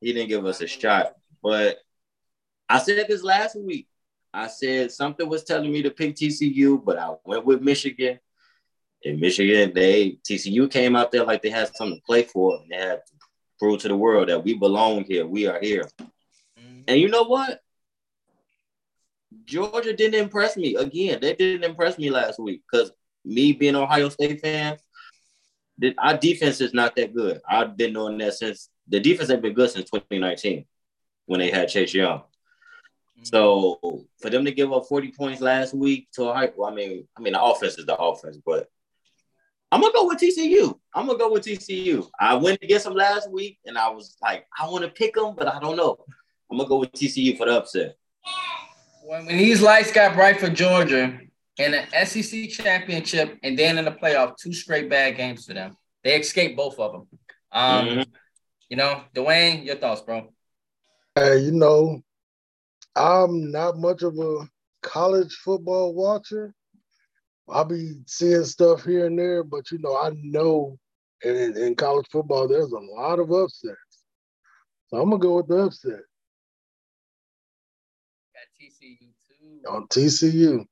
He 0.00 0.12
didn't 0.12 0.28
give 0.28 0.46
us 0.46 0.60
a 0.60 0.66
shot. 0.66 1.14
But 1.42 1.78
I 2.68 2.78
said 2.78 3.06
this 3.08 3.22
last 3.22 3.58
week. 3.60 3.88
I 4.36 4.48
said 4.48 4.92
something 4.92 5.26
was 5.26 5.44
telling 5.44 5.72
me 5.72 5.82
to 5.82 5.90
pick 5.90 6.14
TCU, 6.14 6.84
but 6.84 6.98
I 6.98 7.14
went 7.24 7.46
with 7.46 7.62
Michigan. 7.62 8.20
In 9.02 9.18
Michigan, 9.18 9.72
they 9.74 10.18
TCU 10.28 10.70
came 10.70 10.94
out 10.94 11.10
there 11.10 11.24
like 11.24 11.40
they 11.40 11.48
had 11.48 11.74
something 11.74 11.96
to 11.96 12.02
play 12.02 12.24
for, 12.24 12.60
and 12.60 12.70
they 12.70 12.76
had 12.76 13.00
to 13.06 13.12
prove 13.58 13.80
to 13.80 13.88
the 13.88 13.96
world 13.96 14.28
that 14.28 14.44
we 14.44 14.52
belong 14.52 15.04
here. 15.04 15.26
We 15.26 15.46
are 15.46 15.58
here. 15.58 15.88
Mm-hmm. 16.00 16.80
And 16.86 17.00
you 17.00 17.08
know 17.08 17.22
what? 17.22 17.60
Georgia 19.46 19.94
didn't 19.94 20.20
impress 20.20 20.56
me 20.56 20.74
again. 20.74 21.18
They 21.20 21.34
didn't 21.34 21.64
impress 21.64 21.96
me 21.98 22.10
last 22.10 22.38
week 22.38 22.62
because 22.70 22.92
me 23.24 23.52
being 23.52 23.74
an 23.74 23.82
Ohio 23.82 24.10
State 24.10 24.42
fan, 24.42 24.76
our 25.98 26.16
defense 26.18 26.60
is 26.60 26.74
not 26.74 26.94
that 26.96 27.14
good. 27.14 27.40
I've 27.48 27.76
been 27.76 27.94
knowing 27.94 28.18
that 28.18 28.34
since 28.34 28.68
the 28.86 29.00
defense 29.00 29.30
has 29.30 29.40
been 29.40 29.54
good 29.54 29.70
since 29.70 29.90
2019 29.90 30.66
when 31.24 31.40
they 31.40 31.50
had 31.50 31.68
Chase 31.68 31.94
Young. 31.94 32.22
Mm-hmm. 33.16 33.24
So 33.24 34.06
for 34.20 34.30
them 34.30 34.44
to 34.44 34.52
give 34.52 34.72
up 34.72 34.86
40 34.86 35.12
points 35.12 35.40
last 35.40 35.74
week 35.74 36.08
to 36.12 36.24
a 36.24 36.50
well, 36.56 36.70
I 36.70 36.74
mean, 36.74 37.08
I 37.16 37.20
mean 37.20 37.32
the 37.32 37.42
offense 37.42 37.78
is 37.78 37.86
the 37.86 37.96
offense, 37.96 38.38
but 38.44 38.68
I'm 39.72 39.80
gonna 39.80 39.92
go 39.92 40.06
with 40.06 40.18
TCU. 40.18 40.78
I'm 40.94 41.06
gonna 41.06 41.18
go 41.18 41.32
with 41.32 41.44
TCU. 41.44 42.06
I 42.20 42.34
went 42.34 42.62
against 42.62 42.84
them 42.84 42.94
last 42.94 43.30
week, 43.30 43.58
and 43.64 43.76
I 43.76 43.88
was 43.90 44.16
like, 44.22 44.46
I 44.58 44.68
want 44.68 44.84
to 44.84 44.90
pick 44.90 45.14
them, 45.14 45.34
but 45.36 45.48
I 45.48 45.58
don't 45.58 45.76
know. 45.76 45.96
I'm 46.50 46.58
gonna 46.58 46.68
go 46.68 46.78
with 46.78 46.92
TCU 46.92 47.36
for 47.36 47.46
the 47.46 47.58
upset 47.58 47.96
when, 49.06 49.24
when 49.26 49.38
these 49.38 49.62
lights 49.62 49.92
got 49.92 50.14
bright 50.14 50.40
for 50.40 50.48
Georgia 50.48 51.18
in 51.58 51.72
the 51.72 52.04
SEC 52.04 52.50
championship 52.50 53.38
and 53.42 53.58
then 53.58 53.78
in 53.78 53.84
the 53.84 53.92
playoff, 53.92 54.36
two 54.36 54.52
straight 54.52 54.90
bad 54.90 55.16
games 55.16 55.46
for 55.46 55.54
them. 55.54 55.76
They 56.02 56.16
escaped 56.16 56.56
both 56.56 56.78
of 56.78 56.92
them. 56.92 57.08
Um, 57.52 57.86
mm-hmm. 57.86 58.02
You 58.68 58.76
know, 58.76 59.02
Dwayne, 59.14 59.64
your 59.64 59.76
thoughts, 59.76 60.00
bro? 60.02 60.32
Hey, 61.14 61.38
you 61.38 61.52
know, 61.52 62.02
I'm 62.96 63.50
not 63.50 63.76
much 63.76 64.02
of 64.02 64.18
a 64.18 64.48
college 64.82 65.34
football 65.44 65.94
watcher. 65.94 66.54
I'll 67.48 67.64
be 67.64 67.92
seeing 68.06 68.44
stuff 68.44 68.84
here 68.84 69.06
and 69.06 69.18
there, 69.18 69.44
but 69.44 69.70
you 69.70 69.78
know, 69.78 69.96
I 69.96 70.10
know 70.14 70.78
in, 71.22 71.56
in 71.56 71.74
college 71.74 72.06
football 72.10 72.48
there's 72.48 72.72
a 72.72 72.78
lot 72.78 73.18
of 73.18 73.30
upsets. 73.30 73.76
So 74.88 74.96
I'm 74.96 75.10
gonna 75.10 75.20
go 75.20 75.36
with 75.36 75.48
the 75.48 75.56
upset. 75.56 76.00
Got 78.34 78.48
TCU 78.60 78.98
too. 78.98 79.68
On 79.68 79.86
TCU. 79.88 80.64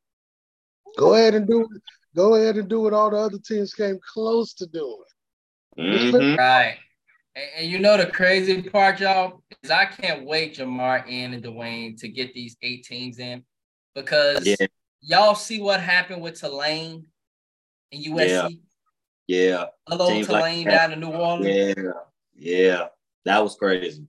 Go 0.97 1.15
ahead 1.15 1.35
and 1.35 1.47
do 1.47 1.61
it. 1.61 1.83
Go 2.17 2.37
ahead 2.37 2.57
and 2.57 2.69
do 2.69 2.81
what 2.81 2.93
all 2.93 3.11
the 3.11 3.17
other 3.17 3.39
teams 3.39 3.75
came 3.75 3.99
close 4.13 4.55
to 4.55 4.67
doing. 4.67 5.03
Mm-hmm. 5.79 6.37
Right. 6.39 6.79
And, 7.37 7.47
and, 7.57 7.71
you 7.71 7.79
know 7.79 7.97
the 7.97 8.07
crazy 8.07 8.63
part, 8.63 9.01
y'all, 9.01 9.43
is 9.63 9.71
I 9.71 9.87
can't 9.87 10.25
wait, 10.25 10.57
Jamar, 10.57 11.05
and 11.11 11.43
Dwayne, 11.43 11.99
to 12.01 12.09
get 12.09 12.33
these 12.33 12.57
eight 12.63 12.85
teams 12.85 13.19
in 13.19 13.45
because 13.95 14.47
yeah. 14.47 14.67
y'all 15.01 15.35
see 15.35 15.61
what 15.61 15.81
happened 15.81 16.23
with 16.23 16.39
Tulane 16.39 17.07
and 17.93 18.05
USC. 18.05 18.59
Yeah. 19.27 19.49
yeah. 19.49 19.65
Hello, 19.89 20.09
Teams 20.09 20.27
Tulane 20.27 20.65
like 20.65 20.75
down 20.75 20.93
in 20.93 21.01
New 21.01 21.11
Orleans. 21.11 21.75
Yeah. 21.77 21.93
Yeah. 22.37 22.87
That 23.25 23.43
was 23.43 23.57
crazy. 23.57 24.07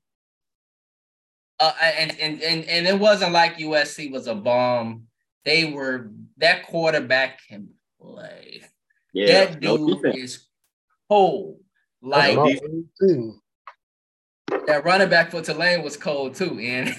Uh, 1.60 1.72
and, 1.82 2.20
and 2.20 2.42
and 2.42 2.66
and 2.66 2.86
it 2.86 3.00
wasn't 3.00 3.32
like 3.32 3.58
USC 3.58 4.12
was 4.12 4.28
a 4.28 4.36
bomb. 4.36 5.04
They 5.46 5.72
were 5.72 6.12
that 6.38 6.66
quarterback 6.68 7.40
can 7.48 7.70
play. 8.02 8.62
Yeah, 9.14 9.46
that 9.46 9.62
dude 9.62 10.04
no 10.04 10.12
is 10.12 10.48
cold. 11.10 11.60
Like 12.06 12.38
that 14.68 14.86
running 14.86 15.10
back 15.10 15.32
for 15.32 15.42
Tulane 15.42 15.82
was 15.82 15.98
cold 15.98 16.36
too, 16.36 16.60
and 16.60 16.96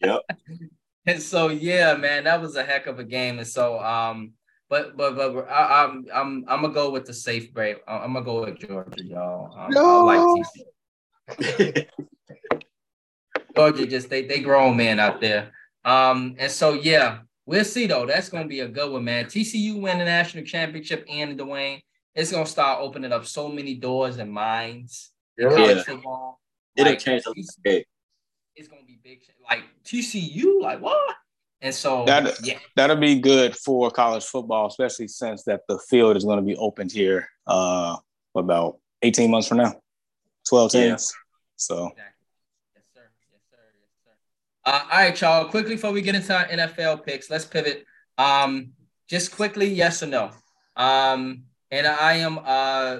yep. 0.00 0.20
and 1.06 1.20
so 1.20 1.48
yeah, 1.48 1.94
man, 1.96 2.24
that 2.24 2.40
was 2.40 2.54
a 2.54 2.62
heck 2.62 2.86
of 2.86 3.00
a 3.00 3.04
game. 3.04 3.38
And 3.38 3.46
so 3.48 3.80
um, 3.80 4.34
but 4.68 4.96
but 4.96 5.16
but 5.16 5.50
I, 5.50 5.82
am 5.82 6.06
I'm, 6.14 6.14
I'm 6.14 6.44
I'm 6.48 6.62
gonna 6.62 6.72
go 6.72 6.90
with 6.90 7.04
the 7.04 7.12
safe 7.12 7.52
break. 7.52 7.78
I'm 7.88 8.12
gonna 8.12 8.24
go 8.24 8.42
with 8.42 8.60
Georgia, 8.60 9.02
y'all. 9.02 9.58
Um, 9.58 9.70
no. 9.72 10.08
I 10.08 10.16
like 10.16 10.46
TC. 11.38 11.88
Georgia 13.56 13.86
just 13.86 14.08
they 14.08 14.24
they 14.24 14.38
grown 14.38 14.76
men 14.76 15.00
out 15.00 15.20
there. 15.20 15.50
Um, 15.84 16.36
and 16.38 16.50
so 16.50 16.74
yeah, 16.74 17.22
we'll 17.44 17.64
see 17.64 17.88
though. 17.88 18.06
That's 18.06 18.28
gonna 18.28 18.46
be 18.46 18.60
a 18.60 18.68
good 18.68 18.92
one, 18.92 19.02
man. 19.02 19.24
TCU 19.24 19.80
win 19.80 19.98
the 19.98 20.04
national 20.04 20.44
championship 20.44 21.04
and 21.08 21.36
Dwayne. 21.36 21.82
It's 22.14 22.30
gonna 22.30 22.46
start 22.46 22.80
opening 22.82 23.12
up 23.12 23.26
so 23.26 23.48
many 23.48 23.74
doors 23.74 24.18
and 24.18 24.30
minds. 24.30 25.12
Yeah. 25.38 25.56
yeah. 25.56 25.82
Football. 25.82 26.40
It'll 26.76 26.92
like, 26.92 26.98
change 26.98 27.24
the 27.24 27.84
It's 28.54 28.68
gonna 28.68 28.82
be 28.86 28.98
big. 29.02 29.20
Like 29.48 29.64
TCU, 29.84 30.60
like 30.60 30.80
what? 30.80 31.16
And 31.62 31.74
so 31.74 32.04
that 32.06 32.44
yeah. 32.44 32.58
that'll 32.74 32.96
be 32.96 33.20
good 33.20 33.56
for 33.56 33.90
college 33.90 34.24
football, 34.24 34.66
especially 34.66 35.08
since 35.08 35.44
that 35.44 35.60
the 35.68 35.78
field 35.78 36.16
is 36.16 36.24
going 36.24 36.38
to 36.38 36.44
be 36.44 36.56
opened 36.56 36.90
here 36.90 37.28
uh 37.46 37.96
about 38.34 38.78
18 39.02 39.30
months 39.30 39.48
from 39.48 39.58
now. 39.58 39.74
12 40.48 40.72
teams. 40.72 40.82
Yeah. 40.82 41.18
So 41.56 41.86
exactly. 41.86 42.02
Yes, 42.74 42.84
sir. 42.94 43.00
Yes, 43.30 43.40
sir. 43.50 43.58
Yes, 43.80 43.90
sir. 44.04 44.10
Uh, 44.64 44.80
all 44.90 44.98
right, 44.98 45.20
y'all. 45.20 45.44
Quickly 45.46 45.76
before 45.76 45.92
we 45.92 46.02
get 46.02 46.16
into 46.16 46.36
our 46.36 46.46
NFL 46.46 47.04
picks, 47.04 47.30
let's 47.30 47.44
pivot. 47.44 47.84
Um, 48.18 48.72
just 49.08 49.34
quickly, 49.34 49.72
yes 49.72 50.02
or 50.02 50.06
no. 50.06 50.30
Um, 50.76 51.44
and 51.72 51.86
I 51.86 52.14
am 52.18 52.38
uh 52.44 52.98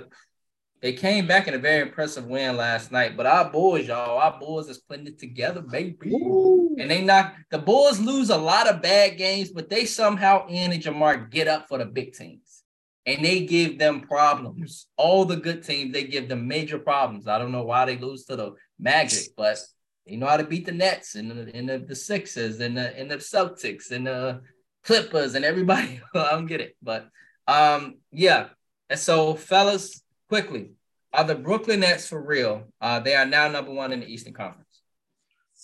they 0.80 0.92
came 0.92 1.28
back 1.28 1.46
in 1.46 1.54
a 1.54 1.58
very 1.58 1.80
impressive 1.80 2.26
win 2.26 2.56
last 2.56 2.90
night. 2.90 3.16
But 3.16 3.26
our 3.26 3.48
boys, 3.48 3.86
y'all, 3.86 4.18
our 4.18 4.36
boys 4.40 4.68
is 4.68 4.78
putting 4.78 5.06
it 5.06 5.16
together, 5.16 5.60
baby. 5.60 6.10
Ooh. 6.10 6.74
And 6.76 6.90
they 6.90 7.02
knock 7.04 7.36
the 7.52 7.58
Bulls 7.58 8.00
lose 8.00 8.30
a 8.30 8.36
lot 8.36 8.66
of 8.66 8.82
bad 8.82 9.16
games, 9.16 9.52
but 9.52 9.70
they 9.70 9.84
somehow 9.84 10.48
in 10.48 10.72
and 10.72 10.82
Jamar 10.82 11.30
get 11.30 11.46
up 11.46 11.68
for 11.68 11.78
the 11.78 11.86
big 11.86 12.14
teams. 12.14 12.64
And 13.06 13.24
they 13.24 13.46
give 13.46 13.78
them 13.78 14.00
problems. 14.00 14.88
All 14.96 15.24
the 15.24 15.36
good 15.36 15.62
teams, 15.62 15.92
they 15.92 16.04
give 16.04 16.28
them 16.28 16.48
major 16.48 16.78
problems. 16.80 17.28
I 17.28 17.38
don't 17.38 17.52
know 17.52 17.64
why 17.64 17.84
they 17.84 17.96
lose 17.96 18.24
to 18.24 18.36
the 18.36 18.52
Magic, 18.78 19.28
but 19.36 19.58
they 20.06 20.16
know 20.16 20.26
how 20.26 20.36
to 20.36 20.44
beat 20.44 20.66
the 20.66 20.72
Nets 20.72 21.14
and 21.14 21.30
the, 21.30 21.54
and 21.54 21.68
the, 21.68 21.78
the 21.78 21.94
Sixers 21.94 22.58
and 22.58 22.76
the 22.76 22.96
and 22.98 23.08
the 23.08 23.16
Celtics 23.16 23.92
and 23.92 24.06
the 24.06 24.40
Clippers 24.82 25.36
and 25.36 25.44
everybody. 25.44 26.00
I 26.14 26.32
don't 26.32 26.46
get 26.46 26.60
it, 26.60 26.76
but 26.82 27.08
um, 27.46 27.98
yeah. 28.10 28.48
And 28.92 29.00
so, 29.00 29.34
fellas, 29.36 30.02
quickly, 30.28 30.72
are 31.14 31.24
the 31.24 31.34
Brooklyn 31.34 31.80
Nets 31.80 32.06
for 32.06 32.20
real? 32.20 32.64
Uh, 32.78 33.00
they 33.00 33.14
are 33.14 33.24
now 33.24 33.48
number 33.48 33.72
one 33.72 33.90
in 33.90 34.00
the 34.00 34.06
Eastern 34.06 34.34
Conference, 34.34 34.82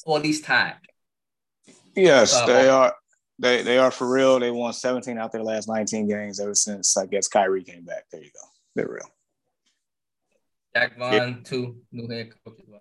or 0.06 0.16
at 0.16 0.22
least 0.22 0.44
tied. 0.44 0.76
Yes, 1.94 2.34
uh, 2.34 2.46
they 2.46 2.70
are. 2.70 2.94
They 3.38 3.60
they 3.60 3.76
are 3.76 3.90
for 3.90 4.10
real. 4.10 4.40
They 4.40 4.50
won 4.50 4.72
17 4.72 5.18
out 5.18 5.30
their 5.30 5.42
last 5.42 5.68
19 5.68 6.09
games 6.09 6.40
ever 6.40 6.55
since 6.55 6.96
I 6.96 7.05
guess 7.05 7.28
Kyrie 7.28 7.64
came 7.64 7.84
back. 7.84 8.05
There 8.10 8.22
you 8.22 8.30
go. 8.32 8.48
They're 8.74 8.88
real. 8.88 9.10
Jacque 10.74 10.96
Vaughn, 10.96 11.12
yeah. 11.12 11.34
two 11.44 11.76
new 11.92 12.09
head 12.09 12.30
coach 12.46 12.60
as 12.62 12.66
well. 12.66 12.80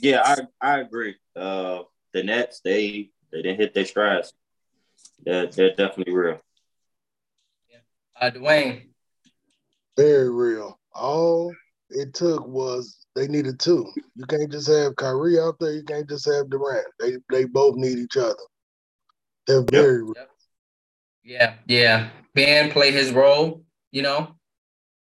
Yeah, 0.00 0.22
I 0.24 0.38
I 0.62 0.78
agree. 0.78 1.14
Uh, 1.36 1.80
the 2.14 2.22
Nets 2.22 2.62
they 2.64 3.10
they 3.30 3.42
didn't 3.42 3.60
hit 3.60 3.74
their 3.74 3.84
strides. 3.84 4.32
They're, 5.26 5.46
they're 5.48 5.74
definitely 5.74 6.14
real. 6.14 6.40
Yeah. 7.68 7.80
Uh, 8.18 8.30
Dwayne. 8.30 8.87
Very 9.98 10.30
real. 10.30 10.78
All 10.94 11.52
it 11.90 12.14
took 12.14 12.46
was 12.46 13.04
they 13.16 13.26
needed 13.26 13.58
two. 13.58 13.84
You 14.14 14.24
can't 14.26 14.50
just 14.50 14.68
have 14.68 14.94
Kyrie 14.94 15.40
out 15.40 15.56
there. 15.58 15.72
You 15.72 15.82
can't 15.82 16.08
just 16.08 16.24
have 16.26 16.48
Durant. 16.48 16.86
They 17.00 17.16
they 17.30 17.44
both 17.46 17.74
need 17.74 17.98
each 17.98 18.16
other. 18.16 18.36
They're 19.48 19.64
very 19.70 20.04
yep. 20.14 20.30
Yeah, 21.24 21.54
yeah. 21.66 22.10
Ben 22.34 22.70
play 22.70 22.92
his 22.92 23.10
role. 23.10 23.64
You 23.90 24.02
know, 24.02 24.36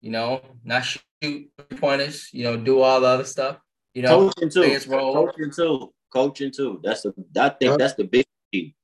you 0.02 0.10
know, 0.10 0.42
not 0.64 0.86
shoot 0.86 1.52
pointers. 1.80 2.30
You 2.34 2.46
know, 2.46 2.58
do 2.58 2.82
all 2.82 3.00
the 3.02 3.08
other 3.08 3.26
stuff. 3.26 3.58
You 3.94 4.02
know, 4.02 4.30
coaching 4.30 4.50
too. 4.50 4.62
His 4.64 4.88
role. 4.88 5.14
Coaching 5.14 5.52
too. 5.52 5.94
coaching 6.12 6.52
too. 6.52 6.80
That's 6.84 7.04
the 7.04 7.14
I 7.40 7.50
think 7.50 7.78
that's 7.78 7.94
the 7.94 8.06
big 8.06 8.26
key. 8.52 8.76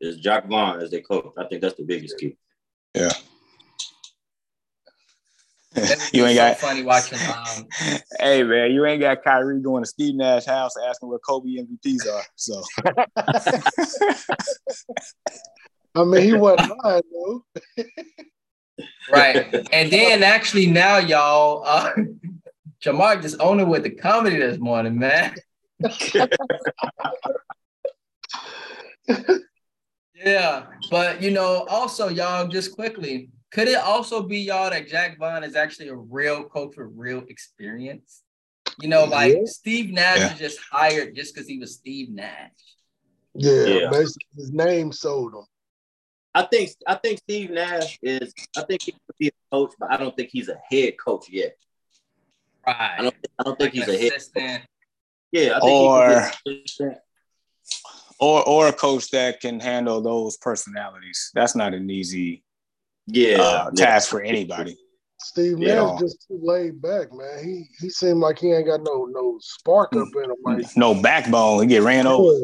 Is 0.00 0.18
Jacque 0.18 0.46
Vaughn 0.46 0.80
as 0.80 0.90
their 0.90 1.00
coach. 1.00 1.32
I 1.38 1.44
think 1.44 1.62
that's 1.62 1.76
the 1.76 1.84
biggest 1.84 2.18
key. 2.18 2.36
Yeah. 2.94 3.12
You 6.12 6.24
ain't 6.24 6.36
so 6.36 6.36
got 6.36 6.58
funny 6.58 6.82
watching. 6.82 7.18
Um, 7.18 7.66
hey 8.20 8.42
man, 8.42 8.70
you 8.70 8.84
ain't 8.86 9.00
got 9.00 9.24
Kyrie 9.24 9.60
going 9.60 9.82
to 9.82 9.88
Steve 9.88 10.14
Nash 10.14 10.44
house 10.44 10.74
asking 10.88 11.08
where 11.08 11.18
Kobe 11.18 11.48
MVPs 11.48 12.06
are. 12.06 12.22
So 12.36 12.62
I 15.96 16.04
mean, 16.04 16.22
he 16.22 16.34
wasn't 16.34 16.72
lying 16.82 17.02
though. 17.12 17.44
right, 19.12 19.68
and 19.72 19.90
then 19.90 20.22
actually 20.22 20.66
now 20.66 20.98
y'all, 20.98 21.64
uh, 21.66 21.90
Jamar 22.82 23.20
just 23.20 23.40
owned 23.40 23.60
it 23.60 23.66
with 23.66 23.82
the 23.82 23.90
comedy 23.90 24.36
this 24.36 24.58
morning, 24.58 24.98
man. 24.98 25.34
yeah, 30.14 30.66
but 30.90 31.20
you 31.20 31.32
know, 31.32 31.66
also 31.68 32.08
y'all 32.08 32.46
just 32.46 32.74
quickly, 32.74 33.30
could 33.54 33.68
it 33.68 33.78
also 33.78 34.20
be 34.20 34.40
y'all 34.40 34.68
that 34.68 34.88
Jacque 34.88 35.16
Vaughn 35.16 35.44
is 35.44 35.54
actually 35.54 35.86
a 35.86 35.94
real 35.94 36.42
coach 36.42 36.76
with 36.76 36.88
real 36.92 37.22
experience? 37.28 38.22
You 38.80 38.88
know, 38.88 39.04
like 39.04 39.32
yeah. 39.32 39.44
Steve 39.44 39.92
Nash 39.92 40.18
yeah. 40.18 40.32
is 40.32 40.38
just 40.40 40.58
hired 40.58 41.14
just 41.14 41.32
because 41.32 41.48
he 41.48 41.58
was 41.58 41.74
Steve 41.74 42.10
Nash. 42.10 42.50
Yeah, 43.32 43.64
yeah, 43.64 43.90
basically 43.90 44.26
his 44.36 44.52
name 44.52 44.90
sold 44.90 45.34
him. 45.34 45.44
I 46.34 46.42
think 46.42 46.70
I 46.84 46.96
think 46.96 47.18
Steve 47.18 47.50
Nash 47.50 47.96
is. 48.02 48.34
I 48.56 48.62
think 48.62 48.82
he 48.82 48.92
could 48.92 49.18
be 49.20 49.28
a 49.28 49.32
coach, 49.52 49.72
but 49.78 49.92
I 49.92 49.98
don't 49.98 50.16
think 50.16 50.30
he's 50.32 50.48
a 50.48 50.58
head 50.68 50.94
coach 50.98 51.28
yet. 51.30 51.56
Right. 52.66 52.96
I 52.98 53.02
don't. 53.02 53.14
I 53.38 53.42
don't 53.44 53.56
think 53.56 53.74
like 53.74 53.86
he's 53.86 53.88
a 53.88 53.98
head. 53.98 54.12
Coach. 54.34 54.62
Yeah. 55.30 55.60
or 55.62 56.28
or 58.18 58.48
or 58.48 58.66
a 58.68 58.72
coach 58.72 59.10
that 59.12 59.40
can 59.40 59.60
handle 59.60 60.00
those 60.00 60.36
personalities. 60.38 61.30
That's 61.34 61.54
not 61.54 61.72
an 61.72 61.88
easy 61.88 62.43
yeah 63.06 63.40
uh, 63.40 63.70
task 63.70 64.10
for 64.10 64.20
anybody. 64.22 64.76
Steve 65.20 65.58
Nash 65.58 65.76
know. 65.76 65.96
just 65.98 66.26
too 66.28 66.38
laid 66.42 66.82
back, 66.82 67.12
man. 67.12 67.42
He 67.42 67.66
he 67.80 67.88
seemed 67.88 68.18
like 68.18 68.38
he 68.38 68.52
ain't 68.52 68.66
got 68.66 68.82
no 68.82 69.06
no 69.06 69.38
spark 69.40 69.94
up 69.96 70.08
in 70.16 70.24
him. 70.24 70.36
Like, 70.44 70.76
no 70.76 71.00
backbone. 71.00 71.62
He 71.62 71.66
get 71.68 71.82
ran 71.82 72.06
over. 72.06 72.38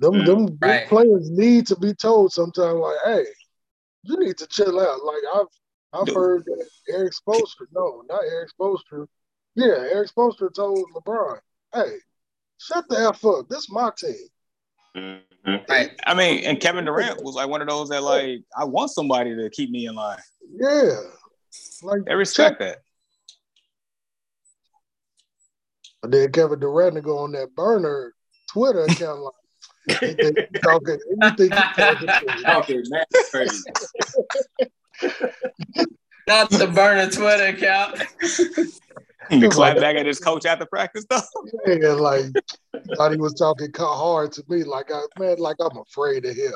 Them, 0.00 0.14
mm, 0.14 0.26
them, 0.26 0.58
right. 0.60 0.80
them 0.80 0.88
players 0.88 1.30
need 1.30 1.66
to 1.68 1.76
be 1.76 1.94
told 1.94 2.32
sometimes, 2.32 2.78
like, 2.78 2.96
hey, 3.04 3.24
you 4.02 4.18
need 4.18 4.36
to 4.38 4.46
chill 4.46 4.80
out. 4.80 5.04
Like 5.04 5.22
I've 5.34 5.46
I've 6.00 6.06
Dude. 6.06 6.16
heard 6.16 6.44
that 6.46 6.68
Erik 6.88 7.12
Spoelstra, 7.12 7.66
no, 7.72 8.02
not 8.08 8.22
Erik 8.24 8.50
Spoelstra. 8.58 9.06
Yeah, 9.54 9.86
Erik 9.92 10.10
Spoelstra 10.10 10.52
told 10.52 10.86
LeBron, 10.94 11.38
hey, 11.72 11.98
shut 12.58 12.84
the 12.88 12.98
F 12.98 13.24
up. 13.24 13.48
This 13.48 13.60
is 13.60 13.70
my 13.70 13.90
team. 13.96 15.20
Mm-hmm. 15.46 15.70
Right. 15.70 15.90
I 16.06 16.14
mean, 16.14 16.44
and 16.44 16.58
Kevin 16.58 16.86
Durant 16.86 17.22
was 17.22 17.34
like 17.34 17.48
one 17.48 17.60
of 17.60 17.68
those 17.68 17.90
that 17.90 18.02
like 18.02 18.42
I 18.56 18.64
want 18.64 18.90
somebody 18.90 19.36
to 19.36 19.50
keep 19.50 19.70
me 19.70 19.86
in 19.86 19.94
line. 19.94 20.18
Yeah. 20.54 21.00
Like 21.82 22.02
I 22.08 22.12
respect 22.14 22.60
check. 22.60 22.68
that. 22.68 22.78
But 26.00 26.10
then 26.12 26.32
Kevin 26.32 26.60
Durant 26.60 26.94
to 26.96 27.02
go 27.02 27.18
on 27.18 27.32
that 27.32 27.54
burner 27.54 28.14
Twitter 28.50 28.84
account 28.84 29.20
like 29.22 30.02
anything 30.02 30.46
talking, 30.62 30.98
anything 31.22 31.50
talking, 31.50 32.82
crazy. 33.30 33.70
Not 36.26 36.48
the 36.50 36.66
burner 36.68 37.10
Twitter 37.10 37.46
account. 37.46 38.02
You 39.30 39.48
clap 39.48 39.76
back 39.76 39.96
at 39.96 40.06
his 40.06 40.18
coach 40.18 40.46
after 40.46 40.66
practice 40.66 41.06
though. 41.08 41.20
Yeah, 41.66 41.92
like 41.92 42.26
thought 42.96 43.12
he 43.12 43.18
was 43.18 43.34
talking 43.34 43.70
hard 43.76 44.32
to 44.32 44.44
me, 44.48 44.64
like 44.64 44.90
I 44.92 45.02
man, 45.18 45.38
like 45.38 45.56
I'm 45.60 45.76
afraid 45.78 46.24
of 46.24 46.36
him. 46.36 46.52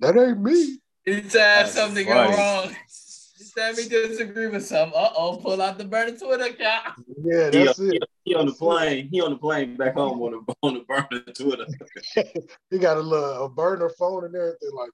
that 0.00 0.16
ain't 0.16 0.40
me. 0.40 0.78
Anytime 1.06 1.66
something 1.66 2.06
go 2.06 2.14
wrong, 2.14 2.74
Anytime 3.56 3.82
he 3.82 3.88
disagree 3.88 4.46
with 4.46 4.64
something, 4.64 4.98
uh 4.98 5.10
oh, 5.16 5.36
pull 5.36 5.60
out 5.60 5.78
the 5.78 5.84
burner 5.84 6.16
Twitter 6.16 6.44
account. 6.44 6.94
Yeah, 7.22 7.50
that's 7.50 7.78
he, 7.78 7.96
it. 7.96 8.04
He, 8.24 8.30
he 8.30 8.34
on 8.34 8.46
the 8.46 8.52
plane. 8.52 9.08
He 9.10 9.20
on 9.20 9.30
the 9.30 9.36
plane 9.36 9.76
back 9.76 9.94
home 9.94 10.20
on 10.22 10.44
the 10.46 10.54
on 10.62 10.74
the 10.74 10.80
burner 10.80 11.22
Twitter. 11.34 11.66
he 12.70 12.78
got 12.78 12.98
a 12.98 13.00
little 13.00 13.46
a 13.46 13.48
burner 13.48 13.90
phone 13.98 14.24
and 14.24 14.34
everything. 14.34 14.70
Like 14.72 14.90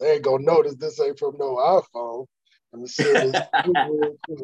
they 0.00 0.12
ain't 0.14 0.22
gonna 0.22 0.44
notice 0.44 0.76
this 0.76 1.00
ain't 1.00 1.18
from 1.18 1.36
no 1.38 1.56
iPhone. 1.56 2.26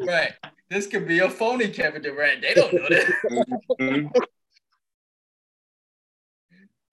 right. 0.07 0.33
This 0.69 0.87
could 0.87 1.07
be 1.07 1.19
a 1.19 1.29
phony 1.29 1.69
Kevin 1.69 2.01
Durant. 2.01 2.41
They 2.41 2.53
don't 2.53 2.73
know 2.73 2.87
that. 2.89 3.13
Mm-hmm. 3.79 4.07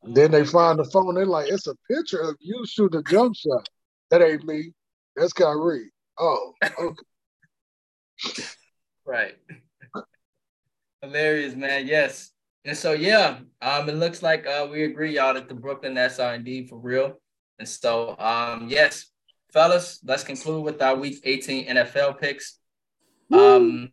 then 0.14 0.30
they 0.30 0.44
find 0.44 0.78
the 0.78 0.84
phone. 0.84 1.14
They're 1.14 1.24
like, 1.24 1.48
it's 1.48 1.66
a 1.66 1.74
picture 1.90 2.20
of 2.20 2.36
you 2.40 2.64
shooting 2.66 3.00
a 3.00 3.02
jump 3.02 3.34
shot. 3.34 3.68
That 4.10 4.22
ain't 4.22 4.44
me. 4.44 4.74
That's 5.16 5.32
Kyrie. 5.32 5.90
Oh, 6.18 6.52
okay. 6.78 8.44
right. 9.06 9.36
Hilarious, 11.00 11.54
man. 11.54 11.86
Yes. 11.86 12.32
And 12.64 12.76
so 12.76 12.92
yeah, 12.92 13.38
um, 13.60 13.88
it 13.88 13.96
looks 13.96 14.22
like 14.22 14.46
uh, 14.46 14.68
we 14.70 14.84
agree, 14.84 15.16
y'all, 15.16 15.34
that 15.34 15.48
the 15.48 15.54
Brooklyn 15.54 15.94
Nets 15.94 16.20
are 16.20 16.34
indeed 16.34 16.68
for 16.68 16.78
real. 16.78 17.18
And 17.59 17.68
so 17.68 18.16
um, 18.18 18.68
yes, 18.68 19.06
fellas, 19.53 20.01
let's 20.05 20.24
conclude 20.24 20.65
with 20.65 20.81
our 20.83 20.97
week 20.97 21.20
18 21.24 21.66
NFL 21.66 22.19
picks. 22.19 22.59
Um, 23.31 23.91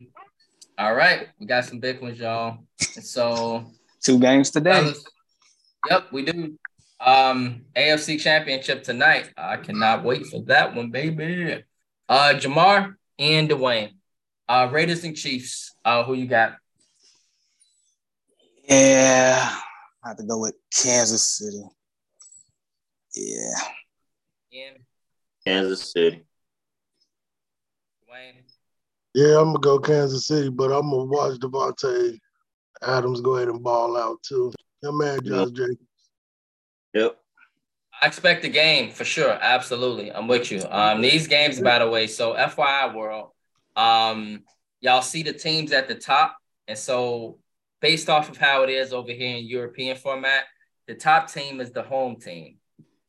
all 0.77 0.95
right, 0.95 1.27
we 1.39 1.45
got 1.45 1.65
some 1.65 1.79
big 1.79 2.01
ones, 2.01 2.19
y'all. 2.19 2.59
So 2.77 3.65
two 4.01 4.19
games 4.19 4.51
today. 4.51 4.73
Fellas, 4.73 5.03
yep, 5.89 6.05
we 6.11 6.25
do. 6.25 6.57
Um, 6.99 7.65
AFC 7.75 8.19
championship 8.19 8.83
tonight. 8.83 9.31
I 9.37 9.57
cannot 9.57 10.03
wait 10.03 10.25
for 10.27 10.41
that 10.43 10.75
one, 10.75 10.91
baby. 10.91 11.63
Uh 12.07 12.33
Jamar 12.33 12.95
and 13.17 13.49
Dwayne. 13.49 13.91
Uh 14.47 14.67
Raiders 14.71 15.03
and 15.03 15.15
Chiefs. 15.15 15.75
Uh 15.85 16.03
who 16.03 16.13
you 16.13 16.25
got? 16.25 16.55
Yeah, 18.67 19.55
I 20.03 20.07
have 20.07 20.17
to 20.17 20.23
go 20.23 20.39
with 20.39 20.55
Kansas 20.75 21.23
City. 21.23 21.63
Yeah. 23.15 23.59
Yeah. 24.51 24.71
Kansas 25.45 25.91
City. 25.91 26.23
Wayne. 28.09 28.43
Yeah, 29.13 29.39
I'm 29.39 29.47
gonna 29.47 29.59
go 29.59 29.79
Kansas 29.79 30.27
City, 30.27 30.49
but 30.49 30.71
I'm 30.71 30.89
gonna 30.89 31.05
watch 31.05 31.39
Davante 31.39 32.17
Adams 32.81 33.21
go 33.21 33.35
ahead 33.35 33.49
and 33.49 33.63
ball 33.63 33.97
out 33.97 34.21
too. 34.23 34.51
Your 34.81 34.93
man 34.93 35.19
Josh 35.23 35.47
yep. 35.47 35.53
Jacobs. 35.53 35.89
Yep. 36.93 37.17
I 38.01 38.07
expect 38.07 38.43
the 38.43 38.49
game 38.49 38.91
for 38.91 39.03
sure. 39.03 39.37
Absolutely. 39.41 40.11
I'm 40.11 40.27
with 40.27 40.51
you. 40.51 40.63
Um, 40.69 41.01
these 41.01 41.27
games, 41.27 41.59
by 41.59 41.79
the 41.79 41.89
way, 41.89 42.07
so 42.07 42.33
FYI 42.33 42.95
world, 42.95 43.31
um, 43.75 44.43
y'all 44.79 45.01
see 45.01 45.21
the 45.21 45.33
teams 45.33 45.73
at 45.73 45.89
the 45.89 45.95
top. 45.95 46.37
And 46.67 46.77
so 46.77 47.39
based 47.81 48.09
off 48.09 48.29
of 48.29 48.37
how 48.37 48.63
it 48.63 48.69
is 48.69 48.93
over 48.93 49.11
here 49.11 49.35
in 49.35 49.45
European 49.45 49.97
format, 49.97 50.45
the 50.87 50.95
top 50.95 51.29
team 51.29 51.59
is 51.59 51.71
the 51.71 51.83
home 51.83 52.15
team. 52.15 52.58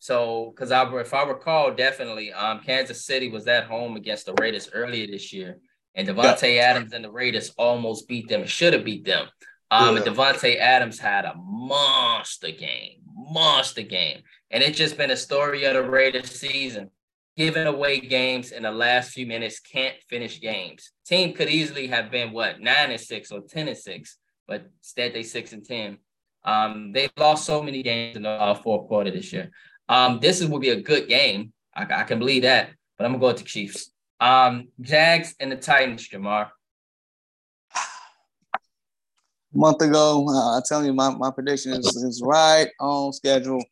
So, 0.01 0.53
because 0.55 0.73
I, 0.73 0.91
if 0.99 1.13
I 1.13 1.25
recall, 1.25 1.75
definitely, 1.75 2.33
um, 2.33 2.61
Kansas 2.61 3.05
City 3.05 3.29
was 3.29 3.47
at 3.47 3.65
home 3.65 3.97
against 3.97 4.25
the 4.25 4.35
Raiders 4.41 4.71
earlier 4.73 5.07
this 5.07 5.31
year, 5.31 5.59
and 5.95 6.09
Davante 6.09 6.55
yeah. 6.55 6.63
Adams 6.63 6.95
and 6.95 7.05
the 7.05 7.11
Raiders 7.11 7.53
almost 7.59 8.09
beat 8.09 8.27
them. 8.27 8.47
Should 8.47 8.73
have 8.73 8.85
beat 8.85 9.05
them. 9.05 9.29
Um, 9.71 9.97
yeah. 9.97 10.35
and 10.43 10.57
Adams 10.59 10.99
had 10.99 11.27
a 11.27 11.35
monster 11.37 12.51
game, 12.51 13.03
monster 13.15 13.83
game, 13.83 14.23
and 14.51 14.63
it's 14.63 14.79
just 14.79 14.97
been 14.97 15.11
a 15.11 15.17
story 15.17 15.65
of 15.65 15.75
the 15.75 15.83
Raiders 15.89 16.31
season. 16.31 16.91
Giving 17.37 17.67
away 17.67 18.01
games 18.01 18.53
in 18.53 18.65
the 18.65 18.73
last 18.73 19.13
few 19.13 19.27
minutes, 19.27 19.61
can't 19.61 19.95
finish 20.09 20.41
games. 20.41 20.91
Team 21.07 21.33
could 21.33 21.49
easily 21.49 21.87
have 21.87 22.11
been 22.11 22.33
what 22.33 22.61
nine 22.61 22.91
and 22.91 23.01
six 23.01 23.31
or 23.31 23.43
ten 23.43 23.69
and 23.69 23.77
six, 23.77 24.17
but 24.49 24.65
instead 24.79 25.13
they 25.13 25.23
six 25.23 25.53
and 25.53 25.65
ten. 25.65 25.99
Um, 26.45 26.93
they 26.93 27.09
lost 27.19 27.45
so 27.45 27.63
many 27.63 27.83
games 27.83 28.17
in 28.17 28.23
the 28.23 28.31
uh, 28.31 28.55
fourth 28.55 28.89
quarter 28.89 29.11
this 29.11 29.33
year. 29.33 29.51
Um, 29.91 30.21
this 30.21 30.41
is, 30.41 30.47
will 30.47 30.61
be 30.61 30.71
a 30.71 30.81
good 30.81 31.09
game. 31.09 31.53
I, 31.75 31.83
I 31.83 32.05
can 32.05 32.21
believe 32.21 32.43
that, 32.43 32.71
but 32.97 33.05
I'm 33.05 33.11
gonna 33.11 33.21
go 33.21 33.27
with 33.27 33.39
the 33.39 33.45
Chiefs. 33.45 33.91
Um, 34.21 34.69
Jags 34.81 35.35
and 35.41 35.51
the 35.51 35.57
Titans, 35.57 36.09
Jamar. 36.09 36.51
A 39.53 39.59
month 39.59 39.83
ago, 39.83 40.25
uh, 40.29 40.59
I 40.59 40.61
tell 40.65 40.85
you, 40.85 40.93
my, 40.93 41.11
my 41.11 41.33
prediction 41.33 41.73
is, 41.73 41.87
is 41.87 42.23
right 42.25 42.69
on 42.79 43.13
schedule. 43.13 43.65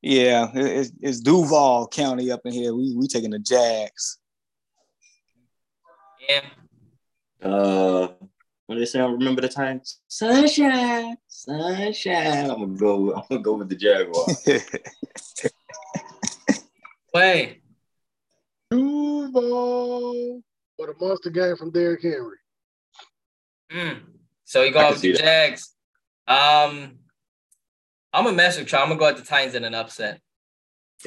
Yeah, 0.00 0.48
it's, 0.54 0.92
it's 1.00 1.20
Duval 1.20 1.88
County 1.88 2.30
up 2.32 2.40
in 2.46 2.52
here. 2.52 2.74
We 2.74 2.94
we 2.96 3.06
taking 3.06 3.30
the 3.30 3.38
Jags. 3.38 4.18
Yeah. 6.26 6.42
Uh, 7.42 8.08
when 8.66 8.78
they 8.78 8.84
say 8.84 9.00
I 9.00 9.06
remember 9.06 9.40
the 9.40 9.48
time, 9.48 9.80
sunshine, 10.08 11.16
sunshine. 11.28 12.50
I'm 12.50 12.60
gonna 12.60 12.66
go. 12.66 13.14
I'm 13.14 13.22
gonna 13.28 13.42
go 13.42 13.54
with 13.54 13.68
the 13.68 13.76
Jaguars. 13.76 14.42
Play. 17.12 17.60
Duval. 18.70 20.42
What 20.76 20.90
a 20.90 20.94
monster 21.00 21.30
game 21.30 21.56
from 21.56 21.70
Derrick 21.70 22.02
Henry. 22.02 22.36
Mm. 23.72 24.00
So 24.44 24.62
you 24.62 24.72
go 24.72 24.90
with 24.90 25.00
the 25.00 25.12
Jags. 25.12 25.74
Um, 26.28 26.98
I'm 28.12 28.24
gonna 28.24 28.32
mess 28.32 28.58
with 28.58 28.70
you. 28.70 28.78
I'm 28.78 28.88
gonna 28.88 28.98
go 28.98 29.06
at 29.06 29.16
the 29.16 29.22
Titans 29.22 29.54
in 29.54 29.64
an 29.64 29.74
upset. 29.74 30.20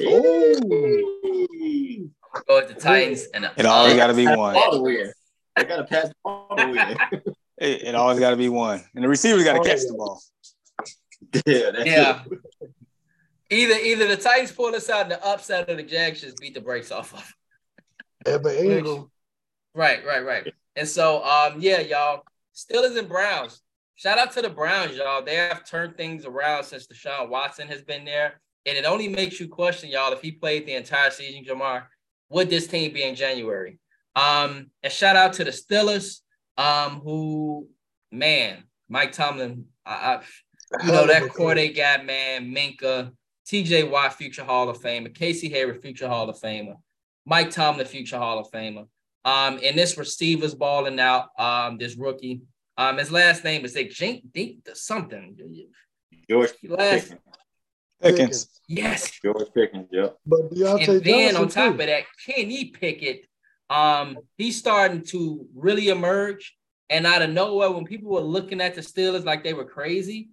Ooh. 0.00 2.10
Go 2.48 2.58
at 2.58 2.68
the 2.68 2.74
Titans 2.74 3.26
and 3.34 3.50
It 3.56 3.66
always 3.66 3.94
got 3.94 4.06
to 4.06 4.14
be 4.14 4.26
one. 4.26 4.56
All 4.56 4.72
the 4.72 4.82
way. 4.82 5.12
I 5.56 5.64
gotta 5.64 5.84
pass 5.84 6.08
the 6.08 6.14
ball 6.24 6.54
the 6.56 6.68
way. 6.68 7.20
It, 7.60 7.82
it 7.88 7.94
always 7.94 8.18
got 8.18 8.30
to 8.30 8.36
be 8.36 8.48
one, 8.48 8.82
and 8.94 9.04
the 9.04 9.08
receivers 9.08 9.44
got 9.44 9.52
to 9.54 9.60
Oh, 9.60 9.62
catch 9.64 9.80
yeah. 9.82 9.90
the 9.90 9.94
ball. 9.94 10.22
yeah, 11.46 11.70
Yeah. 11.84 12.22
it. 12.30 12.38
Either 13.52 13.74
either 13.74 14.06
the 14.08 14.16
Titans 14.16 14.52
pull 14.52 14.74
us 14.74 14.88
out 14.88 15.02
in 15.02 15.08
the 15.10 15.24
upset 15.26 15.68
or 15.68 15.74
the 15.76 15.82
Jags 15.82 16.20
just 16.20 16.38
beat 16.38 16.54
the 16.54 16.60
brakes 16.60 16.90
off 16.92 17.12
of. 17.12 17.32
Evan 18.24 18.52
Engram. 18.54 19.10
Right, 19.74 20.04
right, 20.06 20.24
right. 20.24 20.54
And 20.76 20.86
so 20.88 21.22
um 21.24 21.56
yeah, 21.60 21.80
y'all, 21.80 22.22
Steelers 22.54 22.96
and 22.96 23.08
Browns. 23.08 23.60
Shout 23.96 24.18
out 24.18 24.32
to 24.32 24.42
the 24.42 24.48
Browns, 24.50 24.96
y'all. 24.96 25.22
They 25.24 25.34
have 25.34 25.68
turned 25.68 25.96
things 25.96 26.24
around 26.24 26.64
since 26.64 26.86
Deshaun 26.86 27.28
Watson 27.28 27.68
has 27.68 27.82
been 27.82 28.04
there. 28.04 28.40
And 28.66 28.76
it 28.78 28.84
only 28.84 29.08
makes 29.08 29.40
you 29.40 29.48
question, 29.48 29.90
y'all, 29.90 30.12
if 30.12 30.22
he 30.22 30.32
played 30.32 30.64
the 30.66 30.74
entire 30.74 31.10
season, 31.10 31.44
Jamar, 31.44 31.84
would 32.30 32.48
this 32.50 32.66
team 32.66 32.92
be 32.94 33.02
in 33.02 33.14
January? 33.14 33.78
Um, 34.16 34.70
and 34.82 34.92
shout 34.92 35.16
out 35.16 35.32
to 35.34 35.44
the 35.44 35.50
Steelers, 35.50 36.20
um, 36.60 37.00
who, 37.00 37.68
man, 38.12 38.64
Mike 38.88 39.12
Tomlin, 39.12 39.64
I, 39.86 39.92
I 39.92 40.84
you 40.84 40.92
know, 40.92 41.06
that 41.06 41.30
core 41.30 41.54
they 41.54 41.70
got, 41.70 42.04
man, 42.04 42.54
Minkah, 42.54 43.12
TJ 43.48 43.90
Watt, 43.90 44.14
future 44.14 44.44
Hall 44.44 44.68
of 44.68 44.80
Famer, 44.80 45.14
Casey 45.14 45.48
Hayward, 45.48 45.80
future 45.80 46.08
Hall 46.08 46.28
of 46.28 46.38
Famer, 46.38 46.76
Mike 47.24 47.50
Tomlin, 47.50 47.86
future 47.86 48.18
Hall 48.18 48.38
of 48.38 48.50
Famer. 48.50 48.86
Um, 49.24 49.58
and 49.62 49.76
this 49.76 49.96
receiver's 49.96 50.54
balling 50.54 51.00
out, 51.00 51.28
um, 51.38 51.78
this 51.78 51.96
rookie. 51.96 52.42
Um, 52.76 52.98
his 52.98 53.10
last 53.10 53.44
name 53.44 53.64
is 53.64 53.74
like 53.74 53.90
Jink 53.90 54.24
Dink 54.32 54.66
something. 54.74 55.36
George 56.28 56.50
Last, 56.64 57.08
Pickens. 57.08 57.20
Pickens. 58.00 58.60
yes. 58.68 59.10
George 59.22 59.48
Pickens, 59.54 59.88
yep. 59.90 60.16
But 60.24 60.50
Diontae 60.50 60.88
And 60.88 61.04
then 61.04 61.34
Johnson 61.34 61.42
on 61.42 61.48
top 61.48 61.76
too. 61.76 61.80
of 61.82 61.86
that, 61.88 62.04
Kenny 62.24 62.66
Pickett, 62.66 63.26
um, 63.70 64.18
he's 64.36 64.58
starting 64.58 65.02
to 65.04 65.46
really 65.54 65.88
emerge. 65.88 66.56
And 66.90 67.06
out 67.06 67.22
of 67.22 67.30
nowhere, 67.30 67.70
when 67.70 67.84
people 67.84 68.10
were 68.10 68.20
looking 68.20 68.60
at 68.60 68.74
the 68.74 68.80
Steelers 68.80 69.24
like 69.24 69.44
they 69.44 69.54
were 69.54 69.64
crazy, 69.64 70.30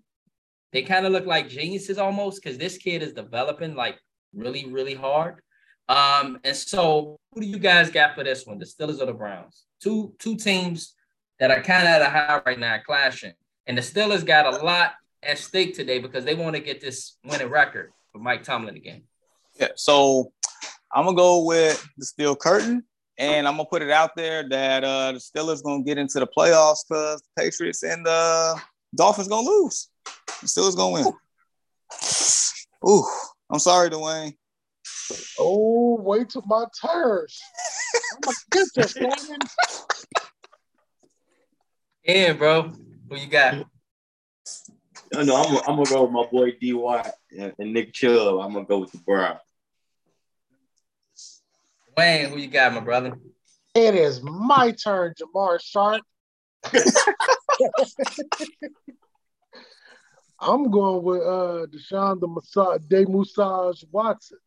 they 0.73 0.81
kind 0.81 1.05
of 1.05 1.11
look 1.11 1.27
like 1.27 1.47
geniuses 1.47 1.99
almost 1.99 2.41
because 2.41 2.57
this 2.57 2.77
kid 2.77 3.03
is 3.03 3.13
developing 3.13 3.75
like 3.75 3.99
really, 4.33 4.65
really 4.65 4.95
hard. 4.95 5.41
Um, 5.87 6.39
and 6.43 6.55
so 6.55 7.17
who 7.31 7.41
do 7.41 7.47
you 7.47 7.59
guys 7.59 7.91
got 7.91 8.15
for 8.15 8.23
this 8.23 8.45
one? 8.45 8.57
The 8.57 8.65
Steelers 8.65 8.99
or 8.99 9.05
the 9.05 9.13
Browns? 9.13 9.65
Two 9.81 10.13
two 10.19 10.35
teams 10.35 10.95
that 11.39 11.51
are 11.51 11.61
kind 11.61 11.83
of 11.83 11.89
at 11.89 12.01
a 12.01 12.09
high 12.09 12.41
right 12.45 12.59
now, 12.59 12.79
clashing. 12.85 13.33
And 13.67 13.77
the 13.77 13.81
Steelers 13.81 14.25
got 14.25 14.51
a 14.51 14.65
lot 14.65 14.93
at 15.21 15.37
stake 15.37 15.75
today 15.75 15.99
because 15.99 16.25
they 16.25 16.35
want 16.35 16.55
to 16.55 16.61
get 16.61 16.81
this 16.81 17.17
winning 17.23 17.49
record 17.49 17.91
for 18.11 18.19
Mike 18.19 18.43
Tomlin 18.43 18.75
again. 18.75 19.03
Yeah. 19.59 19.69
So 19.75 20.33
I'm 20.91 21.05
gonna 21.05 21.15
go 21.15 21.43
with 21.43 21.87
the 21.97 22.05
steel 22.05 22.35
curtain, 22.35 22.83
and 23.17 23.47
I'm 23.47 23.57
gonna 23.57 23.69
put 23.69 23.81
it 23.81 23.89
out 23.89 24.15
there 24.15 24.47
that 24.49 24.83
uh, 24.83 25.13
the 25.13 25.19
Steelers 25.19 25.63
gonna 25.63 25.83
get 25.83 25.97
into 25.97 26.19
the 26.19 26.27
playoffs 26.27 26.79
because 26.87 27.21
the 27.21 27.43
Patriots 27.43 27.83
and 27.83 28.05
the 28.05 28.61
Dolphins 28.95 29.27
gonna 29.27 29.47
lose. 29.47 29.89
The 30.41 30.47
Steelers 30.47 30.75
gonna 30.75 30.93
win. 30.93 31.13
Ooh, 32.87 33.05
I'm 33.51 33.59
sorry, 33.59 33.89
Dwayne. 33.89 34.35
Oh, 35.39 35.97
wait 36.01 36.29
till 36.29 36.43
my 36.45 36.65
turn. 36.81 37.25
I'm 38.13 38.19
gonna 38.21 38.37
get 38.51 38.67
this, 38.75 38.91
Shannon. 38.91 39.39
Yeah, 42.03 42.33
bro. 42.33 42.73
Who 43.09 43.15
you 43.15 43.27
got? 43.27 43.65
No, 45.13 45.21
no, 45.23 45.35
I'm, 45.35 45.57
I'm 45.67 45.75
gonna 45.77 45.89
go 45.89 46.03
with 46.03 46.11
my 46.11 46.25
boy 46.25 46.51
D 46.59 46.73
Watt 46.73 47.13
and, 47.37 47.53
and 47.57 47.73
Nick 47.73 47.93
Chubb. 47.93 48.39
I'm 48.39 48.53
gonna 48.53 48.65
go 48.65 48.79
with 48.79 48.91
the 48.91 48.97
Browns. 48.99 49.39
Wayne, 51.97 52.29
who 52.29 52.37
you 52.37 52.47
got, 52.47 52.73
my 52.73 52.79
brother? 52.79 53.17
It 53.73 53.95
is 53.95 54.21
my 54.21 54.71
turn, 54.71 55.13
Jamar 55.19 55.59
Sharp. 55.61 56.01
I'm 60.39 60.69
going 60.69 61.03
with 61.03 61.21
uh 61.21 61.65
Deshaun 61.67 62.19
the 62.19 62.27
Massage 62.27 62.81
De 62.87 63.05
Musage 63.05 63.83
Watson. 63.91 64.37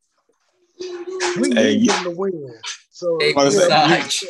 We 1.36 1.50
Hey, 1.52 1.74
need 1.76 1.86
you- 1.86 1.92
him 1.92 2.04
to 2.04 2.10
win. 2.10 2.54
So 2.92 3.18
De 3.18 3.32
What 3.32 3.46
is 3.48 3.56
that? 3.56 3.88
Musage. 3.88 4.24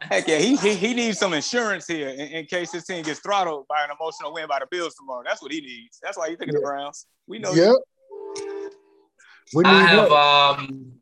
Heck 0.00 0.26
yeah, 0.28 0.38
he 0.38 0.56
he, 0.56 0.74
he 0.74 0.94
needs 0.94 1.18
some 1.18 1.34
insurance 1.34 1.86
here 1.86 2.08
in, 2.08 2.20
in 2.20 2.46
case 2.46 2.72
his 2.72 2.84
team 2.84 3.02
gets 3.04 3.20
throttled 3.20 3.66
by 3.68 3.82
an 3.84 3.90
emotional 3.98 4.32
win 4.32 4.46
by 4.48 4.58
the 4.60 4.66
Bills 4.70 4.94
tomorrow. 4.94 5.22
That's 5.26 5.42
what 5.42 5.52
he 5.52 5.60
needs. 5.60 5.98
That's 6.02 6.16
why 6.16 6.28
he's 6.30 6.38
picking 6.38 6.54
the 6.54 6.60
Yeah. 6.60 6.66
Browns. 6.66 7.06
We 7.26 7.38
know. 7.38 7.52
Yep. 7.52 7.74
We 9.54 9.64
need 9.64 9.70
I 9.70 9.82
have 9.86 10.10
what? 10.10 10.58
um 10.58 10.92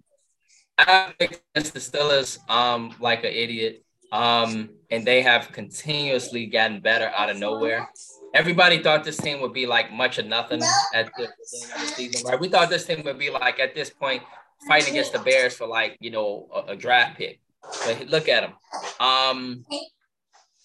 I 0.79 1.13
against 1.21 1.75
the 1.75 1.81
Steelers 1.81 2.39
um 2.51 2.95
like 3.01 3.21
an 3.25 3.33
idiot. 3.33 3.85
Um 4.11 4.71
and 4.91 5.07
they 5.07 5.23
have 5.23 5.53
continuously 5.53 6.47
gotten 6.47 6.81
better 6.81 7.11
out 7.17 7.31
of 7.31 7.39
nowhere. 7.39 7.89
Everybody 8.35 8.83
thought 8.83 9.05
this 9.05 9.17
team 9.19 9.41
would 9.41 9.53
be 9.53 9.67
like 9.67 9.93
much 9.93 10.19
of 10.19 10.27
nothing 10.27 10.63
at 10.95 11.07
the 11.17 11.29
beginning 11.29 11.75
of 11.75 11.81
the 11.81 11.87
season, 11.87 12.27
right? 12.29 12.41
We 12.41 12.49
thought 12.49 12.71
this 12.71 12.85
team 12.87 13.03
would 13.05 13.19
be 13.19 13.31
like 13.31 13.61
at 13.61 13.75
this 13.75 13.91
point 13.91 14.23
fighting 14.69 14.91
against 14.91 15.13
the 15.13 15.19
Bears 15.19 15.55
for 15.55 15.67
like, 15.67 15.97
you 16.01 16.11
know, 16.11 16.49
a, 16.55 16.73
a 16.73 16.77
draft 16.77 17.19
pick. 17.19 17.41
But 17.85 18.09
look 18.09 18.29
at 18.29 18.43
them. 18.43 18.53
Um 19.01 19.65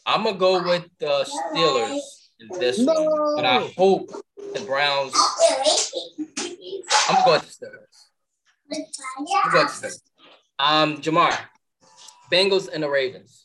I'm 0.06 0.24
gonna 0.24 0.38
go 0.38 0.64
with 0.64 0.86
the 1.00 1.26
Steelers 1.26 2.00
in 2.40 2.60
this 2.60 2.78
one, 2.78 3.36
but 3.36 3.46
I 3.46 3.70
hope 3.78 4.10
the 4.54 4.62
Browns. 4.62 5.14
I'm 7.10 7.16
gonna 7.16 7.26
go 7.26 7.32
with 7.34 7.46
the 7.60 7.66
Steelers. 7.66 7.97
I'm 8.72 9.26
gonna 9.26 9.52
go 9.52 9.64
with 9.64 9.82
the 9.82 9.88
Steelers. 9.88 10.02
Um, 10.60 10.98
Jamar, 10.98 11.38
Bengals 12.32 12.70
and 12.72 12.84
the 12.84 12.90
Ravens. 12.90 13.44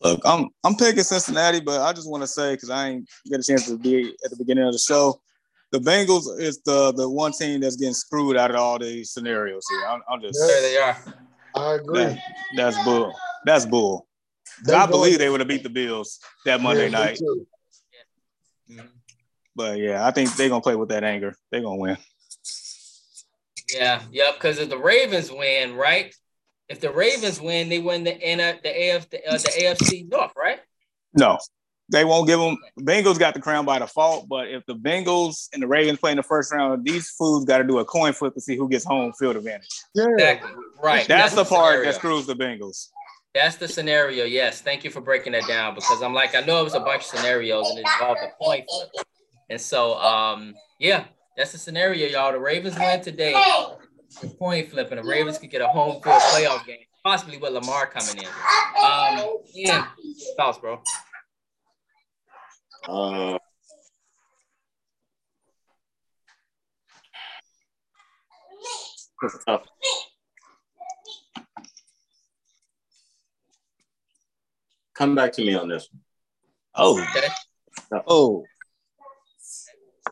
Look, 0.00 0.20
I'm 0.24 0.48
I'm 0.64 0.74
picking 0.74 1.02
Cincinnati, 1.02 1.60
but 1.60 1.80
I 1.80 1.92
just 1.92 2.10
want 2.10 2.22
to 2.22 2.26
say 2.26 2.54
because 2.54 2.70
I 2.70 2.88
ain't 2.88 3.08
get 3.26 3.40
a 3.40 3.42
chance 3.42 3.66
to 3.66 3.78
be 3.78 4.14
at 4.24 4.30
the 4.30 4.36
beginning 4.36 4.64
of 4.64 4.72
the 4.72 4.78
show. 4.78 5.20
The 5.72 5.78
Bengals 5.78 6.38
is 6.38 6.60
the 6.62 6.92
the 6.92 7.08
one 7.08 7.32
team 7.32 7.60
that's 7.60 7.76
getting 7.76 7.94
screwed 7.94 8.36
out 8.36 8.50
of 8.50 8.56
all 8.56 8.78
these 8.78 9.12
scenarios 9.12 9.64
here. 9.70 9.86
I'm, 9.88 10.02
I'm 10.10 10.20
just 10.20 10.38
There 10.38 10.60
they 10.62 10.76
are. 10.78 10.96
I 11.54 11.74
agree. 11.74 12.04
that, 12.04 12.18
that's 12.56 12.84
bull. 12.84 13.14
That's 13.44 13.66
bull. 13.66 14.06
I 14.72 14.86
believe 14.86 15.18
they 15.18 15.28
would 15.28 15.40
have 15.40 15.48
beat 15.48 15.62
the 15.62 15.70
Bills 15.70 16.20
that 16.44 16.60
Monday 16.60 16.84
Yeah, 16.84 16.88
me 16.88 16.92
night, 16.92 17.18
too. 17.18 17.46
but 19.56 19.78
yeah, 19.78 20.06
I 20.06 20.10
think 20.10 20.34
they're 20.36 20.48
gonna 20.48 20.60
play 20.60 20.76
with 20.76 20.90
that 20.90 21.04
anger. 21.04 21.34
They're 21.50 21.62
gonna 21.62 21.76
win. 21.76 21.96
Yeah, 23.74 24.02
yep. 24.12 24.34
Because 24.34 24.58
if 24.58 24.68
the 24.68 24.78
Ravens 24.78 25.30
win, 25.30 25.74
right? 25.74 26.14
If 26.68 26.80
the 26.80 26.90
Ravens 26.90 27.40
win, 27.40 27.68
they 27.68 27.78
win 27.78 28.04
the 28.04 28.14
N 28.14 28.38
the 28.62 28.90
AF 28.90 29.10
the, 29.10 29.26
uh, 29.26 29.32
the 29.32 29.52
AFC 29.60 30.10
North, 30.10 30.32
right? 30.36 30.60
No, 31.16 31.38
they 31.90 32.04
won't 32.04 32.26
give 32.26 32.40
them. 32.40 32.56
Bengals 32.80 33.18
got 33.18 33.34
the 33.34 33.40
crown 33.40 33.64
by 33.64 33.78
default, 33.78 34.28
but 34.28 34.48
if 34.48 34.64
the 34.66 34.74
Bengals 34.74 35.48
and 35.52 35.62
the 35.62 35.66
Ravens 35.66 35.98
play 35.98 36.12
in 36.12 36.16
the 36.16 36.22
first 36.22 36.52
round, 36.52 36.84
these 36.84 37.10
fools 37.10 37.44
got 37.44 37.58
to 37.58 37.64
do 37.64 37.78
a 37.78 37.84
coin 37.84 38.12
flip 38.12 38.34
to 38.34 38.40
see 38.40 38.56
who 38.56 38.68
gets 38.68 38.84
home 38.84 39.12
field 39.12 39.36
advantage. 39.36 39.68
Yeah. 39.94 40.08
Exactly. 40.08 40.50
Right. 40.82 41.06
That's, 41.06 41.34
the 41.34 41.44
part 41.44 41.72
scenario. 41.72 41.84
that 41.84 41.94
screws 41.96 42.26
the 42.26 42.34
Bengals. 42.34 42.88
That's 43.34 43.56
the 43.56 43.68
scenario. 43.68 44.24
Yes. 44.24 44.62
Thank 44.62 44.84
you 44.84 44.90
for 44.90 45.00
breaking 45.00 45.32
that 45.32 45.46
down 45.46 45.74
because 45.74 46.02
I'm 46.02 46.14
like, 46.14 46.34
I 46.34 46.40
know 46.40 46.60
it 46.60 46.64
was 46.64 46.74
a 46.74 46.80
bunch 46.80 47.02
of 47.02 47.18
scenarios 47.18 47.68
and 47.68 47.78
it 47.78 47.86
involved 47.92 48.20
a 48.22 48.30
coin 48.42 48.64
flip. 48.68 49.06
And 49.50 49.60
so, 49.60 49.98
um, 49.98 50.54
yeah, 50.78 51.04
that's 51.36 51.52
the 51.52 51.58
scenario, 51.58 52.06
y'all. 52.06 52.32
The 52.32 52.38
Ravens 52.38 52.76
win 52.78 53.00
today. 53.00 53.32
The 54.22 54.28
coin 54.38 54.66
flip, 54.66 54.90
and 54.90 54.98
the 54.98 55.04
Ravens 55.04 55.38
could 55.38 55.50
get 55.50 55.60
a 55.60 55.66
home 55.66 56.00
field 56.02 56.20
playoff 56.22 56.64
game, 56.66 56.78
possibly 57.02 57.36
with 57.38 57.52
Lamar 57.52 57.86
coming 57.86 58.18
in. 58.18 58.24
Um, 58.84 59.38
yeah, 59.52 59.88
thoughts, 60.36 60.58
bro. 60.58 60.80
Uh, 62.88 63.38
it's 69.22 69.44
tough. 69.44 69.62
Come 74.94 75.14
back 75.16 75.32
to 75.32 75.42
me 75.44 75.54
on 75.54 75.68
this 75.68 75.88
one. 75.90 76.02
Oh, 76.76 77.02
Okay. 77.02 77.28
oh, 78.06 78.44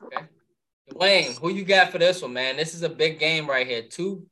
Okay. 0.05 0.27
Dwayne, 0.95 1.39
who 1.39 1.51
you 1.51 1.65
got 1.65 1.91
for 1.91 1.99
this 1.99 2.23
one, 2.23 2.33
man? 2.33 2.57
This 2.57 2.75
is 2.75 2.83
a 2.83 2.89
big 2.89 3.19
game 3.19 3.49
right 3.49 3.67
here. 3.67 3.83
Two 3.83 4.27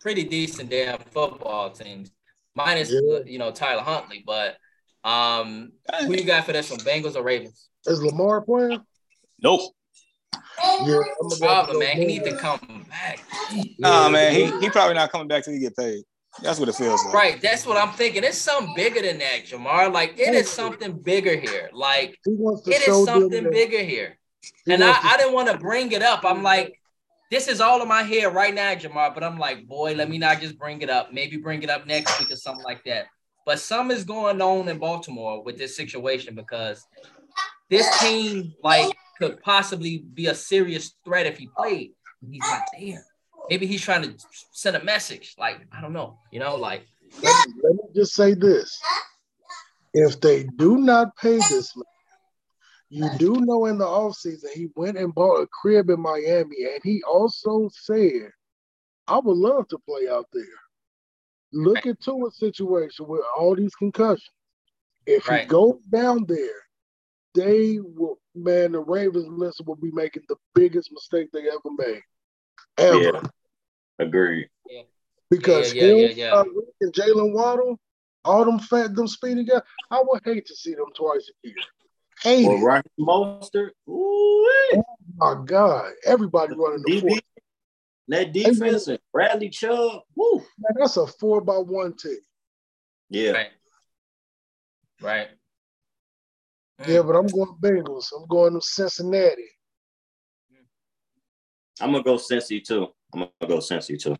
pretty 0.00 0.24
decent 0.24 0.68
damn 0.70 0.98
football 0.98 1.70
teams, 1.70 2.10
minus 2.54 2.90
Yeah. 2.90 3.20
you 3.24 3.38
know 3.38 3.50
Tyler 3.50 3.82
Huntley, 3.82 4.22
but 4.26 4.56
um, 5.04 5.72
who 6.06 6.14
you 6.14 6.24
got 6.24 6.44
for 6.46 6.52
this 6.52 6.70
one? 6.70 6.80
Bengals 6.80 7.16
or 7.16 7.22
Ravens? 7.22 7.68
Is 7.86 8.02
Lamar 8.02 8.40
playing? 8.42 8.80
nope. 9.40 9.72
Yeah. 10.62 10.98
I'm 11.20 11.28
gonna 11.28 11.36
Problem, 11.40 11.78
man. 11.80 11.96
He 11.96 12.04
need 12.04 12.24
to 12.24 12.36
come 12.36 12.86
back. 12.88 13.20
Nah, 13.78 14.04
Yeah, 14.04 14.08
man, 14.08 14.34
he 14.34 14.60
he 14.60 14.70
probably 14.70 14.94
not 14.94 15.10
coming 15.10 15.28
back 15.28 15.44
till 15.44 15.52
he 15.54 15.60
get 15.60 15.76
paid. 15.76 16.02
That's 16.42 16.58
what 16.58 16.68
it 16.68 16.74
feels 16.74 17.04
like. 17.04 17.14
Right. 17.14 17.40
That's 17.42 17.66
what 17.66 17.76
I'm 17.76 17.92
thinking. 17.94 18.24
It's 18.24 18.38
something 18.38 18.72
bigger 18.74 19.02
than 19.02 19.18
that, 19.18 19.44
Jamar. 19.46 19.92
Like 19.92 20.18
it 20.18 20.34
is 20.34 20.50
something 20.50 20.92
bigger 20.92 21.36
here. 21.36 21.68
Like 21.72 22.16
it 22.24 22.88
is 22.88 23.04
something 23.04 23.50
bigger 23.50 23.82
here. 23.82 24.18
And 24.66 24.82
I, 24.82 24.92
I 25.02 25.16
didn't 25.16 25.34
want 25.34 25.50
to 25.50 25.58
bring 25.58 25.92
it 25.92 26.02
up. 26.02 26.24
I'm 26.24 26.42
like, 26.42 26.78
this 27.30 27.48
is 27.48 27.60
all 27.60 27.80
in 27.82 27.88
my 27.88 28.02
head 28.02 28.34
right 28.34 28.54
now, 28.54 28.74
Jamar. 28.74 29.14
But 29.14 29.24
I'm 29.24 29.38
like, 29.38 29.66
boy, 29.66 29.94
let 29.94 30.10
me 30.10 30.18
not 30.18 30.40
just 30.40 30.58
bring 30.58 30.82
it 30.82 30.90
up. 30.90 31.12
Maybe 31.12 31.36
bring 31.36 31.62
it 31.62 31.70
up 31.70 31.86
next 31.86 32.18
week 32.20 32.30
or 32.30 32.36
something 32.36 32.64
like 32.64 32.84
that. 32.84 33.06
But 33.44 33.58
something 33.58 33.96
is 33.96 34.04
going 34.04 34.40
on 34.40 34.68
in 34.68 34.78
Baltimore 34.78 35.42
with 35.42 35.58
this 35.58 35.76
situation 35.76 36.34
because 36.34 36.84
this 37.70 37.88
team 38.00 38.54
like 38.62 38.94
could 39.18 39.40
possibly 39.42 40.04
be 40.14 40.26
a 40.26 40.34
serious 40.34 40.94
threat 41.04 41.26
if 41.26 41.38
he 41.38 41.48
played. 41.56 41.92
And 42.22 42.34
he's 42.34 42.42
like, 42.48 42.62
damn, 42.78 43.02
maybe 43.48 43.66
he's 43.66 43.82
trying 43.82 44.02
to 44.02 44.14
send 44.52 44.76
a 44.76 44.84
message. 44.84 45.34
Like, 45.38 45.66
I 45.72 45.80
don't 45.80 45.92
know, 45.92 46.18
you 46.30 46.38
know, 46.38 46.56
like. 46.56 46.86
Let 47.22 47.48
me, 47.48 47.54
let 47.62 47.74
me 47.74 47.82
just 47.94 48.14
say 48.14 48.34
this: 48.34 48.80
if 49.92 50.20
they 50.20 50.44
do 50.56 50.78
not 50.78 51.16
pay 51.16 51.36
this 51.36 51.76
man, 51.76 51.84
you 52.92 53.08
do 53.16 53.40
know 53.40 53.64
in 53.66 53.78
the 53.78 53.86
offseason 53.86 54.50
he 54.52 54.68
went 54.76 54.98
and 54.98 55.14
bought 55.14 55.40
a 55.40 55.46
crib 55.46 55.88
in 55.88 55.98
Miami, 55.98 56.56
and 56.64 56.80
he 56.84 57.02
also 57.04 57.70
said, 57.72 58.30
"I 59.08 59.18
would 59.18 59.36
love 59.36 59.66
to 59.68 59.78
play 59.78 60.08
out 60.08 60.26
there." 60.32 60.44
Look 61.54 61.86
into 61.86 62.26
a 62.26 62.30
situation 62.30 63.06
with 63.08 63.22
all 63.36 63.56
these 63.56 63.74
concussions. 63.74 64.28
If 65.06 65.26
right. 65.28 65.42
he 65.42 65.46
goes 65.46 65.80
down 65.90 66.26
there, 66.26 66.62
they 67.34 67.78
will, 67.80 68.18
man, 68.34 68.72
the 68.72 68.80
Ravens 68.80 69.26
list 69.26 69.62
will 69.66 69.76
be 69.76 69.90
making 69.92 70.24
the 70.28 70.36
biggest 70.54 70.92
mistake 70.92 71.30
they 71.32 71.48
ever 71.48 71.70
made. 71.78 72.02
Ever. 72.76 73.00
Yeah. 73.00 73.20
Agreed. 73.98 74.48
Yeah. 74.68 74.82
Because 75.30 75.72
yeah, 75.72 75.86
yeah, 75.86 76.08
yeah, 76.08 76.34
uh, 76.34 76.44
and 76.82 76.92
Jaylen 76.92 77.32
Waddle, 77.32 77.78
all 78.22 78.44
them 78.44 78.58
fat, 78.58 78.94
them 78.94 79.08
speedy 79.08 79.44
guys, 79.44 79.62
I 79.90 80.02
would 80.04 80.20
hate 80.26 80.44
to 80.46 80.54
see 80.54 80.74
them 80.74 80.92
twice 80.94 81.30
a 81.42 81.48
year. 81.48 81.56
Hate 82.22 82.46
or 82.46 82.64
Raheem 82.64 82.82
Mostert. 83.00 83.70
Ooh, 83.88 84.48
oh 84.74 84.84
my 85.16 85.42
God. 85.44 85.90
Everybody 86.04 86.54
running 86.56 86.82
the 86.82 87.00
DB, 87.00 87.20
That 88.08 88.32
defense 88.32 88.86
and 88.88 88.98
Bradley 89.12 89.48
Chubb. 89.48 90.02
Woo. 90.14 90.38
Man, 90.58 90.74
that's 90.78 90.96
a 90.96 91.06
four 91.06 91.40
by 91.40 91.56
one 91.56 91.96
team. 91.96 92.18
Yeah. 93.10 93.32
Right. 93.32 93.48
Right. 95.00 95.28
Yeah, 96.86 97.02
but 97.02 97.14
I'm 97.14 97.26
going 97.26 97.56
Bengals. 97.60 98.06
I'm 98.16 98.26
going 98.26 98.54
to 98.54 98.60
Cincinnati. 98.60 99.48
I'm 101.80 101.92
gonna 101.92 102.04
go 102.04 102.14
Cincy 102.16 102.62
too. 102.62 102.88
I'm 103.12 103.20
gonna 103.20 103.30
go 103.48 103.58
Cincy 103.58 104.00
too. 104.00 104.16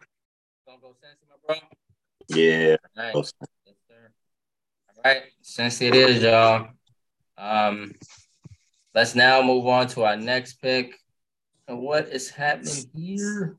Gonna 0.67 0.79
go 0.81 0.97
Cincy, 1.01 1.29
my 1.29 1.37
bro. 1.47 1.57
Yeah. 2.29 2.77
All 2.97 3.05
right. 3.05 3.15
Yes, 3.15 3.33
All 4.97 5.03
right. 5.05 5.23
Cincy 5.45 5.89
it 5.89 5.95
is, 5.95 6.23
y'all. 6.23 6.71
Um, 7.43 7.93
let's 8.95 9.17
now 9.17 9.43
move 9.43 9.67
on 9.67 9.89
to 9.89 10.05
our 10.05 10.17
next 10.17 10.55
pick. 10.63 10.97
And 11.67 11.81
what 11.81 12.09
is 12.09 12.31
happening 12.31 12.85
here? 12.95 13.57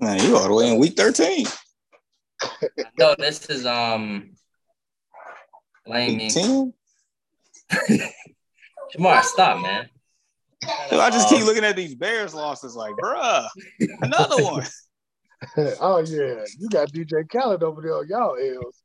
Man, 0.00 0.20
you 0.24 0.36
all 0.36 0.48
the 0.48 0.54
way 0.54 0.72
in 0.72 0.78
week 0.78 0.96
13. 0.96 1.46
no, 2.98 3.14
this 3.18 3.46
is 3.46 3.64
um 3.66 4.30
blame 5.86 6.16
me. 6.16 6.30
Jamar, 8.96 9.22
stop, 9.22 9.62
man. 9.62 9.88
I 10.64 11.10
just 11.10 11.28
keep 11.28 11.44
looking 11.44 11.64
at 11.64 11.76
these 11.76 11.94
Bears 11.94 12.34
losses 12.34 12.74
like, 12.74 12.94
bruh, 12.94 13.46
another 14.02 14.36
one. 14.42 14.66
oh 15.80 15.98
yeah, 15.98 16.44
you 16.58 16.68
got 16.68 16.90
DJ 16.92 17.28
Khaled 17.30 17.62
over 17.62 17.80
there 17.82 17.96
on 17.96 18.08
y'all 18.08 18.36
L's. 18.36 18.82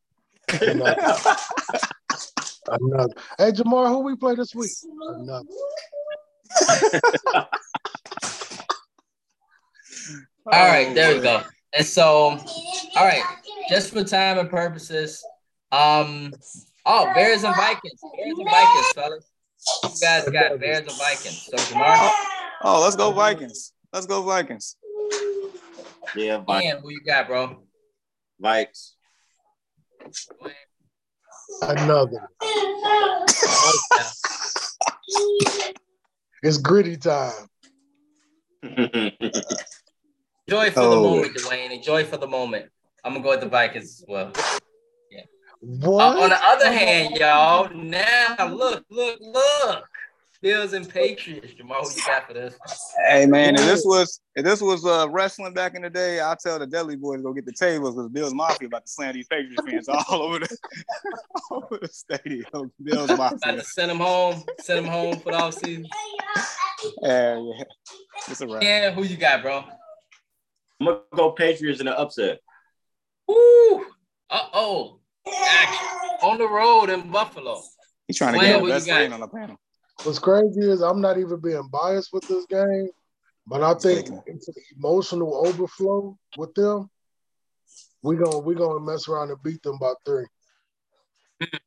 Another. 2.67 2.79
Another. 2.81 3.13
Hey 3.37 3.51
Jamar, 3.51 3.89
who 3.89 3.99
we 3.99 4.15
play 4.15 4.35
this 4.35 4.55
week? 4.55 4.71
Another. 4.83 5.45
all 10.45 10.67
right, 10.67 10.93
there 10.93 11.15
we 11.15 11.21
go. 11.21 11.43
And 11.73 11.85
so, 11.85 12.05
all 12.05 13.05
right, 13.05 13.23
just 13.69 13.91
for 13.91 14.03
time 14.03 14.37
and 14.37 14.49
purposes, 14.49 15.23
um, 15.71 16.33
oh, 16.85 17.11
Bears 17.13 17.43
and 17.43 17.55
Vikings, 17.55 18.01
Bears 18.15 18.37
and 18.37 18.49
Vikings, 18.49 18.91
fellas. 18.93 19.31
You 19.83 19.89
guys 20.01 20.29
got 20.29 20.59
Bears 20.59 20.79
and 20.79 20.91
Vikings. 20.91 21.49
So 21.51 21.57
Jamar. 21.57 22.11
Oh, 22.61 22.81
let's 22.81 22.95
go 22.95 23.11
Vikings. 23.11 23.73
Let's 23.91 24.05
go 24.05 24.21
Vikings. 24.21 24.77
Yeah, 26.15 26.37
Vikings. 26.37 26.65
Ian, 26.65 26.81
who 26.81 26.89
you 26.91 27.01
got, 27.05 27.27
bro? 27.27 27.57
Vikes. 28.41 28.91
Another. 31.61 32.29
it's 36.43 36.57
gritty 36.57 36.97
time. 36.97 37.47
Enjoy 38.63 39.11
for 40.71 40.81
oh. 40.81 40.89
the 40.89 40.95
moment, 40.95 41.37
Dwayne. 41.37 41.71
Enjoy 41.71 42.03
for 42.03 42.17
the 42.17 42.27
moment. 42.27 42.69
I'm 43.03 43.13
gonna 43.13 43.23
go 43.23 43.31
with 43.31 43.41
the 43.41 43.49
Vikings 43.49 44.01
as 44.01 44.05
well. 44.07 44.31
What? 45.61 46.17
Uh, 46.17 46.21
on 46.21 46.29
the 46.29 46.43
other 46.43 46.71
hand, 46.71 47.15
y'all, 47.15 47.69
now 47.73 48.47
look, 48.47 48.85
look, 48.91 49.17
look. 49.19 49.87
Bills 50.41 50.73
and 50.73 50.87
Patriots. 50.87 51.53
Jamal, 51.53 51.83
who 51.83 51.95
you 51.95 52.01
got 52.05 52.27
for 52.27 52.33
this? 52.33 52.55
Hey 53.07 53.25
man, 53.25 53.55
if 53.55 53.61
this 53.61 53.83
was 53.85 54.19
if 54.35 54.43
this 54.43 54.61
was 54.61 54.85
uh, 54.85 55.07
wrestling 55.09 55.53
back 55.53 55.75
in 55.75 55.81
the 55.81 55.89
day, 55.89 56.19
I'll 56.19 56.35
tell 56.35 56.59
the 56.59 56.67
Dudley 56.67 56.97
Boyz 56.97 57.17
to 57.17 57.23
go 57.23 57.33
get 57.33 57.45
the 57.45 57.53
tables 57.53 57.95
because 57.95 58.09
Bills 58.09 58.33
Mafia 58.33 58.67
about 58.67 58.85
to 58.85 58.91
slam 58.91 59.13
these 59.13 59.27
Patriots 59.27 59.63
fans 59.65 59.89
all 59.89 60.03
over 60.21 60.39
the 60.39 60.57
all 61.51 61.63
over 61.63 61.79
the 61.81 61.87
stadium. 61.87 62.71
Bills 62.83 63.09
Mafia. 63.09 63.37
About 63.37 63.57
to 63.57 63.63
send 63.63 63.89
them 63.89 63.99
home, 63.99 64.43
send 64.59 64.85
them 64.85 64.91
home 64.91 65.19
for 65.19 65.31
the 65.31 65.37
offseason. 65.37 65.85
Yeah, 67.01 67.39
yeah. 67.39 67.63
It's 68.27 68.41
a 68.41 68.47
wrap. 68.47 68.63
Yeah, 68.63 68.91
who 68.91 69.03
you 69.03 69.17
got, 69.17 69.41
bro? 69.41 69.63
I'm 70.79 70.87
gonna 70.87 70.99
go 71.15 71.31
Patriots 71.31 71.79
in 71.79 71.85
the 71.85 71.97
upset. 71.97 72.39
Woo! 73.27 73.85
Uh 74.29 74.47
oh. 74.53 74.99
On 76.21 76.37
the 76.37 76.47
road 76.47 76.89
in 76.89 77.09
Buffalo. 77.09 77.61
He's 78.07 78.17
trying 78.17 78.33
to 78.33 78.39
get 78.39 78.61
the 78.61 78.69
best 78.69 78.87
lane 78.87 79.13
on 79.13 79.19
the 79.21 79.27
panel. 79.27 79.57
What's 80.03 80.19
crazy 80.19 80.61
is 80.61 80.81
I'm 80.81 81.01
not 81.01 81.17
even 81.17 81.39
being 81.39 81.67
biased 81.71 82.13
with 82.13 82.27
this 82.27 82.45
game, 82.45 82.89
but 83.47 83.63
I 83.63 83.73
think 83.73 84.09
it's 84.25 84.47
an 84.47 84.53
emotional 84.77 85.47
overflow 85.47 86.17
with 86.37 86.53
them. 86.53 86.89
We're 88.03 88.23
gonna 88.23 88.39
we're 88.39 88.55
gonna 88.55 88.79
mess 88.79 89.07
around 89.07 89.31
and 89.31 89.41
beat 89.41 89.63
them 89.63 89.79
by 89.79 89.93
three. 90.05 90.25
Hmm. 91.41 91.57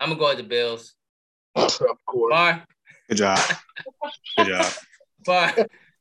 I'm 0.00 0.08
gonna 0.08 0.18
go 0.18 0.28
with 0.28 0.38
the 0.38 0.42
Bills. 0.42 0.94
of 1.54 1.78
course. 2.06 2.32
Bar. 2.32 2.64
Good 3.08 3.18
job. 3.18 3.38
Good 4.36 4.46
job. 4.48 4.72
Bar. 5.24 5.54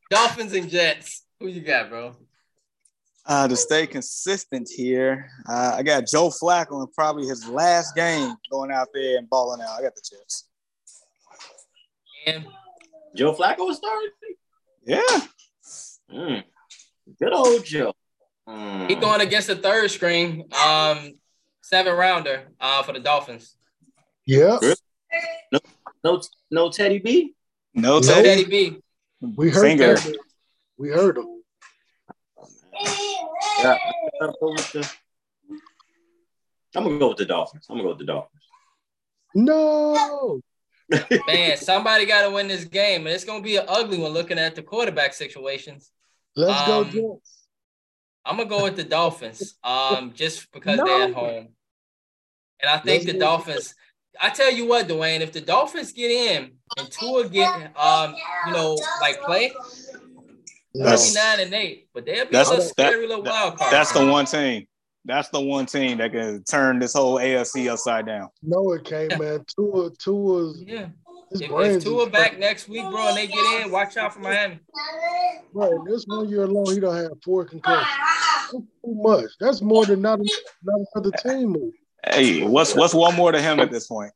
Dolphins 0.09 0.53
and 0.53 0.69
Jets. 0.69 1.25
Who 1.39 1.47
you 1.47 1.61
got, 1.61 1.89
bro? 1.89 2.15
Uh, 3.27 3.47
to 3.47 3.55
stay 3.55 3.87
consistent 3.87 4.69
here, 4.69 5.27
uh, 5.49 5.73
I 5.75 5.81
got 5.81 6.05
Joe 6.05 6.29
Flacco 6.29 6.81
in 6.81 6.93
probably 6.93 7.25
his 7.25 7.47
last 7.47 7.95
game 7.95 8.35
going 8.51 8.71
out 8.71 8.89
there 8.93 9.17
and 9.17 9.27
balling 9.27 9.61
out. 9.61 9.79
I 9.79 9.81
got 9.81 9.95
the 9.95 10.01
chips. 10.07 10.47
And 12.27 12.45
Joe 13.15 13.33
Flacco 13.33 13.65
was 13.65 13.77
starting. 13.77 14.09
Yeah. 14.85 15.01
Mm. 16.13 16.43
Good 17.19 17.33
old 17.33 17.65
Joe. 17.65 17.93
Mm. 18.47 18.89
He 18.89 18.95
going 18.95 19.21
against 19.21 19.47
the 19.47 19.55
third 19.55 19.89
string, 19.89 20.47
um, 20.63 21.15
seven 21.63 21.95
rounder 21.95 22.51
uh, 22.59 22.83
for 22.83 22.93
the 22.93 22.99
Dolphins. 22.99 23.55
Yeah. 24.27 24.59
No, 25.51 25.59
no, 26.03 26.21
no 26.51 26.69
Teddy 26.69 26.99
B. 26.99 27.33
No 27.73 28.01
Teddy, 28.01 28.23
Teddy 28.23 28.45
B. 28.45 28.77
We 29.21 29.49
heard 29.49 29.61
Finger. 29.61 29.97
We 30.77 30.89
heard 30.89 31.17
him. 31.17 31.34
Yeah, 33.59 33.77
I'm 36.75 36.83
gonna 36.83 36.99
go 36.99 37.09
with 37.09 37.17
the 37.17 37.25
Dolphins. 37.25 37.65
I'm 37.69 37.75
gonna 37.75 37.83
go 37.83 37.89
with 37.89 37.99
the 37.99 38.05
Dolphins. 38.05 38.43
No. 39.33 40.39
Man, 41.27 41.57
somebody 41.57 42.05
got 42.05 42.23
to 42.23 42.31
win 42.31 42.47
this 42.47 42.65
game, 42.65 43.07
and 43.07 43.09
it's 43.09 43.23
gonna 43.23 43.41
be 43.41 43.57
an 43.57 43.65
ugly 43.67 43.97
one. 43.97 44.11
Looking 44.11 44.37
at 44.37 44.55
the 44.55 44.61
quarterback 44.61 45.13
situations. 45.13 45.91
Let's 46.35 46.61
um, 46.61 46.67
go, 46.67 46.83
Jets. 46.83 47.47
I'm 48.25 48.37
gonna 48.37 48.49
go 48.49 48.63
with 48.63 48.75
the 48.75 48.83
Dolphins, 48.83 49.55
um, 49.63 50.13
just 50.13 50.51
because 50.51 50.77
no. 50.77 50.85
they're 50.85 51.03
at 51.03 51.13
home, 51.13 51.49
and 52.59 52.69
I 52.69 52.77
think 52.77 53.03
Let's 53.03 53.13
the 53.13 53.19
Dolphins. 53.19 53.73
I 54.21 54.29
tell 54.29 54.51
you 54.51 54.65
what, 54.67 54.87
Dwayne, 54.87 55.19
if 55.19 55.33
the 55.33 55.41
Dolphins 55.41 55.91
get 55.91 56.09
in 56.09 56.51
and 56.77 56.89
Tua 56.89 57.27
get, 57.27 57.77
um, 57.77 58.15
you 58.47 58.53
know, 58.53 58.77
like 59.01 59.21
play, 59.21 59.53
that's, 60.83 61.15
nine 61.15 61.39
and 61.39 61.53
eight, 61.53 61.89
but 61.93 62.05
they'll 62.05 62.25
be 62.25 62.31
that's, 62.31 62.49
a 62.49 62.53
little 62.53 62.65
scary 62.65 63.07
little 63.07 63.23
wild 63.23 63.57
card. 63.57 63.71
That's 63.71 63.91
the 63.91 64.05
one 64.05 64.25
team. 64.25 64.67
That's 65.05 65.29
the 65.29 65.39
one 65.39 65.67
team 65.67 65.99
that 65.99 66.11
can 66.11 66.43
turn 66.43 66.79
this 66.79 66.93
whole 66.93 67.17
AFC 67.17 67.71
upside 67.71 68.07
down. 68.07 68.29
No, 68.41 68.71
it 68.73 68.83
can't, 68.83 69.19
man. 69.19 69.45
Tua, 69.55 69.91
Tua's 69.91 70.61
yeah. 70.65 70.87
His 71.31 71.41
If, 71.41 71.49
brains 71.49 71.75
if 71.77 71.83
Tua 71.83 72.05
is- 72.05 72.11
back 72.11 72.39
next 72.39 72.67
week, 72.67 72.83
bro, 72.89 73.09
and 73.09 73.17
they 73.17 73.27
get 73.27 73.65
in, 73.65 73.71
watch 73.71 73.97
out 73.97 74.13
for 74.13 74.19
Miami. 74.19 74.59
Bro, 75.53 75.85
this 75.85 76.05
one 76.07 76.27
year 76.29 76.43
alone, 76.43 76.73
he 76.73 76.79
don't 76.79 76.95
have 76.95 77.11
four 77.23 77.45
concussions. 77.45 77.87
That's 77.97 78.51
too 78.51 78.67
much. 78.83 79.25
That's 79.39 79.61
more 79.61 79.85
than 79.85 80.01
not, 80.01 80.19
not 80.63 80.81
another 80.95 81.11
team. 81.17 81.55
is. 81.55 81.73
Hey, 82.13 82.43
what's 82.43 82.75
what's 82.75 82.93
one 82.93 83.15
more 83.15 83.31
to 83.31 83.41
him 83.41 83.59
at 83.59 83.71
this 83.71 83.87
point? 83.87 84.11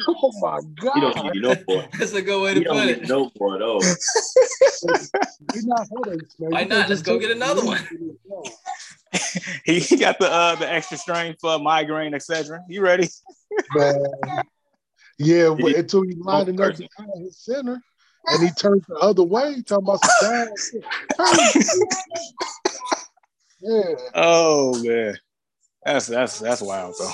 Oh 0.08 0.32
my 0.40 0.60
He 0.94 1.00
don't 1.00 1.14
God. 1.16 1.34
need 1.34 1.42
no 1.42 1.54
boy. 1.54 1.88
That's 1.98 2.12
a 2.12 2.22
good 2.22 2.42
way 2.42 2.54
He 2.54 2.60
to 2.60 2.64
don't 2.64 2.76
put 2.78 2.86
need 2.86 3.02
it. 3.04 3.08
no 3.08 3.30
boy 3.36 3.58
though. 3.58 3.80
He's 3.80 5.64
not 5.66 5.86
headaches, 6.04 6.34
man. 6.38 6.50
Why 6.50 6.60
not? 6.64 6.68
can't 6.68 6.88
Let's 6.88 6.88
just 6.88 7.04
go 7.04 7.18
get 7.18 7.30
another 7.30 7.64
one. 7.64 7.80
with 7.90 8.00
this 8.00 8.16
one. 8.24 8.52
He 9.64 9.80
he 9.80 9.96
got 9.96 10.18
the 10.18 10.30
uh 10.30 10.54
the 10.56 10.70
extra 10.70 10.96
strength 10.98 11.38
for 11.40 11.58
migraine, 11.58 12.14
etc. 12.14 12.60
You 12.68 12.82
ready? 12.82 13.08
Man. 13.74 13.94
Yeah, 15.18 15.54
but 15.58 15.74
until 15.74 16.02
he 16.02 16.14
lining 16.14 16.60
up 16.60 16.70
person. 16.72 16.88
behind 16.96 17.24
his 17.24 17.38
center 17.38 17.80
and 18.28 18.42
he 18.42 18.50
turns 18.50 18.84
the 18.86 18.96
other 18.96 19.22
way, 19.22 19.62
talking 19.62 19.84
about 19.86 20.00
some 20.04 20.30
down. 20.30 20.48
Turn. 21.16 21.86
Yeah. 23.60 23.94
Oh 24.14 24.82
man, 24.82 25.16
that's 25.84 26.06
that's 26.08 26.38
that's 26.40 26.60
wild 26.60 26.94
though. 26.98 27.12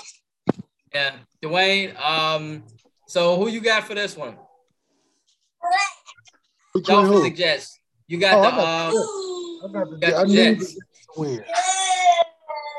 Yeah, 0.92 1.14
Dwayne. 1.42 1.98
Um, 2.00 2.64
so 3.12 3.36
who 3.36 3.48
you 3.48 3.60
got 3.60 3.84
for 3.84 3.94
this 3.94 4.16
one? 4.16 4.38
Between 6.72 6.96
Dolphins 6.96 7.18
who? 7.18 7.26
and 7.26 7.36
Jets. 7.36 7.78
You 8.08 8.18
got 8.18 8.38
Oh, 8.38 8.42
the 8.42 8.50
got 8.50 8.86
um. 8.88 8.94
the 8.94 9.68
I 9.68 9.72
got 9.72 9.90
the 9.90 9.96
got 9.98 10.14
I 10.14 10.22
the 10.22 10.28
need 10.28 10.36
the 10.38 10.54
Jets. 10.56 10.72
Jets 10.72 11.06
to 11.14 11.20
win. 11.20 11.44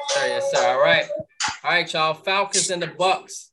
Sir, 0.07 0.25
yes, 0.25 0.51
sir. 0.51 0.67
All 0.73 0.81
right, 0.81 1.05
all 1.63 1.69
right, 1.71 1.93
y'all. 1.93 2.15
Falcons 2.15 2.71
and 2.71 2.81
the 2.81 2.87
Bucks. 2.87 3.51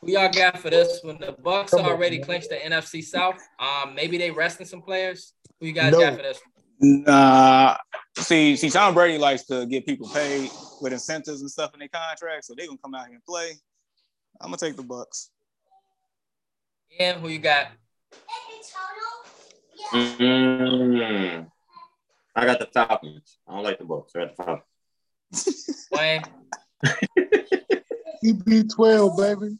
Who 0.00 0.10
y'all 0.10 0.32
got 0.32 0.58
for 0.58 0.70
this 0.70 1.00
one? 1.02 1.18
The 1.20 1.32
Bucks 1.32 1.72
Come 1.72 1.84
on, 1.84 1.90
already 1.92 2.16
man. 2.16 2.24
clinched 2.24 2.48
the 2.48 2.56
NFC 2.56 3.04
South. 3.04 3.38
Um, 3.60 3.94
maybe 3.94 4.16
they 4.16 4.30
resting 4.30 4.64
some 4.66 4.80
players. 4.80 5.34
Who 5.60 5.66
you 5.66 5.74
guys 5.74 5.92
No. 5.92 6.00
got 6.00 6.16
for 6.16 6.22
this? 6.22 6.40
One? 6.78 7.04
Nah, 7.04 7.76
see, 8.16 8.56
see, 8.56 8.70
Tom 8.70 8.94
Brady 8.94 9.18
likes 9.18 9.44
to 9.48 9.66
get 9.66 9.84
people 9.84 10.08
paid 10.08 10.50
with 10.80 10.94
incentives 10.94 11.42
and 11.42 11.50
stuff 11.50 11.74
in 11.74 11.80
their 11.80 11.88
contracts, 11.88 12.46
so 12.46 12.54
they're 12.56 12.66
gonna 12.68 12.78
come 12.82 12.94
out 12.94 13.04
here 13.08 13.16
and 13.16 13.24
play. 13.26 13.52
I'm 14.40 14.46
gonna 14.48 14.56
take 14.56 14.76
the 14.76 14.82
Bucks. 14.82 15.28
And 16.98 17.20
who 17.20 17.28
you 17.28 17.38
got? 17.38 17.68
Mm. 19.92 21.46
I 22.34 22.46
got 22.46 22.58
the 22.58 22.66
Falcons. 22.66 23.38
I 23.46 23.54
don't 23.54 23.64
like 23.64 23.78
the 23.78 23.84
Bucks. 23.84 24.12
I 24.16 24.20
got 24.20 24.36
the 24.36 24.42
Falcons. 24.42 25.88
Wayne. 25.92 26.22
TB12, 28.24 29.16
baby. 29.16 29.58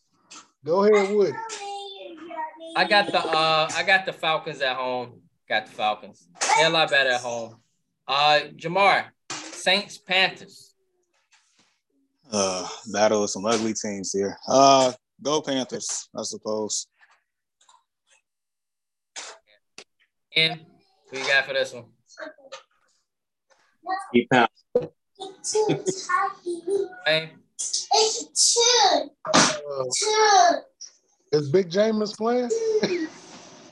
Go 0.65 0.85
ahead 0.85 1.17
with 1.17 1.29
it. 1.31 1.35
I 2.77 2.85
got 2.85 3.07
the 3.07 3.19
uh 3.19 3.69
I 3.77 3.83
got 3.83 4.07
the 4.07 4.13
Falcons 4.13 4.61
at 4.63 4.77
home. 4.77 5.21
Got 5.49 5.67
the 5.67 5.73
Falcons. 5.73 6.29
They're 6.57 6.69
a 6.69 6.71
lot 6.71 6.91
better 6.91 7.11
at 7.11 7.21
home. 7.21 7.57
Uh 8.07 8.41
Jamar, 8.57 9.07
Saints, 9.31 9.99
Panthers. 9.99 10.75
Uh, 12.33 12.67
battle 12.91 13.25
of 13.25 13.31
some 13.31 13.45
ugly 13.45 13.75
teams 13.75 14.11
here. 14.11 14.39
Uh, 14.49 14.91
go 15.23 15.43
Panthers, 15.43 16.09
I 16.17 16.23
suppose. 16.23 16.87
And 20.37 20.61
who 21.11 21.19
you 21.19 21.27
got 21.27 21.45
for 21.47 21.53
this 21.55 21.73
one? 21.73 21.85
Eight 24.15 24.29
pounds. 24.31 24.49
Keep 24.77 25.69
pound. 25.69 25.93
Wayne? 27.07 27.31
Uh, 29.27 29.85
is 31.33 31.51
Big 31.51 31.71
James 31.71 32.15
playing? 32.15 32.51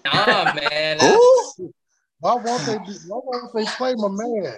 Nah, 0.04 0.52
man. 0.70 0.98
Who? 1.00 1.72
Why 2.20 2.34
won't 2.34 2.66
they? 2.66 2.78
Be, 2.78 2.92
why 3.08 3.20
won't 3.24 3.54
they 3.54 3.64
play 3.76 3.94
my 3.94 4.08
man? 4.08 4.56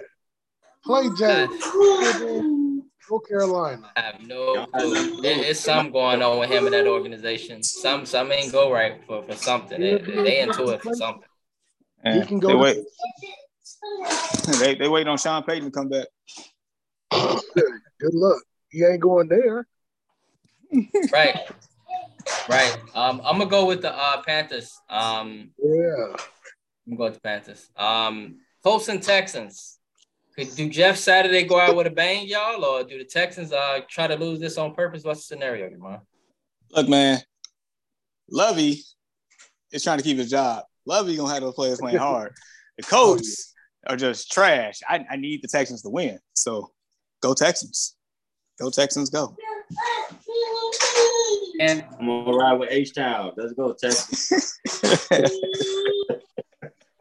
Play 0.85 1.09
James. 1.17 1.63
Go 3.09 3.19
Carolina. 3.19 3.91
I 3.95 4.01
have 4.01 4.21
no 4.21 4.65
clue. 4.67 5.21
There- 5.21 5.43
It's 5.43 5.59
something 5.59 5.91
going 5.93 6.21
on 6.21 6.39
with 6.39 6.49
him 6.49 6.65
in 6.65 6.71
that 6.71 6.87
organization. 6.87 7.63
Some 7.63 8.05
some 8.05 8.31
ain't 8.31 8.51
go 8.51 8.71
right 8.71 9.01
for, 9.05 9.23
for 9.23 9.35
something. 9.35 9.79
They, 9.79 9.97
they 9.97 10.39
into 10.39 10.69
it 10.69 10.81
for 10.81 10.93
something. 10.93 11.23
He 12.05 12.25
can 12.25 12.39
go 12.39 12.47
they 12.47 12.53
to- 12.53 12.59
wait. 12.59 12.77
They 14.59 14.75
they 14.75 14.87
waiting 14.89 15.07
on 15.07 15.17
Sean 15.17 15.43
Payton 15.43 15.65
to 15.65 15.71
come 15.71 15.89
back. 15.89 16.07
Good 17.11 18.13
luck. 18.13 18.41
He 18.69 18.83
ain't 18.83 18.99
going 18.99 19.27
there. 19.29 19.67
Right. 21.11 21.37
Right. 22.49 22.77
Um, 22.95 23.21
I'm 23.23 23.37
gonna 23.37 23.45
go 23.49 23.65
with 23.65 23.81
the 23.83 23.93
uh 23.95 24.21
Panthers. 24.23 24.71
Um, 24.89 25.51
Yeah. 25.63 26.15
I'm 26.87 26.95
gonna 26.95 26.97
go 26.97 27.03
with 27.05 27.13
the 27.15 27.19
Panthers. 27.21 27.69
Um, 27.77 28.39
Colts 28.63 28.87
and 28.89 29.01
Texans. 29.03 29.77
Could 30.35 30.55
do 30.55 30.67
Jeff 30.67 30.97
Saturday 30.97 31.43
go 31.43 31.59
out 31.59 31.75
with 31.75 31.85
a 31.85 31.91
bang, 31.91 32.25
y'all, 32.27 32.65
or 32.65 32.83
do 32.83 32.97
the 32.97 33.03
Texans 33.05 33.53
uh 33.53 33.81
try 33.87 34.07
to 34.07 34.15
lose 34.15 34.39
this 34.39 34.57
on 34.57 34.73
purpose? 34.73 35.03
What's 35.03 35.27
the 35.27 35.35
scenario, 35.35 35.69
man? 35.77 35.99
Look, 36.71 36.89
man, 36.89 37.19
Lovie 38.31 38.81
is 39.71 39.83
trying 39.83 39.99
to 39.99 40.03
keep 40.03 40.17
his 40.17 40.31
job. 40.31 40.63
Lovie 40.85 41.15
gonna 41.15 41.33
have 41.33 41.41
those 41.41 41.53
players 41.55 41.79
playing 41.79 41.97
hard. 41.97 42.33
The 42.75 42.81
Colts 42.81 43.53
are 43.85 43.95
just 43.95 44.31
trash. 44.31 44.79
I, 44.89 45.05
I 45.11 45.15
need 45.15 45.43
the 45.43 45.47
Texans 45.47 45.83
to 45.83 45.89
win. 45.89 46.17
So 46.33 46.71
go 47.21 47.35
Texans. 47.35 47.95
Go 48.59 48.71
Texans, 48.71 49.11
go. 49.11 49.37
And 51.59 51.85
I'm 51.99 52.07
gonna 52.07 52.35
ride 52.35 52.53
with 52.53 52.69
H 52.71 52.95
Town. 52.95 53.31
Let's 53.37 53.53
go, 53.53 53.73
Texas. 53.73 54.57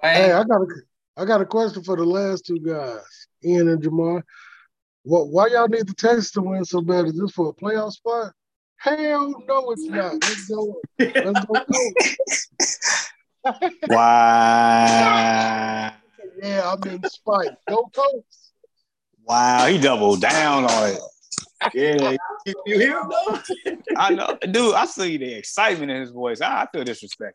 Hey, 0.03 0.33
I 0.33 0.43
got 0.43 0.61
a, 0.61 0.67
I 1.17 1.25
got 1.25 1.41
a 1.41 1.47
question 1.47 1.85
for 1.85 1.97
the 1.97 2.05
last 2.05 2.45
two 2.45 2.59
guys, 2.59 2.99
Ian 3.45 3.69
and 3.69 3.81
Jamar. 3.81 4.23
What? 5.05 5.29
Why 5.29 5.47
y'all 5.47 5.69
need 5.69 5.87
the 5.87 5.95
Texans 5.95 6.33
to 6.33 6.43
win 6.43 6.65
so 6.65 6.81
bad? 6.81 7.07
Is 7.07 7.17
this 7.17 7.31
for 7.31 7.51
a 7.51 7.53
playoff 7.53 7.93
spot? 7.93 8.33
Hell 8.79 9.33
no, 9.47 9.71
it's 9.71 9.85
not. 9.85 10.15
Let's 10.15 10.49
go. 10.49 10.81
Let's 10.99 11.45
go. 11.47 11.55
Colts. 13.45 13.75
Wow. 13.89 15.93
Yeah, 16.43 16.73
I'm 16.73 16.89
in 16.89 17.03
spite. 17.09 17.51
Go 17.69 17.91
Colts. 17.95 18.53
Wow. 19.25 19.67
He 19.67 19.79
doubled 19.79 20.21
down 20.21 20.65
on 20.65 20.91
it. 20.91 20.99
yeah, 21.75 22.17
you, 22.45 22.55
you 22.67 22.79
hear 22.79 23.01
him 23.01 23.09
though? 23.09 23.39
I 23.97 24.15
know, 24.15 24.37
dude. 24.51 24.75
I 24.75 24.85
see 24.85 25.17
the 25.17 25.33
excitement 25.35 25.93
in 25.93 26.01
his 26.01 26.11
voice. 26.11 26.41
I, 26.41 26.63
I 26.63 26.67
feel 26.73 26.85
disrespected. 26.85 27.33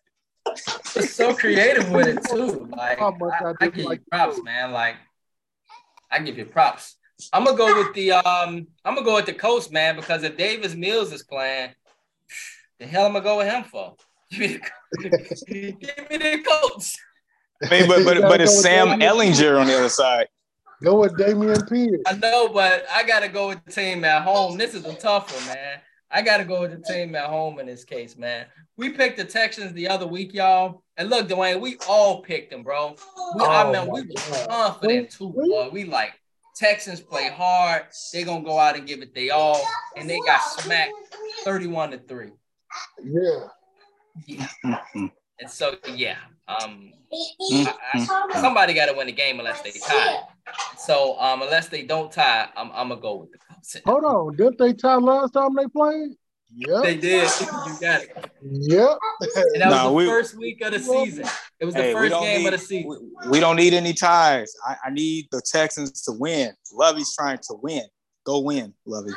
He's 0.94 1.14
so 1.14 1.34
creative 1.34 1.90
with 1.92 2.08
it 2.08 2.24
too. 2.30 2.70
Like 2.76 3.00
How 3.00 3.12
much 3.12 3.34
I 3.42 3.46
I, 3.46 3.50
I 3.50 3.54
did 3.60 3.74
give 3.74 3.84
you 3.84 3.90
like 3.90 4.02
props, 4.10 4.42
man. 4.44 4.72
Like 4.72 4.96
I 6.12 6.20
give 6.20 6.38
you 6.38 6.46
props. 6.46 6.96
I'm 7.34 7.46
gonna 7.46 7.58
go 7.58 7.78
with 7.78 7.94
the 7.94 8.14
um. 8.14 8.68
I'm 8.86 8.96
gonna 8.96 9.04
go 9.04 9.16
with 9.16 9.26
the 9.26 9.34
Colts, 9.34 9.72
man, 9.72 9.96
because 9.96 10.24
if 10.24 10.38
Davis 10.38 10.76
Mills 10.76 11.12
is 11.12 11.24
playing, 11.24 11.72
the 12.80 12.86
hell 12.86 13.06
am 13.06 13.16
I 13.16 13.20
gonna 13.20 13.24
go 13.24 13.38
with 13.38 13.48
him 13.48 13.64
for? 13.64 13.96
Give 14.32 14.40
me 14.40 14.60
the, 14.92 15.72
give 15.80 16.10
me 16.10 16.18
the 16.18 16.44
Colts. 16.48 16.98
I 17.64 17.70
mean, 17.70 17.88
but 17.88 18.04
but, 18.04 18.22
but 18.22 18.42
it's 18.42 18.62
Sam 18.62 19.00
Ehlinger 19.00 19.60
on 19.60 19.68
the 19.68 19.78
other 19.78 19.90
side. 19.90 20.28
Go 20.84 21.00
with 21.00 21.14
Dameon 21.14 21.68
Pierce. 21.68 22.02
I 22.06 22.14
know, 22.14 22.50
but 22.50 22.86
I 22.92 23.04
gotta 23.04 23.30
go 23.30 23.48
with 23.48 23.66
the 23.66 23.72
team 23.72 24.04
at 24.06 24.22
home. 24.22 24.58
This 24.58 24.76
is 24.76 24.86
a 24.86 24.94
tough 24.94 25.34
one, 25.34 25.56
man. 25.56 25.80
I 26.12 26.22
gotta 26.22 26.46
go 26.46 26.62
with 26.62 26.72
the 26.72 26.94
team 26.94 27.16
at 27.16 27.26
home 27.26 27.60
in 27.60 27.66
this 27.66 27.84
case, 27.84 28.16
man. 28.16 28.46
We 28.78 28.92
picked 28.92 29.18
the 29.18 29.26
Texans 29.26 29.74
the 29.74 29.88
other 29.88 30.06
week, 30.06 30.34
y'all. 30.34 30.84
And 30.98 31.10
look, 31.10 31.28
Dwayne, 31.28 31.60
we 31.60 31.78
all 31.90 32.22
picked 32.22 32.52
them, 32.52 32.64
bro. 32.64 32.96
We, 33.36 33.44
I 33.44 33.64
Oh, 33.64 33.72
mean, 33.72 33.92
we 33.92 34.02
were 34.02 34.48
confident 34.48 35.10
too, 35.10 35.30
boy. 35.30 35.70
We 35.70 35.86
like 35.86 36.14
Texans 36.56 37.02
play 37.02 37.30
hard. 37.30 37.88
They 38.14 38.24
gonna 38.24 38.44
go 38.44 38.60
out 38.60 38.76
and 38.78 38.88
give 38.88 39.02
it 39.02 39.16
they 39.16 39.32
all, 39.32 39.60
and 39.96 40.08
they 40.08 40.20
got 40.28 40.42
smacked 40.42 40.94
thirty-one 41.44 41.92
to 41.92 41.98
three. 41.98 42.32
Yeah. 43.04 43.48
Yeah, 44.26 44.48
and 44.94 45.50
so 45.50 45.76
yeah, 45.94 46.18
um, 46.48 46.92
I, 47.12 47.74
I, 47.94 48.42
somebody 48.42 48.74
got 48.74 48.88
to 48.88 48.94
win 48.94 49.08
the 49.08 49.14
game 49.14 49.40
unless 49.40 49.62
they 49.62 49.72
tie. 49.72 50.20
So 50.78 51.20
um, 51.20 51.42
unless 51.42 51.68
they 51.68 51.84
don't 51.84 52.12
tie, 52.12 52.48
I'm, 52.56 52.72
I'm 52.74 52.90
gonna 52.90 53.02
go 53.02 53.16
with 53.18 53.32
the 53.32 53.38
Colts. 53.38 53.78
Hold 53.86 54.04
on. 54.04 54.36
Didn't 54.36 54.58
they 54.58 54.74
tie 54.74 54.96
last 54.96 55.32
time 55.32 55.56
they 55.56 55.68
played? 55.68 56.12
Yep. 56.56 56.84
They 56.84 56.96
did. 56.96 57.30
You 57.42 57.48
got 57.82 58.02
it. 58.04 58.32
Yep. 58.42 58.98
And 59.54 59.62
that 59.62 59.70
was 59.70 59.84
the 59.84 59.92
we- 59.92 60.06
first 60.06 60.38
week 60.38 60.62
of 60.62 60.72
the 60.72 60.80
season. 60.80 61.26
It 61.60 61.66
was 61.66 61.74
the 61.74 61.82
Hey, 61.82 61.94
first 61.94 62.14
game 62.14 62.40
need, 62.40 62.46
of 62.48 62.52
the 62.54 62.58
season. 62.66 63.12
We, 63.26 63.30
we 63.32 63.40
don't 63.42 63.58
need 63.58 63.74
any 63.74 63.94
ties. 63.94 64.54
I, 64.66 64.76
I 64.86 64.90
need 64.92 65.28
the 65.32 65.42
Texans 65.42 66.02
to 66.04 66.14
win. 66.14 66.54
Lovie's 66.72 67.14
trying 67.14 67.40
to 67.50 67.56
win. 67.62 67.84
Go 68.26 68.40
win, 68.40 68.74
Lovie. 68.86 69.12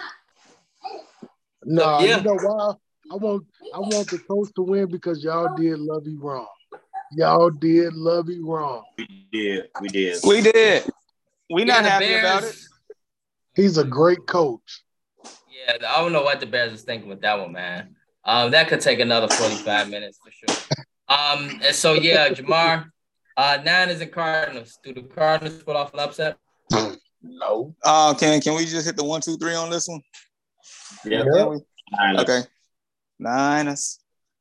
No, 1.64 2.00
Yeah. 2.00 2.16
you 2.18 2.22
know 2.24 2.34
why? 2.34 2.72
I 3.10 3.14
want 3.16 3.44
I 3.74 3.78
want 3.80 4.08
the 4.08 4.18
coach 4.18 4.50
to 4.54 4.62
win 4.62 4.86
because 4.86 5.24
y'all 5.24 5.56
did 5.56 5.80
Lovie 5.80 6.14
wrong. 6.14 6.46
Y'all 7.12 7.50
did 7.50 7.92
Lovie 7.94 8.40
wrong. 8.40 8.84
We 8.96 9.26
did. 9.32 9.68
We 9.80 9.88
did. 9.88 10.18
We 10.24 10.40
did. 10.40 10.84
We 11.50 11.64
not 11.64 11.78
Yeah, 11.78 11.82
the 11.82 11.90
happy 11.90 12.14
about 12.14 12.44
it. 12.44 12.56
He's 13.56 13.78
a 13.78 13.84
great 13.84 14.24
coach. 14.28 14.84
Yeah, 15.50 15.88
I 15.88 16.00
don't 16.00 16.12
know 16.12 16.22
what 16.22 16.38
the 16.38 16.46
Bears 16.46 16.72
is 16.72 16.82
thinking 16.82 17.08
with 17.08 17.20
that 17.22 17.36
one, 17.36 17.50
man. 17.50 17.96
Um, 18.24 18.52
that 18.52 18.68
could 18.68 18.80
take 18.80 19.00
another 19.00 19.26
45 19.26 19.88
minutes 19.88 20.20
for 20.24 20.30
sure. 20.30 20.56
Um, 21.08 21.60
and 21.64 21.74
so 21.74 21.94
yeah, 21.94 22.28
Jamar, 22.30 22.90
uh, 23.36 23.58
is 23.88 24.00
and 24.00 24.12
Cardinals. 24.12 24.78
Do 24.84 24.94
the 24.94 25.02
Cardinals 25.02 25.64
put 25.64 25.74
off 25.74 25.92
an 25.94 26.00
upset? 26.00 26.36
No. 27.22 27.74
Uh, 27.82 28.14
can 28.14 28.40
can 28.40 28.54
we 28.54 28.66
just 28.66 28.86
hit 28.86 28.96
the 28.96 29.04
one, 29.04 29.20
two, 29.20 29.36
three 29.36 29.56
on 29.56 29.68
this 29.68 29.88
one? 29.88 30.00
Yeah. 31.04 31.24
Yeah. 31.24 32.20
Okay. 32.20 32.42
Niners. 33.20 34.00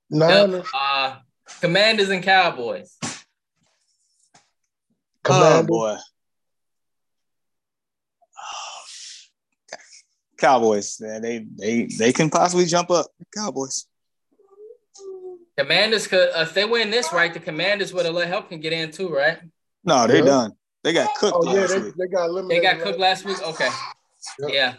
Niners. 0.10 0.66
Uh, 0.74 1.18
Commanders 1.62 2.10
and 2.10 2.24
Cowboys. 2.24 2.98
Oh 3.04 3.18
Commanders. 5.24 5.68
boy. 5.68 5.98
Cowboys. 10.38 10.98
Yeah, 11.02 11.20
they 11.20 11.46
they 11.58 11.86
they 11.98 12.14
can 12.14 12.30
possibly 12.30 12.66
jump 12.66 12.90
up. 12.92 13.08
Cowboys. 13.36 13.86
Commanders 15.58 16.08
could, 16.08 16.30
uh, 16.30 16.44
if 16.44 16.54
they 16.54 16.64
win 16.64 16.90
this 16.90 17.12
right, 17.12 17.34
the 17.34 17.40
Commanders 17.42 17.94
with 17.94 18.06
a 18.06 18.12
little 18.12 18.30
help 18.30 18.48
can 18.48 18.62
get 18.62 18.72
in 18.72 18.92
too, 18.92 19.10
right? 19.14 19.40
No, 19.84 20.08
they 20.08 20.20
Yeah. 20.20 20.26
done. 20.26 20.52
They 20.86 20.94
got 20.94 21.14
cooked 21.18 21.36
Oh 21.38 21.54
yeah, 21.54 21.68
they, 21.68 21.80
week. 21.82 21.94
they 21.98 22.08
got 22.08 22.48
They 22.48 22.62
got 22.62 22.80
cooked 22.80 23.00
last 23.00 23.26
week. 23.26 23.42
Okay. 23.42 23.70
Yep. 24.40 24.50
Yeah. 24.54 24.74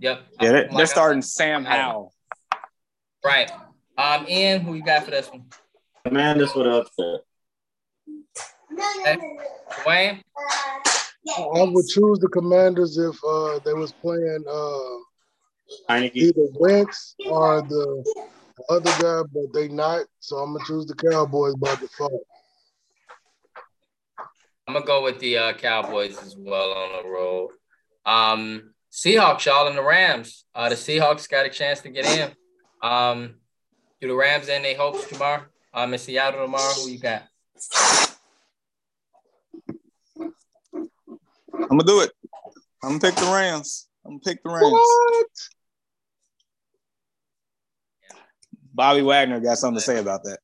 Yep. 0.00 0.20
Yeah, 0.40 0.52
they, 0.52 0.62
Like 0.62 0.72
I 0.72 0.76
they're 0.78 0.86
starting 0.86 1.22
Sam 1.22 1.64
Howell. 1.64 2.11
Right. 3.24 3.50
Um, 3.96 4.26
Ian, 4.28 4.62
who 4.62 4.74
you 4.74 4.82
got 4.82 5.04
for 5.04 5.10
this 5.10 5.30
one? 5.30 5.44
Commanders 6.04 6.54
with 6.54 6.66
upset. 6.66 7.20
Wayne. 9.86 10.22
I 11.28 11.62
would 11.62 11.86
choose 11.86 12.18
the 12.18 12.28
Commanders 12.32 12.98
if 12.98 13.16
uh, 13.24 13.60
they 13.64 13.74
was 13.74 13.92
playing 13.92 14.44
uh, 14.48 15.94
either 16.14 16.48
Wentz 16.54 17.14
or 17.28 17.62
the 17.62 18.04
other 18.68 18.90
guy, 19.00 19.22
but 19.32 19.52
they 19.54 19.68
not. 19.68 20.04
So 20.18 20.38
I'm 20.38 20.54
gonna 20.54 20.64
choose 20.66 20.86
the 20.86 20.94
Cowboys 20.94 21.54
by 21.54 21.74
default. 21.76 22.26
I'm 24.66 24.74
gonna 24.74 24.84
go 24.84 25.04
with 25.04 25.20
the 25.20 25.38
uh, 25.38 25.52
Cowboys 25.54 26.18
as 26.22 26.36
well 26.36 26.72
on 26.72 27.02
the 27.02 27.08
road. 27.08 27.50
Um, 28.04 28.74
Seahawks, 28.92 29.46
y'all, 29.46 29.68
and 29.68 29.78
the 29.78 29.82
Rams. 29.82 30.44
Uh, 30.54 30.68
the 30.68 30.74
Seahawks 30.74 31.28
got 31.28 31.46
a 31.46 31.50
chance 31.50 31.80
to 31.80 31.90
get 31.90 32.04
in. 32.06 32.32
Um, 32.82 33.36
do 34.00 34.08
the 34.08 34.14
Rams 34.14 34.48
end 34.48 34.64
their 34.64 34.76
hopes 34.76 35.06
tomorrow? 35.08 35.44
Um, 35.72 35.92
in 35.92 35.98
Seattle 35.98 36.44
tomorrow. 36.44 36.72
Who 36.74 36.90
you 36.90 36.98
got? 36.98 37.22
I'm 41.54 41.78
gonna 41.78 41.84
do 41.84 42.00
it. 42.00 42.10
I'm 42.82 42.98
gonna 42.98 43.00
pick 43.00 43.14
the 43.14 43.30
Rams. 43.32 43.88
I'm 44.04 44.12
gonna 44.12 44.20
pick 44.20 44.42
the 44.42 44.50
Rams. 44.50 44.72
What? 44.72 45.26
Bobby 48.74 49.02
Wagner 49.02 49.40
got 49.40 49.58
something 49.58 49.78
to 49.78 49.84
say 49.84 49.98
about 49.98 50.24
that. 50.24 50.38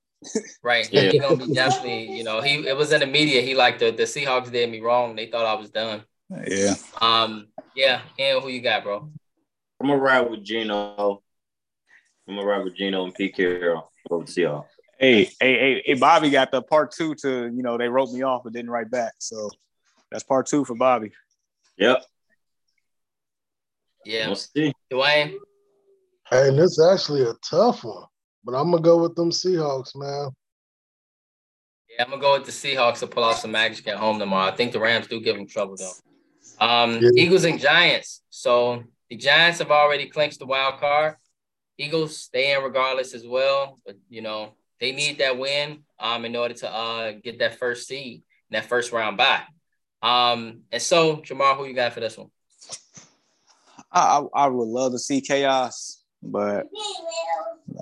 Right. 0.62 0.90
Yeah. 0.92 1.10
He's 1.10 1.20
gonna 1.20 1.36
be 1.36 1.52
definitely. 1.52 2.16
You 2.16 2.24
know, 2.24 2.40
he 2.40 2.66
it 2.66 2.76
was 2.76 2.92
in 2.92 3.00
the 3.00 3.06
media. 3.06 3.42
He 3.42 3.54
like 3.54 3.78
the 3.78 3.90
the 3.90 4.04
Seahawks 4.04 4.50
did 4.50 4.70
me 4.70 4.80
wrong. 4.80 5.16
They 5.16 5.26
thought 5.26 5.46
I 5.46 5.54
was 5.54 5.70
done. 5.70 6.04
Yeah. 6.46 6.74
Um, 7.00 7.48
yeah. 7.74 8.02
And 8.18 8.42
who 8.42 8.48
you 8.48 8.60
got, 8.60 8.84
bro? 8.84 9.10
I'm 9.80 9.86
gonna 9.86 10.00
ride 10.00 10.30
with 10.30 10.44
Geno. 10.44 11.22
I'm 12.28 12.36
gonna 12.36 12.46
ride 12.46 12.64
with 12.64 12.76
Geno 12.76 13.04
and 13.04 13.14
Pete 13.14 13.34
Carroll 13.34 13.90
over 14.10 14.24
the 14.24 14.30
Seahawks. 14.30 14.66
Hey, 14.98 15.24
hey, 15.24 15.32
hey, 15.40 15.82
hey, 15.86 15.94
Bobby 15.94 16.28
got 16.28 16.50
the 16.50 16.60
part 16.60 16.92
two 16.92 17.14
to, 17.16 17.46
you 17.46 17.62
know, 17.62 17.78
they 17.78 17.88
wrote 17.88 18.12
me 18.12 18.22
off 18.22 18.42
but 18.44 18.52
didn't 18.52 18.70
write 18.70 18.90
back. 18.90 19.14
So 19.18 19.48
that's 20.10 20.24
part 20.24 20.46
two 20.46 20.64
for 20.64 20.74
Bobby. 20.74 21.12
Yep. 21.78 22.04
Yeah. 24.04 24.26
We'll 24.26 24.36
see. 24.36 24.72
Dwayne. 24.90 25.34
Hey, 26.28 26.48
and 26.48 26.58
this 26.58 26.72
is 26.72 26.86
actually 26.92 27.22
a 27.22 27.32
tough 27.42 27.84
one, 27.84 28.04
but 28.44 28.52
I'm 28.52 28.70
gonna 28.70 28.82
go 28.82 28.98
with 28.98 29.14
them 29.14 29.30
Seahawks, 29.30 29.96
man. 29.96 30.30
Yeah, 31.88 32.04
I'm 32.04 32.10
gonna 32.10 32.20
go 32.20 32.34
with 32.34 32.44
the 32.44 32.52
Seahawks 32.52 32.98
to 32.98 33.06
pull 33.06 33.24
off 33.24 33.38
some 33.38 33.52
magic 33.52 33.88
at 33.88 33.96
home 33.96 34.18
tomorrow. 34.18 34.52
I 34.52 34.54
think 34.54 34.72
the 34.72 34.80
Rams 34.80 35.06
do 35.06 35.20
give 35.20 35.36
them 35.36 35.46
trouble 35.46 35.76
though. 35.76 36.66
Um, 36.66 36.98
Yeah. 37.00 37.10
Eagles 37.16 37.44
and 37.44 37.58
Giants. 37.58 38.22
So 38.28 38.84
the 39.08 39.16
Giants 39.16 39.60
have 39.60 39.70
already 39.70 40.10
clinched 40.10 40.40
the 40.40 40.46
wild 40.46 40.78
card. 40.80 41.16
Eagles 41.78 42.18
stay 42.18 42.52
in 42.54 42.62
regardless 42.62 43.14
as 43.14 43.24
well, 43.26 43.78
but 43.86 43.96
you 44.10 44.20
know 44.20 44.54
they 44.80 44.92
need 44.92 45.18
that 45.18 45.38
win 45.38 45.84
um 45.98 46.24
in 46.24 46.34
order 46.36 46.54
to 46.54 46.70
uh 46.70 47.12
get 47.22 47.38
that 47.38 47.58
first 47.58 47.86
seed, 47.86 48.22
that 48.50 48.66
first 48.66 48.92
round 48.92 49.16
bye. 49.16 49.42
Um, 50.02 50.62
and 50.70 50.82
so 50.82 51.16
Jamar, 51.18 51.56
who 51.56 51.66
you 51.66 51.74
got 51.74 51.92
for 51.92 52.00
this 52.00 52.16
one? 52.18 52.30
I, 53.90 54.18
I, 54.18 54.44
I 54.44 54.46
would 54.48 54.68
love 54.68 54.92
to 54.92 54.98
see 54.98 55.20
chaos, 55.20 56.02
but 56.22 56.66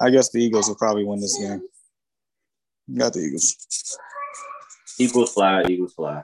I 0.01 0.11
guess 0.11 0.31
the 0.31 0.39
Eagles 0.39 0.69
will 0.69 0.77
probably 0.77 1.05
win 1.05 1.21
this 1.21 1.37
game. 1.39 1.63
Got 2.95 3.15
the 3.15 3.21
Eagles. 3.21 3.99
Eagles 4.99 5.33
fly, 5.33 5.65
Eagles 5.69 5.95
fly. 5.95 6.23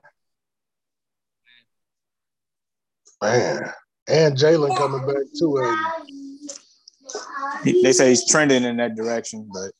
Man, 3.20 3.70
and 4.08 4.36
Jalen 4.36 4.76
coming 4.76 5.06
back 5.06 5.24
too. 5.38 5.58
ain't 5.58 5.78
he? 6.06 6.14
He- 6.14 6.21
They 7.64 7.92
say 7.92 8.10
he's 8.10 8.28
trending 8.28 8.64
in 8.64 8.76
that 8.78 8.94
direction, 8.96 9.48
but 9.52 9.72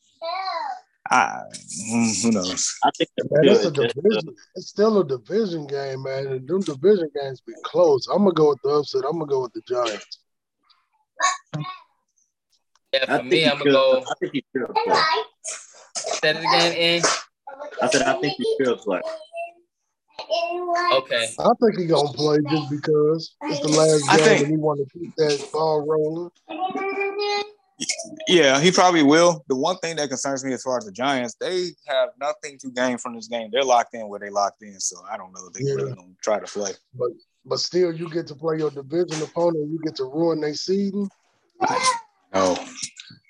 I, 1.11 1.43
mm, 1.91 2.23
who 2.23 2.31
knows? 2.31 2.75
I 2.85 2.91
think 2.97 3.11
Man, 3.31 3.45
it's 3.45 3.65
a 3.65 3.71
good. 3.71 3.93
Just, 3.95 3.97
division. 3.97 4.37
It's 4.55 4.69
still 4.69 5.01
a 5.01 5.07
division 5.07 5.67
game, 5.67 6.03
man. 6.03 6.27
And 6.27 6.49
them 6.49 6.61
division 6.61 7.11
games 7.15 7.41
be 7.41 7.53
close. 7.65 8.07
I'm 8.09 8.19
gonna 8.19 8.33
go 8.33 8.51
with 8.51 8.61
the 8.63 8.71
upset. 8.71 9.05
I'm 9.05 9.19
gonna 9.19 9.27
go 9.27 9.43
with 9.43 9.53
the 9.53 9.63
Giants. 9.69 10.19
Yeah, 12.93 13.05
I 13.09 13.19
for 13.19 13.19
think 13.19 13.31
me, 13.31 13.45
I'm 13.47 13.59
gonna 13.59 13.71
go. 13.73 14.05
I 14.09 14.15
think 14.21 14.33
he 14.33 14.45
should 14.55 14.67
play. 14.69 15.03
Say 15.95 16.31
it 16.31 16.37
again, 16.37 16.77
Ian. 16.77 17.03
I 17.83 17.89
said 17.89 18.03
I 18.03 18.21
think 18.21 18.35
he 18.39 18.57
should 18.61 18.79
play. 18.79 19.01
Okay. 20.95 21.27
I 21.39 21.49
think 21.61 21.79
he 21.79 21.87
gonna 21.87 22.13
play 22.13 22.39
just 22.51 22.71
because 22.71 23.35
it's 23.43 23.61
the 23.61 23.69
last 23.69 24.09
I 24.11 24.17
game 24.17 24.25
think- 24.27 24.41
and 24.43 24.51
he 24.53 24.57
want 24.57 24.81
to 24.81 24.99
keep 24.99 25.15
that 25.17 25.49
ball 25.53 25.87
rolling. 25.87 26.31
Yeah, 28.29 28.61
he 28.61 28.71
probably 28.71 29.03
will. 29.03 29.45
The 29.49 29.57
one 29.57 29.77
thing 29.79 29.97
that 29.97 30.09
concerns 30.09 30.45
me 30.45 30.53
as 30.53 30.63
far 30.63 30.79
as 30.79 30.85
the 30.85 30.93
Giants, 30.93 31.35
they 31.41 31.71
have 31.89 32.11
nothing 32.21 32.57
to 32.59 32.71
gain 32.71 32.97
from 32.97 33.17
this 33.17 33.27
game. 33.27 33.49
They're 33.53 33.65
locked 33.65 33.95
in 33.95 34.09
where 34.09 34.21
they 34.21 34.31
locked 34.31 34.63
in, 34.63 34.79
so 34.79 34.97
I 35.11 35.17
don't 35.17 35.33
know 35.33 35.49
if 35.49 35.53
they 35.55 35.65
Yeah. 35.65 35.75
really 35.75 35.93
gonna 35.95 36.15
try 36.23 36.39
to 36.39 36.47
play. 36.47 36.73
But 36.95 37.11
but 37.45 37.59
still, 37.59 37.93
you 37.93 38.09
get 38.09 38.29
to 38.29 38.37
play 38.37 38.59
your 38.59 38.71
division 38.71 39.21
opponent. 39.23 39.69
You 39.71 39.81
get 39.83 39.97
to 39.97 40.05
ruin 40.05 40.41
their 40.41 40.55
seeding. 40.55 41.11
No, 42.33 42.57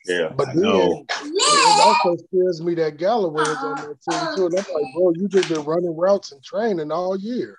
Yeah. 0.07 0.31
But 0.35 0.49
I 0.49 0.55
then 0.55 0.63
know. 0.63 1.05
it 1.23 1.87
also 1.87 2.17
scares 2.29 2.63
me 2.63 2.75
that 2.77 2.97
Galloway 2.97 3.43
is 3.43 3.49
on 3.63 3.77
that 3.77 3.97
team 4.03 4.29
too. 4.37 4.47
And 4.47 4.55
I'm 4.59 4.65
like, 4.75 4.95
bro, 4.95 5.13
you 5.15 5.29
just 5.29 5.49
been 5.49 5.63
running 5.65 5.97
routes 5.97 6.33
and 6.33 6.43
training 6.43 6.91
all 6.91 7.17
year. 7.17 7.57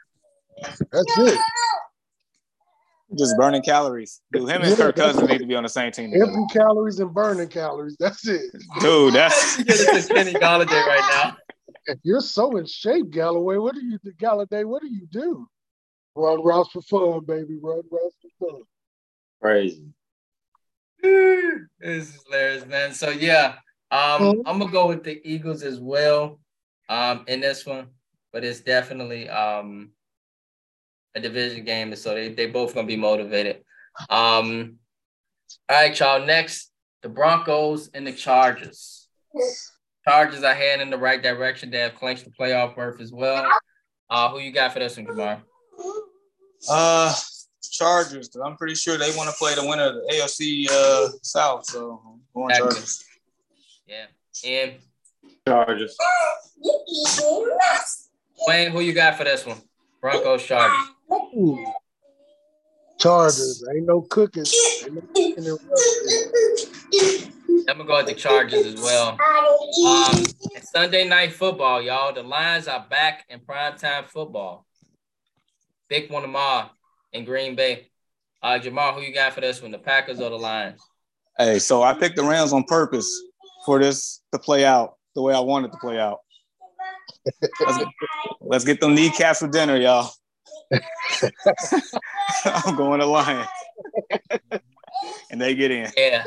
That's 0.91 1.17
it. 1.17 1.39
just 3.17 3.37
burning 3.37 3.61
calories. 3.61 4.21
Dude, 4.31 4.49
him 4.49 4.61
and 4.61 4.71
Yeah, 4.71 4.75
Kirk 4.75 4.95
Cousins 4.95 5.29
need 5.29 5.39
to 5.39 5.45
be 5.45 5.55
on 5.55 5.63
the 5.63 5.69
same 5.69 5.91
team. 5.91 6.11
together. 6.11 6.31
Empty 6.31 6.53
calories 6.59 6.99
and 6.99 7.13
burning 7.13 7.47
calories. 7.47 7.95
That's 7.99 8.27
it. 8.27 8.41
Dude, 8.79 9.13
that's 9.13 9.59
it 9.59 10.09
Kenny 10.09 10.33
Golladay 10.33 10.85
right 10.85 11.11
now. 11.15 11.37
You're 12.03 12.21
so 12.21 12.57
in 12.57 12.65
shape, 12.65 13.11
Galloway. 13.11 13.57
What 13.57 13.75
do 13.75 13.85
you 13.85 13.97
do, 14.03 14.11
Galladay? 14.13 14.65
What 14.65 14.81
do 14.81 14.87
you 14.87 15.05
do? 15.11 15.47
Run 16.15 16.43
routes 16.43 16.71
for 16.71 16.81
fun, 16.81 17.25
baby. 17.25 17.57
Run 17.61 17.81
routes 17.91 18.15
for 18.39 18.49
fun. 18.51 18.61
Crazy. 19.41 19.87
This 21.03 22.09
is 22.09 22.23
hilarious, 22.25 22.65
man. 22.65 22.93
So 22.93 23.09
yeah, 23.09 23.55
um, 23.91 24.21
Mhm. 24.21 24.43
I'm 24.45 24.59
gonna 24.59 24.71
go 24.71 24.87
with 24.87 25.03
the 25.03 25.21
Eagles 25.23 25.63
as 25.63 25.79
well, 25.79 26.39
um, 26.89 27.25
in 27.27 27.41
this 27.41 27.65
one, 27.65 27.89
but 28.31 28.43
it's 28.43 28.61
definitely 28.61 29.29
um 29.29 29.91
a 31.15 31.19
division 31.19 31.63
game, 31.63 31.95
so 31.95 32.15
they 32.15 32.29
they 32.29 32.47
both 32.47 32.73
gonna 32.73 32.87
be 32.87 32.95
motivated. 32.97 33.63
Um, 34.09 34.79
all 35.69 35.77
right, 35.81 35.99
y'all. 35.99 36.25
Next, 36.25 36.71
the 37.01 37.09
Broncos 37.09 37.89
and 37.93 38.07
the 38.07 38.13
Chargers. 38.13 39.07
Chargers 40.05 40.43
are 40.43 40.53
heading 40.53 40.81
in 40.81 40.89
the 40.89 40.97
right 40.97 41.21
direction. 41.21 41.69
They 41.69 41.79
have 41.79 41.95
clinched 41.95 42.25
the 42.25 42.31
playoff 42.31 42.75
berth 42.75 42.99
as 42.99 43.11
well. 43.11 43.49
Uh, 44.09 44.29
who 44.29 44.39
you 44.39 44.51
got 44.51 44.73
for 44.73 44.79
this 44.79 44.97
one, 44.97 45.05
Jamar? 45.07 45.41
uh 46.69 47.13
Chargers. 47.69 48.29
'cause 48.29 48.41
I'm 48.45 48.57
pretty 48.57 48.75
sure 48.75 48.97
they 48.97 49.15
want 49.15 49.29
to 49.29 49.35
play 49.35 49.55
the 49.55 49.65
winner 49.65 49.83
of 49.83 49.95
the 49.95 50.13
AFC 50.13 50.67
uh, 50.69 51.09
South. 51.21 51.65
So 51.65 52.01
I'm 52.05 52.21
going 52.33 52.49
Exactly. 52.51 52.73
Chargers. 52.75 53.03
Yeah, 53.87 54.05
and 54.45 54.79
Chargers. 55.47 55.97
Wayne, 58.47 58.71
who 58.71 58.81
you 58.81 58.93
got 58.93 59.17
for 59.17 59.23
this 59.23 59.45
one? 59.45 59.61
Broncos, 60.01 60.43
Chargers. 60.43 60.89
Ooh. 61.11 61.65
Chargers. 62.99 63.63
Ain't 63.73 63.85
no 63.85 64.01
cookies. 64.01 64.53
Ain't 64.85 64.93
no 64.93 65.01
cooking. 65.01 65.57
I'm 67.69 67.77
gonna 67.77 67.85
go 67.85 67.97
with 67.97 68.07
the 68.07 68.13
Chargers 68.15 68.65
as 68.65 68.75
well. 68.81 69.17
Um, 69.85 70.25
Sunday 70.61 71.07
night 71.07 71.33
football, 71.33 71.81
y'all. 71.81 72.13
The 72.13 72.23
Lions 72.23 72.67
are 72.67 72.85
back 72.89 73.25
in 73.29 73.39
primetime 73.39 74.07
football. 74.09 74.65
Big 75.89 76.11
one 76.11 76.21
tomorrow 76.23 76.69
in 77.13 77.25
Green 77.25 77.55
Bay. 77.55 77.87
Uh, 78.41 78.59
Jamal, 78.59 78.93
who 78.93 79.01
you 79.01 79.13
got 79.13 79.33
for 79.33 79.41
this 79.41 79.61
one? 79.61 79.71
The 79.71 79.77
Packers 79.77 80.19
or 80.19 80.29
the 80.29 80.37
Lions? 80.37 80.81
Hey, 81.37 81.59
so 81.59 81.81
I 81.81 81.93
picked 81.93 82.17
the 82.17 82.23
Rams 82.23 82.51
on 82.53 82.63
purpose 82.65 83.09
for 83.65 83.79
this 83.79 84.21
to 84.33 84.39
play 84.39 84.65
out 84.65 84.97
the 85.15 85.21
way 85.21 85.33
I 85.33 85.39
wanted 85.39 85.71
to 85.71 85.77
play 85.77 85.99
out. 85.99 86.19
Let's 87.61 87.77
get, 87.77 87.87
let's 88.41 88.65
get 88.65 88.81
them 88.81 88.95
kneecaps 88.95 89.39
for 89.39 89.47
dinner, 89.47 89.77
y'all. 89.77 90.11
I'm 92.45 92.75
going 92.75 92.99
to 92.99 93.05
Lions. 93.05 93.47
and 95.31 95.39
they 95.39 95.55
get 95.55 95.71
in. 95.71 95.89
Yeah. 95.95 96.23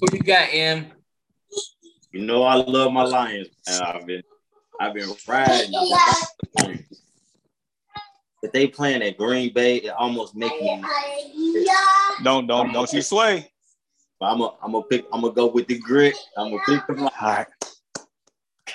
Who 0.00 0.06
you 0.12 0.20
got, 0.20 0.48
Em? 0.52 0.86
You 2.12 2.22
know 2.22 2.42
I 2.42 2.54
love 2.54 2.92
my 2.92 3.04
Lions, 3.04 3.48
and 3.66 3.82
I've 3.82 4.06
been 4.06 4.22
I've 4.80 4.94
been 4.94 5.10
riding. 5.26 5.72
If 8.44 8.52
they 8.52 8.66
playing 8.66 9.02
at 9.02 9.16
Green 9.16 9.54
Bay, 9.54 9.76
it 9.78 9.88
almost 9.88 10.36
makes 10.36 10.60
me. 10.60 10.84
Don't 12.22 12.46
don't 12.46 12.74
don't 12.74 12.92
you 12.92 13.00
sway. 13.00 13.50
But 14.20 14.26
I'm 14.26 14.40
a, 14.42 14.54
I'm 14.62 14.72
gonna 14.72 14.84
pick. 14.84 15.06
I'm 15.14 15.22
gonna 15.22 15.32
go 15.32 15.46
with 15.46 15.66
the 15.66 15.78
grit. 15.78 16.14
I'm 16.36 16.50
gonna 16.50 16.62
pick 16.68 16.86
the. 16.86 17.02
All 17.04 17.10
right. 17.22 17.46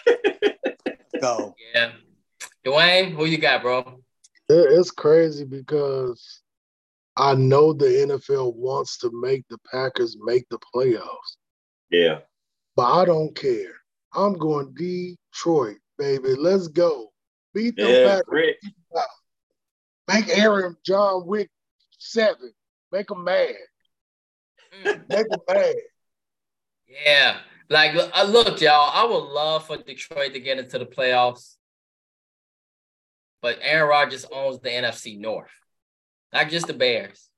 Go. 1.22 1.54
Yeah. 1.76 1.92
Dwayne, 2.66 3.12
who 3.12 3.26
you 3.26 3.38
got, 3.38 3.62
bro? 3.62 4.02
It's 4.50 4.90
crazy 4.90 5.46
because 5.46 6.42
I 7.16 7.36
know 7.36 7.72
the 7.72 7.86
NFL 7.86 8.56
wants 8.56 8.98
to 9.00 9.12
make 9.22 9.44
the 9.50 9.60
Packers 9.72 10.18
make 10.20 10.48
the 10.50 10.58
playoffs, 10.74 11.36
Yeah. 11.92 12.20
but 12.76 12.92
I 12.92 13.06
don't 13.06 13.36
care. 13.36 13.74
I'm 14.16 14.34
going 14.34 14.74
Detroit, 14.74 15.78
baby. 16.00 16.34
Let's 16.34 16.70
go. 16.70 17.12
Beat 17.54 17.76
them 17.76 17.92
Yeah. 17.92 18.04
Packers. 18.04 18.24
Grit. 18.28 18.58
Make 20.10 20.36
Aaron 20.36 20.76
John 20.84 21.28
Wick 21.28 21.50
seven. 22.00 22.52
Make 22.92 23.08
them 23.08 23.24
mad. 23.24 23.54
Mm. 24.84 25.08
Make 25.08 25.30
them 25.30 25.40
mad. 25.48 25.76
Yeah. 27.06 27.38
Like, 27.70 27.96
uh, 27.96 28.24
look, 28.24 28.60
y'all, 28.60 28.92
I 28.92 29.06
would 29.06 29.32
love 29.32 29.68
for 29.68 29.78
Detroit 29.78 30.34
to 30.34 30.40
get 30.40 30.58
into 30.58 30.80
the 30.80 30.88
playoffs. 30.88 31.58
But 33.44 33.60
Aaron 33.62 33.88
Rodgers 33.90 34.26
owns 34.34 34.60
the 34.60 34.70
NFC 34.70 35.20
North, 35.20 35.52
not 36.34 36.50
just 36.50 36.66
the 36.66 36.74
Bears. 36.74 37.30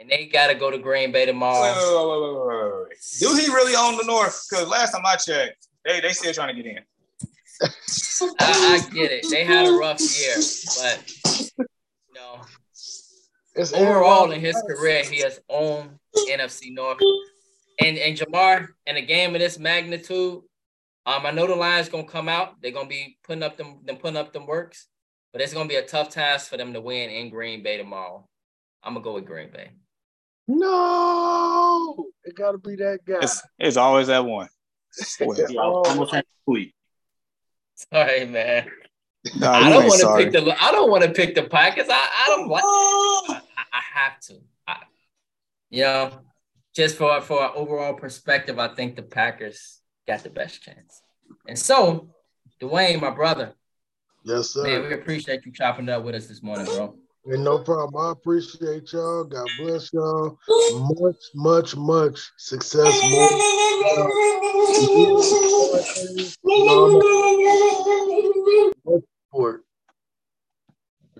And 0.00 0.10
they 0.10 0.26
got 0.26 0.48
to 0.48 0.56
go 0.56 0.70
to 0.70 0.78
Green 0.78 1.12
Bay 1.12 1.24
tomorrow. 1.24 1.62
wait, 1.62 1.76
wait, 1.76 2.10
wait, 2.10 2.34
wait, 2.34 2.74
wait, 2.74 2.88
wait. 2.88 2.98
Do 3.20 3.34
he 3.36 3.46
really 3.46 3.76
own 3.76 3.96
the 3.96 4.04
North? 4.04 4.44
Because 4.50 4.68
last 4.68 4.92
time 4.92 5.02
I 5.06 5.16
checked, 5.16 5.68
they 5.84 6.00
they 6.00 6.12
still 6.12 6.34
trying 6.34 6.54
to 6.54 6.62
get 6.62 6.70
in. 6.70 6.82
I, 7.62 8.82
I 8.82 8.94
get 8.94 9.12
it. 9.12 9.26
They 9.30 9.44
had 9.44 9.66
a 9.66 9.72
rough 9.72 10.00
year, 10.00 10.36
but 10.82 11.66
you 12.16 12.22
know, 12.22 12.40
It's 13.54 13.72
overall 13.72 14.30
in 14.32 14.40
his 14.40 14.56
career, 14.66 15.02
he 15.04 15.20
has 15.20 15.40
owned 15.48 15.90
NFC 16.28 16.72
North. 16.72 16.98
And 17.80 17.98
and 17.98 18.16
Jamar, 18.16 18.68
in 18.86 18.96
a 18.96 19.02
game 19.02 19.34
of 19.34 19.40
this 19.40 19.58
magnitude, 19.58 20.40
um, 21.04 21.26
I 21.26 21.30
know 21.30 21.46
the 21.46 21.54
line's 21.54 21.88
gonna 21.88 22.04
come 22.04 22.28
out. 22.28 22.60
They're 22.60 22.72
gonna 22.72 22.88
be 22.88 23.18
putting 23.22 23.42
up 23.42 23.56
them, 23.56 23.80
them 23.84 23.96
putting 23.96 24.16
up 24.16 24.32
them 24.32 24.46
works, 24.46 24.86
but 25.32 25.42
it's 25.42 25.52
gonna 25.52 25.68
be 25.68 25.76
a 25.76 25.86
tough 25.86 26.08
task 26.08 26.48
for 26.48 26.56
them 26.56 26.72
to 26.72 26.80
win 26.80 27.10
in 27.10 27.28
Green 27.28 27.62
Bay 27.62 27.76
tomorrow. 27.76 28.26
I'm 28.82 28.94
gonna 28.94 29.04
go 29.04 29.14
with 29.14 29.26
Green 29.26 29.50
Bay. 29.50 29.70
No, 30.48 32.06
it 32.24 32.34
got 32.34 32.52
to 32.52 32.58
be 32.58 32.76
that 32.76 33.00
guy. 33.04 33.18
It's 33.20 33.42
it's 33.58 33.76
always 33.76 34.06
that 34.06 34.24
one. 34.24 34.48
Swear. 34.92 35.50
Yeah, 35.50 35.60
I 35.60 35.64
almost 35.64 36.14
had 36.14 36.22
to 36.22 36.44
tweet. 36.44 36.74
Sorry, 37.74 38.24
man. 38.26 38.70
Nah, 39.34 39.52
I 39.52 39.70
don't 39.70 39.86
want 39.86 40.00
to 40.00 40.16
pick 40.16 40.32
the. 40.32 40.62
I 40.62 40.72
don't 40.72 40.90
want 40.90 41.02
to 41.04 41.10
pick 41.10 41.34
the 41.34 41.44
Packers. 41.44 41.86
I, 41.88 41.94
I 41.94 42.24
don't 42.28 42.48
like. 42.48 42.64
Ah! 42.64 43.42
I, 43.56 43.62
I 43.72 43.80
have 43.94 44.20
to. 44.20 44.34
I, 44.66 44.76
you 45.70 45.82
know, 45.82 46.20
just 46.74 46.96
for 46.96 47.20
for 47.20 47.40
our 47.42 47.56
overall 47.56 47.94
perspective, 47.94 48.58
I 48.58 48.74
think 48.74 48.96
the 48.96 49.02
Packers 49.02 49.80
got 50.06 50.22
the 50.22 50.30
best 50.30 50.62
chance. 50.62 51.02
And 51.48 51.58
so, 51.58 52.08
Dwayne, 52.60 53.00
my 53.00 53.10
brother, 53.10 53.54
yes, 54.24 54.50
sir. 54.50 54.62
man, 54.62 54.82
we 54.82 54.94
appreciate 54.94 55.44
you 55.44 55.52
chopping 55.52 55.88
it 55.88 55.92
up 55.92 56.04
with 56.04 56.14
us 56.14 56.26
this 56.26 56.42
morning, 56.42 56.66
bro. 56.66 56.96
And 57.24 57.42
no 57.42 57.58
problem. 57.58 58.06
I 58.06 58.12
appreciate 58.12 58.92
y'all. 58.92 59.24
God 59.24 59.48
bless 59.58 59.92
y'all. 59.92 60.38
Much, 60.70 61.16
much, 61.34 61.76
much 61.76 62.30
success. 62.36 63.02
More 63.10 63.28
support. 69.36 69.64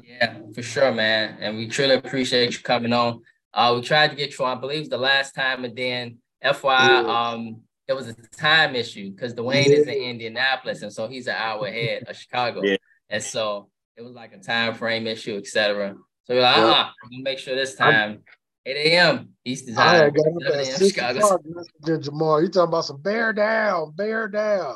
Yeah, 0.02 0.38
for 0.55 0.62
sure, 0.62 0.93
man. 0.93 1.36
And 1.40 1.56
we 1.56 1.68
truly 1.68 1.94
appreciate 1.94 2.52
you 2.56 2.62
coming 2.62 2.93
on. 2.93 3.22
Uh, 3.52 3.72
we 3.76 3.82
tried 3.82 4.09
to 4.10 4.16
get 4.16 4.38
you 4.38 4.44
on, 4.44 4.59
I 4.59 4.60
believe, 4.60 4.90
the 4.90 4.98
last 4.98 5.34
time, 5.34 5.64
and 5.64 5.76
then 5.76 6.18
FYI, 6.44 7.02
Yeah. 7.02 7.30
um, 7.30 7.62
it 7.88 7.94
was 7.94 8.09
a 8.09 8.14
time 8.14 8.74
issue 8.74 9.10
because 9.10 9.32
Dwayne 9.34 9.68
is 9.68 9.86
in 9.86 9.94
Indianapolis, 9.94 10.82
and 10.82 10.93
so 10.93 11.06
he's 11.09 11.26
an 11.26 11.36
hour 11.36 11.66
ahead 11.66 12.05
of 12.06 12.16
Chicago, 12.16 12.62
Yeah. 12.62 12.76
and 13.09 13.22
so 13.22 13.70
it 13.97 14.02
was 14.02 14.12
like 14.12 14.34
a 14.34 14.38
time 14.38 14.74
frame 14.74 15.06
issue, 15.06 15.36
etc. 15.36 15.94
So 16.24 16.34
we're 16.34 16.43
like, 16.43 16.56
Yeah. 16.56 16.64
uh, 16.66 16.90
we'll 17.10 17.22
make 17.22 17.38
sure 17.38 17.55
this 17.55 17.74
time, 17.74 18.22
8 18.66 18.76
a.m. 18.76 19.30
Eastern 19.44 19.78
I 19.78 19.84
time, 19.84 19.94
had 20.05 20.14
got 20.14 20.24
7 20.24 20.36
up 20.36 20.52
at 20.52 20.55
a.m. 20.59 20.64
six 20.78 20.93
Chicago. 20.93 21.18
o'clock 21.20 21.40
Jamar. 21.84 22.43
You 22.43 22.48
talking 22.48 22.68
about 22.68 22.84
some 22.84 23.01
bear 23.01 23.32
down, 23.32 23.93
bear 23.93 24.28
down. 24.28 24.74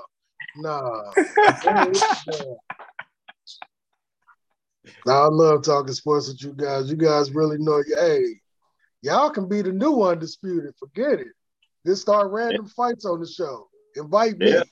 Nah. 0.56 1.12
I 5.06 5.26
love 5.26 5.62
talking 5.62 5.92
sports 5.94 6.28
with 6.28 6.42
you 6.42 6.52
guys. 6.54 6.90
You 6.90 6.96
guys 6.96 7.32
really 7.32 7.58
know 7.58 7.82
hey, 7.98 8.24
y'all 9.02 9.30
can 9.30 9.48
be 9.48 9.62
the 9.62 9.72
new 9.72 10.02
undisputed. 10.02 10.74
Forget 10.78 11.20
it. 11.20 11.28
Just 11.86 12.02
start 12.02 12.30
random 12.30 12.66
fights 12.68 13.04
on 13.04 13.20
the 13.20 13.26
show. 13.26 13.68
Invite 13.96 14.38
me. 14.38 14.52
Yeah. 14.54 14.62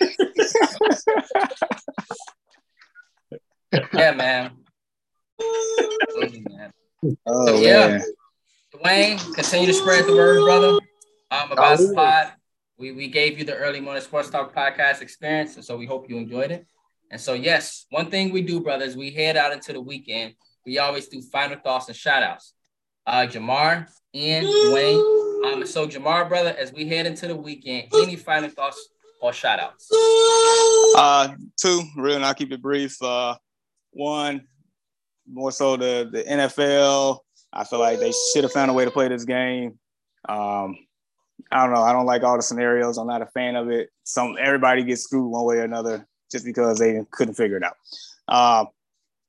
Yeah, 3.94 4.12
man. 4.12 4.52
Absolutely, 6.02 6.44
man. 6.50 6.72
Oh, 7.26 7.60
Yeah. 7.60 7.88
man. 7.88 8.02
Dwayne, 8.74 9.34
continue 9.34 9.66
to 9.66 9.74
spread 9.74 10.06
the 10.06 10.14
word, 10.14 10.42
brother. 10.44 10.78
Um, 11.30 11.50
about 11.52 11.78
the 11.78 11.86
will. 11.88 11.94
pod. 11.94 12.32
We 12.78 12.92
we 12.92 13.08
gave 13.08 13.38
you 13.38 13.44
the 13.44 13.56
early 13.56 13.80
morning 13.80 14.02
sports 14.02 14.28
talk 14.28 14.54
podcast 14.54 15.00
experience, 15.02 15.56
and 15.56 15.64
so 15.64 15.76
we 15.76 15.86
hope 15.86 16.08
you 16.10 16.16
enjoyed 16.16 16.50
it. 16.50 16.66
And 17.12 17.20
so, 17.20 17.34
yes, 17.34 17.84
one 17.90 18.10
thing 18.10 18.32
we 18.32 18.40
do, 18.40 18.60
brothers, 18.60 18.96
we 18.96 19.10
head 19.10 19.36
out 19.36 19.52
into 19.52 19.74
the 19.74 19.80
weekend. 19.80 20.34
We 20.64 20.78
always 20.78 21.08
do 21.08 21.20
final 21.20 21.58
thoughts 21.58 21.88
and 21.88 21.96
shout 21.96 22.22
outs. 22.22 22.54
Uh, 23.06 23.26
Jamar, 23.26 23.86
Ian, 24.14 24.44
Wayne. 24.72 24.98
Um, 25.44 25.66
so 25.66 25.86
Jamar, 25.86 26.26
brother, 26.26 26.56
as 26.58 26.72
we 26.72 26.88
head 26.88 27.04
into 27.04 27.28
the 27.28 27.36
weekend, 27.36 27.88
any 27.92 28.16
final 28.16 28.48
thoughts 28.48 28.88
or 29.20 29.34
shout 29.34 29.60
outs? 29.60 29.90
Uh, 30.96 31.34
two, 31.60 31.82
real, 31.98 32.16
and 32.16 32.24
I'll 32.24 32.32
keep 32.32 32.50
it 32.50 32.62
brief. 32.62 32.96
Uh, 33.02 33.36
one, 33.90 34.46
more 35.30 35.52
so 35.52 35.76
the 35.76 36.08
the 36.10 36.22
NFL. 36.22 37.18
I 37.52 37.64
feel 37.64 37.80
like 37.80 37.98
they 37.98 38.12
should 38.32 38.44
have 38.44 38.52
found 38.52 38.70
a 38.70 38.74
way 38.74 38.86
to 38.86 38.90
play 38.90 39.08
this 39.08 39.24
game. 39.24 39.78
Um, 40.26 40.78
I 41.50 41.66
don't 41.66 41.74
know. 41.74 41.82
I 41.82 41.92
don't 41.92 42.06
like 42.06 42.22
all 42.22 42.36
the 42.36 42.42
scenarios. 42.42 42.96
I'm 42.96 43.06
not 43.06 43.20
a 43.20 43.26
fan 43.26 43.56
of 43.56 43.68
it. 43.68 43.90
Some 44.04 44.36
everybody 44.40 44.84
gets 44.84 45.02
screwed 45.02 45.30
one 45.30 45.44
way 45.44 45.56
or 45.56 45.64
another 45.64 46.06
just 46.32 46.44
because 46.44 46.78
they 46.78 47.00
couldn't 47.10 47.34
figure 47.34 47.58
it 47.58 47.62
out. 47.62 47.76
Um, 48.28 48.68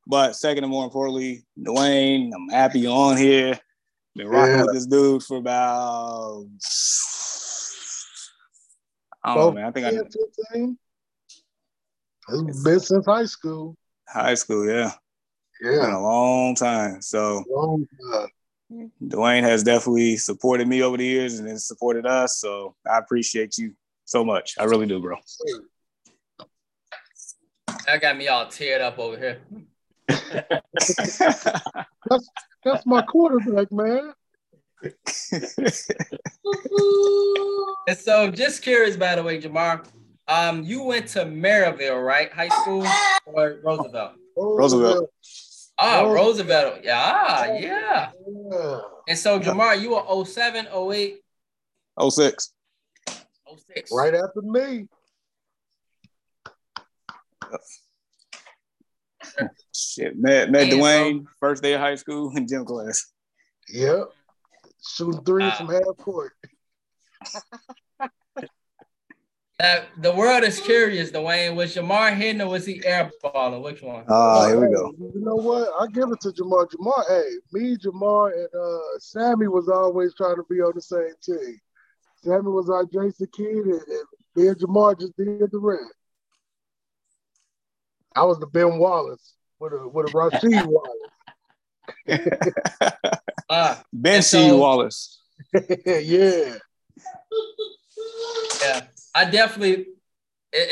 but 0.07 0.35
second 0.35 0.63
and 0.63 0.71
more 0.71 0.85
importantly, 0.85 1.45
Dwayne, 1.59 2.31
I'm 2.33 2.49
happy 2.49 2.79
you're 2.81 2.95
on 2.97 3.17
here. 3.17 3.59
Been 4.15 4.27
rocking 4.27 4.55
Yeah. 4.55 4.61
with 4.63 4.73
this 4.73 4.85
dude 4.85 5.23
for 5.23 5.37
about 5.37 6.45
I 9.25 9.35
don't 9.35 9.37
know, 9.37 9.51
man. 9.61 9.65
I 9.65 9.71
think 9.71 9.85
I 9.87 9.91
10, 9.91 10.03
15? 10.03 10.77
It's 12.49 12.63
been 12.63 12.79
since 12.79 13.05
high 13.05 13.25
school. 13.25 13.75
high 14.07 14.33
school, 14.35 14.65
yeah. 14.67 14.91
Been 15.61 15.73
Yeah. 15.73 15.97
a 15.97 15.99
long 15.99 16.55
time. 16.55 17.01
So 17.01 17.43
Long 17.49 17.85
time. 18.11 18.29
Dwayne 19.03 19.43
has 19.43 19.63
definitely 19.63 20.17
supported 20.17 20.67
me 20.67 20.81
over 20.81 20.97
the 20.97 21.05
years 21.05 21.37
and 21.39 21.47
then 21.47 21.57
supported 21.59 22.05
us. 22.05 22.37
So 22.39 22.75
I 22.89 22.97
appreciate 22.97 23.57
you 23.57 23.75
so 24.05 24.25
much. 24.25 24.55
I 24.57 24.63
really 24.65 24.87
do, 24.87 24.99
bro. 24.99 25.17
That 27.85 28.01
got 28.01 28.17
me 28.17 28.27
all 28.27 28.45
teared 28.45 28.81
up 28.81 28.99
over 28.99 29.17
here. 29.17 29.41
That's 32.09 32.29
that's 32.63 32.85
my 32.85 33.01
quarterback, 33.01 33.71
man. 33.71 34.13
And 37.87 37.97
so, 37.97 38.31
just 38.31 38.61
curious, 38.61 38.95
by 38.95 39.15
the 39.15 39.23
way, 39.23 39.41
Jamar, 39.41 39.85
um, 40.27 40.63
you 40.63 40.83
went 40.83 41.07
to 41.09 41.25
Maryville, 41.25 42.05
right? 42.05 42.31
High 42.31 42.47
school 42.49 42.85
or 43.25 43.59
Roosevelt? 43.63 44.13
Roosevelt. 44.37 45.09
Ah, 45.79 46.01
Roosevelt. 46.01 46.15
Roosevelt. 46.15 46.79
Yeah, 46.83 47.11
ah, 47.13 47.45
yeah. 47.45 48.11
Yeah. 48.51 48.79
And 49.07 49.17
so, 49.17 49.39
Jamar, 49.39 49.81
you 49.81 49.91
were 49.91 50.25
07, 50.25 50.67
08, 50.67 51.19
06. 52.09 52.53
06. 53.75 53.91
Right 53.91 54.15
after 54.15 54.41
me. 54.41 54.87
Shit. 59.73 60.17
Met, 60.17 60.51
met 60.51 60.69
Damn, 60.69 60.79
Dwayne 60.79 61.25
first 61.39 61.63
day 61.63 61.73
of 61.73 61.81
high 61.81 61.95
school 61.95 62.35
in 62.35 62.47
gym 62.47 62.65
class. 62.65 63.11
Yep. 63.69 64.09
Shooting 64.85 65.23
three 65.23 65.45
uh, 65.45 65.51
from 65.51 65.69
half 65.69 65.97
court. 65.97 66.33
Uh, 69.59 69.81
the 70.01 70.11
world 70.11 70.43
is 70.43 70.59
curious, 70.59 71.11
Dwayne. 71.11 71.55
Was 71.55 71.75
Jamar 71.75 72.17
hitting 72.17 72.41
or 72.41 72.49
was 72.49 72.65
he 72.65 72.81
airballing? 72.81 73.61
Which 73.61 73.81
one? 73.83 74.03
Oh, 74.09 74.41
uh, 74.41 74.47
here 74.47 74.59
we 74.59 74.75
go. 74.75 74.91
You 74.97 75.21
know 75.23 75.35
what? 75.35 75.69
I 75.79 75.87
give 75.87 76.09
it 76.11 76.19
to 76.21 76.29
Jamar. 76.29 76.67
Jamar, 76.69 77.07
hey, 77.07 77.29
me, 77.53 77.77
Jamar, 77.77 78.33
and 78.33 78.49
uh, 78.59 78.99
Sammy 78.99 79.47
was 79.47 79.69
always 79.69 80.15
trying 80.15 80.37
to 80.37 80.43
be 80.49 80.59
on 80.59 80.73
the 80.73 80.81
same 80.81 81.13
team. 81.21 81.59
Sammy 82.23 82.49
was 82.49 82.69
our 82.69 82.83
Jason 82.85 83.27
Kidd, 83.31 83.47
and, 83.47 83.73
and 83.73 84.05
me 84.35 84.47
and 84.47 84.57
Jamar 84.57 84.99
just 84.99 85.15
did 85.15 85.39
the 85.51 85.59
rest. 85.59 85.93
I 88.15 88.23
was 88.23 88.39
the 88.39 88.47
Ben 88.47 88.77
Wallace 88.77 89.35
with 89.59 89.73
a 89.73 89.87
with 89.87 90.09
a 90.09 90.11
Rasheed 90.11 90.65
Wallace. 92.07 92.29
uh, 93.49 93.75
ben 93.93 94.21
C. 94.21 94.49
So, 94.49 94.57
Wallace. 94.57 95.19
yeah. 95.85 96.55
Yeah. 98.61 98.81
I 99.15 99.25
definitely, 99.25 99.87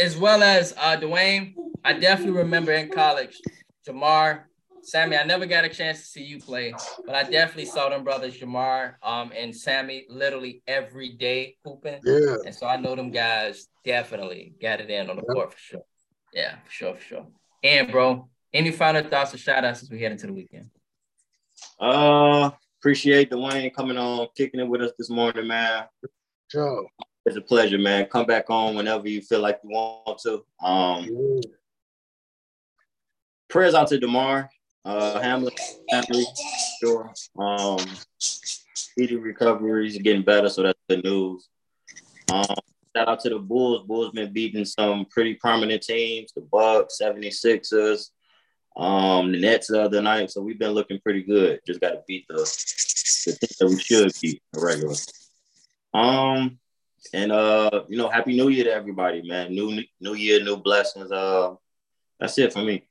as 0.01 0.17
well 0.17 0.41
as 0.41 0.73
uh, 0.77 0.97
Dwayne, 0.97 1.53
I 1.83 1.93
definitely 1.93 2.39
remember 2.39 2.71
in 2.71 2.89
college, 2.89 3.39
Jamar, 3.87 4.43
Sammy. 4.81 5.17
I 5.17 5.23
never 5.23 5.45
got 5.45 5.65
a 5.65 5.69
chance 5.69 5.99
to 5.99 6.05
see 6.05 6.23
you 6.23 6.39
play, 6.39 6.73
but 7.05 7.15
I 7.15 7.23
definitely 7.23 7.65
saw 7.65 7.89
them 7.89 8.03
brothers, 8.03 8.39
Jamar 8.39 8.95
um, 9.03 9.31
and 9.35 9.55
Sammy, 9.55 10.05
literally 10.09 10.63
every 10.67 11.09
day 11.09 11.57
hooping. 11.63 11.99
Yeah. 12.03 12.37
And 12.45 12.55
so 12.55 12.65
I 12.65 12.77
know 12.77 12.95
them 12.95 13.11
guys 13.11 13.67
definitely 13.85 14.53
got 14.61 14.81
it 14.81 14.89
in 14.89 15.09
on 15.09 15.17
the 15.17 15.23
court 15.23 15.53
for 15.53 15.59
sure. 15.59 15.83
Yeah, 16.33 16.55
for 16.65 16.71
sure, 16.71 16.95
for 16.95 17.01
sure. 17.01 17.27
And 17.63 17.91
bro, 17.91 18.29
any 18.53 18.71
final 18.71 19.03
thoughts 19.03 19.33
or 19.33 19.37
shout 19.37 19.63
outs 19.63 19.83
as 19.83 19.89
we 19.89 20.01
head 20.01 20.11
into 20.11 20.27
the 20.27 20.33
weekend? 20.33 20.69
Uh, 21.79 22.51
appreciate 22.79 23.29
Dwayne 23.29 23.73
coming 23.73 23.97
on, 23.97 24.27
kicking 24.35 24.59
it 24.59 24.67
with 24.67 24.81
us 24.81 24.91
this 24.97 25.09
morning, 25.09 25.47
man. 25.47 25.85
Joe. 26.51 26.87
It's 27.25 27.37
a 27.37 27.41
pleasure, 27.41 27.77
man. 27.77 28.07
Come 28.07 28.25
back 28.25 28.49
on 28.49 28.75
whenever 28.75 29.07
you 29.07 29.21
feel 29.21 29.41
like 29.41 29.59
you 29.63 29.69
want 29.69 30.19
to. 30.19 30.43
Um, 30.65 31.41
prayers 33.47 33.75
out 33.75 33.87
to 33.89 33.99
Damar, 33.99 34.49
uh, 34.85 35.19
Hamlin 35.19 35.53
family, 35.91 36.25
sure. 36.79 37.13
Um, 37.37 37.77
speedy 38.17 39.17
recovery. 39.17 39.89
He's 39.89 40.01
getting 40.01 40.23
better, 40.23 40.49
so 40.49 40.63
that's 40.63 40.79
good 40.89 41.03
news. 41.03 41.47
Um, 42.31 42.45
shout 42.95 43.07
out 43.07 43.19
to 43.21 43.29
the 43.29 43.39
Bulls. 43.39 43.85
Bulls 43.87 44.11
been 44.11 44.33
beating 44.33 44.65
some 44.65 45.05
pretty 45.05 45.35
prominent 45.35 45.83
teams, 45.83 46.31
the 46.33 46.41
Bucks, 46.41 46.99
76ers, 47.01 48.09
um, 48.75 49.31
the 49.31 49.39
Nets 49.39 49.67
the 49.67 49.81
other 49.81 50.01
night. 50.01 50.31
So 50.31 50.41
we've 50.41 50.59
been 50.59 50.71
looking 50.71 50.99
pretty 50.99 51.23
good. 51.23 51.59
Just 51.65 51.81
got 51.81 51.91
to 51.91 52.01
beat 52.07 52.25
the, 52.27 52.35
the 52.35 53.47
team 53.47 53.57
that 53.59 53.69
we 53.69 53.79
should 53.79 54.11
beat 54.21 54.41
regular. 54.55 54.95
Um, 55.93 56.59
and 57.13 57.31
uh, 57.31 57.83
you 57.89 57.97
know, 57.97 58.09
happy 58.09 58.35
New 58.35 58.49
Year 58.49 58.65
to 58.65 58.73
everybody, 58.73 59.27
man. 59.27 59.53
New 59.53 59.83
New 59.99 60.13
Year, 60.13 60.43
new 60.43 60.57
blessings. 60.57 61.11
Uh, 61.11 61.55
that's 62.19 62.37
it 62.37 62.53
for 62.53 62.61
me. 62.61 62.87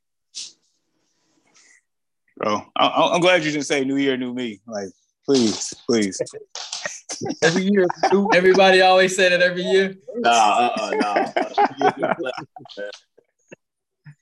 Bro, 2.37 2.63
I, 2.77 3.15
am 3.15 3.21
glad 3.21 3.45
you 3.45 3.51
didn't 3.51 3.67
say 3.67 3.85
New 3.85 3.97
Year, 3.97 4.17
new 4.17 4.33
me. 4.33 4.61
Like, 4.67 4.89
please, 5.25 5.75
please. 5.87 6.21
every 7.43 7.65
year, 7.65 7.87
everybody 8.35 8.81
always 8.81 9.15
said 9.15 9.33
it 9.33 9.43
every 9.43 9.63
year. 9.63 9.95
Nah, 10.17 10.31
uh, 10.31 10.73
uh 10.79 10.91
nah. 11.01 11.33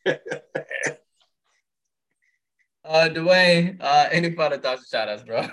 uh, 2.85 3.09
Dwayne, 3.11 3.77
uh, 3.81 4.09
any 4.11 4.33
final 4.33 4.59
thoughts 4.59 4.83
or 4.83 4.87
shout 4.87 5.09
outs, 5.09 5.23
bro? 5.23 5.47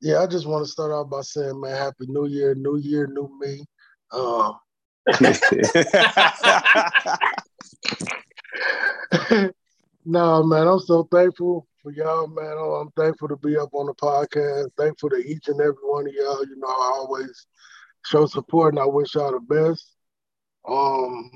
Yeah, 0.00 0.22
I 0.22 0.26
just 0.26 0.46
want 0.46 0.64
to 0.64 0.70
start 0.70 0.90
off 0.90 1.10
by 1.10 1.20
saying, 1.22 1.60
man, 1.60 1.76
happy 1.76 2.06
New 2.06 2.26
Year, 2.26 2.54
New 2.54 2.78
Year, 2.78 3.06
new 3.06 3.30
me. 3.40 3.66
Um, 4.12 4.58
no, 10.04 10.42
man, 10.42 10.66
I'm 10.66 10.80
so 10.80 11.08
thankful 11.10 11.67
for 11.82 11.92
y'all, 11.92 12.26
man. 12.26 12.54
Oh, 12.58 12.74
I'm 12.74 12.90
thankful 12.96 13.28
to 13.28 13.36
be 13.36 13.56
up 13.56 13.70
on 13.72 13.86
the 13.86 13.94
podcast. 13.94 14.68
Thankful 14.76 15.10
to 15.10 15.16
each 15.16 15.48
and 15.48 15.60
every 15.60 15.74
one 15.82 16.06
of 16.06 16.12
y'all. 16.12 16.44
You 16.44 16.56
know, 16.56 16.68
I 16.68 16.92
always 16.94 17.46
show 18.04 18.26
support, 18.26 18.74
and 18.74 18.80
I 18.80 18.86
wish 18.86 19.14
y'all 19.14 19.32
the 19.32 19.40
best. 19.40 19.94
Um, 20.68 21.30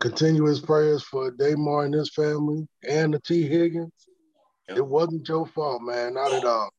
continuous 0.00 0.60
prayers 0.60 1.02
for 1.02 1.30
Damar 1.30 1.84
and 1.84 1.94
his 1.94 2.10
family 2.10 2.66
and 2.88 3.14
the 3.14 3.20
Tee 3.20 3.46
Higgins. 3.46 3.92
It 4.68 4.84
wasn't 4.86 5.28
your 5.28 5.46
fault, 5.46 5.82
man. 5.82 6.14
Not 6.14 6.32
at 6.32 6.44
all. 6.44 6.70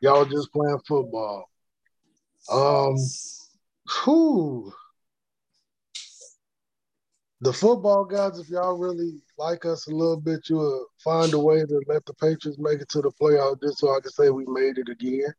Y'all 0.00 0.24
just 0.24 0.52
playing 0.52 0.80
football. 0.86 1.44
Um, 2.50 2.96
who? 4.04 4.72
The 7.42 7.52
football 7.52 8.04
guys, 8.04 8.38
if 8.38 8.48
y'all 8.48 8.78
really 8.78 9.20
like 9.38 9.64
us 9.64 9.86
a 9.86 9.90
little 9.90 10.20
bit, 10.20 10.48
you'll 10.48 10.86
find 11.02 11.32
a 11.34 11.38
way 11.38 11.64
to 11.64 11.82
let 11.86 12.04
the 12.06 12.14
Patriots 12.14 12.58
make 12.58 12.80
it 12.80 12.88
to 12.90 13.02
the 13.02 13.10
playoff 13.20 13.60
just 13.60 13.78
so 13.78 13.94
I 13.94 14.00
can 14.00 14.10
say 14.10 14.30
we 14.30 14.46
made 14.46 14.78
it 14.78 14.88
again. 14.88 15.34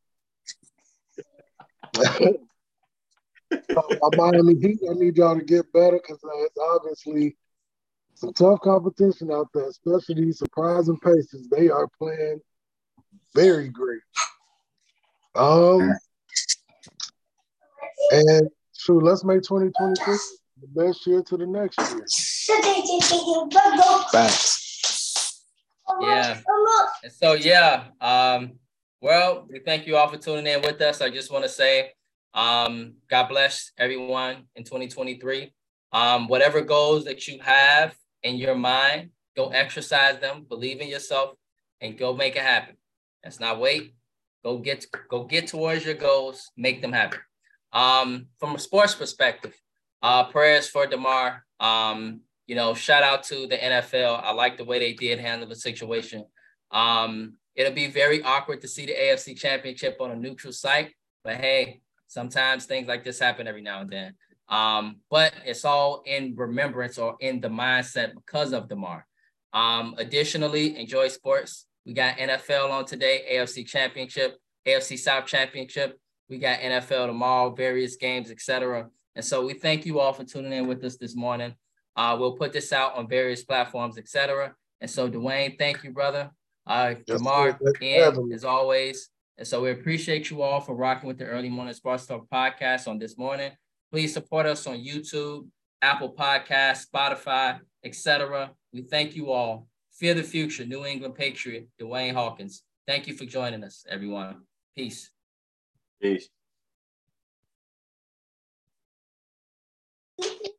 uh, 3.76 4.10
Miami 4.16 4.56
Heat, 4.56 4.80
I 4.90 4.94
need 4.94 5.18
y'all 5.18 5.38
to 5.38 5.44
get 5.44 5.72
better 5.74 6.00
because 6.02 6.24
uh, 6.24 6.44
it's 6.44 6.58
obviously 6.74 7.36
some 8.14 8.34
tough 8.34 8.60
competition 8.62 9.32
out 9.32 9.48
there, 9.54 9.68
especially 9.68 10.16
these 10.16 10.40
surprising 10.40 11.00
Pacers. 11.00 11.48
They 11.50 11.70
are 11.70 11.88
playing 11.98 12.40
very 13.34 13.70
great. 13.70 14.02
Um, 15.36 15.92
and 18.12 18.50
true, 18.80 19.02
let's 19.02 19.24
make 19.24 19.44
2023 19.44 20.18
the 20.62 20.68
best 20.68 21.06
year 21.08 21.22
to 21.22 21.38
the 21.38 21.46
next 21.46 21.80
year. 21.80 22.06
Thanks. 24.12 25.44
Yeah. 26.02 26.40
so 27.10 27.34
yeah, 27.34 27.86
um, 28.02 28.54
well, 29.02 29.46
we 29.50 29.60
thank 29.60 29.88
you 29.88 29.96
all 29.96 30.08
for 30.10 30.18
tuning 30.18 30.48
in 30.48 30.62
with 30.62 30.82
us. 30.82 31.02
I 31.02 31.10
just 31.10 31.32
want 31.32 31.44
to 31.44 31.50
say, 31.50 31.92
um, 32.34 32.96
God 33.10 33.30
bless 33.30 33.72
everyone 33.78 34.48
in 34.56 34.64
2023. 34.64 35.54
Um, 35.94 36.28
whatever 36.28 36.62
goals 36.62 37.06
that 37.06 37.28
you 37.28 37.40
have 37.42 37.96
in 38.24 38.36
your 38.36 38.56
mind, 38.56 39.12
go 39.36 39.50
exercise 39.50 40.20
them, 40.20 40.46
believe 40.48 40.82
in 40.82 40.88
yourself, 40.88 41.36
and 41.80 41.98
go 41.98 42.14
make 42.14 42.36
it 42.36 42.42
happen. 42.42 42.76
Let's 43.24 43.40
not 43.40 43.60
wait. 43.60 43.94
Go 44.44 44.58
get 44.58 44.86
go 45.10 45.24
get 45.24 45.48
towards 45.48 45.86
your 45.86 45.96
goals, 45.96 46.52
make 46.58 46.82
them 46.82 46.94
happen. 46.94 47.20
Um, 47.72 48.28
from 48.40 48.56
a 48.56 48.60
sports 48.60 48.96
perspective, 48.96 49.54
uh, 50.02 50.26
prayers 50.26 50.68
for 50.68 50.88
Damar. 50.88 51.44
Um, 51.60 52.22
you 52.46 52.56
know, 52.56 52.74
shout 52.74 53.04
out 53.04 53.24
to 53.24 53.48
the 53.48 53.58
NFL. 53.58 54.22
I 54.24 54.32
like 54.32 54.58
the 54.58 54.66
way 54.66 54.80
they 54.80 54.94
did 54.94 55.20
handle 55.20 55.48
the 55.48 55.56
situation. 55.56 56.26
Um, 56.72 57.34
it'll 57.56 57.74
be 57.74 57.88
very 57.88 58.24
awkward 58.24 58.62
to 58.62 58.68
see 58.68 58.86
the 58.86 58.94
AFC 58.94 59.38
Championship 59.38 59.98
on 60.00 60.12
a 60.12 60.16
neutral 60.16 60.54
site, 60.54 60.94
but 61.24 61.36
hey, 61.36 61.82
sometimes 62.08 62.66
things 62.66 62.88
like 62.88 63.04
this 63.04 63.20
happen 63.20 63.48
every 63.48 63.62
now 63.62 63.82
and 63.82 63.90
then. 63.90 64.14
Um, 64.50 65.02
but 65.10 65.34
it's 65.46 65.66
all 65.66 66.04
in 66.06 66.36
remembrance 66.38 66.98
or 66.98 67.18
in 67.20 67.42
the 67.42 67.50
mindset 67.50 68.14
because 68.16 68.54
of 68.54 68.70
Damar. 68.70 69.06
Um, 69.52 69.96
additionally, 69.98 70.78
enjoy 70.78 71.10
sports. 71.10 71.66
We 71.86 71.94
got 71.94 72.18
NFL 72.18 72.70
on 72.70 72.86
today, 72.86 73.24
AFC 73.34 73.66
Championship, 73.66 74.38
AFC 74.66 74.98
South 74.98 75.26
Championship. 75.26 76.00
We 76.30 76.38
got 76.38 76.60
NFL 76.60 77.08
tomorrow, 77.08 77.54
various 77.54 77.96
games, 77.96 78.30
etc. 78.30 78.90
And 79.18 79.26
so 79.26 79.44
we 79.44 79.56
thank 79.56 79.84
you 79.88 80.00
all 80.00 80.14
for 80.14 80.24
tuning 80.24 80.54
in 80.54 80.68
with 80.68 80.84
us 80.84 80.96
this 80.96 81.16
morning. 81.16 81.56
Uh, 81.96 82.16
we'll 82.20 82.38
put 82.38 82.54
this 82.54 82.72
out 82.72 82.96
on 82.96 83.08
various 83.08 83.44
platforms, 83.44 83.98
etc. 83.98 84.54
And 84.80 84.88
so, 84.88 85.10
Dwayne, 85.10 85.58
thank 85.58 85.84
you, 85.84 85.90
brother. 85.90 86.30
Uh, 86.68 86.94
Jamar, 87.10 87.58
and 87.82 88.32
as 88.32 88.46
always. 88.46 89.10
And 89.40 89.48
so 89.48 89.64
we 89.64 89.72
appreciate 89.72 90.30
you 90.30 90.44
all 90.44 90.62
for 90.62 90.76
rocking 90.76 91.08
with 91.08 91.18
the 91.18 91.26
Early 91.26 91.50
Morning 91.50 91.74
Sports 91.74 92.06
Talk 92.06 92.30
podcast 92.32 92.88
on 92.88 93.00
this 93.00 93.18
morning. 93.18 93.54
Please 93.92 94.14
support 94.14 94.46
us 94.46 94.68
on 94.68 94.78
YouTube, 94.78 95.48
Apple 95.82 96.14
Podcasts, 96.14 96.86
Spotify, 96.88 97.60
etc. 97.84 98.52
We 98.72 98.84
thank 98.84 99.16
you 99.16 99.32
all. 99.32 99.68
Fear 99.94 100.14
the 100.14 100.24
future, 100.24 100.64
New 100.64 100.86
England 100.86 101.16
Patriot, 101.16 101.68
Dwayne 101.82 102.14
Hawkins. 102.14 102.62
Thank 102.86 103.08
you 103.08 103.16
for 103.16 103.26
joining 103.26 103.64
us, 103.64 103.84
everyone. 103.90 104.44
Peace. 104.76 105.10
Peace. 106.00 106.30
Thank 110.22 110.42
you. 110.46 110.57